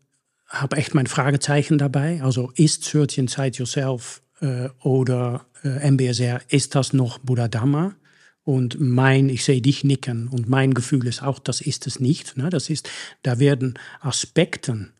habe 0.47 0.77
echt 0.77 0.95
mein 0.95 1.05
Fragezeichen 1.05 1.77
dabei. 1.77 2.23
Also 2.23 2.51
ist 2.55 2.83
Search 2.83 3.19
Inside 3.19 3.59
Yourself 3.59 4.23
äh, 4.41 4.69
oder 4.79 5.45
äh, 5.63 5.91
MBSR, 5.91 6.41
ist 6.49 6.73
das 6.73 6.93
noch 6.93 7.19
Buddha 7.19 7.47
Dhamma? 7.47 7.95
Und 8.49 8.80
mein, 8.80 9.30
ich 9.30 9.43
sehe 9.45 9.61
dich 9.61 9.84
nicken 9.84 10.27
und 10.27 10.49
mein 10.49 10.73
Gefühl 10.73 11.05
ist 11.05 11.21
auch, 11.21 11.38
das 11.38 11.61
ist 11.61 11.85
es 11.85 11.99
nicht. 11.99 12.35
Ne? 12.35 12.49
Das 12.49 12.71
ist, 12.71 12.89
da 13.21 13.38
werden 13.38 13.77
Aspekten 14.01 14.91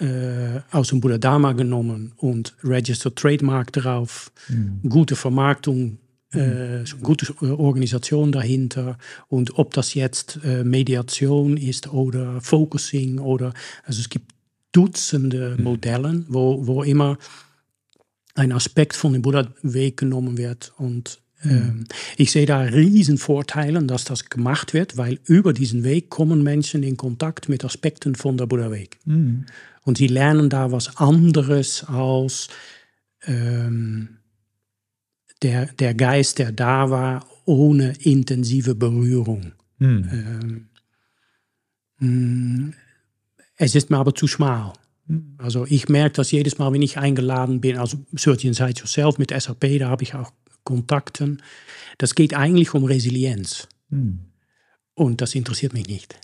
äh, 0.00 0.58
aus 0.72 0.88
dem 0.88 1.00
Buddha 1.00 1.16
Dharma 1.16 1.52
genommen 1.52 2.14
und 2.16 2.56
Registered 2.64 3.14
Trademark 3.14 3.72
drauf, 3.72 4.32
mhm. 4.48 4.80
gute 4.88 5.14
Vermarktung 5.14 5.98
äh, 6.32 6.82
gute 7.00 7.32
Organisation 7.40 8.32
dahinter 8.32 8.98
und 9.28 9.56
ob 9.56 9.72
das 9.74 9.94
jetzt 9.94 10.40
äh, 10.42 10.64
Mediation 10.64 11.56
ist 11.56 11.92
oder 11.92 12.40
Focusing 12.40 13.20
oder 13.20 13.54
also 13.84 14.00
es 14.00 14.08
gibt 14.08 14.32
Dutzende 14.72 15.54
mhm. 15.56 15.64
Modellen, 15.64 16.26
wo, 16.28 16.66
wo 16.66 16.82
immer 16.82 17.18
ein 18.34 18.50
Aspekt 18.50 18.96
von 18.96 19.12
dem 19.12 19.22
Buddha-Weg 19.22 19.96
genommen 19.96 20.38
wird 20.38 20.72
und 20.76 21.20
Mhm. 21.42 21.84
Ich 22.16 22.32
sehe 22.32 22.46
da 22.46 22.60
riesen 22.60 23.18
Vorteile, 23.18 23.82
dass 23.84 24.04
das 24.04 24.28
gemacht 24.28 24.74
wird, 24.74 24.96
weil 24.96 25.18
über 25.24 25.52
diesen 25.52 25.84
Weg 25.84 26.10
kommen 26.10 26.42
Menschen 26.42 26.82
in 26.82 26.96
Kontakt 26.96 27.48
mit 27.48 27.64
Aspekten 27.64 28.14
von 28.14 28.36
der 28.36 28.46
Buddha-Weg. 28.46 28.98
Mhm. 29.04 29.46
Und 29.82 29.98
sie 29.98 30.06
lernen 30.06 30.50
da 30.50 30.72
was 30.72 30.98
anderes 30.98 31.84
als 31.84 32.48
ähm, 33.24 34.18
der, 35.42 35.66
der 35.66 35.94
Geist, 35.94 36.38
der 36.38 36.52
da 36.52 36.90
war, 36.90 37.26
ohne 37.46 37.94
intensive 38.00 38.74
Berührung. 38.74 39.52
Mhm. 39.78 40.68
Ähm, 42.00 42.74
es 43.56 43.74
ist 43.74 43.90
mir 43.90 43.98
aber 43.98 44.14
zu 44.14 44.26
schmal. 44.26 44.72
Hm. 45.06 45.34
Also 45.38 45.66
ich 45.68 45.88
merke 45.88 46.16
das 46.16 46.30
jedes 46.30 46.58
Mal, 46.58 46.72
wenn 46.72 46.82
ich 46.82 46.98
eingeladen 46.98 47.60
bin, 47.60 47.76
also 47.76 47.98
Search 48.16 48.44
Inside 48.44 48.80
Yourself 48.80 49.18
mit 49.18 49.30
SAP, 49.38 49.78
da 49.78 49.90
habe 49.90 50.02
ich 50.02 50.14
auch 50.14 50.32
Kontakten. 50.64 51.42
Das 51.98 52.14
geht 52.14 52.34
eigentlich 52.34 52.74
um 52.74 52.84
Resilienz. 52.84 53.68
Mhm. 53.88 54.20
Und 54.94 55.20
das 55.20 55.34
interessiert 55.34 55.72
mich 55.72 55.86
nicht. 55.86 56.18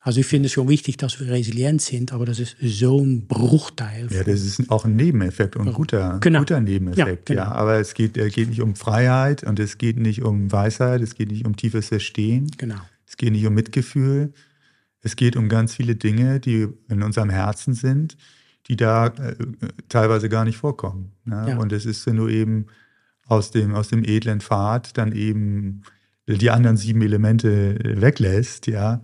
Also 0.00 0.20
ich 0.20 0.26
finde 0.26 0.46
es 0.46 0.52
schon 0.52 0.68
wichtig, 0.68 0.96
dass 0.96 1.20
wir 1.20 1.28
resilient 1.28 1.82
sind, 1.82 2.12
aber 2.12 2.24
das 2.24 2.38
ist 2.38 2.56
so 2.60 3.00
ein 3.00 3.26
Bruchteil. 3.26 4.08
Ja, 4.10 4.22
das 4.22 4.42
ist 4.42 4.70
auch 4.70 4.84
ein 4.84 4.94
Nebeneffekt 4.94 5.56
und 5.56 5.68
ein 5.68 5.74
guter, 5.74 6.18
genau. 6.20 6.38
guter 6.38 6.60
Nebeneffekt. 6.60 7.28
Ja, 7.28 7.34
genau. 7.34 7.46
ja, 7.50 7.52
aber 7.52 7.80
es 7.80 7.94
geht, 7.94 8.16
es 8.16 8.32
geht 8.32 8.48
nicht 8.48 8.62
um 8.62 8.76
Freiheit 8.76 9.42
und 9.42 9.58
es 9.58 9.76
geht 9.76 9.98
nicht 9.98 10.22
um 10.22 10.50
Weisheit, 10.52 11.02
es 11.02 11.14
geht 11.14 11.30
nicht 11.30 11.44
um 11.44 11.56
tiefes 11.56 11.88
Verstehen. 11.88 12.50
Genau. 12.56 12.80
Es 13.06 13.16
geht 13.16 13.32
nicht 13.32 13.44
um 13.46 13.54
Mitgefühl. 13.54 14.32
Es 15.00 15.16
geht 15.16 15.36
um 15.36 15.48
ganz 15.48 15.74
viele 15.74 15.96
Dinge, 15.96 16.40
die 16.40 16.68
in 16.88 17.02
unserem 17.02 17.30
Herzen 17.30 17.74
sind, 17.74 18.16
die 18.68 18.76
da 18.76 19.08
äh, 19.08 19.34
teilweise 19.88 20.28
gar 20.28 20.44
nicht 20.44 20.58
vorkommen. 20.58 21.12
Ne? 21.24 21.46
Ja. 21.50 21.58
Und 21.58 21.72
es 21.72 21.86
ist, 21.86 22.06
du 22.06 22.28
eben 22.28 22.66
aus 23.28 23.50
dem, 23.50 23.74
aus 23.74 23.88
dem 23.88 24.04
edlen 24.04 24.40
Pfad 24.40 24.96
dann 24.98 25.12
eben 25.12 25.82
die 26.26 26.50
anderen 26.50 26.76
sieben 26.76 27.02
Elemente 27.02 27.78
weglässt, 27.84 28.66
ja, 28.66 29.02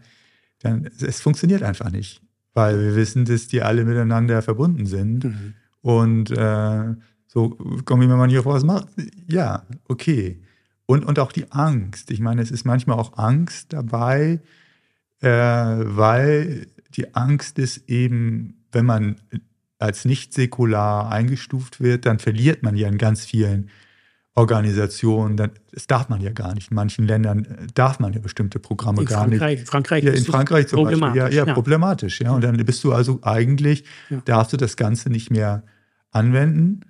dann 0.60 0.88
es 1.00 1.20
funktioniert 1.20 1.62
einfach 1.62 1.90
nicht. 1.90 2.20
Weil 2.52 2.80
wir 2.80 2.96
wissen, 2.96 3.24
dass 3.24 3.48
die 3.48 3.62
alle 3.62 3.84
miteinander 3.84 4.40
verbunden 4.42 4.86
sind. 4.86 5.24
Mhm. 5.24 5.54
Und 5.80 6.30
äh, 6.30 6.94
so 7.26 7.50
kommen 7.84 8.08
wir 8.08 8.16
mal 8.16 8.28
hier 8.28 8.44
vor, 8.44 8.54
was 8.54 8.64
macht. 8.64 8.88
Ja, 9.26 9.64
okay. 9.88 10.40
Und, 10.86 11.04
und 11.04 11.18
auch 11.18 11.32
die 11.32 11.50
Angst. 11.50 12.10
Ich 12.10 12.20
meine, 12.20 12.42
es 12.42 12.50
ist 12.50 12.64
manchmal 12.64 12.98
auch 12.98 13.18
Angst 13.18 13.72
dabei, 13.72 14.40
äh, 15.20 15.28
weil 15.28 16.66
die 16.94 17.14
Angst 17.14 17.58
ist 17.58 17.88
eben, 17.88 18.64
wenn 18.70 18.86
man 18.86 19.16
als 19.78 20.04
nicht 20.04 20.32
säkular 20.32 21.10
eingestuft 21.10 21.80
wird, 21.80 22.06
dann 22.06 22.18
verliert 22.18 22.62
man 22.62 22.76
ja 22.76 22.88
in 22.88 22.98
ganz 22.98 23.24
vielen 23.24 23.70
Organisationen, 24.36 25.36
dann, 25.36 25.52
das 25.72 25.86
darf 25.86 26.08
man 26.08 26.20
ja 26.20 26.32
gar 26.32 26.54
nicht. 26.54 26.70
In 26.70 26.74
manchen 26.74 27.06
Ländern 27.06 27.44
äh, 27.44 27.66
darf 27.72 28.00
man 28.00 28.12
ja 28.12 28.18
bestimmte 28.18 28.58
Programme 28.58 29.02
in 29.02 29.06
gar 29.06 29.20
Frankreich, 29.28 29.60
nicht. 29.60 29.68
Frankreich 29.68 30.04
ja, 30.04 30.12
in 30.12 30.24
Frankreich 30.24 30.66
zum 30.66 30.84
Beispiel. 30.84 31.14
Ja, 31.14 31.28
ja, 31.28 31.46
ja, 31.46 31.54
problematisch. 31.54 32.20
Ja. 32.20 32.32
Und 32.32 32.42
dann 32.42 32.56
bist 32.56 32.82
du 32.82 32.92
also 32.92 33.20
eigentlich, 33.22 33.84
ja. 34.10 34.20
darfst 34.24 34.52
du 34.52 34.56
das 34.56 34.76
Ganze 34.76 35.10
nicht 35.10 35.30
mehr 35.30 35.62
anwenden. 36.10 36.80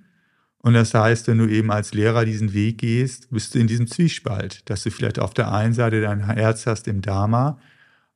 Und 0.59 0.73
das 0.73 0.95
heißt, 0.95 1.27
wenn 1.27 1.37
du 1.37 1.47
eben 1.47 1.71
als 1.71 1.93
Lehrer 1.93 2.25
diesen 2.25 2.53
Weg 2.53 2.79
gehst, 2.79 3.29
bist 3.29 3.53
du 3.53 3.59
in 3.59 3.67
diesem 3.67 3.85
Zwiespalt, 3.85 4.67
dass 4.67 4.81
du 4.81 4.89
vielleicht 4.89 5.19
auf 5.19 5.35
der 5.35 5.53
einen 5.53 5.73
Seite 5.73 6.01
dein 6.01 6.25
Herz 6.25 6.65
hast 6.65 6.87
im 6.87 7.01
Dharma, 7.01 7.59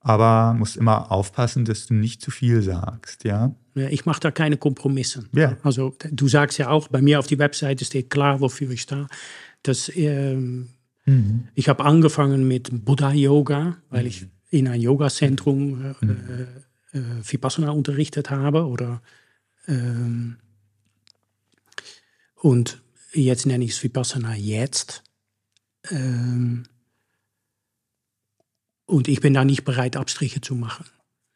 aber 0.00 0.54
musst 0.54 0.76
immer 0.76 1.12
aufpassen, 1.12 1.64
dass 1.64 1.86
du 1.86 1.94
nicht 1.94 2.20
zu 2.20 2.32
viel 2.32 2.62
sagst, 2.62 3.22
ja. 3.22 3.54
Ich 3.74 4.04
mache 4.04 4.20
da 4.20 4.30
keine 4.30 4.56
Kompromisse. 4.56 5.24
Ja. 5.32 5.56
Also 5.62 5.96
du 6.10 6.28
sagst 6.28 6.58
ja 6.58 6.70
auch, 6.70 6.88
bei 6.88 7.00
mir 7.00 7.18
auf 7.18 7.26
die 7.26 7.38
Webseite 7.38 7.84
steht 7.84 8.10
klar, 8.10 8.40
wofür 8.40 8.70
ich 8.70 8.82
stehe. 8.82 9.06
Das, 9.62 9.90
ähm, 9.94 10.68
mhm. 11.04 11.48
Ich 11.54 11.68
habe 11.68 11.84
angefangen 11.84 12.48
mit 12.48 12.84
Buddha-Yoga, 12.84 13.76
weil 13.90 14.02
mhm. 14.02 14.08
ich 14.08 14.26
in 14.50 14.66
ein 14.66 14.80
Yoga-Zentrum 14.80 15.94
äh, 16.00 16.04
mhm. 16.04 16.16
äh, 16.92 16.98
äh, 16.98 17.02
Vipassana 17.22 17.70
unterrichtet 17.70 18.30
habe. 18.30 18.66
Oder, 18.66 19.02
ähm, 19.68 20.36
und 22.34 22.82
jetzt 23.12 23.46
nenne 23.46 23.64
ich 23.64 23.72
es 23.72 23.82
Vipassana 23.82 24.34
jetzt. 24.34 25.04
Ähm, 25.90 26.64
und 28.86 29.06
ich 29.06 29.20
bin 29.20 29.34
da 29.34 29.44
nicht 29.44 29.64
bereit, 29.64 29.96
Abstriche 29.96 30.40
zu 30.40 30.56
machen. 30.56 30.84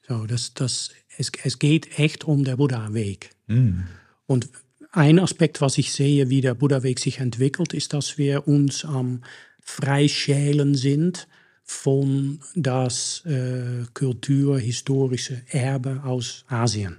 So, 0.06 0.26
das, 0.26 0.54
das, 0.54 0.90
es, 1.18 1.30
es 1.42 1.58
geht 1.58 1.98
echt 1.98 2.24
um 2.24 2.44
den 2.44 2.56
Buddha-Weg. 2.56 3.30
Mhm. 3.46 3.84
Und 4.26 4.48
ein 4.92 5.18
Aspekt, 5.18 5.60
was 5.60 5.78
ich 5.78 5.92
sehe, 5.92 6.30
wie 6.30 6.40
der 6.40 6.54
Buddha-Weg 6.54 6.98
sich 6.98 7.18
entwickelt, 7.18 7.74
ist, 7.74 7.92
dass 7.92 8.18
wir 8.18 8.46
uns 8.46 8.84
am 8.84 9.22
Freischälen 9.60 10.74
sind 10.74 11.26
von 11.64 12.40
das 12.54 13.24
äh, 13.24 13.84
kulturhistorische 13.94 15.42
Erbe 15.48 16.02
aus 16.04 16.44
Asien. 16.48 16.98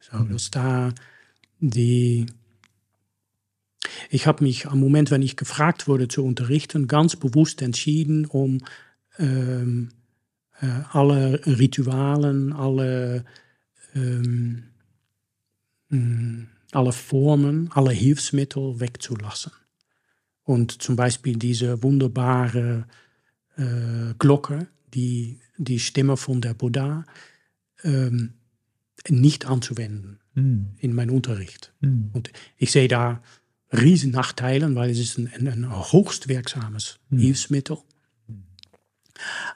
So, 0.00 0.18
mhm. 0.18 0.32
dass 0.32 0.50
da 0.50 0.92
die 1.60 2.26
ich 4.10 4.26
habe 4.26 4.44
mich 4.44 4.66
am 4.66 4.80
Moment, 4.80 5.10
wenn 5.10 5.22
ich 5.22 5.36
gefragt 5.36 5.88
wurde 5.88 6.08
zu 6.08 6.24
unterrichten, 6.24 6.86
ganz 6.86 7.16
bewusst 7.16 7.62
entschieden, 7.62 8.26
um 8.26 8.58
ähm, 9.18 9.90
äh, 10.60 10.66
alle 10.92 11.40
Ritualen, 11.46 12.52
alle, 12.52 13.24
ähm, 13.96 14.64
mm, 15.88 16.46
alle 16.72 16.92
Formen, 16.92 17.70
alle 17.72 17.92
Hilfsmittel 17.92 18.80
wegzulassen. 18.80 19.52
Und 20.44 20.82
zum 20.82 20.94
Beispiel 20.94 21.36
diese 21.36 21.82
wunderbare 21.82 22.86
äh, 23.56 24.14
Glocke, 24.18 24.68
die, 24.94 25.40
die 25.58 25.80
Stimme 25.80 26.16
von 26.16 26.40
der 26.40 26.54
Buddha, 26.54 27.04
ähm, 27.82 28.34
nicht 29.08 29.46
anzuwenden 29.46 30.20
mm. 30.34 30.76
in 30.78 30.94
meinem 30.94 31.14
Unterricht. 31.14 31.72
Mm. 31.80 32.08
Und 32.12 32.30
ich 32.56 32.72
sehe 32.72 32.88
da 32.88 33.22
riesen 33.72 34.12
Nachteile, 34.12 34.72
weil 34.74 34.90
es 34.90 34.98
ist 34.98 35.18
ein, 35.18 35.28
ein, 35.32 35.48
ein 35.48 35.92
höchst 35.92 36.28
wirksames 36.28 36.98
mm. 37.10 37.18
Hilfsmittel. 37.18 37.78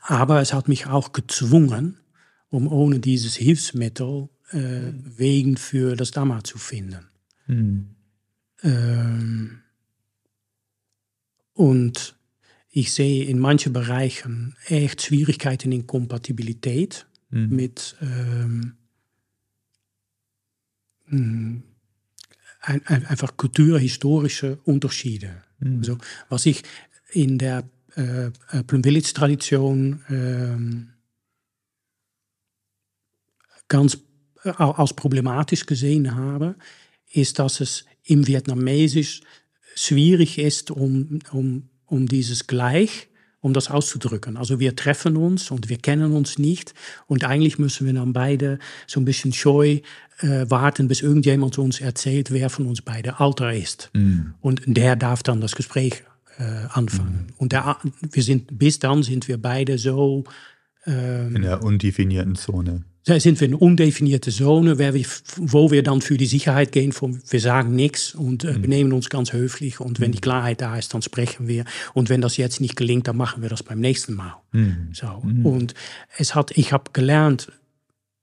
Aber 0.03 0.41
es 0.41 0.53
hat 0.53 0.69
mich 0.69 0.87
auch 0.87 1.13
gezwungen, 1.13 1.99
um 2.51 2.71
ohne 2.71 3.01
dieses 3.01 3.37
Hilfsmittel 3.37 4.29
äh, 4.51 4.93
Wegen 5.17 5.57
für 5.57 5.97
das 5.97 6.11
Dhamma 6.11 6.45
zu 6.45 6.59
finden. 6.59 7.07
Mhm. 7.47 7.87
Ähm, 8.63 9.61
und 11.55 12.17
ich 12.71 12.93
sehe 12.93 13.25
in 13.25 13.39
manchen 13.39 13.73
Bereichen 13.73 14.57
echt 14.67 15.03
Schwierigkeiten 15.03 15.73
in 15.73 15.87
Kompatibilität 15.87 17.07
mhm. 17.31 17.49
mit 17.55 17.97
ähm, 18.01 18.75
mm, 21.07 21.63
ein, 22.61 22.87
ein, 22.87 23.07
einfach 23.07 23.37
kulturhistorische 23.37 24.59
Unterschiede. 24.65 25.43
Mhm. 25.59 25.79
Also, 25.79 25.99
was 26.29 26.47
ich 26.47 26.63
in 27.13 27.39
der 27.39 27.69
äh, 27.97 28.27
äh, 28.27 28.63
Plum 28.67 28.85
Village 28.85 29.13
Tradition 29.13 30.05
ähm, 30.09 30.91
ganz 33.71 33.99
äh, 34.45 34.51
als 34.51 34.93
problematisch 34.93 35.65
gesehen 35.65 36.15
habe, 36.15 36.57
ist, 37.11 37.39
dass 37.39 37.61
es 37.61 37.87
im 38.05 38.27
Vietnamesisch 38.27 39.23
schwierig 39.75 40.39
ist, 40.39 40.71
um, 40.71 41.21
um, 41.33 41.71
um 41.87 42.07
dieses 42.07 42.47
Gleich, 42.47 43.09
um 43.41 43.55
das 43.55 43.71
auszudrücken. 43.71 44.37
Also 44.37 44.61
wir 44.61 44.77
treffen 44.77 45.17
uns 45.17 45.51
und 45.51 45.71
wir 45.71 45.79
kennen 45.79 46.13
uns 46.13 46.39
nicht 46.39 46.75
und 47.07 47.25
eigentlich 47.25 47.59
müssen 47.59 47.87
wir 47.87 47.95
dann 47.95 48.13
beide 48.13 48.59
so 48.87 49.01
ein 49.01 49.07
bisschen 49.07 49.33
scheu 49.33 49.81
äh, 50.19 50.45
warten, 50.51 50.89
bis 50.89 51.01
irgendjemand 51.01 51.57
uns 51.57 51.81
erzählt, 51.81 52.31
wer 52.31 52.51
von 52.51 52.67
uns 52.67 52.83
beide 52.83 53.19
Alter 53.21 53.55
ist. 53.55 53.89
Mm. 53.95 54.35
Und 54.43 54.63
der 54.67 54.97
darf 54.97 55.23
dann 55.23 55.41
das 55.41 55.57
Gespräch 55.57 56.03
äh, 56.41 56.67
anfangen. 56.73 57.27
Mhm. 57.29 57.35
Und 57.37 57.53
der, 57.53 57.77
wir 58.01 58.23
sind, 58.23 58.59
bis 58.59 58.79
dann 58.79 59.03
sind 59.03 59.29
wir 59.29 59.41
beide 59.41 59.79
so. 59.79 60.25
Ähm, 60.87 61.37
in 61.37 61.43
der 61.43 61.63
undefinierten 61.63 62.37
Zone. 62.37 62.85
Sind 63.03 63.41
wir 63.41 63.49
in 63.49 63.55
undefinierte 63.55 64.31
Zone, 64.31 64.79
wir, 64.79 64.95
wo 65.37 65.71
wir 65.71 65.83
dann 65.83 66.01
für 66.01 66.17
die 66.17 66.27
Sicherheit 66.27 66.71
gehen, 66.71 66.93
von, 66.93 67.21
wir 67.29 67.41
sagen 67.41 67.75
nichts 67.75 68.15
und 68.15 68.45
äh, 68.45 68.53
mhm. 68.53 68.63
benehmen 68.63 68.93
uns 68.93 69.09
ganz 69.09 69.33
höflich. 69.33 69.81
Und 69.81 70.01
wenn 70.01 70.11
mhm. 70.11 70.15
die 70.15 70.21
Klarheit 70.21 70.61
da 70.61 70.77
ist, 70.77 70.93
dann 70.95 71.03
sprechen 71.03 71.49
wir. 71.49 71.65
Und 71.95 72.09
wenn 72.09 72.21
das 72.21 72.37
jetzt 72.37 72.61
nicht 72.61 72.77
gelingt, 72.77 73.09
dann 73.09 73.17
machen 73.17 73.43
wir 73.43 73.49
das 73.49 73.63
beim 73.63 73.81
nächsten 73.81 74.15
Mal. 74.15 74.37
Mhm. 74.53 74.91
So. 74.93 75.23
Mhm. 75.25 75.47
Und 75.47 75.75
es 76.19 76.35
hat, 76.35 76.53
ich 76.57 76.73
habe 76.73 76.91
gelernt, 76.93 77.51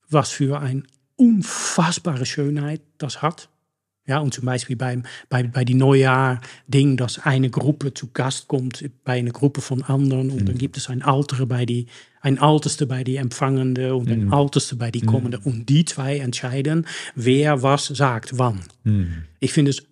was 0.09 0.29
für 0.29 0.61
eine 0.61 0.83
unfassbare 1.15 2.25
Schönheit 2.25 2.81
das 2.97 3.21
hat. 3.21 3.49
Ja, 4.07 4.19
und 4.19 4.33
zum 4.33 4.45
Beispiel 4.45 4.77
beim, 4.77 5.03
bei, 5.29 5.43
bei 5.43 5.65
die 5.65 5.73
Neujahr-Ding, 5.73 6.95
dass 6.95 7.19
eine 7.19 7.49
Gruppe 7.49 7.93
zu 7.93 8.07
Gast 8.13 8.47
kommt 8.47 8.89
bei 9.03 9.19
einer 9.19 9.31
Gruppe 9.31 9.59
von 9.59 9.83
anderen 9.83 10.29
und 10.31 10.41
mhm. 10.41 10.45
dann 10.45 10.57
gibt 10.57 10.77
es 10.77 10.89
ein 10.89 11.01
Altere 11.01 11.45
bei 11.45 11.65
die, 11.65 11.87
ein 12.21 12.39
Alterste 12.39 12.87
bei 12.87 13.03
die 13.03 13.17
Empfangende 13.17 13.95
und 13.95 14.09
ein 14.09 14.25
mhm. 14.25 14.33
Alterste 14.33 14.77
bei 14.77 14.91
die 14.91 15.03
mhm. 15.03 15.07
Kommende. 15.07 15.39
Mhm. 15.39 15.45
Und 15.45 15.69
die 15.69 15.83
zwei 15.83 16.19
entscheiden, 16.19 16.87
wer 17.15 17.63
was 17.63 17.87
sagt, 17.87 18.37
wann. 18.39 18.61
Mhm. 18.85 19.23
Ich 19.39 19.51
finde 19.51 19.71
es 19.71 19.83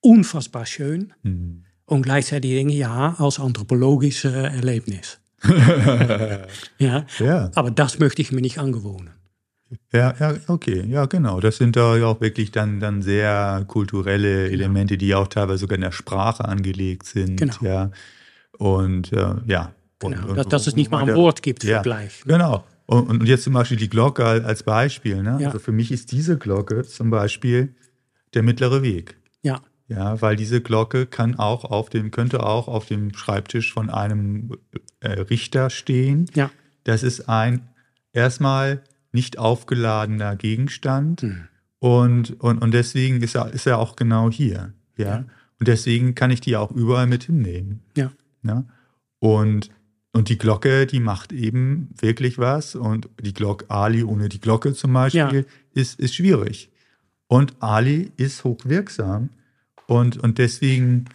unfassbar 0.00 0.64
schön. 0.64 1.12
Mhm. 1.22 1.64
Und 1.84 2.02
gleichzeitig 2.02 2.50
denke 2.52 2.72
ich, 2.72 2.78
ja, 2.78 3.14
als 3.18 3.38
anthropologische 3.38 4.30
Erlebnis. 4.30 5.20
ja, 6.78 7.04
ja, 7.18 7.50
aber 7.54 7.70
das 7.70 7.98
möchte 7.98 8.22
ich 8.22 8.32
mir 8.32 8.40
nicht 8.40 8.58
angewohnen. 8.58 9.10
Ja, 9.92 10.14
ja, 10.18 10.34
okay, 10.48 10.84
ja, 10.88 11.06
genau. 11.06 11.40
Das 11.40 11.56
sind 11.56 11.76
da 11.76 11.96
ja 11.96 12.06
auch 12.06 12.20
wirklich 12.20 12.50
dann, 12.50 12.80
dann 12.80 13.02
sehr 13.02 13.64
kulturelle 13.66 14.44
genau. 14.44 14.54
Elemente, 14.54 14.98
die 14.98 15.14
auch 15.14 15.28
teilweise 15.28 15.60
sogar 15.60 15.76
in 15.76 15.82
der 15.82 15.92
Sprache 15.92 16.44
angelegt 16.44 17.06
sind. 17.06 17.36
Genau. 17.36 17.54
Ja. 17.60 17.90
Und 18.58 19.12
äh, 19.12 19.34
ja. 19.46 19.72
Genau, 19.98 20.28
und, 20.28 20.36
dass, 20.36 20.48
dass 20.48 20.66
es 20.66 20.76
nicht 20.76 20.90
mal 20.90 21.08
ein 21.08 21.14
Wort 21.14 21.42
gibt 21.42 21.64
ja, 21.64 21.82
gleich. 21.82 22.24
Ne? 22.24 22.34
Genau. 22.34 22.64
Und, 22.86 23.08
und, 23.08 23.26
jetzt 23.26 23.44
zum 23.44 23.54
Beispiel 23.54 23.78
die 23.78 23.88
Glocke 23.88 24.24
als 24.24 24.62
Beispiel. 24.62 25.22
Ne? 25.22 25.38
Ja. 25.40 25.46
Also 25.46 25.58
für 25.58 25.72
mich 25.72 25.90
ist 25.90 26.12
diese 26.12 26.36
Glocke 26.36 26.82
zum 26.82 27.10
Beispiel 27.10 27.74
der 28.34 28.42
mittlere 28.42 28.82
Weg. 28.82 29.16
Ja. 29.42 29.60
Ja, 29.86 30.20
weil 30.22 30.36
diese 30.36 30.62
Glocke 30.62 31.06
kann 31.06 31.38
auch 31.38 31.64
auf 31.64 31.90
dem, 31.90 32.10
könnte 32.10 32.42
auch 32.42 32.68
auf 32.68 32.86
dem 32.86 33.14
Schreibtisch 33.14 33.72
von 33.72 33.90
einem 33.90 34.56
äh, 35.00 35.20
Richter 35.20 35.68
stehen. 35.68 36.26
Ja. 36.34 36.50
Das 36.84 37.02
ist 37.02 37.28
ein 37.28 37.68
erstmal 38.12 38.82
nicht 39.14 39.38
aufgeladener 39.38 40.36
Gegenstand. 40.36 41.22
Mhm. 41.22 41.48
Und, 41.78 42.40
und, 42.40 42.58
und 42.58 42.72
deswegen 42.72 43.22
ist 43.22 43.34
er, 43.34 43.52
ist 43.52 43.66
er 43.66 43.78
auch 43.78 43.96
genau 43.96 44.30
hier. 44.30 44.72
Ja? 44.96 45.06
ja. 45.06 45.24
Und 45.58 45.68
deswegen 45.68 46.14
kann 46.14 46.30
ich 46.30 46.40
die 46.40 46.56
auch 46.56 46.70
überall 46.70 47.06
mit 47.06 47.24
hinnehmen. 47.24 47.80
Ja. 47.96 48.10
ja? 48.42 48.64
Und, 49.20 49.70
und 50.12 50.28
die 50.28 50.38
Glocke, 50.38 50.86
die 50.86 51.00
macht 51.00 51.32
eben 51.32 51.90
wirklich 51.98 52.38
was. 52.38 52.74
Und 52.74 53.08
die 53.20 53.32
Glocke, 53.32 53.70
Ali 53.70 54.02
ohne 54.02 54.28
die 54.28 54.40
Glocke 54.40 54.74
zum 54.74 54.92
Beispiel, 54.92 55.46
ja. 55.46 55.80
ist, 55.80 55.98
ist 56.00 56.14
schwierig. 56.14 56.70
Und 57.26 57.54
Ali 57.60 58.12
ist 58.16 58.44
hochwirksam. 58.44 59.30
Und, 59.86 60.16
und 60.16 60.38
deswegen 60.38 61.06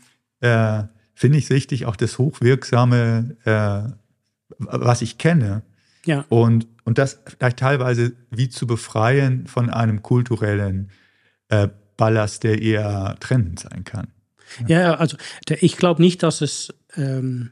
äh, 0.41 0.83
finde 1.13 1.37
ich 1.37 1.45
es 1.45 1.49
wichtig, 1.49 1.85
auch 1.85 1.95
das 1.95 2.17
Hochwirksame, 2.17 3.35
äh, 3.43 3.91
was 4.57 5.01
ich 5.01 5.17
kenne. 5.17 5.63
Ja. 6.05 6.25
Und, 6.29 6.67
und 6.89 6.97
das 6.97 7.19
vielleicht 7.27 7.59
teilweise 7.59 8.13
wie 8.31 8.49
zu 8.49 8.65
befreien 8.65 9.45
von 9.45 9.69
einem 9.69 10.01
kulturellen 10.01 10.89
äh, 11.49 11.67
Ballast, 11.97 12.43
der 12.43 12.63
eher 12.63 13.15
trennend 13.19 13.59
sein 13.59 13.83
kann. 13.83 14.07
Ja, 14.67 14.81
ja 14.81 14.93
also 14.95 15.15
ich 15.47 15.77
glaube 15.77 16.01
nicht, 16.01 16.23
dass 16.23 16.41
es 16.41 16.73
ähm, 16.95 17.51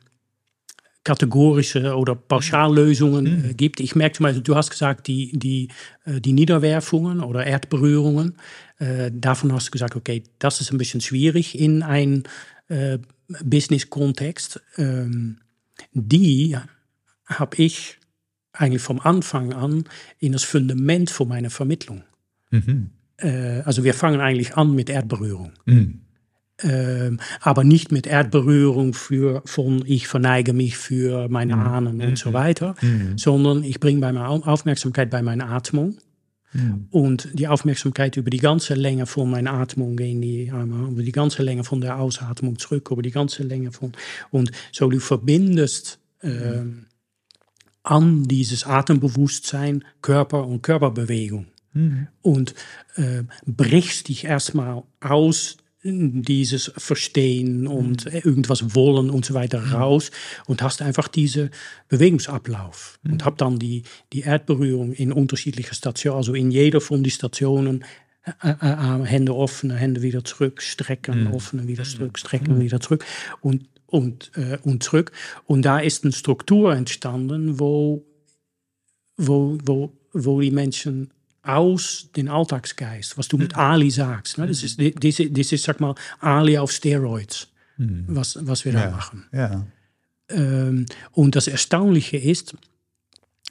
kategorische 1.03 1.95
oder 1.95 2.15
Pauschallösungen 2.15 3.43
mhm. 3.43 3.49
äh, 3.51 3.53
gibt. 3.53 3.79
Ich 3.79 3.95
merke 3.95 4.17
zum 4.17 4.23
Beispiel, 4.23 4.41
du 4.41 4.55
hast 4.55 4.71
gesagt, 4.71 5.05
die, 5.05 5.37
die, 5.37 5.67
äh, 6.05 6.19
die 6.19 6.33
Niederwerfungen 6.33 7.19
oder 7.19 7.45
Erdberührungen, 7.45 8.37
äh, 8.79 9.11
davon 9.13 9.53
hast 9.53 9.67
du 9.67 9.71
gesagt, 9.71 9.95
okay, 9.95 10.23
das 10.39 10.61
ist 10.61 10.71
ein 10.71 10.79
bisschen 10.79 11.01
schwierig 11.01 11.59
in 11.59 11.83
ein 11.83 12.23
äh, 12.69 12.97
Business-Kontext. 13.43 14.61
Ähm, 14.77 15.41
die 15.93 16.57
habe 17.27 17.57
ich 17.57 17.99
eigentlich 18.57 18.81
vom 18.81 18.99
Anfang 18.99 19.53
an 19.53 19.85
in 20.19 20.33
das 20.33 20.43
Fundament 20.43 21.09
von 21.09 21.27
meiner 21.27 21.49
Vermittlung. 21.49 22.03
Mhm. 22.51 22.91
Äh, 23.17 23.61
also 23.65 23.83
wir 23.83 23.93
fangen 23.93 24.21
eigentlich 24.21 24.55
an 24.55 24.75
mit 24.75 24.89
Erdberührung. 24.89 25.53
Mhm. 25.65 26.01
Ähm, 26.63 27.19
aber 27.39 27.63
nicht 27.63 27.91
mit 27.91 28.07
Erdberührung 28.07 28.93
für, 28.93 29.43
von 29.45 29.83
ich 29.85 30.07
verneige 30.07 30.53
mich 30.53 30.75
für 30.75 31.29
meine 31.29 31.55
mhm. 31.55 31.61
Ahnen 31.61 32.01
und 32.01 32.17
so 32.17 32.29
mhm. 32.29 32.33
weiter, 32.33 32.75
mhm. 32.81 33.15
sondern 33.17 33.63
ich 33.63 33.79
bringe 33.79 33.99
meine 33.99 34.27
Aufmerksamkeit 34.27 35.11
bei 35.11 35.21
meiner 35.21 35.49
Atmung. 35.49 35.97
Mhm. 36.53 36.87
Und 36.89 37.29
die 37.33 37.47
Aufmerksamkeit 37.47 38.17
über 38.17 38.31
die 38.31 38.39
ganze 38.39 38.73
Länge 38.73 39.05
von 39.05 39.29
meiner 39.29 39.53
Atmung 39.53 39.97
gehen 39.97 40.21
die 40.21 40.47
über 40.47 41.03
die 41.03 41.11
ganze 41.11 41.43
Länge 41.43 41.63
von 41.63 41.81
der 41.81 41.99
Ausatmung 41.99 42.57
zurück, 42.57 42.89
über 42.89 43.03
die 43.03 43.11
ganze 43.11 43.43
Länge 43.43 43.71
von. 43.71 43.91
Und 44.31 44.51
so 44.71 44.89
du 44.89 44.99
verbindest 44.99 45.99
äh, 46.21 46.63
an 47.87 48.23
dieses 48.23 48.65
Atembewusstsein 48.65 49.83
Körper 50.01 50.45
und 50.45 50.61
Körperbewegung. 50.61 51.47
Mhm. 51.73 52.07
Und 52.21 52.53
äh, 52.95 53.23
brichst 53.45 54.09
dich 54.09 54.25
erstmal 54.25 54.83
aus 54.99 55.57
dieses 55.83 56.71
Verstehen 56.75 57.65
und 57.65 58.05
mhm. 58.05 58.11
irgendwas 58.11 58.75
wollen 58.75 59.09
und 59.09 59.25
so 59.25 59.33
weiter 59.33 59.61
mhm. 59.61 59.73
raus 59.73 60.11
und 60.47 60.61
hast 60.61 60.81
einfach 60.81 61.07
diese 61.07 61.49
Bewegungsablauf 61.87 62.99
mhm. 63.03 63.13
und 63.13 63.25
hab 63.25 63.37
dann 63.37 63.57
die, 63.57 63.83
die 64.11 64.21
Erdberührung 64.21 64.91
in 64.91 65.13
unterschiedliche 65.13 65.73
Stationen, 65.73 66.17
also 66.17 66.33
in 66.33 66.51
jeder 66.51 66.81
von 66.81 67.03
die 67.03 67.11
Stationen 67.11 67.85
äh, 68.43 68.49
äh, 68.49 68.55
äh 68.69 69.05
Hände 69.05 69.33
offen, 69.33 69.71
Hände 69.71 70.01
wieder 70.01 70.25
zurück, 70.25 70.61
strecken, 70.61 71.25
mhm. 71.25 71.33
offen, 71.33 71.67
wieder 71.69 71.85
zurück, 71.85 72.19
strecken, 72.19 72.55
mhm. 72.55 72.61
wieder 72.61 72.81
zurück 72.81 73.05
und, 73.39 73.69
und, 73.87 74.31
äh, 74.35 74.57
und 74.63 74.83
zurück. 74.83 75.11
Und 75.45 75.63
da 75.63 75.79
ist 75.79 76.03
eine 76.03 76.13
Struktur 76.13 76.73
entstanden, 76.75 77.59
wo, 77.59 78.05
wo, 79.17 79.57
wo, 79.63 79.93
wo 80.13 80.41
die 80.41 80.51
Menschen 80.51 81.11
aus 81.41 82.09
den 82.15 82.27
Alltagsgeist, 82.27 83.17
was 83.17 83.29
du 83.29 83.37
mit 83.37 83.53
mhm. 83.53 83.59
Ali 83.59 83.89
sagst. 83.89 84.37
Ne? 84.37 84.47
Das, 84.47 84.63
ist, 84.63 84.79
das, 84.79 85.21
das 85.29 85.51
ist, 85.51 85.63
sag 85.63 85.79
mal, 85.79 85.95
Ali 86.19 86.57
auf 86.57 86.71
Steroids, 86.71 87.47
mhm. 87.77 88.05
was, 88.07 88.37
was 88.41 88.65
wir 88.65 88.73
ja. 88.73 88.85
da 88.85 88.91
machen. 88.91 89.25
Ja. 89.31 89.65
Ähm, 90.29 90.85
und 91.13 91.35
das 91.35 91.47
Erstaunliche 91.47 92.17
ist, 92.17 92.55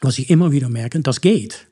was 0.02 0.18
ich 0.18 0.28
immer 0.28 0.52
wieder 0.52 0.68
merke, 0.68 1.00
das 1.00 1.22
geht. 1.22 1.68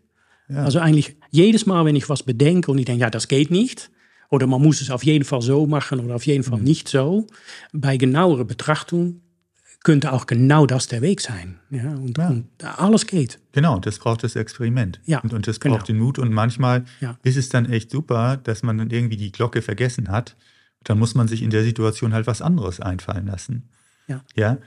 Ja. 0.48 0.64
Also 0.64 0.78
eigentlich 0.78 1.16
jedes 1.30 1.66
Mal, 1.66 1.84
wenn 1.84 1.96
ich 1.96 2.08
was 2.08 2.22
bedenke 2.22 2.70
und 2.70 2.78
ich 2.78 2.86
denke, 2.86 3.02
ja, 3.02 3.10
das 3.10 3.28
geht 3.28 3.50
nicht, 3.50 3.90
oder 4.30 4.46
man 4.46 4.62
muss 4.62 4.80
es 4.80 4.90
auf 4.90 5.04
jeden 5.04 5.24
Fall 5.24 5.42
so 5.42 5.66
machen 5.66 6.00
oder 6.00 6.14
auf 6.14 6.26
jeden 6.26 6.44
Fall 6.44 6.58
mhm. 6.58 6.64
nicht 6.64 6.88
so, 6.88 7.26
bei 7.72 7.96
genauerer 7.96 8.44
Betrachtung 8.44 9.20
könnte 9.84 10.12
auch 10.12 10.26
genau 10.26 10.66
das 10.66 10.88
der 10.88 11.02
Weg 11.02 11.20
sein. 11.20 11.60
Ja, 11.70 11.90
und, 11.90 12.16
ja. 12.16 12.28
und 12.28 12.48
alles 12.64 13.06
geht. 13.06 13.38
Genau, 13.52 13.78
das 13.78 13.98
braucht 13.98 14.24
das 14.24 14.34
Experiment. 14.34 14.98
Ja, 15.04 15.20
und, 15.20 15.34
und 15.34 15.46
das 15.46 15.60
genau. 15.60 15.76
braucht 15.76 15.88
den 15.88 15.98
Mut. 15.98 16.18
Und 16.18 16.32
manchmal 16.32 16.84
ja. 17.00 17.18
ist 17.22 17.36
es 17.36 17.50
dann 17.50 17.66
echt 17.66 17.90
super, 17.90 18.38
dass 18.38 18.62
man 18.62 18.78
dann 18.78 18.90
irgendwie 18.90 19.18
die 19.18 19.30
Glocke 19.30 19.60
vergessen 19.60 20.08
hat. 20.08 20.36
Dann 20.84 20.98
muss 20.98 21.14
man 21.14 21.28
sich 21.28 21.42
in 21.42 21.50
der 21.50 21.62
Situation 21.62 22.14
halt 22.14 22.26
was 22.26 22.40
anderes 22.40 22.80
einfallen 22.80 23.26
lassen. 23.26 23.68
Ja. 24.08 24.24
ja? 24.34 24.58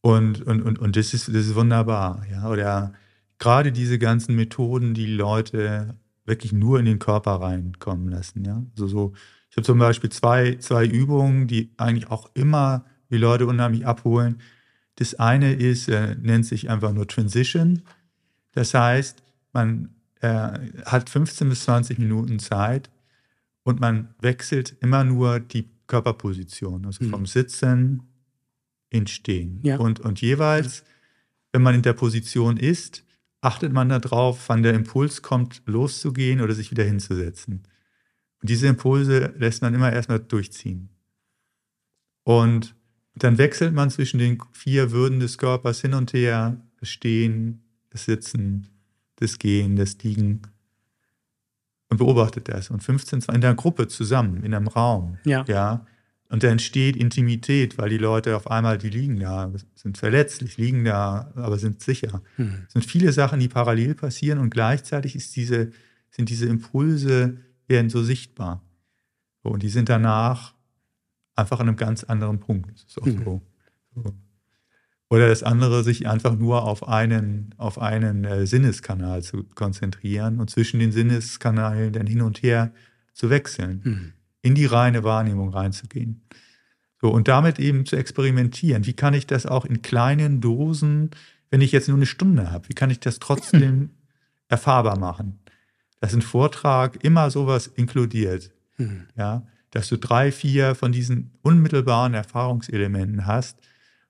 Und, 0.00 0.40
und, 0.42 0.62
und, 0.62 0.78
und 0.78 0.96
das, 0.96 1.12
ist, 1.12 1.28
das 1.28 1.46
ist 1.46 1.54
wunderbar. 1.54 2.24
Ja? 2.30 2.48
Oder 2.48 2.94
gerade 3.38 3.70
diese 3.70 3.98
ganzen 3.98 4.34
Methoden, 4.34 4.94
die 4.94 5.06
Leute 5.06 5.94
wirklich 6.28 6.52
nur 6.52 6.78
in 6.78 6.84
den 6.84 6.98
Körper 6.98 7.32
reinkommen 7.32 8.08
lassen. 8.08 8.44
Ja? 8.44 8.62
Also 8.72 8.86
so, 8.86 9.12
ich 9.50 9.56
habe 9.56 9.64
zum 9.64 9.78
Beispiel 9.78 10.10
zwei, 10.10 10.56
zwei 10.56 10.86
Übungen, 10.86 11.48
die 11.48 11.72
eigentlich 11.76 12.10
auch 12.10 12.30
immer 12.34 12.84
die 13.10 13.16
Leute 13.16 13.46
unheimlich 13.46 13.86
abholen. 13.86 14.40
Das 14.96 15.14
eine 15.14 15.54
ist, 15.54 15.88
äh, 15.88 16.16
nennt 16.20 16.46
sich 16.46 16.70
einfach 16.70 16.92
nur 16.92 17.08
Transition. 17.08 17.82
Das 18.52 18.74
heißt, 18.74 19.22
man 19.52 19.94
äh, 20.20 20.50
hat 20.84 21.08
15 21.08 21.48
bis 21.48 21.64
20 21.64 21.98
Minuten 21.98 22.38
Zeit 22.38 22.90
und 23.62 23.80
man 23.80 24.14
wechselt 24.20 24.76
immer 24.80 25.04
nur 25.04 25.40
die 25.40 25.68
Körperposition, 25.86 26.84
also 26.84 27.04
mhm. 27.04 27.10
vom 27.10 27.26
Sitzen 27.26 28.02
ins 28.90 29.10
Stehen. 29.10 29.60
Ja. 29.62 29.78
Und, 29.78 30.00
und 30.00 30.20
jeweils, 30.20 30.84
wenn 31.52 31.62
man 31.62 31.74
in 31.74 31.82
der 31.82 31.92
Position 31.92 32.56
ist, 32.56 33.04
achtet 33.40 33.72
man 33.72 33.88
darauf, 33.88 34.48
wann 34.48 34.62
der 34.62 34.74
Impuls 34.74 35.22
kommt, 35.22 35.62
loszugehen 35.66 36.40
oder 36.40 36.54
sich 36.54 36.70
wieder 36.70 36.84
hinzusetzen. 36.84 37.62
Und 38.40 38.50
diese 38.50 38.66
Impulse 38.66 39.34
lässt 39.36 39.62
man 39.62 39.74
immer 39.74 39.92
erstmal 39.92 40.20
durchziehen. 40.20 40.90
Und 42.24 42.74
dann 43.14 43.38
wechselt 43.38 43.74
man 43.74 43.90
zwischen 43.90 44.18
den 44.18 44.38
vier 44.52 44.90
Würden 44.90 45.20
des 45.20 45.38
Körpers 45.38 45.80
hin 45.80 45.94
und 45.94 46.12
her, 46.12 46.60
das 46.78 46.88
Stehen, 46.88 47.64
das 47.90 48.04
Sitzen, 48.04 48.68
das 49.16 49.38
Gehen, 49.38 49.76
das 49.76 49.98
Liegen 50.02 50.42
und 51.88 51.98
beobachtet 51.98 52.48
das. 52.48 52.70
Und 52.70 52.82
15, 52.82 53.24
in 53.32 53.40
der 53.40 53.54
Gruppe 53.54 53.88
zusammen, 53.88 54.44
in 54.44 54.54
einem 54.54 54.68
Raum. 54.68 55.18
Ja. 55.24 55.44
ja. 55.48 55.86
Und 56.30 56.42
da 56.42 56.48
entsteht 56.48 56.96
Intimität, 56.96 57.78
weil 57.78 57.88
die 57.88 57.98
Leute 57.98 58.36
auf 58.36 58.50
einmal, 58.50 58.76
die 58.76 58.90
liegen 58.90 59.18
da, 59.18 59.50
sind 59.74 59.96
verletzlich, 59.96 60.58
liegen 60.58 60.84
da, 60.84 61.32
aber 61.34 61.58
sind 61.58 61.80
sicher. 61.80 62.22
Hm. 62.36 62.64
Es 62.66 62.74
sind 62.74 62.84
viele 62.84 63.12
Sachen, 63.12 63.40
die 63.40 63.48
parallel 63.48 63.94
passieren 63.94 64.38
und 64.38 64.50
gleichzeitig 64.50 65.16
ist 65.16 65.34
diese, 65.36 65.70
sind 66.10 66.28
diese 66.28 66.46
Impulse, 66.46 67.38
werden 67.66 67.88
so 67.88 68.02
sichtbar. 68.02 68.62
Und 69.42 69.62
die 69.62 69.70
sind 69.70 69.88
danach 69.88 70.54
einfach 71.34 71.60
an 71.60 71.68
einem 71.68 71.76
ganz 71.76 72.04
anderen 72.04 72.40
Punkt. 72.40 72.68
Mhm. 73.04 73.22
So. 73.24 73.40
So. 73.94 74.14
Oder 75.10 75.28
das 75.28 75.42
andere, 75.42 75.84
sich 75.84 76.06
einfach 76.06 76.36
nur 76.36 76.64
auf 76.64 76.86
einen, 76.86 77.54
auf 77.56 77.78
einen 77.78 78.24
äh, 78.24 78.46
Sinneskanal 78.46 79.22
zu 79.22 79.44
konzentrieren 79.54 80.38
und 80.38 80.50
zwischen 80.50 80.80
den 80.80 80.92
Sinneskanalen 80.92 81.92
dann 81.92 82.06
hin 82.06 82.20
und 82.20 82.42
her 82.42 82.72
zu 83.14 83.30
wechseln, 83.30 83.80
mhm. 83.84 84.12
In 84.42 84.54
die 84.54 84.66
reine 84.66 85.04
Wahrnehmung 85.04 85.50
reinzugehen. 85.50 86.22
So, 87.00 87.10
und 87.10 87.28
damit 87.28 87.58
eben 87.58 87.86
zu 87.86 87.96
experimentieren. 87.96 88.86
Wie 88.86 88.92
kann 88.92 89.14
ich 89.14 89.26
das 89.26 89.46
auch 89.46 89.64
in 89.64 89.82
kleinen 89.82 90.40
Dosen, 90.40 91.10
wenn 91.50 91.60
ich 91.60 91.72
jetzt 91.72 91.88
nur 91.88 91.96
eine 91.96 92.06
Stunde 92.06 92.50
habe, 92.50 92.68
wie 92.68 92.74
kann 92.74 92.90
ich 92.90 93.00
das 93.00 93.18
trotzdem 93.18 93.90
erfahrbar 94.48 94.98
machen? 94.98 95.38
Dass 96.00 96.14
ein 96.14 96.22
Vortrag 96.22 97.02
immer 97.04 97.30
sowas 97.30 97.66
inkludiert. 97.66 98.50
Mhm. 98.76 99.06
Ja, 99.16 99.46
dass 99.70 99.88
du 99.88 99.96
drei, 99.96 100.32
vier 100.32 100.74
von 100.74 100.92
diesen 100.92 101.32
unmittelbaren 101.42 102.14
Erfahrungselementen 102.14 103.26
hast 103.26 103.58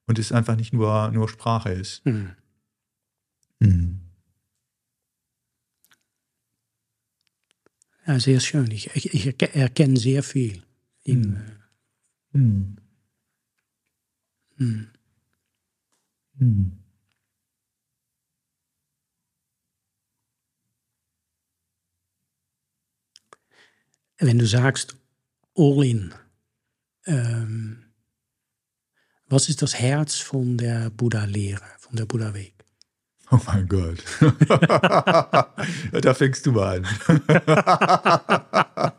und 0.07 0.19
es 0.19 0.33
einfach 0.33 0.57
nicht 0.57 0.73
nur, 0.73 1.11
nur 1.11 1.29
Sprache 1.29 1.71
ist. 1.71 2.05
Mhm. 2.07 2.31
Mhm. 3.61 4.01
Ja, 8.09 8.18
sehr 8.18 8.40
schön. 8.40 8.70
Ich, 8.70 8.86
ich, 8.97 9.12
ich 9.12 9.43
erkenne 9.55 9.98
sehr 9.98 10.22
viel. 10.22 10.62
Im, 11.05 11.44
mhm. 12.32 12.76
Mhm. 14.56 14.89
Mhm. 16.39 16.78
Wenn 24.16 24.39
du 24.39 24.47
sagst 24.47 24.97
all 25.55 25.85
in, 25.85 26.14
ähm, 27.05 27.93
was 29.26 29.51
ist 29.51 29.60
das 29.60 29.74
Herz 29.74 30.16
von 30.16 30.56
der 30.56 30.89
Buddha-Lehre, 30.89 31.66
von 31.78 31.97
der 31.97 32.06
Buddha-Weg? 32.06 32.57
Oh 33.31 33.39
mein 33.47 33.69
Gott. 33.69 34.03
da 35.93 36.15
fängst 36.15 36.47
du 36.47 36.53
mal 36.53 36.79
an. 36.79 36.87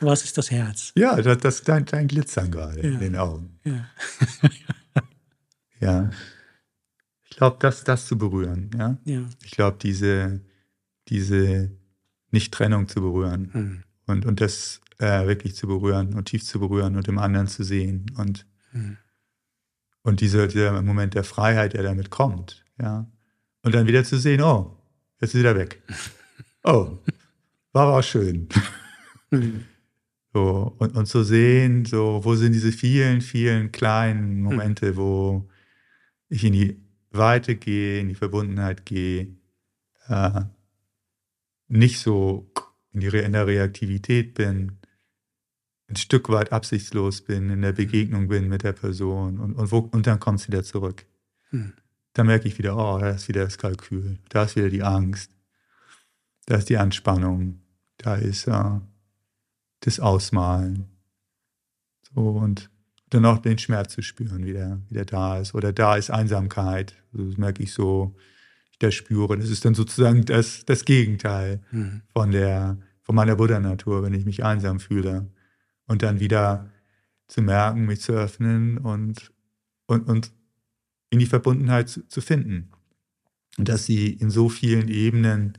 Was 0.00 0.24
ist 0.24 0.36
das 0.36 0.50
Herz? 0.50 0.92
Ja, 0.94 1.20
das, 1.20 1.38
das 1.38 1.62
dein, 1.62 1.84
dein 1.84 2.08
Glitzern 2.08 2.50
gerade 2.50 2.82
ja. 2.82 2.90
in 2.90 2.98
den 2.98 3.16
Augen. 3.16 3.58
Ja. 3.64 3.86
ja. 5.80 6.10
Ich 7.30 7.36
glaube, 7.36 7.56
das, 7.60 7.84
das 7.84 8.06
zu 8.06 8.18
berühren. 8.18 8.70
Ja. 8.76 8.98
ja. 9.04 9.22
Ich 9.44 9.52
glaube, 9.52 9.78
diese, 9.80 10.40
diese 11.08 11.70
Nicht-Trennung 12.30 12.88
zu 12.88 13.00
berühren 13.00 13.50
mhm. 13.52 13.84
und, 14.06 14.26
und 14.26 14.40
das 14.40 14.80
äh, 14.98 15.26
wirklich 15.26 15.54
zu 15.54 15.66
berühren 15.66 16.14
und 16.14 16.26
tief 16.26 16.44
zu 16.44 16.58
berühren 16.58 16.96
und 16.96 17.08
im 17.08 17.18
anderen 17.18 17.46
zu 17.46 17.62
sehen 17.62 18.06
und 18.16 18.46
mhm. 18.72 18.96
Und 20.06 20.20
dieser, 20.20 20.46
dieser 20.46 20.80
Moment 20.82 21.14
der 21.14 21.24
Freiheit, 21.24 21.72
der 21.72 21.82
damit 21.82 22.10
kommt, 22.10 22.64
ja. 22.80 23.10
Und 23.62 23.74
dann 23.74 23.88
wieder 23.88 24.04
zu 24.04 24.18
sehen, 24.18 24.40
oh, 24.40 24.76
jetzt 25.20 25.34
ist 25.34 25.44
er 25.44 25.56
weg. 25.56 25.82
Oh, 26.68 26.98
war 27.72 27.96
auch 27.96 28.02
schön. 28.02 28.48
so, 30.32 30.74
und, 30.78 30.96
und 30.96 31.06
zu 31.06 31.22
sehen, 31.22 31.84
so, 31.84 32.20
wo 32.24 32.34
sind 32.34 32.54
diese 32.54 32.72
vielen, 32.72 33.20
vielen 33.20 33.70
kleinen 33.70 34.40
Momente, 34.40 34.96
wo 34.96 35.48
ich 36.28 36.42
in 36.42 36.54
die 36.54 36.82
Weite 37.12 37.54
gehe, 37.54 38.00
in 38.00 38.08
die 38.08 38.16
Verbundenheit 38.16 38.84
gehe, 38.84 39.36
äh, 40.08 40.40
nicht 41.68 42.00
so 42.00 42.50
in, 42.92 42.98
die, 42.98 43.06
in 43.06 43.32
der 43.32 43.46
Reaktivität 43.46 44.34
bin, 44.34 44.78
ein 45.88 45.96
Stück 45.96 46.28
weit 46.28 46.52
absichtslos 46.52 47.22
bin, 47.22 47.50
in 47.50 47.62
der 47.62 47.72
mhm. 47.72 47.76
Begegnung 47.76 48.28
bin 48.28 48.48
mit 48.48 48.62
der 48.62 48.72
Person 48.72 49.38
und, 49.38 49.54
und, 49.54 49.70
wo, 49.70 49.78
und 49.78 50.06
dann 50.06 50.20
kommt 50.20 50.40
es 50.40 50.48
wieder 50.48 50.64
zurück. 50.64 51.06
Hm. 51.50 51.72
Dann 52.12 52.26
merke 52.26 52.48
ich 52.48 52.58
wieder, 52.58 52.76
oh, 52.76 52.98
da 52.98 53.10
ist 53.10 53.28
wieder 53.28 53.44
das 53.44 53.58
Kalkül, 53.58 54.18
da 54.30 54.44
ist 54.44 54.56
wieder 54.56 54.70
die 54.70 54.82
Angst, 54.82 55.30
da 56.46 56.56
ist 56.56 56.68
die 56.68 56.78
Anspannung, 56.78 57.60
da 57.98 58.16
ist 58.16 58.48
äh, 58.48 58.80
das 59.80 60.00
Ausmalen. 60.00 60.86
So, 62.14 62.30
und 62.30 62.70
dann 63.10 63.24
auch 63.26 63.38
den 63.38 63.58
Schmerz 63.58 63.92
zu 63.92 64.02
spüren, 64.02 64.44
wie 64.44 64.54
der, 64.54 64.80
wie 64.88 64.94
der 64.94 65.04
da 65.04 65.38
ist. 65.38 65.54
Oder 65.54 65.72
da 65.72 65.96
ist 65.96 66.10
Einsamkeit. 66.10 66.96
Also 67.12 67.26
das 67.26 67.36
merke 67.36 67.62
ich 67.62 67.72
so, 67.72 68.16
ich 68.72 68.78
das 68.78 68.94
spüre. 68.94 69.38
Das 69.38 69.50
ist 69.50 69.64
dann 69.64 69.74
sozusagen 69.74 70.24
das, 70.24 70.64
das 70.64 70.84
Gegenteil 70.84 71.62
hm. 71.70 72.02
von, 72.08 72.32
der, 72.32 72.78
von 73.02 73.14
meiner 73.14 73.36
Buddha-Natur, 73.36 74.02
wenn 74.02 74.14
ich 74.14 74.24
mich 74.24 74.42
einsam 74.42 74.80
fühle 74.80 75.30
und 75.86 76.02
dann 76.02 76.20
wieder 76.20 76.70
zu 77.28 77.42
merken, 77.42 77.86
mich 77.86 78.00
zu 78.00 78.12
öffnen 78.12 78.78
und, 78.78 79.32
und, 79.86 80.08
und 80.08 80.32
in 81.10 81.18
die 81.18 81.26
Verbundenheit 81.26 81.88
zu, 81.88 82.06
zu 82.08 82.20
finden. 82.20 82.70
Und 83.58 83.68
dass 83.68 83.86
sie 83.86 84.12
in 84.12 84.30
so 84.30 84.48
vielen 84.48 84.88
Ebenen, 84.88 85.58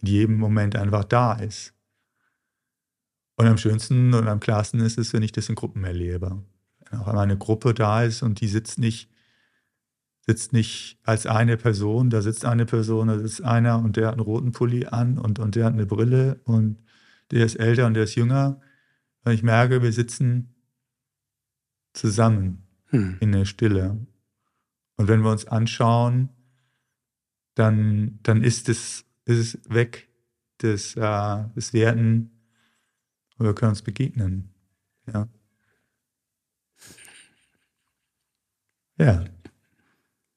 in 0.00 0.08
jedem 0.08 0.38
Moment 0.38 0.76
einfach 0.76 1.04
da 1.04 1.34
ist. 1.34 1.72
Und 3.36 3.46
am 3.46 3.58
schönsten 3.58 4.14
und 4.14 4.28
am 4.28 4.40
klarsten 4.40 4.80
ist 4.80 4.98
es, 4.98 5.12
wenn 5.12 5.22
ich 5.22 5.32
das 5.32 5.48
in 5.48 5.54
Gruppen 5.54 5.84
erlebe. 5.84 6.42
Wenn 6.90 6.98
auch 6.98 7.06
einmal 7.06 7.24
eine 7.24 7.38
Gruppe 7.38 7.74
da 7.74 8.02
ist 8.02 8.22
und 8.22 8.40
die 8.40 8.48
sitzt 8.48 8.78
nicht, 8.78 9.10
sitzt 10.26 10.52
nicht 10.52 10.98
als 11.04 11.26
eine 11.26 11.56
Person, 11.56 12.10
da 12.10 12.22
sitzt 12.22 12.44
eine 12.44 12.66
Person, 12.66 13.08
da 13.08 13.18
sitzt 13.18 13.44
einer 13.44 13.78
und 13.78 13.96
der 13.96 14.06
hat 14.06 14.14
einen 14.14 14.22
roten 14.22 14.52
Pulli 14.52 14.86
an 14.86 15.18
und, 15.18 15.38
und 15.38 15.54
der 15.54 15.66
hat 15.66 15.74
eine 15.74 15.86
Brille 15.86 16.40
und 16.44 16.78
der 17.30 17.44
ist 17.44 17.56
älter 17.56 17.86
und 17.86 17.94
der 17.94 18.04
ist 18.04 18.14
jünger, 18.14 18.60
weil 19.26 19.34
ich 19.34 19.42
merke, 19.42 19.82
wir 19.82 19.92
sitzen 19.92 20.54
zusammen 21.92 22.62
hm. 22.90 23.16
in 23.18 23.32
der 23.32 23.44
Stille. 23.44 24.06
Und 24.94 25.08
wenn 25.08 25.24
wir 25.24 25.32
uns 25.32 25.46
anschauen, 25.46 26.28
dann, 27.56 28.20
dann 28.22 28.44
ist 28.44 28.68
es, 28.68 29.04
ist 29.24 29.38
es 29.38 29.68
weg, 29.68 30.08
das, 30.58 30.94
äh, 30.94 31.44
das 31.56 31.72
Werten, 31.72 32.30
und 33.36 33.46
wir 33.46 33.54
können 33.56 33.70
uns 33.70 33.82
begegnen. 33.82 34.54
Ja. 35.12 35.28
Ja, 38.96 39.24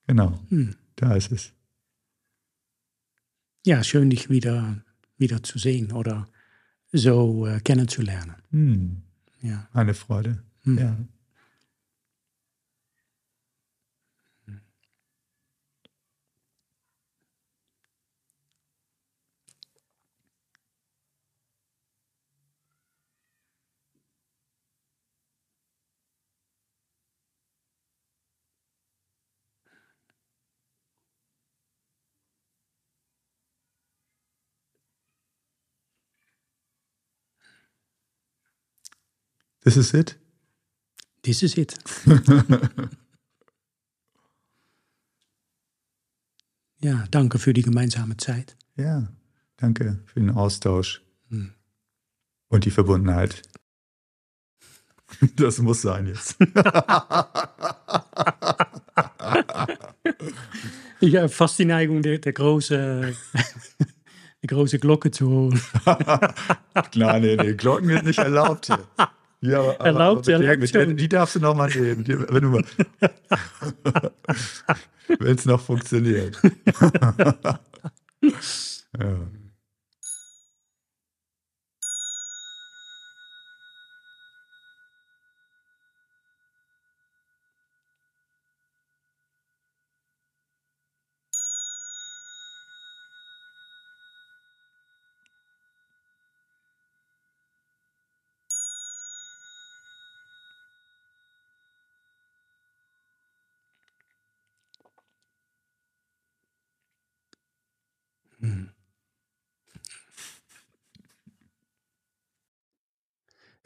genau. 0.07 0.39
Hm. 0.49 0.75
Da 0.95 1.13
ist 1.13 1.31
es. 1.31 1.53
Ja, 3.67 3.83
schön, 3.83 4.09
dich 4.09 4.31
wieder, 4.31 4.83
wieder 5.19 5.43
zu 5.43 5.59
sehen 5.59 5.91
oder 5.91 6.27
so 6.91 7.45
äh, 7.45 7.59
kennenzulernen. 7.59 8.35
Hm. 8.51 9.01
Ja. 9.41 9.67
Eine 9.73 9.93
Freude. 9.93 10.43
Hm. 10.63 10.77
Ja. 10.77 10.97
This 39.61 39.75
is 39.75 39.93
it? 39.93 40.17
This 41.21 41.43
is 41.43 41.57
it. 41.57 41.75
ja, 46.81 47.05
danke 47.11 47.39
für 47.39 47.53
die 47.53 47.61
gemeinsame 47.61 48.15
Zeit. 48.15 48.55
Ja, 48.77 49.09
danke 49.57 49.99
für 50.05 50.21
den 50.21 50.29
Austausch 50.29 51.01
hm. 51.27 51.51
und 52.47 52.63
die 52.63 52.71
Verbundenheit. 52.71 53.41
Das 55.35 55.57
muss 55.59 55.81
sein 55.81 56.07
jetzt. 56.07 56.37
ich 61.01 61.15
habe 61.17 61.27
fast 61.27 61.59
die 61.59 61.65
Neigung, 61.65 62.01
der, 62.01 62.19
der 62.19 62.31
große, 62.31 63.13
die 64.41 64.47
große 64.47 64.79
Glocke 64.79 65.11
zu 65.11 65.27
holen. 65.27 65.61
Nein, 66.95 67.21
nee, 67.21 67.35
nee, 67.35 67.55
Glocken 67.55 67.89
sind 67.89 68.05
nicht 68.05 68.19
erlaubt 68.19 68.67
hier. 68.67 68.87
Ja, 69.41 69.59
aber, 69.61 69.85
erlaubt, 69.85 70.29
aber 70.29 70.57
mit, 70.57 70.73
mit, 70.73 70.99
die 70.99 71.07
darfst 71.07 71.35
du 71.35 71.39
noch 71.39 71.55
mal 71.55 71.69
nehmen, 71.69 72.03
die, 72.03 72.19
wenn 72.19 72.43
du 72.43 72.49
mal, 72.49 72.63
wenn 75.19 75.35
es 75.35 75.45
noch 75.45 75.61
funktioniert. 75.61 76.37
ja. 78.99 79.29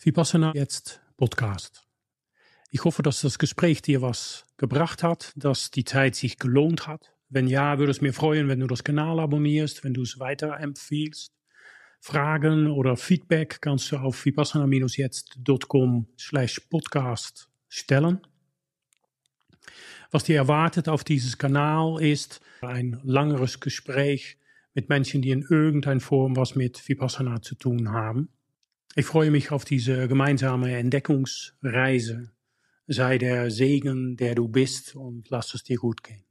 Vipassana 0.06 0.52
jetzt 0.54 1.02
Podcast. 1.16 1.88
Ich 2.72 2.84
hoffe, 2.84 3.04
dass 3.04 3.22
das 3.22 3.40
Gespräch 3.40 3.82
dir 3.82 4.02
was 4.02 4.44
gebracht 4.58 5.02
hat, 5.02 5.32
dass 5.38 5.72
die 5.72 5.86
Zeit 5.86 6.16
sich 6.16 6.40
gelohnt 6.40 6.88
hat. 6.88 7.14
Wenn 7.30 7.48
ja, 7.48 7.78
würde 7.80 7.92
es 7.92 8.02
mir 8.02 8.14
freuen, 8.14 8.50
wenn 8.50 8.60
du 8.60 8.68
das 8.68 8.84
Kanal 8.84 9.22
abonnierst, 9.22 9.86
wenn 9.86 9.94
du 9.94 10.02
es 10.02 10.20
weiterempfiehlst. 10.20 11.32
Fragen 12.02 12.70
oder 12.70 12.98
Feedback 12.98 13.62
kannst 13.62 13.94
du 13.94 13.98
auf 13.98 14.26
vipassana-jetzt.com 14.26 16.08
slash 16.20 16.60
podcast 16.70 17.48
stellen. 17.70 18.20
Was 20.12 20.26
dir 20.26 20.36
erwartet 20.36 20.90
auf 20.90 21.06
dieses 21.06 21.38
Kanal 21.38 22.02
ist 22.02 22.42
ein 22.62 23.00
langeres 23.04 23.62
Gespräch 23.62 24.38
mit 24.74 24.90
Menschen, 24.90 25.22
die 25.22 25.32
in 25.32 25.44
irgendeiner 25.44 26.02
Form 26.02 26.36
was 26.36 26.56
mit 26.56 26.90
Vipassana 26.90 27.42
zu 27.42 27.56
tun 27.56 27.94
haben. 27.94 28.28
Ich 28.96 29.08
freue 29.08 29.32
mich 29.32 29.50
auf 29.50 29.66
diese 29.66 30.08
gemeinsame 30.08 30.78
Entdeckungsreise. 30.78 32.32
Sei 32.86 33.18
der 33.18 33.50
Segen, 33.50 34.18
der 34.18 34.36
du 34.36 34.48
bist 34.48 34.96
und 34.96 35.32
lass 35.32 35.56
es 35.56 35.64
dir 35.64 35.78
gut 35.78 36.04
gehen. 36.04 36.24